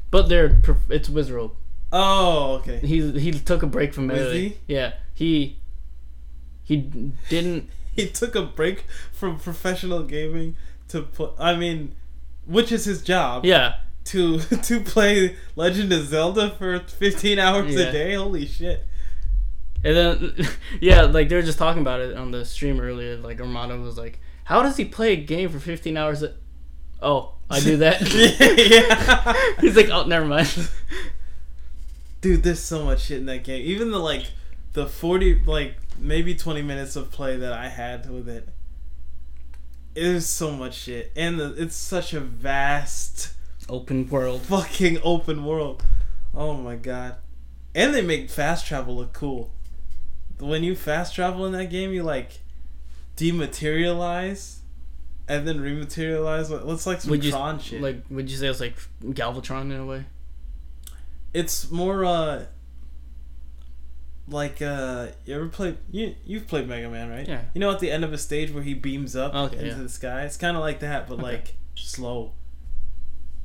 But 0.09 0.29
they're 0.29 0.61
it's 0.89 1.09
Wizzrobe. 1.09 1.51
Oh, 1.91 2.53
okay. 2.55 2.79
He 2.79 3.11
he 3.19 3.31
took 3.31 3.61
a 3.61 3.67
break 3.67 3.93
from 3.93 4.09
he? 4.09 4.57
Yeah, 4.67 4.93
he 5.13 5.59
he 6.63 6.77
didn't. 7.29 7.69
He 7.95 8.07
took 8.07 8.33
a 8.35 8.41
break 8.41 8.85
from 9.11 9.37
professional 9.37 10.01
gaming 10.01 10.55
to 10.87 11.03
put. 11.03 11.33
I 11.37 11.55
mean, 11.55 11.93
which 12.47 12.71
is 12.71 12.85
his 12.85 13.03
job. 13.03 13.45
Yeah, 13.45 13.75
to 14.05 14.39
to 14.69 14.79
play 14.79 15.35
Legend 15.55 15.93
of 15.93 16.07
Zelda 16.07 16.49
for 16.57 16.79
15 16.79 17.37
hours 17.37 17.71
Yeah. 17.75 17.81
a 17.81 17.91
day. 17.91 18.15
Holy 18.15 18.47
shit. 18.47 18.83
and 19.83 19.95
then 19.95 20.47
yeah, 20.81 21.03
like 21.03 21.29
they 21.29 21.35
were 21.35 21.43
just 21.43 21.59
talking 21.59 21.83
about 21.83 21.99
it 21.99 22.17
on 22.17 22.31
the 22.31 22.43
stream 22.45 22.79
earlier. 22.79 23.15
Like 23.17 23.39
Armando 23.39 23.79
was 23.79 23.95
like, 23.95 24.19
"How 24.45 24.63
does 24.63 24.75
he 24.77 24.85
play 24.85 25.13
a 25.13 25.17
game 25.17 25.49
for 25.49 25.59
15 25.59 25.95
hours?" 25.95 26.23
A- 26.23 26.33
oh, 26.99 27.35
I 27.51 27.59
do 27.59 27.77
that. 27.77 28.01
yeah. 28.01 29.33
He's 29.61 29.75
like, 29.75 29.89
"Oh, 29.89 30.05
never 30.05 30.25
mind." 30.25 30.67
Dude, 32.21 32.41
there's 32.41 32.59
so 32.59 32.85
much 32.85 33.01
shit 33.03 33.17
in 33.19 33.25
that 33.27 33.43
game. 33.43 33.61
Even 33.65 33.91
the 33.91 33.99
like 33.99 34.31
the 34.73 34.87
40 34.87 35.43
like 35.45 35.82
maybe 35.99 36.35
20 36.35 36.61
minutes 36.61 36.95
of 36.95 37.11
play 37.11 37.37
that 37.37 37.53
I 37.53 37.69
had 37.69 38.09
with 38.09 38.27
it. 38.29 38.49
There's 39.93 40.25
so 40.25 40.51
much 40.51 40.73
shit. 40.75 41.11
And 41.15 41.39
the, 41.39 41.53
it's 41.61 41.75
such 41.75 42.13
a 42.13 42.19
vast 42.19 43.33
Open 43.69 44.07
world. 44.09 44.41
fucking 44.41 44.99
open 45.03 45.45
world. 45.45 45.83
Oh 46.33 46.53
my 46.55 46.75
god. 46.75 47.15
And 47.75 47.93
they 47.93 48.01
make 48.01 48.29
fast 48.29 48.65
travel 48.65 48.95
look 48.97 49.13
cool. 49.13 49.51
When 50.39 50.63
you 50.63 50.75
fast 50.75 51.13
travel 51.15 51.45
in 51.45 51.51
that 51.53 51.69
game, 51.69 51.91
you 51.91 52.03
like 52.03 52.39
dematerialize 53.17 54.57
and 55.27 55.47
then 55.47 55.59
rematerialize. 55.59 56.51
It 56.51 56.65
looks 56.65 56.85
like 56.85 57.01
some 57.01 57.11
Would 57.11 57.23
you 57.23 57.31
Tron 57.31 57.59
shit. 57.59 57.81
like? 57.81 58.03
Would 58.09 58.29
you 58.29 58.37
say 58.37 58.47
it's 58.47 58.59
like 58.59 58.75
Galvatron 59.03 59.63
in 59.65 59.73
a 59.79 59.85
way? 59.85 60.05
it's 61.33 61.71
more 61.71 62.05
uh 62.05 62.45
like 64.27 64.61
uh 64.61 65.07
you 65.25 65.35
ever 65.35 65.47
played 65.49 65.77
you 65.91 66.15
you've 66.25 66.47
played 66.47 66.67
Mega 66.67 66.89
Man, 66.89 67.09
right? 67.09 67.27
Yeah. 67.27 67.41
You 67.53 67.59
know 67.59 67.71
at 67.71 67.79
the 67.79 67.91
end 67.91 68.03
of 68.05 68.13
a 68.13 68.17
stage 68.17 68.51
where 68.51 68.63
he 68.63 68.73
beams 68.73 69.15
up 69.15 69.33
Okay, 69.33 69.57
into 69.57 69.67
yeah. 69.69 69.83
the 69.83 69.89
sky? 69.89 70.21
It's 70.23 70.37
kinda 70.37 70.59
like 70.59 70.79
that, 70.79 71.07
but 71.07 71.15
Okay. 71.15 71.23
like 71.23 71.55
slow. 71.75 72.31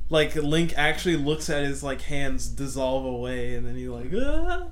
Like 0.09 0.35
Link 0.35 0.73
actually 0.77 1.17
looks 1.17 1.49
at 1.49 1.63
his 1.63 1.83
like 1.83 2.01
hands 2.03 2.47
dissolve 2.47 3.05
away 3.05 3.55
and 3.55 3.65
then 3.67 3.75
he 3.75 3.87
like 3.89 4.11
ah! 4.15 4.67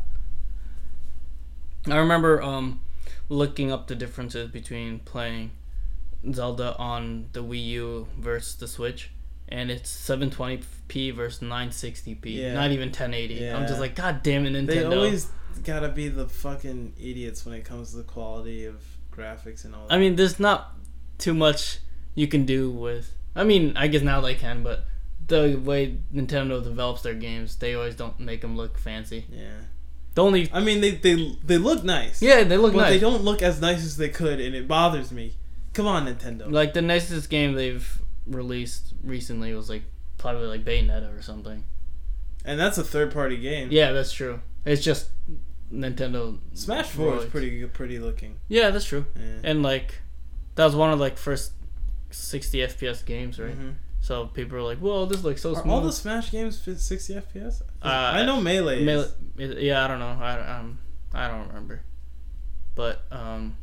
I 1.89 1.97
remember 1.97 2.41
um 2.41 2.81
looking 3.29 3.71
up 3.71 3.87
the 3.87 3.95
differences 3.95 4.49
between 4.49 4.99
playing 4.99 5.51
Zelda 6.33 6.75
on 6.77 7.27
the 7.33 7.43
Wii 7.43 7.63
U 7.67 8.07
versus 8.17 8.55
the 8.55 8.67
Switch, 8.67 9.11
and 9.47 9.69
it's 9.69 9.89
720p 9.91 11.13
versus 11.13 11.41
960p, 11.41 12.25
Yeah. 12.35 12.53
not 12.53 12.71
even 12.71 12.87
1080. 12.89 13.49
I'm 13.49 13.67
just 13.67 13.79
like, 13.79 13.95
God 13.95 14.23
damn 14.23 14.45
it, 14.45 14.53
Nintendo! 14.53 14.67
They 14.67 14.83
always 14.83 15.29
gotta 15.57 15.89
be 15.89 16.07
the 16.07 16.27
fucking 16.27 16.93
idiots 16.99 17.45
when 17.45 17.55
it 17.55 17.65
comes 17.65 17.91
to 17.91 17.97
the 17.97 18.03
quality 18.03 18.65
of 18.65 18.83
graphics 19.11 19.65
and 19.65 19.75
all 19.75 19.87
that. 19.87 19.93
I 19.93 19.97
mean, 19.97 20.15
there's 20.15 20.39
not 20.39 20.73
too 21.17 21.33
much 21.33 21.79
you 22.15 22.27
can 22.27 22.45
do 22.45 22.69
with. 22.71 23.13
I 23.35 23.43
mean, 23.43 23.75
I 23.77 23.87
guess 23.87 24.01
now 24.01 24.21
they 24.21 24.35
can, 24.35 24.63
but 24.63 24.85
the 25.27 25.59
way 25.63 25.97
Nintendo 26.13 26.63
develops 26.63 27.01
their 27.01 27.13
games, 27.13 27.55
they 27.57 27.75
always 27.75 27.95
don't 27.95 28.19
make 28.19 28.41
them 28.41 28.55
look 28.57 28.77
fancy. 28.77 29.25
yeah. 29.31 29.51
The 30.15 30.23
only 30.23 30.49
I 30.51 30.61
mean 30.61 30.81
they 30.81 30.95
they 30.95 31.37
they 31.45 31.59
look 31.59 31.83
nice. 31.83 32.23
yeah, 32.23 32.43
they 32.43 32.57
look 32.57 32.73
nice. 32.73 32.77
but 32.77 32.81
nice. 32.81 32.93
they 32.93 32.99
don't 32.99 33.21
look 33.23 33.43
as 33.43 33.61
nice 33.61 33.83
as 33.85 33.97
they 33.97 34.09
could 34.09 34.39
and 34.39 34.55
it 34.55 34.67
bothers 34.67 35.11
me. 35.11 35.35
Come 35.73 35.85
on, 35.85 36.07
Nintendo. 36.07 36.51
Like 36.51 36.73
the 36.73 36.81
nicest 36.81 37.29
game 37.29 37.53
they've 37.53 37.99
released 38.25 38.95
recently 39.03 39.53
was 39.53 39.69
like 39.69 39.83
probably 40.17 40.47
like 40.47 40.65
Bayonetta 40.65 41.15
or 41.15 41.21
something. 41.21 41.65
And 42.43 42.59
that's 42.59 42.79
a 42.79 42.83
third 42.83 43.13
party 43.13 43.37
game. 43.37 43.69
Yeah, 43.71 43.91
that's 43.91 44.11
true. 44.11 44.41
It's 44.65 44.83
just 44.83 45.09
Nintendo. 45.71 46.39
Smash 46.53 46.87
Four 46.89 47.17
is 47.17 47.25
pretty 47.25 47.65
pretty 47.67 47.99
looking. 47.99 48.37
Yeah, 48.47 48.69
that's 48.69 48.85
true. 48.85 49.05
Yeah. 49.15 49.39
And 49.43 49.63
like, 49.63 49.99
that 50.55 50.65
was 50.65 50.75
one 50.75 50.91
of 50.93 50.99
like 50.99 51.17
first 51.17 51.51
60 52.11 52.59
FPS 52.59 53.05
games, 53.05 53.39
right? 53.39 53.57
Mhm. 53.57 53.75
So 53.99 54.27
people 54.27 54.57
were 54.57 54.63
like, 54.63 54.77
"Whoa, 54.77 55.05
this 55.05 55.23
looks 55.23 55.41
so 55.41 55.51
Are 55.53 55.61
smooth." 55.61 55.73
all 55.73 55.81
the 55.81 55.91
Smash 55.91 56.31
games 56.31 56.57
fit 56.59 56.79
60 56.79 57.15
FPS? 57.15 57.61
Uh, 57.81 57.87
I 57.87 58.23
know 58.25 58.39
Melee. 58.39 58.85
Mele- 58.85 59.01
is. 59.37 59.51
it- 59.51 59.57
yeah, 59.61 59.83
I 59.83 59.87
don't 59.87 59.99
know. 59.99 60.17
I 60.21 60.35
don't- 60.35 60.49
um, 60.49 60.79
I 61.13 61.27
don't 61.27 61.47
remember. 61.47 61.81
But 62.75 63.01
um, 63.11 63.57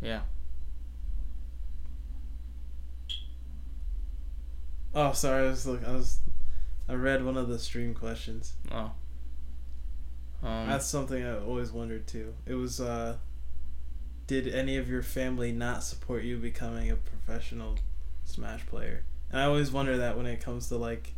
yeah. 0.00 0.22
Oh, 4.94 5.12
sorry. 5.12 5.46
I 5.46 5.50
was 5.50 5.66
look. 5.66 5.84
I 5.86 5.92
was. 5.92 6.18
I 6.88 6.94
read 6.94 7.24
one 7.24 7.36
of 7.36 7.48
the 7.48 7.58
stream 7.58 7.94
questions. 7.94 8.54
Oh. 8.70 8.92
Um, 10.42 10.68
That's 10.68 10.86
something 10.86 11.22
I 11.24 11.38
always 11.38 11.70
wondered 11.70 12.06
too. 12.06 12.34
It 12.46 12.54
was. 12.54 12.80
uh 12.80 13.16
Did 14.26 14.48
any 14.48 14.76
of 14.76 14.88
your 14.88 15.02
family 15.02 15.52
not 15.52 15.82
support 15.84 16.22
you 16.24 16.36
becoming 16.36 16.90
a 16.90 16.96
professional 16.96 17.76
Smash 18.24 18.66
player? 18.66 19.04
And 19.30 19.40
I 19.40 19.44
always 19.44 19.70
wonder 19.70 19.96
that 19.98 20.16
when 20.16 20.26
it 20.26 20.40
comes 20.40 20.68
to 20.68 20.76
like, 20.76 21.12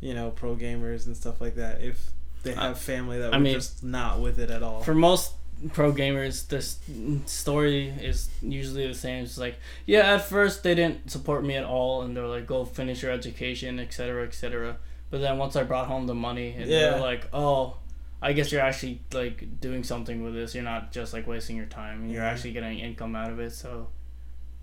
you 0.00 0.14
know, 0.14 0.30
pro 0.30 0.54
gamers 0.56 1.06
and 1.06 1.16
stuff 1.16 1.40
like 1.40 1.56
that. 1.56 1.80
If 1.82 2.10
they 2.42 2.54
have 2.54 2.78
family 2.78 3.18
that 3.18 3.32
I 3.32 3.36
were 3.38 3.42
mean, 3.42 3.54
just 3.54 3.82
not 3.84 4.20
with 4.20 4.38
it 4.38 4.50
at 4.50 4.62
all. 4.62 4.82
for 4.82 4.94
most 4.94 5.32
pro 5.72 5.92
gamers, 5.92 6.48
this 6.48 6.78
story 7.26 7.88
is 7.88 8.28
usually 8.40 8.86
the 8.88 8.94
same. 8.94 9.24
It's 9.24 9.38
like, 9.38 9.56
yeah, 9.86 10.14
at 10.14 10.22
first 10.22 10.62
they 10.64 10.74
didn't 10.74 11.10
support 11.10 11.44
me 11.44 11.54
at 11.54 11.64
all, 11.64 12.02
and 12.02 12.16
they're 12.16 12.26
like, 12.26 12.46
go 12.46 12.64
finish 12.64 13.02
your 13.02 13.12
education, 13.12 13.78
etc., 13.78 14.24
etc. 14.26 14.76
But 15.10 15.20
then 15.20 15.38
once 15.38 15.54
I 15.54 15.62
brought 15.62 15.86
home 15.86 16.06
the 16.06 16.14
money, 16.14 16.52
and 16.58 16.66
Yeah. 16.68 16.90
they're 16.92 17.00
like, 17.00 17.28
"Oh, 17.32 17.76
I 18.24 18.32
guess 18.32 18.52
you're 18.52 18.60
actually 18.62 19.02
like 19.12 19.60
doing 19.60 19.82
something 19.82 20.22
with 20.22 20.32
this. 20.34 20.54
You're 20.54 20.62
not 20.64 20.92
just 20.92 21.12
like 21.12 21.26
wasting 21.26 21.56
your 21.56 21.66
time. 21.66 22.08
You're 22.08 22.22
Yeah. 22.22 22.30
actually 22.30 22.52
getting 22.52 22.78
income 22.78 23.16
out 23.16 23.30
of 23.30 23.40
it." 23.40 23.50
So 23.52 23.88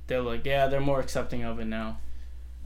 they're 0.07 0.21
like, 0.21 0.45
"Yeah, 0.45 0.67
they're 0.67 0.79
more 0.79 0.99
accepting 1.01 1.43
of 1.43 1.59
it 1.59 1.65
now." 1.65 1.99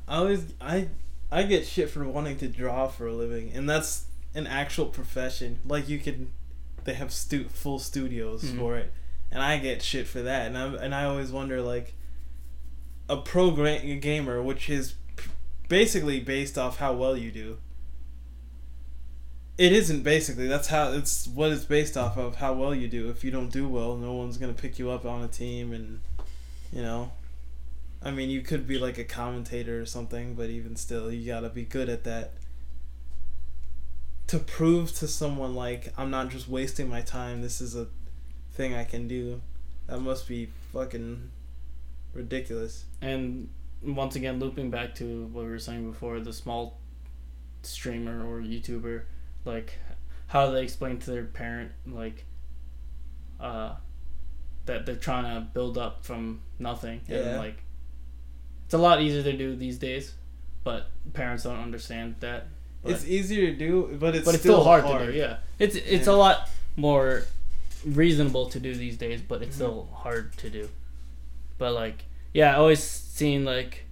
I 0.07 0.17
always 0.17 0.53
I 0.61 0.89
I 1.31 1.43
get 1.43 1.65
shit 1.65 1.89
for 1.89 2.03
wanting 2.07 2.37
to 2.37 2.47
draw 2.47 2.87
for 2.87 3.07
a 3.07 3.13
living, 3.13 3.51
and 3.53 3.67
that's 3.67 4.05
an 4.35 4.45
actual 4.47 4.85
profession. 4.85 5.59
Like 5.65 5.89
you 5.89 5.97
can, 5.99 6.31
they 6.83 6.93
have 6.93 7.11
stu- 7.11 7.49
full 7.49 7.79
studios 7.79 8.43
Mhm. 8.43 8.57
for 8.59 8.77
it, 8.77 8.91
and 9.31 9.41
I 9.41 9.57
get 9.57 9.81
shit 9.81 10.05
for 10.07 10.21
that. 10.21 10.45
And 10.47 10.57
I 10.57 10.65
and 10.83 10.93
I 10.93 11.05
always 11.05 11.31
wonder 11.31 11.59
like, 11.61 11.95
a 13.09 13.17
pro 13.17 13.49
gra- 13.51 13.79
gamer, 13.79 14.41
which 14.43 14.69
is 14.69 14.93
p- 15.15 15.29
basically 15.69 16.19
based 16.19 16.57
off 16.57 16.77
how 16.77 16.93
well 16.93 17.17
you 17.17 17.31
do. 17.31 17.57
It 19.57 19.71
isn't 19.71 20.01
basically. 20.01 20.47
That's 20.47 20.67
how 20.67 20.91
it's 20.93 21.27
what 21.27 21.51
it's 21.51 21.65
based 21.65 21.95
off 21.95 22.17
of 22.17 22.35
how 22.37 22.53
well 22.53 22.73
you 22.73 22.87
do. 22.87 23.09
If 23.09 23.23
you 23.23 23.29
don't 23.29 23.51
do 23.51 23.67
well, 23.67 23.95
no 23.95 24.13
one's 24.13 24.37
gonna 24.37 24.53
pick 24.53 24.79
you 24.79 24.89
up 24.89 25.05
on 25.05 25.23
a 25.23 25.27
team, 25.27 25.73
and 25.73 25.99
you 26.71 26.81
know. 26.81 27.11
I 28.05 28.11
mean, 28.11 28.29
you 28.29 28.41
could 28.41 28.67
be 28.67 28.77
like 28.77 28.97
a 28.97 29.05
commentator 29.05 29.79
or 29.79 29.85
something, 29.85 30.33
but 30.33 30.49
even 30.49 30.75
still, 30.75 31.11
you 31.11 31.25
gotta 31.25 31.49
be 31.49 31.63
good 31.63 31.87
at 31.87 32.03
that. 32.03 32.33
To 34.27 34.39
prove 34.39 34.93
to 34.95 35.07
someone 35.07 35.55
like 35.55 35.93
I'm 35.97 36.09
not 36.09 36.29
just 36.29 36.49
wasting 36.49 36.89
my 36.89 37.01
time. 37.01 37.41
This 37.41 37.61
is 37.61 37.75
a 37.75 37.87
thing 38.53 38.73
I 38.73 38.83
can 38.83 39.07
do. 39.07 39.41
That 39.87 39.99
must 39.99 40.27
be 40.27 40.49
fucking 40.73 41.29
ridiculous. 42.13 42.85
And 43.01 43.49
once 43.83 44.15
again, 44.15 44.39
looping 44.39 44.69
back 44.69 44.95
to 44.95 45.27
what 45.27 45.43
we 45.45 45.51
were 45.51 45.59
saying 45.59 45.89
before, 45.89 46.19
the 46.19 46.33
small 46.33 46.79
streamer 47.61 48.25
or 48.25 48.41
YouTuber, 48.41 49.03
like, 49.45 49.73
how 50.27 50.49
they 50.51 50.63
explain 50.63 50.97
to 50.99 51.11
their 51.11 51.25
parent, 51.25 51.71
like, 51.87 52.25
uh, 53.39 53.75
that 54.65 54.85
they're 54.85 54.95
trying 54.95 55.23
to 55.23 55.41
build 55.53 55.77
up 55.77 56.05
from 56.05 56.41
nothing? 56.59 57.01
Yeah. 57.07 57.17
And, 57.17 57.37
like, 57.37 57.63
it's 58.65 58.73
a 58.73 58.77
lot 58.77 59.01
easier 59.01 59.23
to 59.23 59.37
do 59.37 59.55
these 59.55 59.77
days, 59.77 60.13
but 60.63 60.87
parents 61.13 61.43
don't 61.43 61.59
understand 61.59 62.15
that. 62.21 62.47
But, 62.81 62.93
it's 62.93 63.05
easier 63.05 63.51
to 63.51 63.57
do, 63.57 63.97
but 63.99 64.15
it's 64.15 64.25
but 64.25 64.33
it's 64.35 64.43
still, 64.43 64.55
still 64.55 64.63
hard, 64.63 64.83
hard 64.83 65.05
to 65.07 65.11
do, 65.11 65.17
yeah. 65.17 65.37
It's, 65.59 65.75
it's 65.75 66.07
Yeah. 66.07 66.13
a 66.13 66.15
lot 66.15 66.49
more 66.75 67.23
reasonable 67.85 68.49
to 68.49 68.59
do 68.59 68.73
these 68.73 68.97
days, 68.97 69.21
but 69.21 69.41
it's 69.41 69.51
Mhm. 69.55 69.59
still 69.59 69.89
hard 69.93 70.35
to 70.37 70.49
do. 70.49 70.69
But, 71.57 71.73
like, 71.73 72.05
yeah, 72.33 72.53
I 72.53 72.55
always 72.55 72.81
seen, 72.81 73.45
like, 73.45 73.85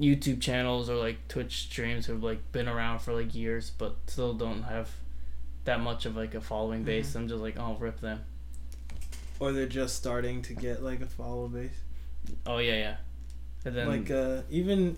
YouTube 0.00 0.40
channels 0.40 0.88
or 0.88 0.96
like 0.96 1.26
Twitch 1.28 1.62
streams 1.62 2.06
who've 2.06 2.22
like 2.22 2.52
been 2.52 2.68
around 2.68 3.00
for 3.00 3.12
like 3.12 3.34
years, 3.34 3.70
but 3.76 3.96
still 4.06 4.34
don't 4.34 4.62
have 4.62 4.90
that 5.64 5.80
much 5.80 6.06
of 6.06 6.16
like 6.16 6.34
a 6.34 6.40
following 6.40 6.84
base. 6.84 7.12
Mhm. 7.12 7.16
I'm 7.16 7.28
just 7.28 7.42
like, 7.42 7.58
oh, 7.58 7.76
rip 7.78 8.00
them. 8.00 8.20
Or 9.40 9.52
they're 9.52 9.66
just 9.66 9.96
starting 9.96 10.42
to 10.42 10.54
get 10.54 10.82
like 10.82 11.00
a 11.00 11.06
follow 11.06 11.48
base. 11.48 11.70
Oh 12.46 12.58
yeah, 12.58 12.74
yeah. 12.74 12.96
And 13.64 13.76
then 13.76 13.88
like 13.88 14.10
uh, 14.10 14.42
even 14.50 14.96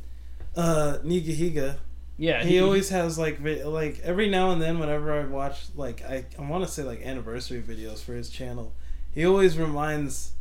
uh, 0.57 0.99
Nigahiga, 1.05 1.77
yeah, 2.17 2.45
he 2.45 2.61
always 2.61 2.91
has 2.91 3.19
like 3.19 3.39
vi- 3.39 3.65
like 3.65 4.01
every 4.01 4.29
now 4.29 4.51
and 4.51 4.61
then 4.61 4.79
whenever 4.79 5.13
I 5.13 5.25
watch 5.25 5.67
like 5.75 6.03
I, 6.03 6.25
I 6.39 6.43
want 6.43 6.65
to 6.65 6.71
say 6.71 6.83
like 6.83 7.03
anniversary 7.03 7.63
videos 7.63 7.99
for 7.99 8.15
his 8.15 8.29
channel, 8.31 8.73
he 9.13 9.25
always 9.25 9.59
reminds, 9.59 10.33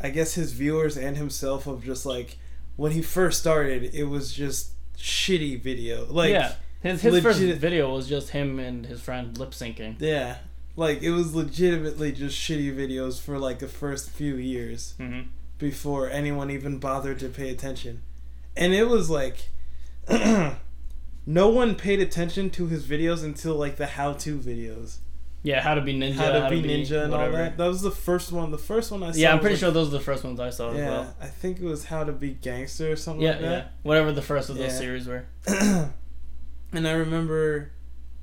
I 0.00 0.10
guess 0.10 0.34
his 0.34 0.52
viewers 0.52 0.96
and 0.96 1.16
himself 1.16 1.66
of 1.66 1.84
just 1.84 2.04
like 2.06 2.38
when 2.76 2.92
he 2.92 3.02
first 3.02 3.40
started, 3.40 3.94
it 3.94 4.04
was 4.04 4.32
just 4.32 4.72
shitty 4.96 5.60
video. 5.60 6.06
Like 6.06 6.30
yeah. 6.30 6.52
His 6.82 7.00
his 7.02 7.22
first 7.22 7.40
video 7.40 7.92
was 7.92 8.08
just 8.08 8.30
him 8.30 8.58
and 8.60 8.86
his 8.86 9.00
friend 9.00 9.36
lip 9.38 9.50
syncing. 9.50 9.96
yeah, 9.98 10.36
like 10.76 11.02
it 11.02 11.10
was 11.10 11.34
legitimately 11.34 12.12
just 12.12 12.38
shitty 12.38 12.74
videos 12.76 13.20
for 13.20 13.38
like 13.38 13.58
the 13.58 13.66
first 13.68 14.10
few 14.10 14.36
years. 14.36 14.94
Mm-hmm. 15.00 15.30
before 15.58 16.10
anyone 16.10 16.50
even 16.50 16.78
bothered 16.78 17.18
to 17.20 17.28
pay 17.28 17.50
attention. 17.50 18.02
And 18.56 18.72
it 18.74 18.84
was 18.88 19.10
like 19.10 19.48
no 21.26 21.48
one 21.48 21.74
paid 21.74 22.00
attention 22.00 22.50
to 22.50 22.66
his 22.66 22.84
videos 22.86 23.24
until 23.24 23.54
like 23.54 23.76
the 23.76 23.86
how 23.86 24.12
to 24.12 24.38
videos. 24.38 24.98
Yeah, 25.46 25.60
how 25.60 25.74
to 25.74 25.80
be 25.80 25.94
ninja, 25.94 26.14
how 26.14 26.48
to 26.48 26.50
be 26.50 26.60
ninja 26.60 27.04
and 27.04 27.14
all 27.14 27.30
that. 27.30 27.56
That 27.56 27.66
was 27.68 27.80
the 27.80 27.90
first 27.92 28.32
one. 28.32 28.50
The 28.50 28.58
first 28.58 28.90
one 28.90 29.04
I 29.04 29.12
saw. 29.12 29.18
Yeah, 29.18 29.32
I'm 29.32 29.38
pretty 29.38 29.54
like- 29.54 29.60
sure 29.60 29.70
those 29.70 29.88
are 29.88 29.98
the 29.98 30.00
first 30.00 30.24
ones 30.24 30.40
I 30.40 30.50
saw 30.50 30.70
as 30.72 30.76
Yeah, 30.78 30.88
well. 30.90 31.16
I 31.20 31.26
think 31.26 31.60
it 31.60 31.64
was 31.64 31.84
how 31.84 32.02
to 32.02 32.10
be 32.12 32.30
gangster 32.32 32.90
or 32.90 32.96
something 32.96 33.22
Yeah, 33.22 33.32
like 33.32 33.40
yeah. 33.42 33.64
Whatever 33.84 34.10
the 34.10 34.22
first 34.22 34.50
of 34.50 34.56
those 34.56 34.72
Yeah. 34.72 34.78
series 34.78 35.06
were. 35.06 35.26
and 36.72 36.88
I 36.88 36.92
remember 36.92 37.70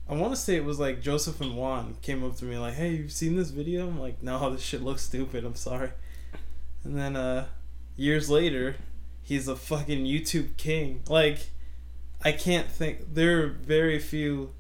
I 0.10 0.16
want 0.16 0.34
to 0.34 0.40
say 0.40 0.58
it 0.58 0.66
was 0.66 0.80
like 0.80 1.02
Joseph 1.02 1.40
and 1.40 1.56
Juan 1.56 1.96
came 2.02 2.26
up 2.26 2.36
to 2.38 2.46
me 2.46 2.58
like, 2.58 2.74
"Hey, 2.74 2.90
you've 2.96 3.14
seen 3.14 3.38
this 3.38 3.52
video?" 3.52 3.88
I'm 3.88 4.00
like, 4.02 4.22
"No, 4.22 4.50
this 4.54 4.62
shit 4.62 4.82
looks 4.84 5.02
stupid. 5.04 5.46
I'm 5.46 5.56
sorry." 5.56 5.92
And 6.84 6.98
then 6.98 7.16
uh 7.16 7.46
years 7.96 8.30
later, 8.30 8.76
he's 9.22 9.48
a 9.48 9.56
fucking 9.56 10.04
YouTube 10.06 10.58
king. 10.58 11.04
Like 11.08 11.52
I 12.22 12.34
can't 12.34 12.68
think 12.70 13.14
there 13.14 13.44
are 13.44 13.48
very 13.48 13.98
few 14.00 14.54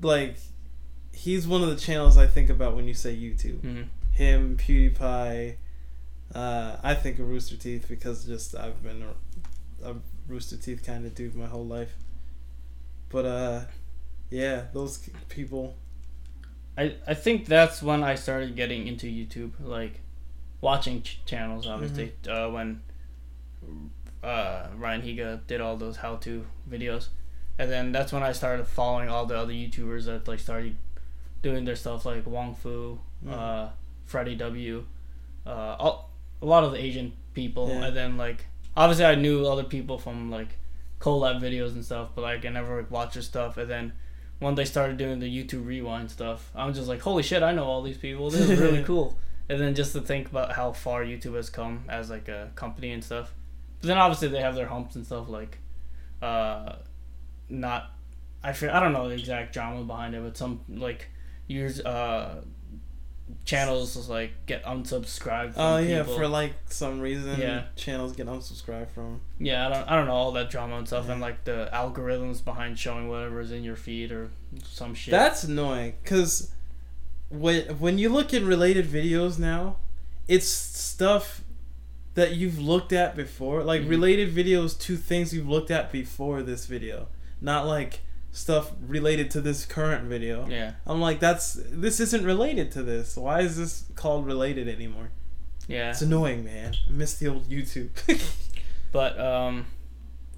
like 0.00 0.36
he's 1.12 1.46
one 1.46 1.62
of 1.62 1.68
the 1.68 1.76
channels 1.76 2.16
I 2.16 2.26
think 2.26 2.50
about 2.50 2.76
when 2.76 2.86
you 2.86 2.94
say 2.94 3.14
YouTube. 3.16 3.60
hmm 3.60 3.82
Him, 4.12 4.56
PewDiePie, 4.56 5.56
uh, 6.34 6.76
I 6.82 6.94
think 6.94 7.18
of 7.18 7.28
Rooster 7.28 7.56
Teeth 7.56 7.86
because 7.88 8.24
just 8.24 8.54
I've 8.56 8.82
been 8.82 9.02
a, 9.82 9.90
a 9.90 9.96
Rooster 10.28 10.56
Teeth 10.56 10.84
kind 10.84 11.06
of 11.06 11.14
dude 11.14 11.34
my 11.34 11.46
whole 11.46 11.66
life. 11.66 11.94
But 13.08 13.24
uh, 13.26 13.60
yeah, 14.30 14.64
those 14.72 15.08
people. 15.28 15.76
I, 16.76 16.94
I 17.08 17.14
think 17.14 17.46
that's 17.46 17.82
when 17.82 18.04
I 18.04 18.14
started 18.14 18.54
getting 18.54 18.86
into 18.86 19.06
YouTube, 19.06 19.52
like 19.60 20.00
watching 20.60 21.02
ch- 21.02 21.20
channels. 21.26 21.66
Obviously, 21.66 22.12
uh, 22.28 22.48
when 22.50 22.82
uh, 24.22 24.66
Ryan 24.76 25.02
Higa 25.02 25.40
did 25.46 25.60
all 25.60 25.76
those 25.76 25.96
how-to 25.96 26.46
videos, 26.70 27.08
and 27.58 27.70
then 27.70 27.92
that's 27.92 28.12
when 28.12 28.22
I 28.22 28.32
started 28.32 28.66
following 28.66 29.08
all 29.08 29.26
the 29.26 29.36
other 29.36 29.52
YouTubers 29.52 30.04
that 30.06 30.28
like 30.28 30.38
started 30.40 30.76
doing 31.42 31.64
their 31.64 31.76
stuff, 31.76 32.04
like 32.04 32.26
Wong 32.26 32.54
Fu, 32.54 32.98
Mhm. 33.24 33.32
uh, 33.32 33.68
Freddie 34.06 34.36
W, 34.36 34.84
uh, 35.46 35.76
all, 35.78 36.10
a 36.42 36.46
lot 36.46 36.64
of 36.64 36.72
the 36.72 36.78
Asian 36.78 37.12
people, 37.34 37.68
Yeah. 37.68 37.86
and 37.86 37.96
then 37.96 38.16
like 38.16 38.46
obviously 38.76 39.04
I 39.04 39.14
knew 39.16 39.46
other 39.46 39.64
people 39.64 39.98
from 39.98 40.30
like 40.30 40.56
collab 41.00 41.40
videos 41.40 41.72
and 41.72 41.84
stuff, 41.84 42.10
but 42.14 42.22
like 42.22 42.44
I 42.44 42.48
never 42.50 42.78
like, 42.78 42.90
watched 42.90 43.14
their 43.14 43.22
stuff, 43.22 43.56
and 43.56 43.68
then 43.70 43.92
when 44.40 44.54
they 44.54 44.64
started 44.64 44.96
doing 44.98 45.18
the 45.18 45.26
YouTube 45.26 45.66
rewind 45.66 46.10
stuff, 46.12 46.50
I'm 46.54 46.72
just 46.72 46.86
like, 46.88 47.00
holy 47.00 47.22
shit, 47.24 47.42
I 47.42 47.50
know 47.52 47.64
all 47.64 47.82
these 47.82 47.98
people. 47.98 48.30
This 48.30 48.48
is 48.48 48.60
really 48.60 48.84
cool. 48.90 49.18
And 49.48 49.60
then 49.60 49.74
just 49.74 49.92
to 49.94 50.00
think 50.00 50.28
about 50.28 50.52
how 50.52 50.70
far 50.72 51.02
YouTube 51.04 51.34
has 51.34 51.50
come 51.50 51.84
as 51.88 52.08
like 52.10 52.28
a 52.28 52.50
company 52.54 52.92
and 52.92 53.02
stuff. 53.02 53.32
But 53.80 53.88
then 53.88 53.98
obviously 53.98 54.28
they 54.28 54.40
have 54.40 54.54
their 54.54 54.66
humps 54.68 54.94
and 54.94 55.04
stuff 55.06 55.28
like, 55.28 55.58
uh, 56.22 56.76
not, 57.48 57.90
I 58.42 58.52
feel 58.52 58.70
I 58.70 58.80
don't 58.80 58.92
know 58.92 59.08
the 59.08 59.14
exact 59.14 59.52
drama 59.52 59.82
behind 59.84 60.14
it, 60.14 60.22
but 60.22 60.36
some 60.36 60.60
like 60.68 61.08
use 61.46 61.80
uh 61.84 62.42
channels 63.44 64.08
like 64.08 64.32
get 64.46 64.64
unsubscribed. 64.64 65.54
From 65.54 65.62
Oh 65.62 65.78
yeah, 65.78 66.00
people. 66.02 66.16
for 66.16 66.28
like 66.28 66.54
some 66.68 67.00
reason, 67.00 67.38
Yeah. 67.40 67.64
channels 67.76 68.12
get 68.14 68.26
unsubscribed 68.26 68.90
from. 68.90 69.20
Yeah, 69.38 69.66
I 69.66 69.72
don't, 69.72 69.90
I 69.90 69.96
don't 69.96 70.06
know 70.06 70.12
all 70.14 70.32
that 70.32 70.50
drama 70.50 70.76
and 70.78 70.86
stuff, 70.86 71.06
Yeah. 71.06 71.12
and 71.12 71.20
like 71.20 71.44
the 71.44 71.68
algorithms 71.72 72.44
behind 72.44 72.78
showing 72.78 73.08
whatever 73.08 73.40
is 73.40 73.52
in 73.52 73.62
your 73.64 73.76
feed 73.76 74.12
or 74.12 74.30
some 74.64 74.94
shit. 74.94 75.12
That's 75.12 75.44
annoying 75.44 75.94
because 76.02 76.52
when 77.28 77.78
when 77.78 77.98
you 77.98 78.08
look 78.08 78.32
at 78.32 78.42
related 78.42 78.86
videos 78.86 79.38
now, 79.38 79.76
it's 80.26 80.48
stuff 80.48 81.42
that 82.14 82.32
you've 82.34 82.58
looked 82.58 82.92
at 82.92 83.14
before, 83.14 83.62
like 83.62 83.82
Mhm. 83.82 83.88
related 83.90 84.34
videos 84.34 84.78
to 84.80 84.96
things 84.96 85.32
you've 85.32 85.48
looked 85.48 85.70
at 85.70 85.92
before 85.92 86.42
this 86.42 86.66
video, 86.66 87.08
not 87.40 87.66
like 87.66 88.00
stuff 88.30 88.72
related 88.86 89.30
to 89.32 89.40
this 89.40 89.64
current 89.64 90.04
video. 90.04 90.46
yeah, 90.48 90.72
I'm 90.86 91.00
like, 91.00 91.18
that's 91.20 91.58
this 91.70 92.00
isn't 92.00 92.24
related 92.24 92.70
to 92.72 92.82
this. 92.82 93.16
Why 93.16 93.40
is 93.40 93.56
this 93.56 93.84
called 93.94 94.26
related 94.26 94.68
anymore? 94.68 95.10
yeah. 95.66 95.90
It's 95.90 96.02
annoying, 96.02 96.44
man. 96.44 96.74
I 96.88 96.90
miss 96.92 97.14
the 97.14 97.28
old 97.28 97.48
YouTube. 97.48 97.90
But 98.90 99.20
um, 99.20 99.66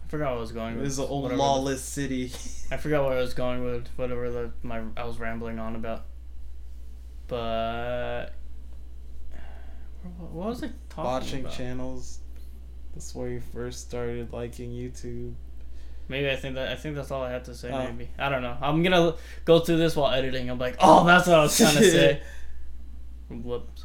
I 0.05 0.09
forgot 0.09 0.31
what 0.33 0.39
I 0.39 0.41
was 0.41 0.51
going 0.51 0.73
it 0.75 0.79
with. 0.79 0.85
was 0.87 0.99
an 0.99 1.05
old 1.09 1.23
whatever 1.23 1.37
the- 1.37 1.43
lawless 1.45 1.83
city. 1.85 2.33
I 2.73 2.77
forgot 2.79 3.05
what 3.05 3.13
I 3.13 3.21
was 3.21 3.33
going 3.33 3.63
with. 3.65 3.87
Whatever 3.95 4.29
the 4.31 4.51
my 4.65 4.83
I 4.97 5.05
was 5.05 5.21
rambling 5.21 5.61
on 5.61 5.77
about. 5.77 6.07
But 7.29 8.31
what 10.19 10.31
what 10.33 10.47
was 10.49 10.63
I 10.65 10.71
talking 10.89 11.05
Watching 11.05 11.41
about? 11.43 11.53
channels. 11.53 12.19
That's 12.95 13.15
where 13.15 13.29
you 13.29 13.41
first 13.53 13.83
started 13.89 14.33
liking 14.33 14.71
YouTube. 14.71 15.35
Maybe 16.11 16.29
I 16.29 16.35
think 16.35 16.57
that 16.57 16.69
I 16.73 16.75
think 16.75 16.97
that's 16.97 17.13
all 17.13 17.23
I 17.23 17.31
had 17.31 17.45
to 17.45 17.55
say. 17.55 17.71
Oh. 17.71 17.85
Maybe 17.85 18.11
I 18.19 18.29
don't 18.29 18.43
know. 18.43 18.57
I'm 18.61 18.83
gonna 18.83 19.15
go 19.45 19.61
through 19.61 19.77
this 19.77 19.95
while 19.95 20.13
editing. 20.13 20.51
I'm 20.51 20.59
like, 20.59 20.75
oh, 20.81 21.07
that's 21.07 21.29
what 21.29 21.39
I 21.39 21.43
was 21.43 21.57
trying 21.57 21.77
to 21.77 21.91
say. 21.91 22.23
Whoops. 23.31 23.85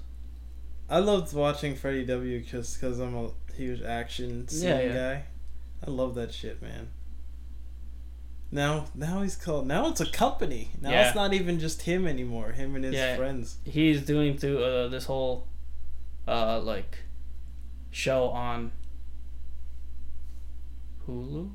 I 0.89 0.99
loved 0.99 1.31
watching 1.33 1.75
Freddie 1.75 2.05
W 2.05 2.41
just 2.41 2.79
because 2.81 2.99
I'm 2.99 3.15
a 3.15 3.29
huge 3.55 3.81
action 3.83 4.47
scene 4.47 4.67
Yeah, 4.69 4.81
yeah. 4.81 4.93
guy. 4.93 5.23
I 5.87 5.91
love 5.91 6.15
that 6.15 6.33
shit, 6.33 6.61
man. 6.63 6.89
Now, 8.51 8.85
now 8.95 9.21
he's 9.21 9.35
called. 9.35 9.67
Now 9.67 9.87
it's 9.89 10.01
a 10.01 10.05
company. 10.09 10.71
Now 10.81 10.89
Yeah. 10.89 11.07
it's 11.07 11.15
not 11.15 11.33
even 11.33 11.59
just 11.59 11.83
him 11.83 12.07
anymore. 12.07 12.53
Him 12.53 12.75
and 12.75 12.83
his 12.85 12.95
Yeah. 12.95 13.17
friends. 13.17 13.57
He's 13.65 14.01
doing 14.03 14.37
through 14.37 14.63
uh, 14.63 14.87
this 14.87 15.05
whole, 15.05 15.47
uh, 16.27 16.59
like, 16.59 17.03
show 17.91 18.29
on 18.29 18.71
Hulu. 21.07 21.51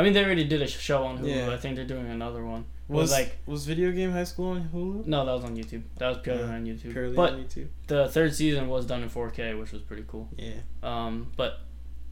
I 0.00 0.02
mean, 0.02 0.12
they 0.14 0.24
already 0.24 0.44
did 0.44 0.62
a 0.62 0.66
show 0.66 1.04
on 1.04 1.18
Hulu. 1.18 1.34
Yeah. 1.36 1.50
I 1.52 1.56
think 1.58 1.76
they're 1.76 1.84
doing 1.84 2.06
another 2.08 2.44
one. 2.44 2.64
Was 2.88 3.02
Was 3.02 3.10
like 3.12 3.36
was 3.46 3.66
Video 3.66 3.92
Game 3.92 4.10
High 4.12 4.24
School 4.24 4.48
on 4.52 4.68
Hulu? 4.74 5.06
no, 5.06 5.24
that 5.26 5.32
was 5.32 5.44
on 5.44 5.56
YouTube. 5.56 5.82
That 5.98 6.08
was 6.08 6.18
purely 6.18 6.42
Uh, 6.42 6.46
on 6.58 6.64
YouTube. 6.66 6.92
Purely 6.92 7.14
but 7.14 7.32
on 7.34 7.40
YouTube. 7.44 7.68
the 7.86 8.08
third 8.08 8.34
season 8.34 8.68
was 8.68 8.84
done 8.86 9.02
in 9.02 9.08
4K, 9.08 9.58
which 9.60 9.70
was 9.72 9.82
pretty 9.82 10.04
cool. 10.08 10.28
Yeah. 10.36 10.54
Um, 10.82 11.30
but 11.36 11.60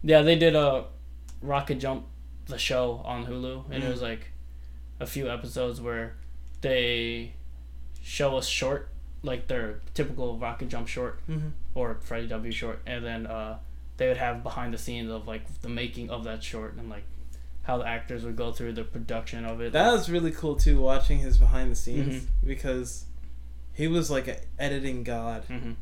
yeah, 0.02 0.22
they 0.22 0.36
did 0.36 0.54
a 0.54 0.84
Rocket 1.42 1.76
Jump, 1.80 2.04
the 2.46 2.58
show 2.58 3.02
on 3.04 3.26
Hulu, 3.26 3.64
and 3.70 3.82
it 3.82 3.86
Mhm. 3.86 3.90
was 3.90 4.02
like 4.02 4.30
a 5.00 5.06
few 5.06 5.28
episodes 5.30 5.80
where 5.80 6.14
they 6.60 7.32
show 8.02 8.36
us 8.36 8.46
short, 8.46 8.90
like 9.22 9.48
their 9.48 9.80
typical 9.94 10.38
Rocket 10.38 10.68
Jump 10.68 10.86
short 10.88 11.20
Mm-hmm. 11.28 11.48
or 11.74 11.96
Freddie 12.00 12.28
W 12.28 12.52
short, 12.52 12.80
and 12.86 13.04
then 13.04 13.26
uh, 13.26 13.58
they 13.96 14.06
would 14.08 14.16
have 14.16 14.42
behind 14.42 14.72
the 14.74 14.78
scenes 14.78 15.10
of 15.10 15.26
like 15.26 15.42
the 15.62 15.68
making 15.68 16.10
of 16.10 16.24
that 16.24 16.42
short 16.44 16.74
and 16.74 16.88
like 16.88 17.04
how 17.68 17.76
the 17.78 17.86
actors 17.86 18.24
would 18.24 18.34
go 18.34 18.50
through 18.50 18.72
the 18.72 18.82
production 18.82 19.44
of 19.44 19.60
it. 19.60 19.72
That 19.72 19.92
was 19.92 20.08
really 20.10 20.32
cool 20.32 20.56
too, 20.56 20.80
watching 20.80 21.18
his 21.20 21.38
behind 21.38 21.70
the 21.70 21.76
scenes 21.76 22.14
Mm-hmm. 22.24 22.46
because 22.48 23.04
he 23.74 23.86
was 23.86 24.10
like 24.10 24.26
an 24.26 24.36
editing 24.58 25.04
god. 25.04 25.44
hmm 25.44 25.72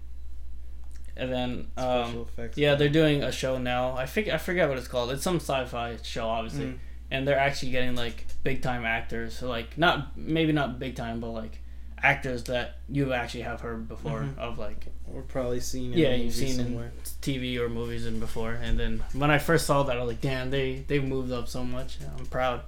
And 1.17 1.33
then 1.33 1.69
um, 1.79 2.27
effects. 2.29 2.59
yeah, 2.59 2.75
they're 2.75 2.89
doing 2.91 3.23
a 3.23 3.33
show 3.33 3.57
now. 3.57 3.97
I 3.97 4.05
think 4.05 4.29
I 4.29 4.37
forget 4.37 4.69
what 4.69 4.77
it's 4.79 4.89
called. 4.89 5.11
It's 5.13 5.23
some 5.23 5.37
sci-fi 5.37 5.97
show, 6.03 6.27
obviously. 6.29 6.67
Mm. 6.67 6.79
and 7.13 7.27
they're 7.27 7.39
actually 7.39 7.71
getting 7.71 7.95
like 7.95 8.27
big 8.43 8.63
time 8.63 8.85
actors 8.85 9.33
so 9.39 9.49
like 9.49 9.79
not 9.79 10.17
maybe 10.17 10.53
not 10.53 10.79
big 10.81 10.95
time 10.97 11.21
but 11.21 11.31
like 11.31 11.61
actors 12.03 12.45
that 12.45 12.77
you 12.89 13.13
actually 13.13 13.41
have 13.43 13.61
heard 13.63 13.89
before 13.89 14.21
Mhm. 14.21 14.39
of 14.39 14.59
like 14.59 14.87
We're 15.07 15.23
probably 15.23 15.61
seen. 15.61 15.93
In 15.93 15.99
yeah 15.99 16.15
you've 16.15 16.35
seen 16.35 16.57
somewhere. 16.57 16.87
in 16.87 16.93
tv 17.23 17.57
or 17.59 17.69
movies 17.69 18.05
and 18.07 18.21
before 18.21 18.53
and 18.53 18.79
then 18.79 19.03
when 19.15 19.31
i 19.31 19.39
first 19.39 19.67
saw 19.67 19.83
that 19.85 19.97
i 19.97 20.01
was 20.01 20.09
like 20.09 20.21
damn 20.21 20.51
they 20.51 20.85
they've 20.89 21.03
moved 21.05 21.33
up 21.33 21.49
so 21.49 21.65
much 21.65 21.99
i'm 22.19 22.27
proud 22.27 22.61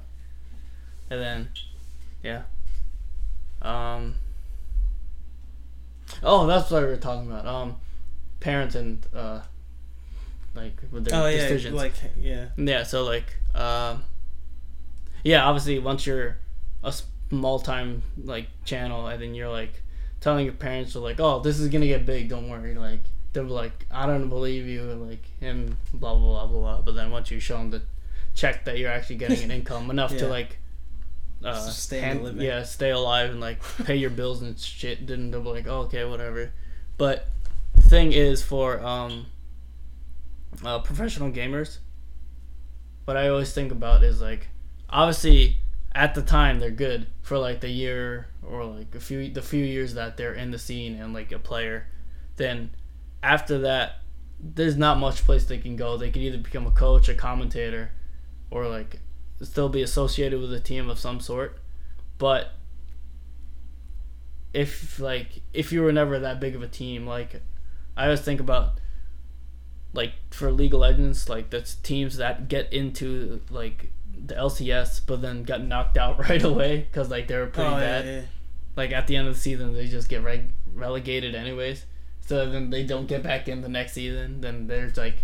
and 1.10 1.20
then 1.20 1.48
yeah 2.22 2.42
um 3.62 4.14
oh 6.22 6.46
that's 6.46 6.70
what 6.70 6.82
we 6.82 6.88
were 6.88 6.96
talking 6.96 7.30
about 7.30 7.46
um 7.46 7.76
parents 8.40 8.74
and 8.74 9.06
uh 9.14 9.40
like 10.54 10.80
with 10.90 11.04
their 11.04 11.20
Oh 11.22 11.26
yeah, 11.26 11.36
decisions 11.48 11.74
like 11.74 11.92
yeah. 12.18 12.46
yeah, 12.56 12.82
so 12.82 13.04
like, 13.04 13.26
um, 13.54 14.02
yeah, 15.22 15.44
obviously 15.44 15.78
once 15.78 16.04
you're 16.06 16.38
a 16.82 16.90
small 16.90 17.10
time 17.30 18.02
like 18.24 18.46
channel, 18.64 19.06
and 19.06 19.20
then 19.22 19.34
you're 19.34 19.50
like 19.50 19.82
telling 20.20 20.44
your 20.44 20.54
parents, 20.54 20.96
are 20.96 21.00
like, 21.00 21.20
oh, 21.20 21.40
this 21.40 21.58
is 21.60 21.68
gonna 21.68 21.86
get 21.86 22.04
big, 22.06 22.28
don't 22.28 22.48
worry. 22.48 22.74
Like 22.74 23.00
they're 23.32 23.42
like, 23.44 23.86
I 23.90 24.06
don't 24.06 24.28
believe 24.28 24.66
you, 24.66 24.82
like 24.82 25.22
and 25.40 25.76
blah 25.92 26.14
blah 26.14 26.46
blah 26.46 26.60
blah. 26.60 26.82
But 26.82 26.94
then 26.94 27.10
once 27.10 27.30
you 27.30 27.40
show 27.40 27.58
them 27.58 27.70
the 27.70 27.82
check 28.34 28.64
that 28.64 28.78
you're 28.78 28.90
actually 28.90 29.16
getting 29.16 29.42
an 29.42 29.50
income 29.50 29.90
enough 29.96 30.12
Yeah. 30.12 30.18
to 30.20 30.28
like. 30.28 30.58
Uh, 31.44 31.70
a 31.92 32.00
hand- 32.00 32.24
living. 32.24 32.42
yeah, 32.42 32.64
stay 32.64 32.90
alive 32.90 33.30
and 33.30 33.38
like 33.40 33.60
pay 33.84 33.94
your 33.94 34.10
bills 34.10 34.42
and 34.42 34.58
shit. 34.58 35.06
Then 35.06 35.30
they're 35.30 35.38
like, 35.38 35.68
oh, 35.68 35.82
okay, 35.82 36.04
whatever. 36.04 36.50
But 36.96 37.28
thing 37.78 38.12
is 38.12 38.42
for 38.42 38.80
um, 38.84 39.26
uh, 40.64 40.80
professional 40.80 41.30
gamers, 41.30 41.78
what 43.04 43.16
I 43.16 43.28
always 43.28 43.52
think 43.52 43.70
about 43.70 44.02
is 44.02 44.20
like, 44.20 44.48
obviously 44.90 45.58
at 45.94 46.14
the 46.14 46.22
time 46.22 46.60
they're 46.60 46.70
good 46.70 47.06
for 47.22 47.38
like 47.38 47.60
the 47.60 47.68
year 47.68 48.28
or 48.42 48.64
like 48.64 48.94
a 48.94 49.00
few 49.00 49.30
the 49.30 49.42
few 49.42 49.64
years 49.64 49.94
that 49.94 50.16
they're 50.16 50.34
in 50.34 50.50
the 50.50 50.58
scene 50.58 50.94
and 51.00 51.12
like 51.12 51.32
a 51.32 51.38
player. 51.38 51.86
Then 52.36 52.70
after 53.22 53.58
that, 53.60 54.02
there's 54.40 54.76
not 54.76 54.98
much 54.98 55.24
place 55.24 55.44
they 55.44 55.58
can 55.58 55.76
go. 55.76 55.96
They 55.96 56.10
can 56.10 56.22
either 56.22 56.38
become 56.38 56.66
a 56.66 56.70
coach, 56.70 57.08
a 57.08 57.14
commentator, 57.14 57.90
or 58.50 58.68
like 58.68 59.00
still 59.42 59.68
be 59.68 59.82
associated 59.82 60.40
with 60.40 60.52
a 60.52 60.60
team 60.60 60.88
of 60.88 60.98
some 60.98 61.20
sort. 61.20 61.58
But 62.18 62.52
if 64.52 64.98
like 65.00 65.42
if 65.52 65.72
you 65.72 65.82
were 65.82 65.92
never 65.92 66.18
that 66.18 66.40
big 66.40 66.54
of 66.54 66.62
a 66.62 66.68
team, 66.68 67.06
like 67.06 67.42
I 67.96 68.04
always 68.04 68.20
think 68.20 68.40
about 68.40 68.80
like 69.92 70.12
for 70.30 70.50
League 70.52 70.74
of 70.74 70.80
Legends, 70.80 71.28
like 71.28 71.50
that's 71.50 71.74
teams 71.74 72.16
that 72.18 72.48
get 72.48 72.72
into 72.72 73.40
like 73.50 73.90
the 74.26 74.34
LCS, 74.34 75.00
but 75.06 75.22
then 75.22 75.42
got 75.42 75.62
knocked 75.62 75.96
out 75.96 76.18
right 76.28 76.42
away 76.42 76.86
because 76.90 77.10
like 77.10 77.28
they 77.28 77.36
were 77.36 77.46
pretty 77.46 77.70
oh, 77.70 77.78
bad. 77.78 78.04
Yeah, 78.04 78.12
yeah. 78.12 78.22
Like 78.76 78.92
at 78.92 79.06
the 79.06 79.16
end 79.16 79.28
of 79.28 79.34
the 79.34 79.40
season, 79.40 79.74
they 79.74 79.86
just 79.86 80.08
get 80.08 80.22
reg- 80.22 80.52
relegated 80.72 81.34
anyways. 81.34 81.84
So 82.20 82.48
then 82.50 82.70
they 82.70 82.84
don't 82.84 83.06
get 83.06 83.22
back 83.22 83.48
in 83.48 83.62
the 83.62 83.68
next 83.68 83.92
season. 83.92 84.40
Then 84.40 84.66
they're 84.66 84.92
like 84.96 85.16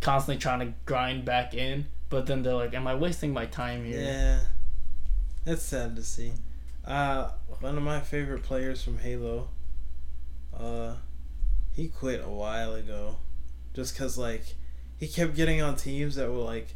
constantly 0.00 0.40
trying 0.40 0.60
to 0.60 0.74
grind 0.84 1.24
back 1.24 1.54
in. 1.54 1.86
But 2.08 2.26
then 2.26 2.42
they're 2.42 2.54
like, 2.54 2.74
"Am 2.74 2.86
I 2.86 2.94
wasting 2.94 3.32
my 3.32 3.46
time 3.46 3.84
here?" 3.84 4.00
Yeah, 4.00 4.40
it's 5.44 5.62
sad 5.62 5.96
to 5.96 6.04
see. 6.04 6.32
Uh, 6.84 7.30
one 7.60 7.76
of 7.76 7.82
my 7.82 8.00
favorite 8.00 8.44
players 8.44 8.82
from 8.82 8.98
Halo, 8.98 9.48
uh, 10.56 10.94
he 11.74 11.88
quit 11.88 12.22
a 12.24 12.28
while 12.28 12.74
ago, 12.74 13.16
just 13.74 13.96
cause 13.96 14.16
like 14.16 14.54
he 14.98 15.08
kept 15.08 15.34
getting 15.34 15.60
on 15.60 15.74
teams 15.74 16.14
that 16.14 16.30
were 16.30 16.36
like 16.36 16.74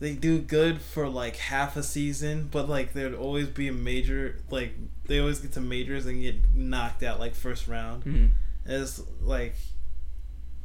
they 0.00 0.14
do 0.14 0.38
good 0.40 0.80
for 0.80 1.08
like 1.08 1.36
half 1.36 1.76
a 1.76 1.82
season, 1.82 2.48
but 2.50 2.68
like 2.68 2.92
there'd 2.94 3.14
always 3.14 3.48
be 3.48 3.68
a 3.68 3.72
major 3.72 4.40
like 4.50 4.72
they 5.06 5.18
always 5.20 5.38
get 5.38 5.52
to 5.52 5.60
majors 5.60 6.06
and 6.06 6.20
get 6.22 6.36
knocked 6.54 7.02
out 7.02 7.20
like 7.20 7.34
first 7.34 7.68
round. 7.68 8.04
Mhm. 8.04 8.30
It's 8.66 9.02
like 9.22 9.54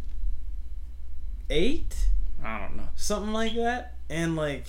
eight, 1.50 2.08
I 2.42 2.58
don't 2.60 2.76
know. 2.76 2.88
something 2.94 3.32
like 3.32 3.56
that, 3.56 3.96
and 4.08 4.36
like 4.36 4.68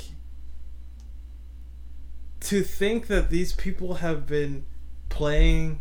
to 2.39 2.63
think 2.63 3.05
that 3.07 3.29
these 3.29 3.53
people 3.53 3.95
have 3.95 4.25
been 4.25 4.65
playing 5.09 5.79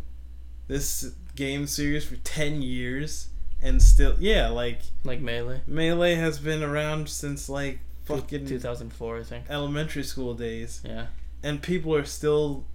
this 0.67 1.13
game 1.35 1.67
series 1.67 2.05
for 2.05 2.15
10 2.17 2.61
years 2.61 3.29
and 3.65 3.81
still 3.81 4.15
yeah 4.19 4.47
like 4.47 4.79
Like 5.03 5.19
melee. 5.21 5.61
melee 5.67 6.15
has 6.15 6.39
been 6.39 6.61
around 6.63 7.09
since 7.09 7.49
like 7.49 7.79
fucking 8.05 8.45
2004, 8.45 9.17
I 9.19 9.23
think. 9.23 9.45
elementary 9.49 10.03
school 10.03 10.33
days 10.35 10.81
Yeah. 10.85 11.07
and 11.43 11.61
people 11.61 11.93
are 11.95 12.05
still 12.05 12.65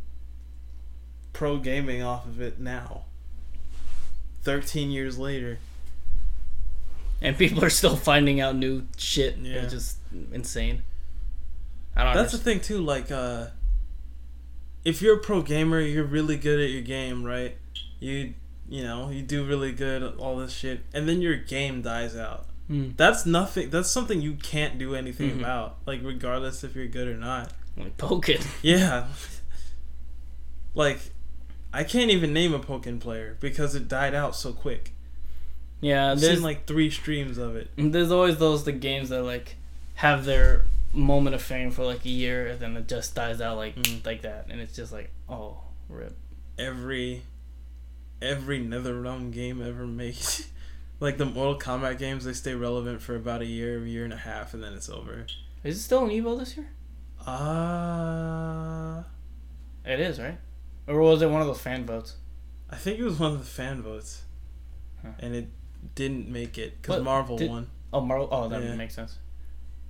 pro 1.32 1.58
gaming 1.58 2.02
off 2.02 2.26
of 2.26 2.40
it 2.40 2.58
now 2.58 3.02
13 4.42 4.90
years 4.90 5.18
later 5.18 5.58
And 7.22 7.36
people 7.38 7.62
are 7.64 7.70
still 7.70 7.96
finding 7.96 8.40
out 8.40 8.56
new 8.56 8.86
shit. 8.96 9.36
Yeah. 9.36 9.56
It's 9.62 9.72
just 9.74 9.98
insane. 10.32 10.82
I 11.94 12.04
don't 12.04 12.14
that's 12.14 12.32
the 12.32 12.38
thing 12.38 12.60
too 12.60 12.80
like 12.80 13.10
uh 13.12 13.48
if 14.84 15.02
you're 15.02 15.16
a 15.16 15.20
pro 15.20 15.42
gamer 15.42 15.80
you're 15.80 16.04
really 16.04 16.36
good 16.36 16.58
at 16.58 16.70
your 16.70 16.80
game 16.82 17.22
right 17.24 17.56
you 18.00 18.32
you 18.70 18.82
know 18.82 19.10
you 19.10 19.20
do 19.20 19.44
really 19.44 19.72
good 19.72 20.02
all 20.16 20.36
this 20.36 20.52
shit 20.52 20.80
and 20.94 21.06
then 21.08 21.20
your 21.20 21.36
game 21.36 21.82
dies 21.82 22.16
out 22.16 22.46
Hmm. 22.68 22.90
that's 22.96 23.26
nothing 23.26 23.68
that's 23.70 23.90
something 23.90 24.20
you 24.22 24.34
can't 24.34 24.78
do 24.78 24.94
anything 24.94 25.32
Mhm. 25.32 25.40
about 25.40 25.78
like 25.86 26.00
regardless 26.04 26.62
if 26.62 26.74
you're 26.76 26.86
good 26.86 27.08
or 27.08 27.16
not 27.16 27.52
Like 27.76 27.96
Pokken. 27.98 28.46
yeah 28.62 29.08
like 30.74 31.00
i 31.72 31.82
can't 31.84 32.10
even 32.10 32.32
name 32.32 32.54
a 32.54 32.60
Pokken 32.60 33.00
player 33.00 33.36
because 33.40 33.74
it 33.74 33.88
died 33.88 34.14
out 34.14 34.36
so 34.36 34.52
quick 34.52 34.92
Yeah, 35.80 36.12
i've 36.12 36.20
there's 36.20 36.34
seen 36.36 36.42
like 36.44 36.66
three 36.66 36.90
streams 36.90 37.38
of 37.38 37.56
it 37.56 37.70
There's 37.76 38.12
always 38.12 38.38
those 38.38 38.64
the 38.64 38.72
games 38.72 39.08
that 39.08 39.22
like 39.22 39.56
have 39.94 40.24
their 40.24 40.66
moment 40.92 41.34
of 41.34 41.42
fame 41.42 41.70
for 41.70 41.84
like 41.84 42.04
a 42.04 42.08
year 42.08 42.46
and 42.46 42.60
then 42.60 42.76
it 42.76 42.86
just 42.88 43.14
dies 43.14 43.40
out 43.40 43.56
like 43.56 43.76
Mm. 43.76 44.04
like 44.06 44.22
that 44.22 44.46
and 44.48 44.60
it's 44.60 44.74
just 44.76 44.92
like 44.92 45.10
oh 45.28 45.58
rip. 45.88 46.16
every 46.58 47.22
every 48.22 48.60
NetherRealm 48.60 49.32
game 49.32 49.60
ever 49.62 49.86
made 49.86 50.16
Like 51.00 51.16
the 51.16 51.24
Mortal 51.24 51.58
Kombat 51.58 51.96
games, 51.98 52.24
they 52.26 52.34
stay 52.34 52.54
relevant 52.54 53.00
for 53.00 53.16
about 53.16 53.40
a 53.40 53.46
year, 53.46 53.82
a 53.82 53.86
year 53.88 54.04
and 54.04 54.12
a 54.12 54.18
half, 54.18 54.52
and 54.52 54.62
then 54.62 54.74
it's 54.74 54.90
over. 54.90 55.24
Is 55.64 55.78
it 55.78 55.80
still 55.80 56.04
an 56.04 56.10
Evo 56.10 56.38
this 56.38 56.56
year? 56.58 56.66
Uh 57.26 59.02
It 59.84 59.98
is, 60.00 60.18
right? 60.18 60.38
Or 60.86 61.00
was 61.00 61.22
it 61.22 61.30
one 61.30 61.40
of 61.40 61.46
those 61.46 61.60
fan 61.60 61.86
votes? 61.86 62.16
I 62.68 62.76
think 62.76 62.98
it 62.98 63.04
was 63.04 63.18
one 63.18 63.32
of 63.32 63.38
the 63.38 63.44
fan 63.46 63.80
votes, 63.82 64.22
Huh. 65.02 65.08
and 65.20 65.34
it 65.34 65.48
didn't 65.94 66.28
make 66.28 66.58
it 66.58 66.82
because 66.82 67.02
Marvel 67.02 67.38
did- 67.38 67.48
won. 67.50 67.68
Oh, 67.92 68.00
Marvel. 68.02 68.28
Oh, 68.30 68.48
that 68.48 68.62
Yeah. 68.62 68.74
makes 68.76 68.94
sense. 68.94 69.18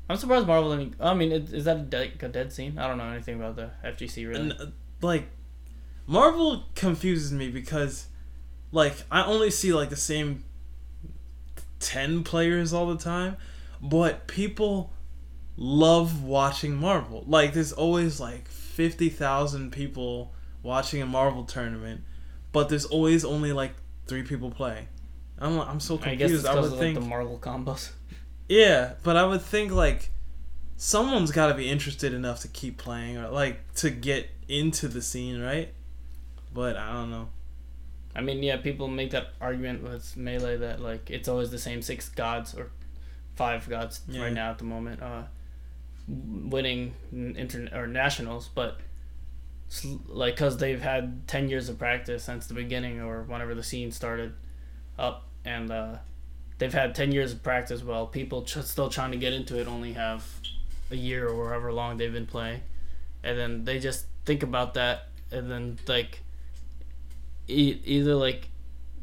I'm 0.09 0.17
surprised 0.17 0.47
Marvel 0.47 0.77
didn't. 0.77 0.95
I 1.01 1.13
mean, 1.15 1.33
is, 1.33 1.53
is 1.53 1.65
that 1.67 1.77
a 1.77 1.81
dead, 1.81 2.13
a 2.23 2.29
dead 2.29 2.53
scene? 2.53 2.79
I 2.79 2.87
don't 2.89 2.99
know 2.99 3.09
anything 3.11 3.35
about 3.37 3.57
the 3.57 3.71
FGC 3.85 4.27
really. 4.27 4.51
And, 4.51 4.73
like, 5.03 5.29
Marvel 6.07 6.65
confuses 6.75 7.33
me 7.33 7.49
because, 7.51 8.07
like, 8.73 8.95
I 9.11 9.25
only 9.25 9.51
see 9.51 9.73
like 9.73 9.91
the 9.91 9.97
same 9.97 10.45
ten 11.79 12.23
players 12.23 12.73
all 12.73 12.87
the 12.87 13.03
time, 13.03 13.37
but 13.81 14.27
people 14.27 14.93
love 15.57 16.23
watching 16.23 16.77
Marvel. 16.77 17.25
Like, 17.27 17.53
there's 17.53 17.73
always 17.73 18.21
like 18.21 18.49
fifty 18.49 19.09
thousand 19.09 19.73
people 19.73 20.33
watching 20.63 21.03
a 21.03 21.07
Marvel 21.07 21.45
tournament, 21.45 22.03
but 22.53 22.69
there's 22.69 22.85
always 22.85 23.25
only 23.25 23.53
like 23.53 23.75
three 24.07 24.23
people 24.23 24.51
playing. 24.51 24.89
I'm 25.39 25.59
I'm 25.59 25.81
so 25.81 25.95
I 26.03 26.15
guess 26.15 26.31
confused. 26.31 26.45
it's 26.45 26.55
I, 26.55 26.55
would 26.55 26.73
of 26.73 26.79
think 26.79 26.97
like, 26.97 27.05
the 27.05 27.09
Marvel 27.09 27.39
combos. 27.39 27.91
yeah, 28.49 28.95
but 29.03 29.17
I 29.17 29.25
would 29.25 29.43
think 29.43 29.73
like 29.73 30.11
someone's 30.77 31.31
got 31.31 31.49
to 31.49 31.55
be 31.55 31.69
interested 31.69 32.13
enough 32.13 32.41
to 32.41 32.49
keep 32.49 32.79
playing 32.79 33.17
or 33.17 33.29
like 33.29 33.75
to 33.75 33.91
get 33.91 34.29
into 34.49 34.89
the 34.89 35.03
scene, 35.03 35.41
right? 35.41 35.73
But 36.53 36.77
I 36.77 36.93
don't 36.93 37.11
know. 37.11 37.29
I 38.15 38.21
mean, 38.23 38.43
yeah, 38.43 38.57
people 38.57 38.89
make 38.89 39.11
that 39.13 39.29
argument 39.41 39.83
with 39.85 40.17
melee 40.17 40.57
that 40.57 40.81
like 40.81 41.11
it's 41.11 41.29
always 41.29 41.51
the 41.51 41.59
same 41.59 41.81
six 41.83 42.09
gods 42.09 42.55
or 42.55 42.71
five 43.37 43.69
gods 43.69 44.01
Yeah. 44.09 44.23
right 44.25 44.33
now 44.33 44.51
at 44.51 44.59
the 44.59 44.65
moment, 44.65 45.01
uh, 45.03 45.23
winning 46.09 46.95
internet 47.13 47.73
or 47.73 47.87
nationals, 47.87 48.49
but 48.55 48.81
like 50.09 50.35
because 50.35 50.59
they've 50.59 50.81
had 50.83 51.27
ten 51.29 51.49
years 51.49 51.69
of 51.69 51.79
practice 51.79 52.25
since 52.25 52.47
the 52.47 52.55
beginning 52.55 53.01
or 53.01 53.23
whenever 53.23 53.55
the 53.55 53.63
scene 53.63 53.93
started 53.93 54.33
up, 54.99 55.29
and 55.45 55.71
uh, 55.71 55.97
they've 56.59 56.73
had 56.75 56.95
ten 56.95 57.13
years 57.13 57.33
of 57.33 57.43
practice. 57.43 57.83
Well, 57.85 58.07
people 58.07 58.43
ch- 58.43 58.63
still 58.65 58.89
trying 58.89 59.13
to 59.13 59.17
get 59.19 59.33
into 59.33 59.59
it 59.61 59.69
only 59.69 59.93
have 59.93 60.27
a 60.91 60.97
year 60.97 61.29
or 61.29 61.51
however 61.51 61.73
long 61.73 61.97
they've 61.99 62.13
been 62.13 62.27
playing, 62.27 62.63
and 63.23 63.39
then 63.39 63.65
they 63.65 63.79
just 63.79 64.07
think 64.25 64.43
about 64.43 64.75
that, 64.75 65.07
and 65.31 65.49
then 65.49 65.79
like 65.87 66.23
e- 67.51 67.81
either 67.85 68.15
like 68.15 68.49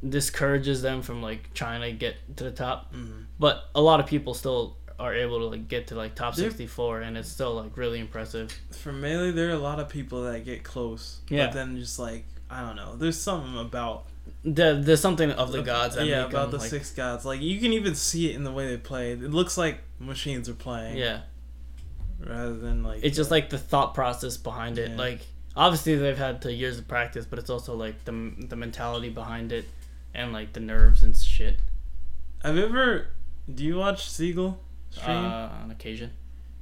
discourages 0.07 0.81
them 0.81 1.01
from 1.01 1.21
like 1.21 1.53
trying 1.53 1.81
to 1.81 1.91
get 1.91 2.15
to 2.37 2.43
the 2.43 2.51
top 2.51 2.93
Mm. 2.93 3.25
but 3.39 3.65
a 3.75 3.81
lot 3.81 3.99
of 3.99 4.05
people 4.05 4.33
still 4.33 4.77
are 4.99 5.13
able 5.13 5.39
to 5.39 5.45
like 5.45 5.67
get 5.67 5.87
to 5.87 5.95
like 5.95 6.15
top 6.15 6.35
They're- 6.35 6.49
64 6.49 7.01
and 7.01 7.17
it's 7.17 7.29
still 7.29 7.55
like 7.55 7.75
really 7.77 7.99
impressive 7.99 8.51
For 8.71 8.91
melee, 8.91 9.31
there 9.31 9.49
are 9.49 9.53
a 9.53 9.57
lot 9.59 9.79
of 9.79 9.89
people 9.89 10.23
that 10.23 10.43
get 10.45 10.63
close. 10.63 11.19
Yeah. 11.29 11.47
But 11.47 11.53
then 11.53 11.77
just 11.79 11.99
like 11.99 12.25
I 12.49 12.61
don't 12.61 12.75
know. 12.77 12.95
There's 12.95 13.19
something 13.19 13.57
about 13.59 14.05
there, 14.43 14.75
there's 14.75 15.01
something 15.01 15.31
of 15.31 15.51
the 15.51 15.61
gods 15.63 15.95
that 15.95 16.05
yeah 16.07 16.25
about 16.25 16.49
them, 16.49 16.51
the 16.51 16.57
like, 16.57 16.69
six 16.69 16.91
gods. 16.93 17.25
Like 17.25 17.41
you 17.41 17.59
can 17.59 17.73
even 17.73 17.93
see 17.95 18.29
it 18.29 18.35
in 18.35 18.43
the 18.43 18.51
way 18.51 18.67
they 18.67 18.77
play. 18.77 19.11
It 19.11 19.21
looks 19.31 19.57
like 19.57 19.79
machines 19.99 20.47
are 20.49 20.53
playing. 20.53 20.97
yeah 20.97 21.21
Rather 22.19 22.55
than 22.57 22.83
like 22.83 23.01
it's 23.03 23.17
just 23.17 23.29
uh, 23.31 23.35
like 23.35 23.49
the 23.49 23.57
thought 23.59 23.93
process 23.93 24.37
behind 24.37 24.77
it 24.79 24.91
Yeah. 24.91 24.97
like 24.97 25.19
obviously 25.57 25.95
they've 25.95 26.17
had 26.17 26.41
to 26.41 26.53
years 26.53 26.77
of 26.77 26.87
practice 26.87 27.25
but 27.25 27.37
it's 27.39 27.49
also 27.49 27.75
like 27.75 28.05
the 28.05 28.13
the 28.47 28.55
mentality 28.55 29.09
behind 29.09 29.51
it 29.51 29.65
and 30.13 30.31
like 30.31 30.53
the 30.53 30.59
nerves 30.59 31.03
and 31.03 31.17
shit 31.17 31.57
Have 32.43 32.55
you 32.55 32.65
ever? 32.65 33.07
Do 33.53 33.63
you 33.63 33.75
watch 33.77 34.09
Seagull 34.09 34.59
stream? 34.91 35.17
uh, 35.17 35.49
on 35.63 35.71
occasion 35.71 36.11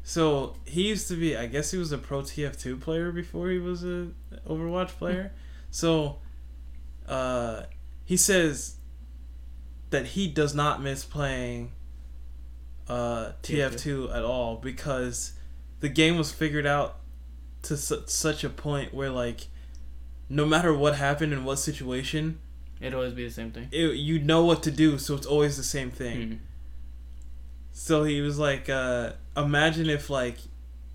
So 0.03 0.55
he 0.65 0.88
used 0.89 1.07
to 1.09 1.15
be, 1.15 1.35
I 1.35 1.45
guess 1.47 1.72
he 1.72 1.77
was 1.77 1.91
a 1.91 1.97
pro 1.97 2.22
TF2 2.22 2.80
player 2.81 3.11
before 3.11 3.49
he 3.49 3.57
was 3.59 3.84
a 3.84 4.09
Overwatch 4.47 4.89
player. 4.89 5.31
so, 5.72 6.17
uh, 7.07 7.63
he 8.05 8.15
says 8.17 8.76
that 9.89 10.05
he 10.15 10.27
does 10.27 10.53
not 10.53 10.81
miss 10.81 11.03
playing 11.03 11.72
uh, 12.88 13.31
TF2 13.43 14.15
at 14.15 14.23
all 14.23 14.57
because 14.57 15.34
the 15.80 15.89
game 15.89 16.17
was 16.17 16.31
figured 16.31 16.67
out 16.67 16.97
to 17.65 17.77
su- 17.77 18.03
such 18.07 18.43
a 18.43 18.49
point 18.49 18.93
where 18.93 19.09
like, 19.09 19.47
no 20.29 20.45
matter 20.45 20.73
what 20.73 20.95
happened 20.95 21.33
in 21.33 21.43
what 21.43 21.57
situation, 21.59 22.39
it'd 22.81 22.93
always 22.93 23.13
be 23.13 23.23
the 23.25 23.33
same 23.33 23.51
thing 23.51 23.69
it, 23.71 23.95
you 23.95 24.19
know 24.19 24.43
what 24.43 24.63
to 24.63 24.71
do. 24.71 24.97
So 24.97 25.15
it's 25.15 25.25
always 25.27 25.57
the 25.57 25.63
same 25.63 25.91
thing. 25.91 26.17
Mhm. 26.21 26.37
So 27.71 28.03
he 28.03 28.21
was 28.21 28.39
like, 28.39 28.69
uh, 28.69 29.13
imagine 29.35 29.89
if 29.89 30.09
like, 30.09 30.37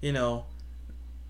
you 0.01 0.12
know, 0.12 0.47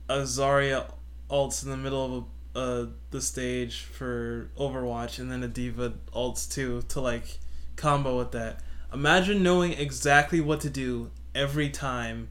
Azaria 0.08 0.84
Zarya 0.84 0.92
ults 1.30 1.62
in 1.64 1.70
the 1.70 1.76
middle 1.76 2.04
of 2.04 2.24
a, 2.24 2.58
uh, 2.58 2.86
the 3.10 3.20
stage 3.20 3.82
for 3.82 4.50
Overwatch, 4.58 5.18
and 5.18 5.30
then 5.30 5.42
a 5.42 5.48
D.Va 5.48 5.92
ults 6.14 6.50
too 6.52 6.82
to 6.88 7.00
like 7.00 7.38
combo 7.76 8.18
with 8.18 8.32
that. 8.32 8.60
Imagine 8.92 9.42
knowing 9.42 9.72
exactly 9.72 10.40
what 10.40 10.60
to 10.62 10.70
do 10.70 11.10
every 11.34 11.68
time 11.70 12.28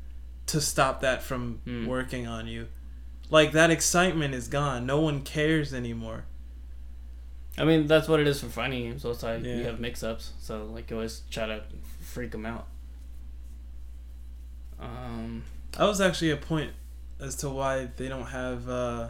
to 0.47 0.59
stop 0.59 0.99
that 1.01 1.23
from 1.23 1.59
Hmm. 1.63 1.85
working 1.87 2.27
on 2.27 2.47
you. 2.47 2.67
Like 3.29 3.51
that 3.51 3.69
excitement 3.69 4.33
is 4.33 4.47
gone. 4.47 4.85
No 4.85 4.99
one 4.99 5.21
cares 5.21 5.73
anymore. 5.73 6.25
I 7.57 7.65
mean, 7.65 7.87
that's 7.87 8.07
what 8.07 8.19
it 8.19 8.27
is 8.27 8.39
for 8.39 8.47
fighting 8.47 8.83
games. 8.83 9.01
So 9.01 9.11
it's 9.11 9.21
like 9.23 9.43
Yeah. 9.43 9.55
you 9.57 9.63
have 9.65 9.79
mix-ups, 9.79 10.31
so 10.39 10.65
like 10.65 10.89
you 10.89 10.95
always 10.95 11.21
try 11.29 11.45
to 11.45 11.61
freak 12.01 12.31
them 12.31 12.45
out. 12.45 12.67
Um, 14.79 15.43
That 15.73 15.85
was 15.85 16.01
actually 16.01 16.31
a 16.31 16.37
point 16.37 16.71
as 17.19 17.35
to 17.37 17.49
why 17.49 17.89
they 17.97 18.07
don't 18.07 18.27
have 18.27 18.69
uh, 18.69 19.09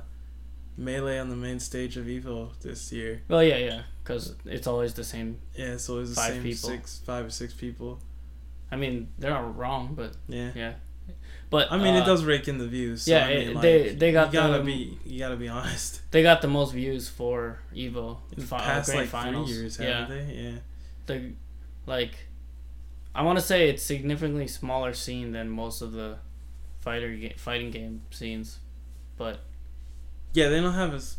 melee 0.78 1.20
on 1.20 1.30
the 1.30 1.36
main 1.36 1.60
stage 1.60 1.96
of 1.98 2.06
Evo 2.06 2.50
this 2.62 2.92
year. 2.92 3.22
well, 3.28 3.44
yeah, 3.44 3.58
yeah, 3.58 3.82
because 4.04 4.36
it's 4.46 4.66
always 4.68 4.94
the 4.96 5.04
same. 5.04 5.40
Yeah, 5.56 5.78
so 5.78 5.98
it 5.98 6.00
was 6.02 6.10
the 6.16 6.22
Five 6.22 6.34
same 6.34 6.44
people. 6.44 6.70
six, 6.70 7.00
five 7.06 7.26
or 7.26 7.30
six 7.30 7.54
people. 7.54 8.00
I 8.72 8.76
mean, 8.76 9.10
they're 9.20 9.32
not 9.32 9.56
wrong, 9.58 9.94
but 9.96 10.14
Yeah, 10.28 10.52
yeah. 10.56 10.74
But 11.52 11.72
I 11.72 11.78
mean 11.78 11.96
uh, 11.96 12.04
it 12.04 12.06
does 12.06 12.24
rake 12.26 12.48
in 12.48 12.58
the 12.60 12.68
views. 12.68 13.04
So 13.04 13.12
yeah, 13.12 13.26
I 13.26 13.30
mean, 13.36 13.48
it- 13.50 13.54
like, 13.56 13.62
they- 13.64 13.90
they 13.96 14.12
got 14.12 14.28
you 14.34 14.40
gotta 14.40 14.60
the- 14.60 14.64
be 14.64 14.98
you 15.06 15.18
gotta 15.20 15.36
be 15.36 15.48
honest. 15.58 16.02
They 16.12 16.22
got 16.24 16.42
the 16.42 16.48
most 16.48 16.74
views 16.74 17.10
for 17.10 17.60
Evo 17.74 18.18
In 18.34 18.42
the 18.42 18.46
fi- 18.46 18.60
past 18.60 18.94
like 18.94 19.08
finals. 19.10 19.50
three 19.50 19.58
years, 19.60 19.80
yeah, 19.80 20.02
haven't 20.02 20.28
they? 20.28 20.34
Yeah. 20.36 20.52
the 21.08 21.32
like, 21.88 22.28
I 23.16 23.24
want 23.24 23.40
to 23.40 23.44
say 23.44 23.68
it's 23.70 23.82
significantly 23.82 24.46
smaller 24.48 24.94
scene 24.94 25.32
than 25.32 25.50
most 25.50 25.82
of 25.82 25.92
the 25.94 26.18
fighter 26.82 27.12
ga- 27.16 27.34
fighting 27.38 27.72
game 27.72 28.04
scenes, 28.12 28.60
but 29.18 29.40
Yeah, 30.34 30.50
they 30.50 30.62
don't 30.62 30.74
have 30.76 30.94
as 30.94 31.18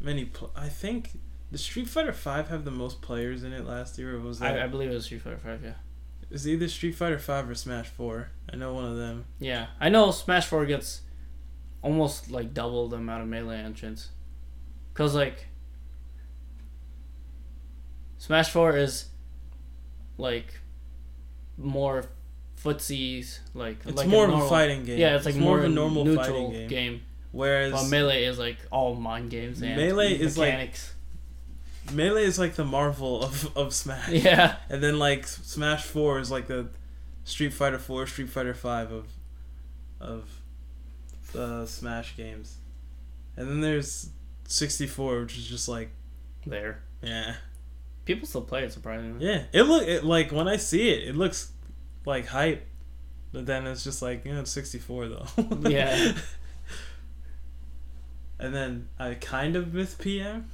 many. 0.00 0.26
Pl- 0.26 0.52
I 0.54 0.68
think 0.68 1.18
the 1.50 1.58
Street 1.58 1.88
Fighter 1.88 2.12
Five 2.12 2.48
have 2.50 2.64
the 2.64 2.70
most 2.70 3.02
players 3.02 3.42
in 3.42 3.52
it 3.52 3.66
last 3.66 3.98
year. 3.98 4.14
Or 4.16 4.20
was 4.20 4.38
that? 4.38 4.56
I, 4.60 4.64
I 4.64 4.66
believe 4.68 4.90
it 4.90 4.94
was 4.94 5.06
Street 5.06 5.22
Fighter 5.22 5.38
Five. 5.38 5.64
Yeah. 5.64 5.72
It's 6.32 6.46
either 6.46 6.66
Street 6.66 6.92
Fighter 6.94 7.18
Five 7.18 7.48
or 7.50 7.54
Smash 7.54 7.88
Four. 7.88 8.30
I 8.50 8.56
know 8.56 8.72
one 8.72 8.86
of 8.86 8.96
them. 8.96 9.26
Yeah, 9.38 9.66
I 9.78 9.90
know 9.90 10.10
Smash 10.10 10.46
Four 10.46 10.64
gets 10.66 11.02
almost 11.82 12.30
like 12.30 12.54
double 12.54 12.88
the 12.88 12.96
amount 12.96 13.22
of 13.22 13.28
melee 13.28 13.58
entrants, 13.58 14.08
cause 14.94 15.14
like 15.14 15.46
Smash 18.18 18.50
Four 18.50 18.76
is 18.76 19.06
like 20.16 20.60
more 21.58 22.04
footsies, 22.62 23.40
like 23.54 23.78
It's 23.84 23.96
like 23.96 24.08
more 24.08 24.26
a 24.28 24.32
of 24.32 24.42
a 24.44 24.48
fighting 24.48 24.84
game. 24.84 24.98
Yeah, 24.98 25.16
it's 25.16 25.26
like 25.26 25.34
more 25.34 25.56
more, 25.56 25.58
of 25.58 25.64
a 25.64 25.68
normal 25.68 26.04
neutral 26.04 26.24
fighting 26.26 26.50
game. 26.52 26.68
game. 26.68 27.02
Whereas 27.32 27.72
While 27.72 27.88
melee 27.88 28.24
is 28.24 28.38
like 28.38 28.58
all 28.70 28.94
mind 28.94 29.30
games 29.30 29.62
and 29.62 29.74
Melee 29.76 30.12
is 30.12 30.36
like- 30.36 30.48
mechanics. 30.52 30.94
Melee 31.92 32.24
is 32.24 32.38
like 32.38 32.54
the 32.54 32.64
Marvel 32.64 33.22
of, 33.22 33.56
of 33.56 33.74
Smash. 33.74 34.10
yeah, 34.10 34.56
And 34.70 34.82
then 34.82 34.98
like 34.98 35.26
Smash 35.26 35.84
Four 35.84 36.18
is 36.20 36.30
like 36.30 36.46
the 36.46 36.68
Street 37.24 37.52
Fighter 37.52 37.78
Four, 37.78 38.06
Street 38.06 38.28
Fighter 38.28 38.54
Five 38.54 38.92
of 38.92 39.06
of 40.00 40.28
the 41.32 41.66
Smash 41.66 42.16
games. 42.16 42.56
And 43.36 43.48
then 43.48 43.60
there's 43.60 44.10
sixty 44.46 44.86
four, 44.86 45.20
which 45.22 45.36
is 45.38 45.46
just 45.48 45.68
like 45.68 45.90
there. 46.46 46.82
yeah. 47.02 47.34
People 48.04 48.26
still 48.26 48.42
play 48.42 48.64
it 48.64 48.72
surprisingly. 48.72 49.24
Yeah. 49.24 49.44
It 49.52 49.62
look 49.62 49.86
it 49.86 50.04
like 50.04 50.32
when 50.32 50.48
I 50.48 50.56
see 50.56 50.90
it, 50.90 51.08
it 51.08 51.16
looks 51.16 51.52
like 52.04 52.26
hype. 52.26 52.66
But 53.32 53.46
then 53.46 53.66
it's 53.66 53.84
just 53.84 54.02
like, 54.02 54.24
you 54.24 54.34
know, 54.34 54.40
it's 54.40 54.50
sixty 54.50 54.78
four 54.78 55.08
though. 55.08 55.26
Yeah. 55.68 56.12
and 58.38 58.54
then 58.54 58.88
I 58.98 59.14
kind 59.14 59.56
of 59.56 59.72
miss 59.72 59.94
PM. 59.94 60.50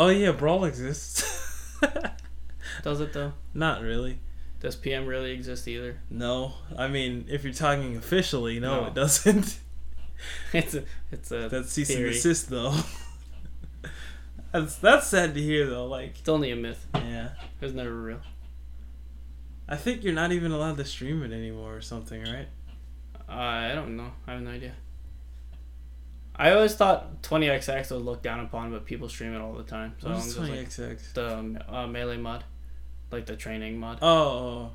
Oh 0.00 0.08
yeah, 0.08 0.32
Brawl 0.32 0.64
exists. 0.64 1.76
Does 2.82 3.00
it 3.00 3.12
though? 3.12 3.34
Not 3.52 3.82
really. 3.82 4.18
Does 4.60 4.74
PM 4.74 5.04
really 5.06 5.32
exist 5.32 5.68
either? 5.68 5.98
No, 6.08 6.54
I 6.76 6.88
mean, 6.88 7.26
if 7.28 7.44
you're 7.44 7.52
talking 7.52 7.96
officially, 7.96 8.58
no, 8.60 8.80
No. 8.80 8.86
it 8.88 8.94
doesn't. 8.94 9.58
It's 10.52 10.74
a 10.74 10.84
it's 11.10 11.30
a 11.32 11.48
That's 11.48 11.70
cease 11.72 11.88
and 11.90 12.04
desist, 12.04 12.48
though. 12.50 12.74
That's 14.52 14.76
that's 14.76 15.06
sad 15.06 15.34
to 15.34 15.40
hear 15.40 15.66
though. 15.66 15.86
Like, 15.86 16.18
It's 16.18 16.28
only 16.28 16.50
a 16.50 16.56
myth. 16.56 16.86
yeah, 16.94 17.30
It 17.60 17.64
was 17.64 17.72
never 17.74 17.94
real. 17.94 18.20
I 19.68 19.76
think 19.76 20.02
you're 20.02 20.12
not 20.12 20.32
even 20.32 20.50
allowed 20.52 20.76
to 20.78 20.84
stream 20.84 21.22
it 21.22 21.32
anymore 21.32 21.76
or 21.76 21.80
something, 21.80 22.22
right? 22.22 22.48
Uh, 23.28 23.32
I 23.32 23.74
don't 23.74 23.96
know. 23.96 24.10
I 24.26 24.32
have 24.32 24.42
no 24.42 24.50
idea. 24.50 24.72
I 26.40 26.52
always 26.52 26.74
thought 26.74 27.20
20xx 27.22 27.90
was 27.90 28.02
looked 28.02 28.22
down 28.22 28.40
upon, 28.40 28.70
but 28.70 28.86
people 28.86 29.10
stream 29.10 29.34
it 29.34 29.40
all 29.42 29.52
the 29.52 29.62
time. 29.62 29.94
So 30.00 30.08
What's 30.08 30.24
just 30.24 30.36
twenty 30.38 30.56
like 30.56 30.70
XX? 30.70 31.12
the 31.12 31.64
uh, 31.68 31.86
melee 31.86 32.16
mod, 32.16 32.44
like 33.10 33.26
the 33.26 33.36
training 33.36 33.78
mod. 33.78 33.98
Oh, 34.00 34.08
oh, 34.08 34.70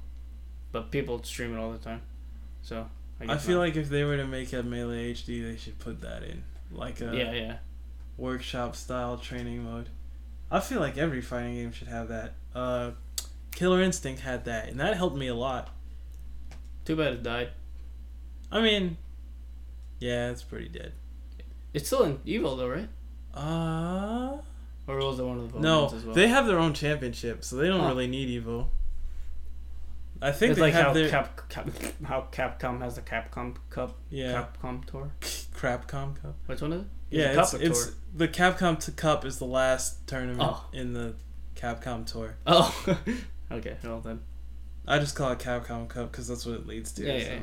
But 0.72 0.92
people 0.92 1.24
stream 1.24 1.56
it 1.56 1.60
all 1.60 1.72
the 1.72 1.80
time. 1.80 2.04
So 2.62 2.88
I 3.20 3.26
guess 3.26 3.46
feel 3.46 3.56
not. 3.56 3.62
like 3.62 3.76
if 3.78 3.90
they 3.90 4.04
were 4.04 4.16
to 4.16 4.28
make 4.28 4.54
a 4.54 4.62
melee 4.62 5.12
HD, 5.14 5.44
they 5.44 5.58
should 5.58 5.80
put 5.80 6.02
that 6.02 6.22
in, 6.22 6.44
like 6.72 7.02
a 7.02 7.16
yeah, 7.16 7.32
yeah. 7.32 7.58
workshop 8.16 8.76
style 8.76 9.18
training 9.18 9.64
mode. 9.64 9.90
I 10.52 10.60
feel 10.60 10.80
like 10.80 11.00
every 11.00 11.22
fighting 11.22 11.56
game 11.56 11.72
should 11.72 11.88
have 11.88 12.10
that. 12.10 12.36
Uh, 12.54 12.92
Killer 13.56 13.82
Instinct 13.82 14.22
had 14.22 14.46
that, 14.46 14.70
and 14.70 14.80
that 14.80 14.96
helped 14.96 15.18
me 15.18 15.28
a 15.30 15.36
lot. 15.36 15.70
Too 16.86 16.96
bad 16.96 17.14
it 17.14 17.24
died. 17.24 17.50
I 18.52 18.62
mean, 18.62 18.98
yeah, 20.00 20.30
it's 20.30 20.44
pretty 20.44 20.70
dead. 20.70 20.94
It's 21.76 21.88
still 21.88 22.04
in 22.04 22.18
Evo 22.20 22.58
though, 22.58 22.70
right? 22.70 22.90
Uh 23.34 24.38
Or 24.88 24.98
was 24.98 25.20
it 25.20 25.24
one 25.24 25.40
of 25.40 25.52
the 25.52 25.60
no, 25.60 25.88
as 25.88 26.06
well? 26.06 26.16
they 26.16 26.28
have 26.28 26.48
their 26.48 26.58
own 26.60 26.74
championship, 26.74 27.44
so 27.44 27.58
they 27.58 27.68
don't 27.68 27.82
Oh. 27.82 27.88
really 27.90 28.08
need 28.08 28.30
Evo. 28.44 28.70
I 30.22 30.32
think 30.32 30.52
it's 30.52 30.58
they 30.60 30.68
like 30.68 30.74
have 30.74 30.86
how 30.88 30.94
their 30.94 31.10
Cap, 31.10 31.50
Cap, 31.50 31.70
how 32.06 32.28
Capcom 32.32 32.80
has 32.82 32.96
the 32.96 33.02
Capcom 33.02 33.58
Cup, 33.70 33.98
yeah 34.10 34.46
Capcom 34.64 34.86
Tour. 34.86 35.12
Crapcom 35.22 36.22
Cup. 36.22 36.36
Which 36.46 36.62
one 36.62 36.74
is 36.74 36.82
it? 36.82 36.88
Yeah, 37.12 37.42
it's, 37.42 37.54
it's 37.54 37.92
the 38.16 38.28
Capcom 38.28 38.84
t- 38.84 38.92
Cup 38.94 39.26
is 39.26 39.38
the 39.40 39.46
last 39.46 40.08
tournament 40.08 40.42
Oh. 40.42 40.66
in 40.74 40.94
the 40.94 41.16
Capcom 41.56 42.06
Tour. 42.10 42.38
Oh, 42.48 42.74
okay. 43.52 43.76
Well 43.84 44.00
then, 44.00 44.22
I 44.88 45.00
just 45.00 45.16
call 45.16 45.32
it 45.34 45.40
Capcom 45.40 45.90
Cup 45.90 46.12
because 46.12 46.28
that's 46.30 46.46
what 46.46 46.56
it 46.56 46.66
leads 46.66 46.94
to. 46.94 47.04
Yeah, 47.06 47.20
so. 47.20 47.26
yeah, 47.26 47.34
yeah. 47.34 47.40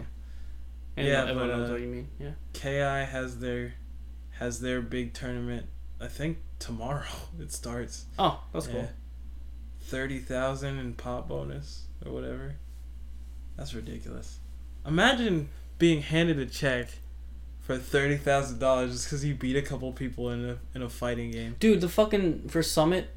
And 0.96 1.06
Yeah, 1.08 1.20
everyone 1.22 1.48
but, 1.48 1.56
knows 1.58 1.68
uh, 1.68 1.72
what 1.72 1.80
you 1.82 1.88
mean. 1.88 2.08
Yeah. 2.18 2.30
Ki 2.54 2.68
has 2.76 3.38
their 3.38 3.74
has 4.42 4.60
their 4.60 4.80
big 4.80 5.14
tournament. 5.14 5.66
I 6.00 6.08
think 6.08 6.38
tomorrow 6.58 7.04
it 7.40 7.52
starts. 7.52 8.06
Oh, 8.18 8.42
that's 8.52 8.66
cool. 8.66 8.88
Thirty 9.80 10.18
thousand 10.18 10.78
in 10.78 10.94
pot 10.94 11.28
bonus 11.28 11.84
or 12.04 12.12
whatever. 12.12 12.56
That's 13.56 13.74
ridiculous. 13.74 14.38
Imagine 14.86 15.48
being 15.78 16.02
handed 16.02 16.38
a 16.38 16.46
check 16.46 16.88
for 17.60 17.78
thirty 17.78 18.16
thousand 18.16 18.58
dollars 18.58 18.92
just 18.92 19.06
because 19.06 19.24
you 19.24 19.34
beat 19.34 19.56
a 19.56 19.62
couple 19.62 19.92
people 19.92 20.30
in 20.30 20.44
a 20.48 20.58
in 20.74 20.82
a 20.82 20.88
fighting 20.88 21.30
game. 21.30 21.56
Dude, 21.60 21.80
the 21.80 21.88
fucking 21.88 22.48
for 22.48 22.62
Summit 22.62 23.10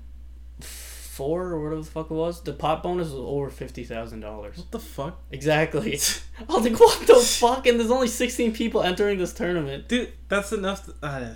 four 1.16 1.44
or 1.52 1.64
whatever 1.64 1.82
the 1.82 1.88
fuck 1.90 2.12
it 2.12 2.14
was, 2.14 2.42
the 2.44 2.54
pot 2.54 2.84
bonus 2.84 3.08
was 3.10 3.16
over 3.20 3.50
fifty 3.50 3.84
thousand 3.84 4.20
dollars. 4.20 4.58
What 4.58 4.72
the 4.72 4.80
fuck, 4.80 5.20
Exactly. 5.32 5.94
I 6.50 6.54
was 6.54 6.64
like, 6.64 6.80
what 6.80 7.08
the 7.08 7.16
fuck? 7.16 7.66
And 7.68 7.80
there's 7.80 7.92
only 7.92 8.08
sixteen 8.08 8.52
people 8.54 8.82
entering 8.84 9.18
this 9.18 9.34
tournament. 9.34 9.88
dude? 9.88 10.12
That's 10.28 10.52
enough. 10.52 10.86
To, 10.86 10.94
uh, 11.02 11.30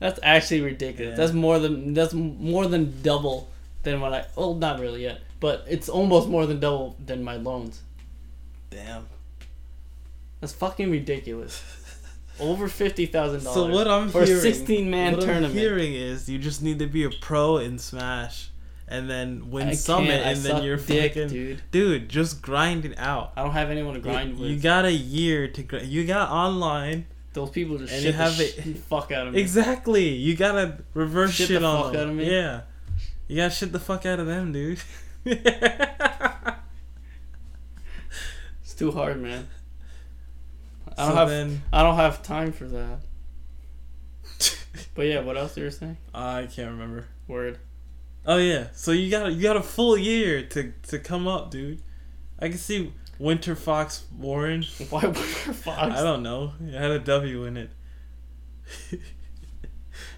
That's 0.00 0.20
actually 0.22 0.60
ridiculous. 0.62 1.12
Yeah. 1.12 1.16
That's 1.16 1.32
more 1.32 1.58
than 1.58 1.94
that's 1.94 2.12
more 2.14 2.66
than 2.66 3.00
double 3.02 3.48
than 3.84 4.00
what 4.00 4.12
I. 4.12 4.26
Well, 4.36 4.54
not 4.54 4.80
really 4.80 5.02
yet, 5.02 5.20
but 5.40 5.64
it's 5.68 5.88
almost 5.88 6.28
more 6.28 6.44
than 6.46 6.60
double 6.60 6.96
than 7.04 7.22
my 7.24 7.36
loans. 7.36 7.80
damn. 8.70 9.06
That's 10.40 10.52
fucking 10.52 10.90
ridiculous. 10.90 11.62
Over 12.40 12.68
fifty 12.68 13.06
thousand 13.06 13.44
dollars. 13.44 13.70
So 13.70 13.74
what 13.74 13.86
I'm 13.88 14.10
for 14.10 14.24
hearing, 14.24 14.38
a 14.38 14.42
sixteen 14.42 14.90
man 14.90 15.12
tournament. 15.18 15.46
I'm 15.46 15.52
hearing 15.52 15.94
is 15.94 16.28
you 16.28 16.38
just 16.38 16.60
need 16.62 16.80
to 16.80 16.86
be 16.86 17.04
a 17.04 17.10
pro 17.10 17.56
in 17.58 17.78
Smash, 17.78 18.50
and 18.88 19.08
then 19.08 19.50
win 19.50 19.68
I 19.68 19.74
Summit, 19.74 20.20
and 20.24 20.38
then 20.38 20.62
you're 20.62 20.76
dick, 20.76 21.14
fucking 21.14 21.28
dude. 21.28 21.62
dude. 21.70 22.08
Just 22.08 22.42
grind 22.42 22.84
it 22.84 22.98
out. 22.98 23.32
I 23.36 23.42
don't 23.42 23.52
have 23.52 23.70
anyone 23.70 23.94
to 23.94 24.00
grind 24.00 24.36
you, 24.36 24.42
with. 24.42 24.50
You 24.50 24.58
got 24.58 24.84
a 24.84 24.92
year 24.92 25.48
to 25.48 25.62
grind. 25.62 25.88
You 25.88 26.06
got 26.06 26.30
online. 26.30 27.06
Those 27.32 27.50
people 27.50 27.78
just 27.78 27.92
and 27.92 28.02
shit 28.02 28.12
you 28.12 28.18
have 28.18 28.36
the 28.38 28.44
it- 28.44 28.76
sh- 28.76 28.78
fuck 28.88 29.10
out 29.10 29.26
of 29.26 29.34
me. 29.34 29.40
Exactly. 29.40 30.08
You 30.10 30.36
gotta 30.36 30.78
reverse 30.94 31.32
Shit 31.32 31.48
shit, 31.48 31.60
the 31.60 31.66
on 31.66 31.82
fuck 31.84 31.92
them. 31.92 32.00
out 32.02 32.08
of 32.10 32.14
me? 32.14 32.30
Yeah. 32.30 32.60
You 33.26 33.36
gotta 33.36 33.50
shit 33.54 33.72
the 33.72 33.80
fuck 33.80 34.06
out 34.06 34.20
of 34.20 34.26
them, 34.26 34.52
dude. 34.52 34.78
It's 38.62 38.74
too 38.74 38.90
hard, 38.92 39.20
man. 39.20 39.48
I 40.96 41.02
don't 41.06 41.10
so 41.12 41.16
have 41.16 41.28
then 41.28 41.62
I 41.72 41.82
don't 41.82 41.96
have 41.96 42.22
time 42.22 42.52
for 42.52 42.66
that. 42.68 42.98
But 44.94 45.06
yeah, 45.06 45.20
what 45.20 45.36
else 45.36 45.56
you 45.56 45.64
were 45.64 45.70
saying? 45.70 45.96
I 46.14 46.46
can't 46.52 46.70
remember. 46.70 47.06
Word. 47.26 47.58
Oh 48.26 48.36
yeah. 48.38 48.68
So 48.74 48.92
you 48.92 49.10
got 49.10 49.32
you 49.32 49.42
got 49.42 49.56
a 49.56 49.62
full 49.62 49.96
year 49.98 50.42
to 50.46 50.72
to 50.88 50.98
come 50.98 51.26
up, 51.28 51.50
dude. 51.50 51.82
I 52.38 52.48
can 52.48 52.58
see 52.58 52.92
Winter 53.18 53.54
Fox 53.54 54.04
Warren. 54.16 54.62
Why 54.90 55.02
Winter 55.02 55.20
Fox? 55.52 55.78
I 55.78 56.02
don't 56.02 56.22
know. 56.22 56.52
It 56.64 56.72
had 56.74 56.90
a 56.90 56.98
W 56.98 57.44
in 57.44 57.56
it. 57.56 57.70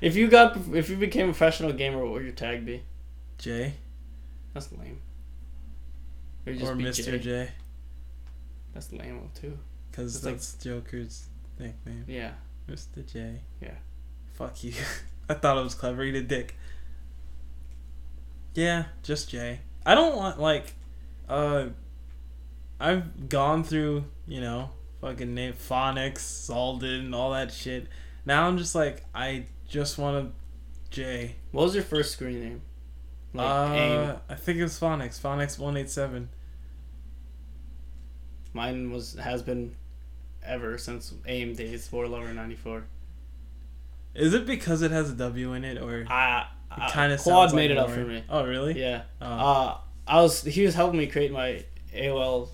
If 0.00 0.16
you 0.16 0.28
got 0.28 0.56
if 0.74 0.88
you 0.88 0.96
became 0.96 1.28
a 1.28 1.32
professional 1.32 1.72
gamer, 1.72 2.02
what 2.02 2.12
would 2.12 2.22
your 2.24 2.32
tag 2.32 2.64
be? 2.64 2.82
J 3.38 3.74
That's 4.54 4.72
lame. 4.72 5.02
Or, 6.46 6.52
or 6.52 6.74
be 6.74 6.84
Mr. 6.84 7.04
J. 7.12 7.18
J, 7.18 7.48
That's 8.72 8.92
lame 8.92 9.30
too. 9.34 9.58
because 9.90 10.14
It's 10.16 10.24
like- 10.24 10.34
that's 10.34 10.54
Joker's 10.54 11.26
nickname. 11.58 12.04
Yeah. 12.06 12.30
Mr. 12.70 13.04
J. 13.04 13.40
Yeah. 13.60 13.74
Fuck 14.34 14.62
you. 14.64 14.72
I 15.28 15.34
thought 15.34 15.58
it 15.58 15.64
was 15.64 15.74
clever. 15.74 16.02
Eat 16.04 16.14
a 16.14 16.22
dick. 16.22 16.56
Yeah, 18.56 18.84
just 19.02 19.28
Jay. 19.28 19.60
I 19.84 19.94
don't 19.94 20.16
want 20.16 20.40
like, 20.40 20.74
uh, 21.28 21.66
I've 22.80 23.28
gone 23.28 23.62
through 23.62 24.06
you 24.26 24.40
know 24.40 24.70
fucking 25.00 25.34
name 25.34 25.52
phonics, 25.52 26.48
Zaldin, 26.48 27.14
all 27.14 27.32
that 27.32 27.52
shit. 27.52 27.86
Now 28.24 28.48
I'm 28.48 28.56
just 28.56 28.74
like 28.74 29.04
I 29.14 29.44
just 29.68 29.98
want 29.98 30.26
to 30.26 30.32
Jay. 30.90 31.36
What 31.52 31.64
was 31.64 31.74
your 31.74 31.84
first 31.84 32.12
screen 32.12 32.40
name? 32.40 32.62
Like 33.34 33.46
uh, 33.46 33.74
aim. 33.74 34.16
I 34.30 34.34
think 34.34 34.58
it 34.58 34.62
was 34.62 34.80
phonics. 34.80 35.20
Phonics 35.20 35.58
one 35.58 35.76
eight 35.76 35.90
seven. 35.90 36.30
Mine 38.54 38.90
was 38.90 39.14
has 39.14 39.42
been 39.42 39.76
ever 40.42 40.78
since 40.78 41.12
aim 41.26 41.54
days. 41.54 41.86
Four 41.86 42.08
lover 42.08 42.32
ninety 42.32 42.56
four. 42.56 42.84
Is 44.14 44.32
it 44.32 44.46
because 44.46 44.80
it 44.80 44.92
has 44.92 45.10
a 45.10 45.14
W 45.14 45.52
in 45.52 45.62
it, 45.62 45.76
or 45.76 46.06
I, 46.08 46.46
I 46.70 46.90
kind 46.90 47.12
of 47.12 47.20
Quad 47.20 47.54
made 47.54 47.70
it 47.70 47.78
up 47.78 47.90
for 47.90 48.00
me. 48.04 48.22
Oh 48.28 48.44
really? 48.44 48.78
Yeah. 48.80 49.02
Oh. 49.20 49.26
Uh, 49.26 49.78
I 50.06 50.20
was 50.22 50.42
he 50.42 50.64
was 50.64 50.74
helping 50.74 50.98
me 50.98 51.06
create 51.06 51.32
my 51.32 51.64
AOL, 51.94 52.48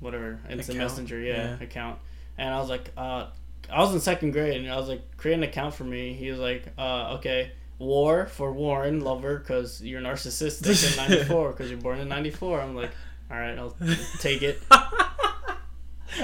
whatever 0.00 0.40
instant 0.50 0.76
Account? 0.78 0.90
messenger 0.92 1.18
yeah, 1.20 1.56
Yeah. 1.58 1.64
account, 1.64 1.98
and 2.38 2.52
I 2.52 2.58
was 2.60 2.68
like, 2.68 2.90
uh, 2.96 3.26
I 3.70 3.80
was 3.80 3.94
in 3.94 4.00
second 4.00 4.32
grade 4.32 4.60
and 4.60 4.70
I 4.70 4.76
was 4.76 4.88
like, 4.88 5.16
create 5.16 5.34
an 5.34 5.42
account 5.42 5.74
for 5.74 5.84
me. 5.84 6.12
He 6.14 6.30
was 6.30 6.38
like, 6.38 6.64
uh, 6.78 7.14
okay, 7.18 7.52
War 7.78 8.26
for 8.26 8.52
Warren 8.52 9.00
Lover 9.00 9.38
because 9.38 9.82
you're 9.82 10.00
narcissistic 10.00 10.90
in 10.90 10.96
'94 11.18 11.50
because 11.52 11.70
you're 11.70 11.80
born 11.80 11.98
in 11.98 12.08
'94. 12.08 12.60
I'm 12.60 12.74
like, 12.76 12.90
all 13.30 13.36
right, 13.38 13.58
I'll 13.58 13.76
take 14.20 14.42
it. 14.42 14.60
I 14.70 15.56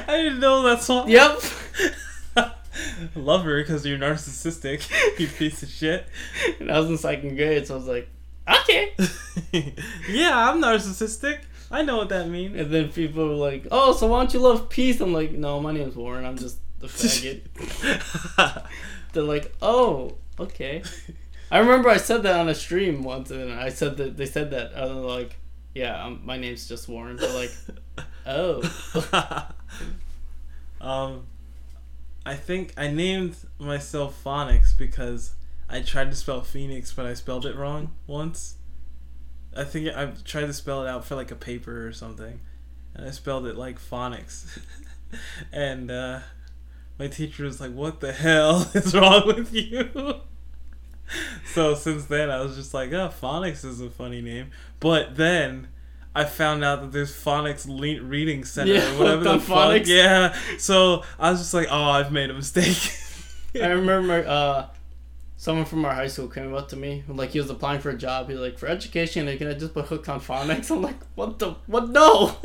didn't 0.06 0.40
know 0.40 0.62
that's 0.62 0.89
all. 0.90 1.09
yep. 1.09 1.39
Love 3.15 3.44
her 3.44 3.61
because 3.61 3.85
you're 3.86 3.99
narcissistic, 3.99 4.90
you 5.19 5.28
piece 5.28 5.62
of 5.62 5.69
shit. 5.69 6.07
And 6.61 6.70
I 6.70 6.78
was 6.78 6.89
in 6.89 6.99
second 6.99 7.36
grade, 7.36 7.66
so 7.66 7.74
I 7.74 7.77
was 7.78 7.86
like, 7.86 8.09
okay. 8.49 8.94
yeah, 10.09 10.51
I'm 10.51 10.61
narcissistic. 10.61 11.40
I 11.70 11.82
know 11.82 11.97
what 11.97 12.11
that 12.11 12.28
means. 12.28 12.59
And 12.59 12.70
then 12.70 12.90
people 12.90 13.28
were 13.28 13.35
like, 13.35 13.66
oh, 13.70 13.93
so 13.93 14.07
why 14.07 14.20
don't 14.20 14.35
you 14.35 14.40
love 14.40 14.69
peace? 14.69 15.01
I'm 15.01 15.12
like, 15.12 15.32
no, 15.32 15.61
my 15.61 15.73
name's 15.73 15.97
Warren. 15.97 16.24
I'm 16.24 16.36
just 16.36 16.59
a 16.82 16.86
faggot. 16.86 17.43
They're 19.12 19.23
like, 19.23 19.55
oh, 19.62 20.16
okay. 20.39 20.82
I 21.51 21.59
remember 21.59 21.90
I 21.90 21.99
said 21.99 22.23
that 22.23 22.36
on 22.36 22.49
a 22.49 22.55
stream 22.55 23.05
once, 23.05 23.31
and 23.31 23.53
I 23.53 23.69
said 23.69 23.99
that 23.99 24.16
they 24.16 24.27
said 24.27 24.51
that. 24.53 24.74
I 24.74 24.86
was 24.86 25.05
like, 25.05 25.36
yeah, 25.74 26.05
um, 26.05 26.20
my 26.24 26.39
name's 26.39 26.69
just 26.69 26.89
Warren. 26.89 27.16
They're 27.16 27.35
like, 27.35 27.53
oh. 28.27 28.62
um, 30.81 31.27
I 32.24 32.35
think 32.35 32.73
I 32.77 32.89
named 32.89 33.36
myself 33.59 34.20
Phonics 34.24 34.77
because 34.77 35.35
I 35.69 35.81
tried 35.81 36.11
to 36.11 36.16
spell 36.16 36.43
Phoenix, 36.43 36.93
but 36.93 37.07
I 37.07 37.15
spelled 37.15 37.47
it 37.47 37.57
wrong 37.57 37.93
once. 38.07 38.57
I 39.57 39.65
think 39.65 39.89
I 39.94 40.07
tried 40.24 40.47
to 40.47 40.53
spell 40.53 40.85
it 40.85 40.89
out 40.89 41.05
for 41.05 41.15
like 41.15 41.31
a 41.31 41.36
paper 41.36 41.86
or 41.86 41.93
something, 41.93 42.40
and 42.94 43.07
I 43.07 43.11
spelled 43.11 43.47
it 43.47 43.57
like 43.57 43.78
phonics, 43.78 44.59
and 45.53 45.90
uh, 45.90 46.20
my 46.99 47.09
teacher 47.09 47.44
was 47.44 47.61
like, 47.61 47.73
"What 47.73 48.01
the 48.01 48.12
hell 48.12 48.70
is 48.74 48.94
wrong 48.94 49.27
with 49.27 49.53
you?" 49.53 50.20
so 51.53 51.74
since 51.74 52.07
then, 52.07 52.31
I 52.31 52.40
was 52.40 52.57
just 52.57 52.73
like, 52.73 52.93
"Oh, 52.93 53.09
phonics 53.20 53.65
is 53.65 53.81
a 53.81 53.90
funny 53.90 54.20
name," 54.23 54.51
but 54.78 55.16
then. 55.16 55.69
I 56.14 56.24
found 56.24 56.62
out 56.62 56.82
that 56.82 56.93
there's 56.93 57.12
phonics 57.12 57.66
le- 57.66 58.02
reading 58.02 58.44
center 58.44 58.74
Yeah, 58.74 58.93
or 58.94 58.98
whatever 58.98 59.24
the 59.24 59.32
the 59.34 59.40
fuck. 59.40 59.86
Yeah, 59.86 60.36
so 60.59 61.05
I 61.18 61.30
was 61.30 61.40
just 61.40 61.55
like, 61.55 61.68
"Oh, 61.70 61.82
I've 61.84 62.12
made 62.12 62.30
a 62.30 62.34
mistake." 62.34 62.93
I 63.62 63.68
remember 63.68 64.24
uh, 64.26 64.66
someone 65.36 65.64
from 65.64 65.84
our 65.84 65.94
high 65.94 66.06
school 66.06 66.28
came 66.28 66.55
up 66.55 66.68
to 66.68 66.76
me, 66.76 67.02
like 67.09 67.30
he 67.30 67.39
was 67.39 67.51
applying 67.51 67.80
for 67.80 67.90
a 67.90 67.97
job. 67.97 68.28
He's 68.28 68.39
like, 68.39 68.59
for 68.59 68.66
education, 68.66 69.26
they 69.26 69.36
can 69.36 69.59
just 69.59 69.74
put 69.74 69.86
hooked 69.86 70.09
on 70.09 70.20
phonics. 70.20 70.70
I'm 70.74 70.82
like, 70.82 70.97
what 71.14 71.39
the 71.39 71.56
what? 71.66 71.89
No. 71.90 72.36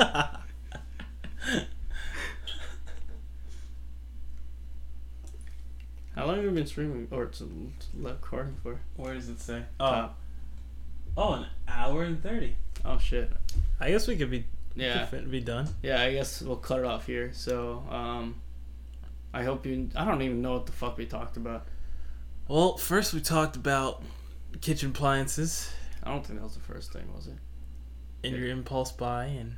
How 6.16 6.26
long 6.26 6.38
have 6.38 6.46
you 6.46 6.52
been 6.52 6.66
streaming 6.66 7.08
or 7.12 7.28
to, 7.28 7.44
to 7.44 7.86
recording 7.96 8.56
for? 8.64 8.80
Where 8.96 9.14
does 9.14 9.30
it 9.30 9.40
say? 9.40 9.64
Oh. 9.80 9.86
Oh. 9.86 10.10
Oh, 11.20 11.34
an 11.34 11.46
hour 11.68 12.04
and 12.04 12.22
30. 12.22 12.56
Oh 12.86 12.98
shit. 12.98 13.32
I 13.80 13.90
guess 13.92 14.08
we 14.08 14.16
could 14.18 14.32
be 14.32 14.46
Yeah. 14.76 15.06
could 15.06 15.30
be 15.32 15.42
done. 15.42 15.68
Yeah, 15.82 16.02
I 16.02 16.12
guess 16.14 16.42
we'll 16.42 16.56
cut 16.58 16.80
it 16.80 16.86
off 16.86 17.06
here. 17.06 17.32
So, 17.34 17.84
um, 17.90 18.36
I 19.34 19.44
hope 19.44 19.66
you. 19.66 19.90
I 19.96 20.06
don't 20.06 20.22
even 20.22 20.42
know 20.42 20.54
what 20.54 20.66
the 20.66 20.72
fuck 20.72 20.98
we 20.98 21.06
talked 21.06 21.38
about. 21.38 21.68
Well, 22.48 22.78
first 22.78 23.14
we 23.14 23.20
talked 23.22 23.56
about 23.56 24.04
kitchen 24.62 24.92
appliances 24.92 25.70
I 26.04 26.12
don't 26.12 26.26
think 26.26 26.40
that 26.40 26.44
was 26.46 26.54
the 26.56 26.62
first 26.62 26.94
thing, 26.94 27.04
was 27.14 27.28
it? 27.28 27.34
and 28.24 28.36
your 28.36 28.48
impulse 28.48 28.92
buy 28.92 29.26
and 29.26 29.56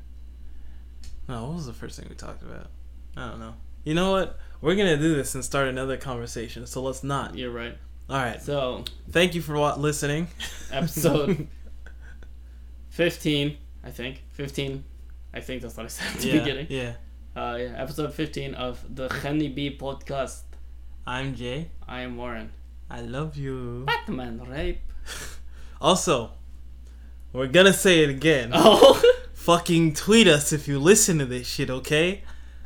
No, 1.28 1.46
what 1.46 1.56
was 1.56 1.66
the 1.68 1.74
first 1.74 1.98
thing 2.00 2.08
we 2.10 2.16
talked 2.16 2.41
about? 2.41 2.68
I 3.16 3.30
don't 3.30 3.40
know. 3.40 3.54
You 3.84 3.94
know 3.94 4.12
what? 4.12 4.38
We're 4.62 4.76
going 4.76 4.98
to 4.98 5.02
do 5.02 5.16
this 5.16 5.36
and 5.36 5.46
start 5.46 5.68
another 5.68 5.96
conversation, 5.98 6.66
so 6.68 6.82
let's 6.82 7.04
not. 7.04 7.36
You're 7.38 7.52
right. 7.52 7.78
All 8.10 8.18
right. 8.18 8.41
So, 8.41 8.84
Thank 9.12 9.36
you 9.36 9.41
for 9.41 9.58
listening. 9.76 10.28
episode 10.72 11.48
15, 13.00 13.58
I 13.82 13.92
think. 13.92 14.24
15. 14.32 14.84
I 15.34 15.40
think 15.40 15.62
that's 15.62 15.78
what 15.78 15.86
I 15.86 15.88
said 15.88 16.16
at 16.16 16.20
the 16.20 16.28
yeah, 16.28 16.40
beginning. 16.40 16.68
Yeah. 16.70 16.94
Uh, 17.34 17.56
yeah, 17.58 17.82
episode 17.82 18.14
15 18.14 18.56
of 18.56 18.84
the 18.94 19.08
Henny 19.08 19.48
B 19.48 19.78
podcast. 19.80 20.42
I'm 21.08 21.34
Jay. 21.34 21.72
I 21.88 22.02
am 22.02 22.18
Warren. 22.18 22.52
I 22.90 23.00
love 23.00 23.38
you. 23.38 23.86
Batman 23.86 24.44
rape. 24.50 24.82
Also, 25.82 26.32
we're 27.32 27.48
to 27.48 27.72
say 27.72 28.04
it 28.04 28.10
again. 28.10 28.52
Oh! 28.54 29.02
Fucking 29.32 29.94
tweet 29.94 30.28
us 30.28 30.52
if 30.52 30.68
you 30.68 30.78
listen 30.78 31.20
to 31.20 31.26
this 31.26 31.48
shit, 31.48 31.70
okay? 31.70 32.24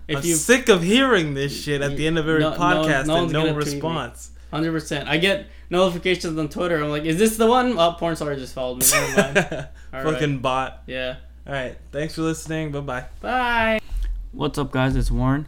if 0.07 0.17
I'm 0.17 0.25
you 0.25 0.33
sick 0.33 0.67
of 0.67 0.81
hearing 0.81 1.35
this 1.35 1.53
shit 1.63 1.83
at 1.83 1.95
the 1.95 2.07
end 2.07 2.17
of 2.17 2.27
every 2.27 2.41
No- 2.41 2.49
no- 2.49 2.57
podcast 2.57 3.05
no 3.05 3.17
and 3.25 3.31
no 3.31 3.41
gonna 3.41 3.53
tweet 3.53 3.67
me. 3.67 3.73
response. 3.73 4.31
Hundred 4.53 4.71
percent. 4.71 5.09
I 5.09 5.17
get 5.17 5.47
notifications 5.71 6.37
on 6.37 6.47
Twitter. 6.47 6.79
I'm 6.79 6.91
like, 6.91 7.05
is 7.05 7.17
this 7.17 7.37
the 7.37 7.47
one? 7.47 7.75
Oh, 7.75 7.95
porn 7.97 8.15
star 8.15 8.35
just 8.35 8.53
followed 8.53 8.81
me. 8.81 8.85
Never 8.91 9.15
mind. 9.17 9.37
All 9.93 10.03
right. 10.03 10.13
Fucking 10.13 10.39
bot. 10.41 10.83
Yeah. 10.85 11.15
All 11.47 11.53
right. 11.53 11.75
Thanks 11.91 12.13
for 12.13 12.21
listening. 12.21 12.71
Bye 12.71 12.81
bye. 12.81 13.05
Bye. 13.19 13.79
What's 14.31 14.59
up, 14.59 14.69
guys? 14.69 14.95
It's 14.95 15.09
Warren. 15.09 15.47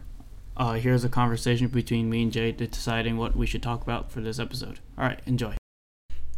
Uh, 0.56 0.72
here's 0.72 1.04
a 1.04 1.08
conversation 1.08 1.68
between 1.68 2.10
me 2.10 2.24
and 2.24 2.32
Jay 2.32 2.50
deciding 2.50 3.16
what 3.16 3.36
we 3.36 3.46
should 3.46 3.62
talk 3.62 3.80
about 3.80 4.10
for 4.10 4.20
this 4.20 4.40
episode. 4.40 4.80
All 4.98 5.04
right, 5.04 5.20
enjoy. 5.24 5.54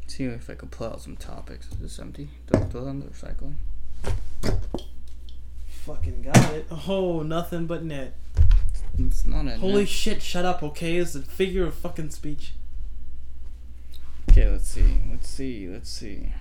See 0.07 0.25
if 0.25 0.51
I 0.51 0.55
could 0.55 0.71
pull 0.71 0.89
out 0.89 1.01
some 1.01 1.17
topics. 1.17 1.69
Is 1.69 1.79
this 1.79 1.99
empty? 1.99 2.29
Still 2.69 2.87
on 2.87 3.01
the 3.01 3.07
recycling. 3.07 3.55
Fucking 5.87 6.21
got 6.21 6.53
it. 6.53 6.67
Oh, 6.87 7.23
nothing 7.23 7.65
but 7.65 7.83
net. 7.83 8.13
It's 8.99 9.25
not 9.25 9.47
a 9.47 9.57
Holy 9.57 9.87
shit, 9.87 10.21
shut 10.21 10.45
up, 10.45 10.63
okay? 10.63 10.97
It's 10.97 11.15
a 11.15 11.23
figure 11.23 11.65
of 11.65 11.73
fucking 11.73 12.11
speech. 12.11 12.53
Okay, 14.39 14.49
let's 14.51 14.69
see. 14.69 15.03
Let's 15.11 15.29
see. 15.29 15.69
Let's 15.69 15.91
see. 15.91 16.33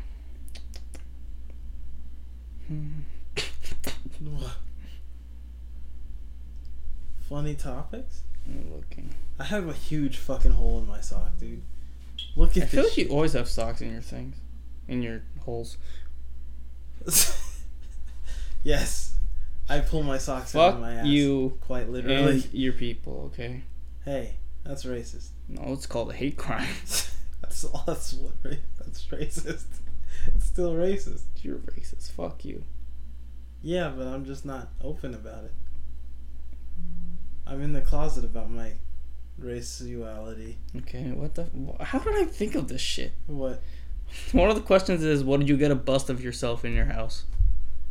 Hmm. 2.68 3.00
Funny 7.28 7.56
topics? 7.56 8.22
I'm 8.46 8.72
looking. 8.72 9.16
I 9.40 9.46
have 9.46 9.68
a 9.68 9.74
huge 9.74 10.18
fucking 10.18 10.52
hole 10.52 10.78
in 10.78 10.86
my 10.86 11.02
sock, 11.02 11.40
dude. 11.40 11.64
Look 12.36 12.52
at 12.56 12.58
I 12.58 12.66
at 12.66 12.70
feel 12.70 12.84
this. 12.84 12.92
like 12.92 13.08
you 13.08 13.10
always 13.10 13.34
have 13.34 13.50
socks 13.50 13.82
in 13.82 13.92
your 13.92 14.02
things, 14.02 14.36
in 14.88 15.02
your 15.02 15.24
holes. 15.40 15.78
yes. 18.64 19.16
I 19.68 19.80
pull 19.80 20.04
my 20.04 20.20
socks 20.20 20.56
out 20.56 20.76
of 20.76 20.82
my 20.82 20.94
ass. 20.94 21.06
you 21.08 21.58
Quite 21.62 21.90
literally. 21.90 22.34
and 22.34 22.54
your 22.54 22.74
people. 22.74 23.32
Okay. 23.34 23.64
Hey, 24.06 24.36
that's 24.64 24.86
racist. 24.86 25.30
No, 25.50 25.74
it's 25.74 25.88
called 25.88 26.12
a 26.12 26.14
hate 26.14 26.38
crime. 26.38 26.68
That's 27.48 27.64
all. 27.66 27.84
That's 27.88 28.14
what. 28.14 28.34
That's 28.78 29.06
racist. 29.08 29.66
It's 30.28 30.46
still 30.46 30.74
racist. 30.74 31.24
You're 31.42 31.58
racist. 31.58 32.12
Fuck 32.12 32.44
you. 32.44 32.64
Yeah, 33.62 33.90
but 33.96 34.08
I'm 34.08 34.26
just 34.26 34.46
not 34.46 34.70
open 34.84 35.14
about 35.14 35.46
it. 35.46 35.54
I'm 37.46 37.62
in 37.62 37.74
the 37.74 37.82
closet 37.82 38.26
about 38.26 38.50
my 38.52 38.74
raciality. 39.42 40.56
Okay. 40.78 41.12
What 41.12 41.36
the? 41.36 41.48
How 41.80 42.00
did 42.00 42.16
I 42.16 42.26
think 42.26 42.56
of 42.56 42.68
this 42.68 42.82
shit? 42.82 43.14
What? 43.28 43.62
One 44.32 44.50
of 44.50 44.56
the 44.56 44.62
questions 44.62 45.04
is, 45.04 45.24
what 45.24 45.40
did 45.40 45.50
you 45.50 45.58
get 45.58 45.72
a 45.72 45.76
bust 45.76 46.10
of 46.10 46.24
yourself 46.24 46.64
in 46.66 46.74
your 46.74 46.86
house? 46.86 47.24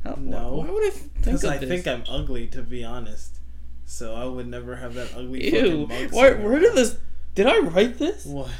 How, 0.04 0.16
No. 0.18 0.54
Why, 0.54 0.70
would 0.70 0.86
I 0.86 0.90
think 0.90 1.14
Because 1.24 1.44
of 1.44 1.50
I 1.52 1.58
this? 1.58 1.68
think 1.68 1.86
I'm 1.86 2.04
ugly, 2.08 2.46
to 2.48 2.62
be 2.62 2.84
honest. 2.84 3.38
So 3.84 4.14
I 4.14 4.24
would 4.24 4.46
never 4.48 4.76
have 4.76 4.94
that 4.94 5.14
ugly 5.16 5.52
Ew. 5.54 5.86
Where, 6.10 6.36
where 6.38 6.58
did 6.58 6.74
this? 6.74 6.98
Did 7.34 7.46
I 7.46 7.58
write 7.60 7.98
this? 7.98 8.24
What? 8.26 8.50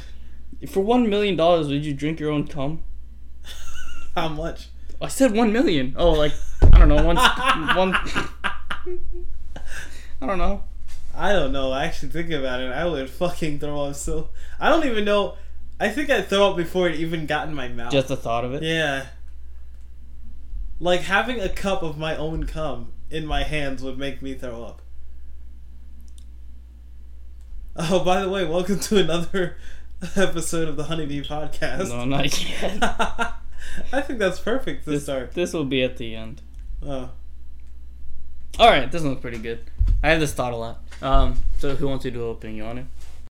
For 0.65 0.83
one 0.83 1.09
million 1.09 1.35
dollars, 1.35 1.67
would 1.67 1.85
you 1.85 1.93
drink 1.93 2.19
your 2.19 2.31
own 2.31 2.47
cum? 2.47 2.83
How 4.15 4.27
much? 4.27 4.69
I 4.99 5.07
said 5.07 5.33
one 5.33 5.53
million. 5.53 5.93
Oh, 5.97 6.11
like 6.13 6.33
I 6.61 6.79
don't 6.79 6.89
know, 6.89 7.03
one, 7.03 7.15
one. 7.75 7.93
I 10.19 10.25
don't 10.25 10.39
know. 10.39 10.63
I 11.13 11.31
don't 11.33 11.51
know. 11.51 11.71
I 11.71 11.85
actually 11.85 12.09
think 12.09 12.31
about 12.31 12.59
it. 12.61 12.71
I 12.71 12.85
would 12.85 13.09
fucking 13.09 13.59
throw 13.59 13.81
up 13.85 13.95
so. 13.95 14.29
I 14.59 14.69
don't 14.69 14.85
even 14.85 15.05
know. 15.05 15.35
I 15.79 15.89
think 15.89 16.09
I'd 16.09 16.27
throw 16.27 16.49
up 16.51 16.57
before 16.57 16.89
it 16.89 16.99
even 16.99 17.27
got 17.27 17.47
in 17.47 17.53
my 17.53 17.67
mouth. 17.67 17.91
Just 17.91 18.07
the 18.07 18.17
thought 18.17 18.43
of 18.43 18.53
it. 18.53 18.63
Yeah. 18.63 19.07
Like 20.79 21.01
having 21.01 21.39
a 21.39 21.49
cup 21.49 21.83
of 21.83 21.97
my 21.97 22.15
own 22.15 22.45
cum 22.45 22.93
in 23.11 23.25
my 23.25 23.43
hands 23.43 23.83
would 23.83 23.97
make 23.97 24.21
me 24.21 24.33
throw 24.33 24.63
up. 24.63 24.81
Oh, 27.79 28.03
by 28.03 28.21
the 28.21 28.29
way, 28.29 28.43
welcome 28.43 28.79
to 28.79 28.97
another 28.97 29.55
episode 30.15 30.67
of 30.67 30.75
the 30.77 30.83
Honeybee 30.85 31.21
Podcast. 31.23 31.89
No, 31.89 32.05
not 32.05 32.25
yet. 32.49 32.79
I 33.91 34.01
think 34.01 34.19
that's 34.19 34.39
perfect 34.39 34.85
to 34.85 34.91
This, 34.91 35.03
start. 35.03 35.33
this 35.33 35.53
will 35.53 35.65
be 35.65 35.83
at 35.83 35.97
the 35.97 36.15
end. 36.15 36.41
Oh. 36.85 37.09
All 38.59 38.69
right, 38.69 38.91
this 38.91 39.03
one's 39.03 39.19
pretty 39.19 39.37
good. 39.39 39.59
I 40.03 40.09
have 40.09 40.19
this 40.19 40.33
thought 40.33 40.53
a 40.53 40.55
lot. 40.55 40.83
Um, 41.01 41.41
so 41.59 41.75
who 41.75 41.87
wants 41.87 42.03
to 42.03 42.11
do 42.11 42.19
the 42.19 42.25
opening? 42.25 42.55
You 42.57 42.63
want 42.63 42.79
to? 42.79 42.85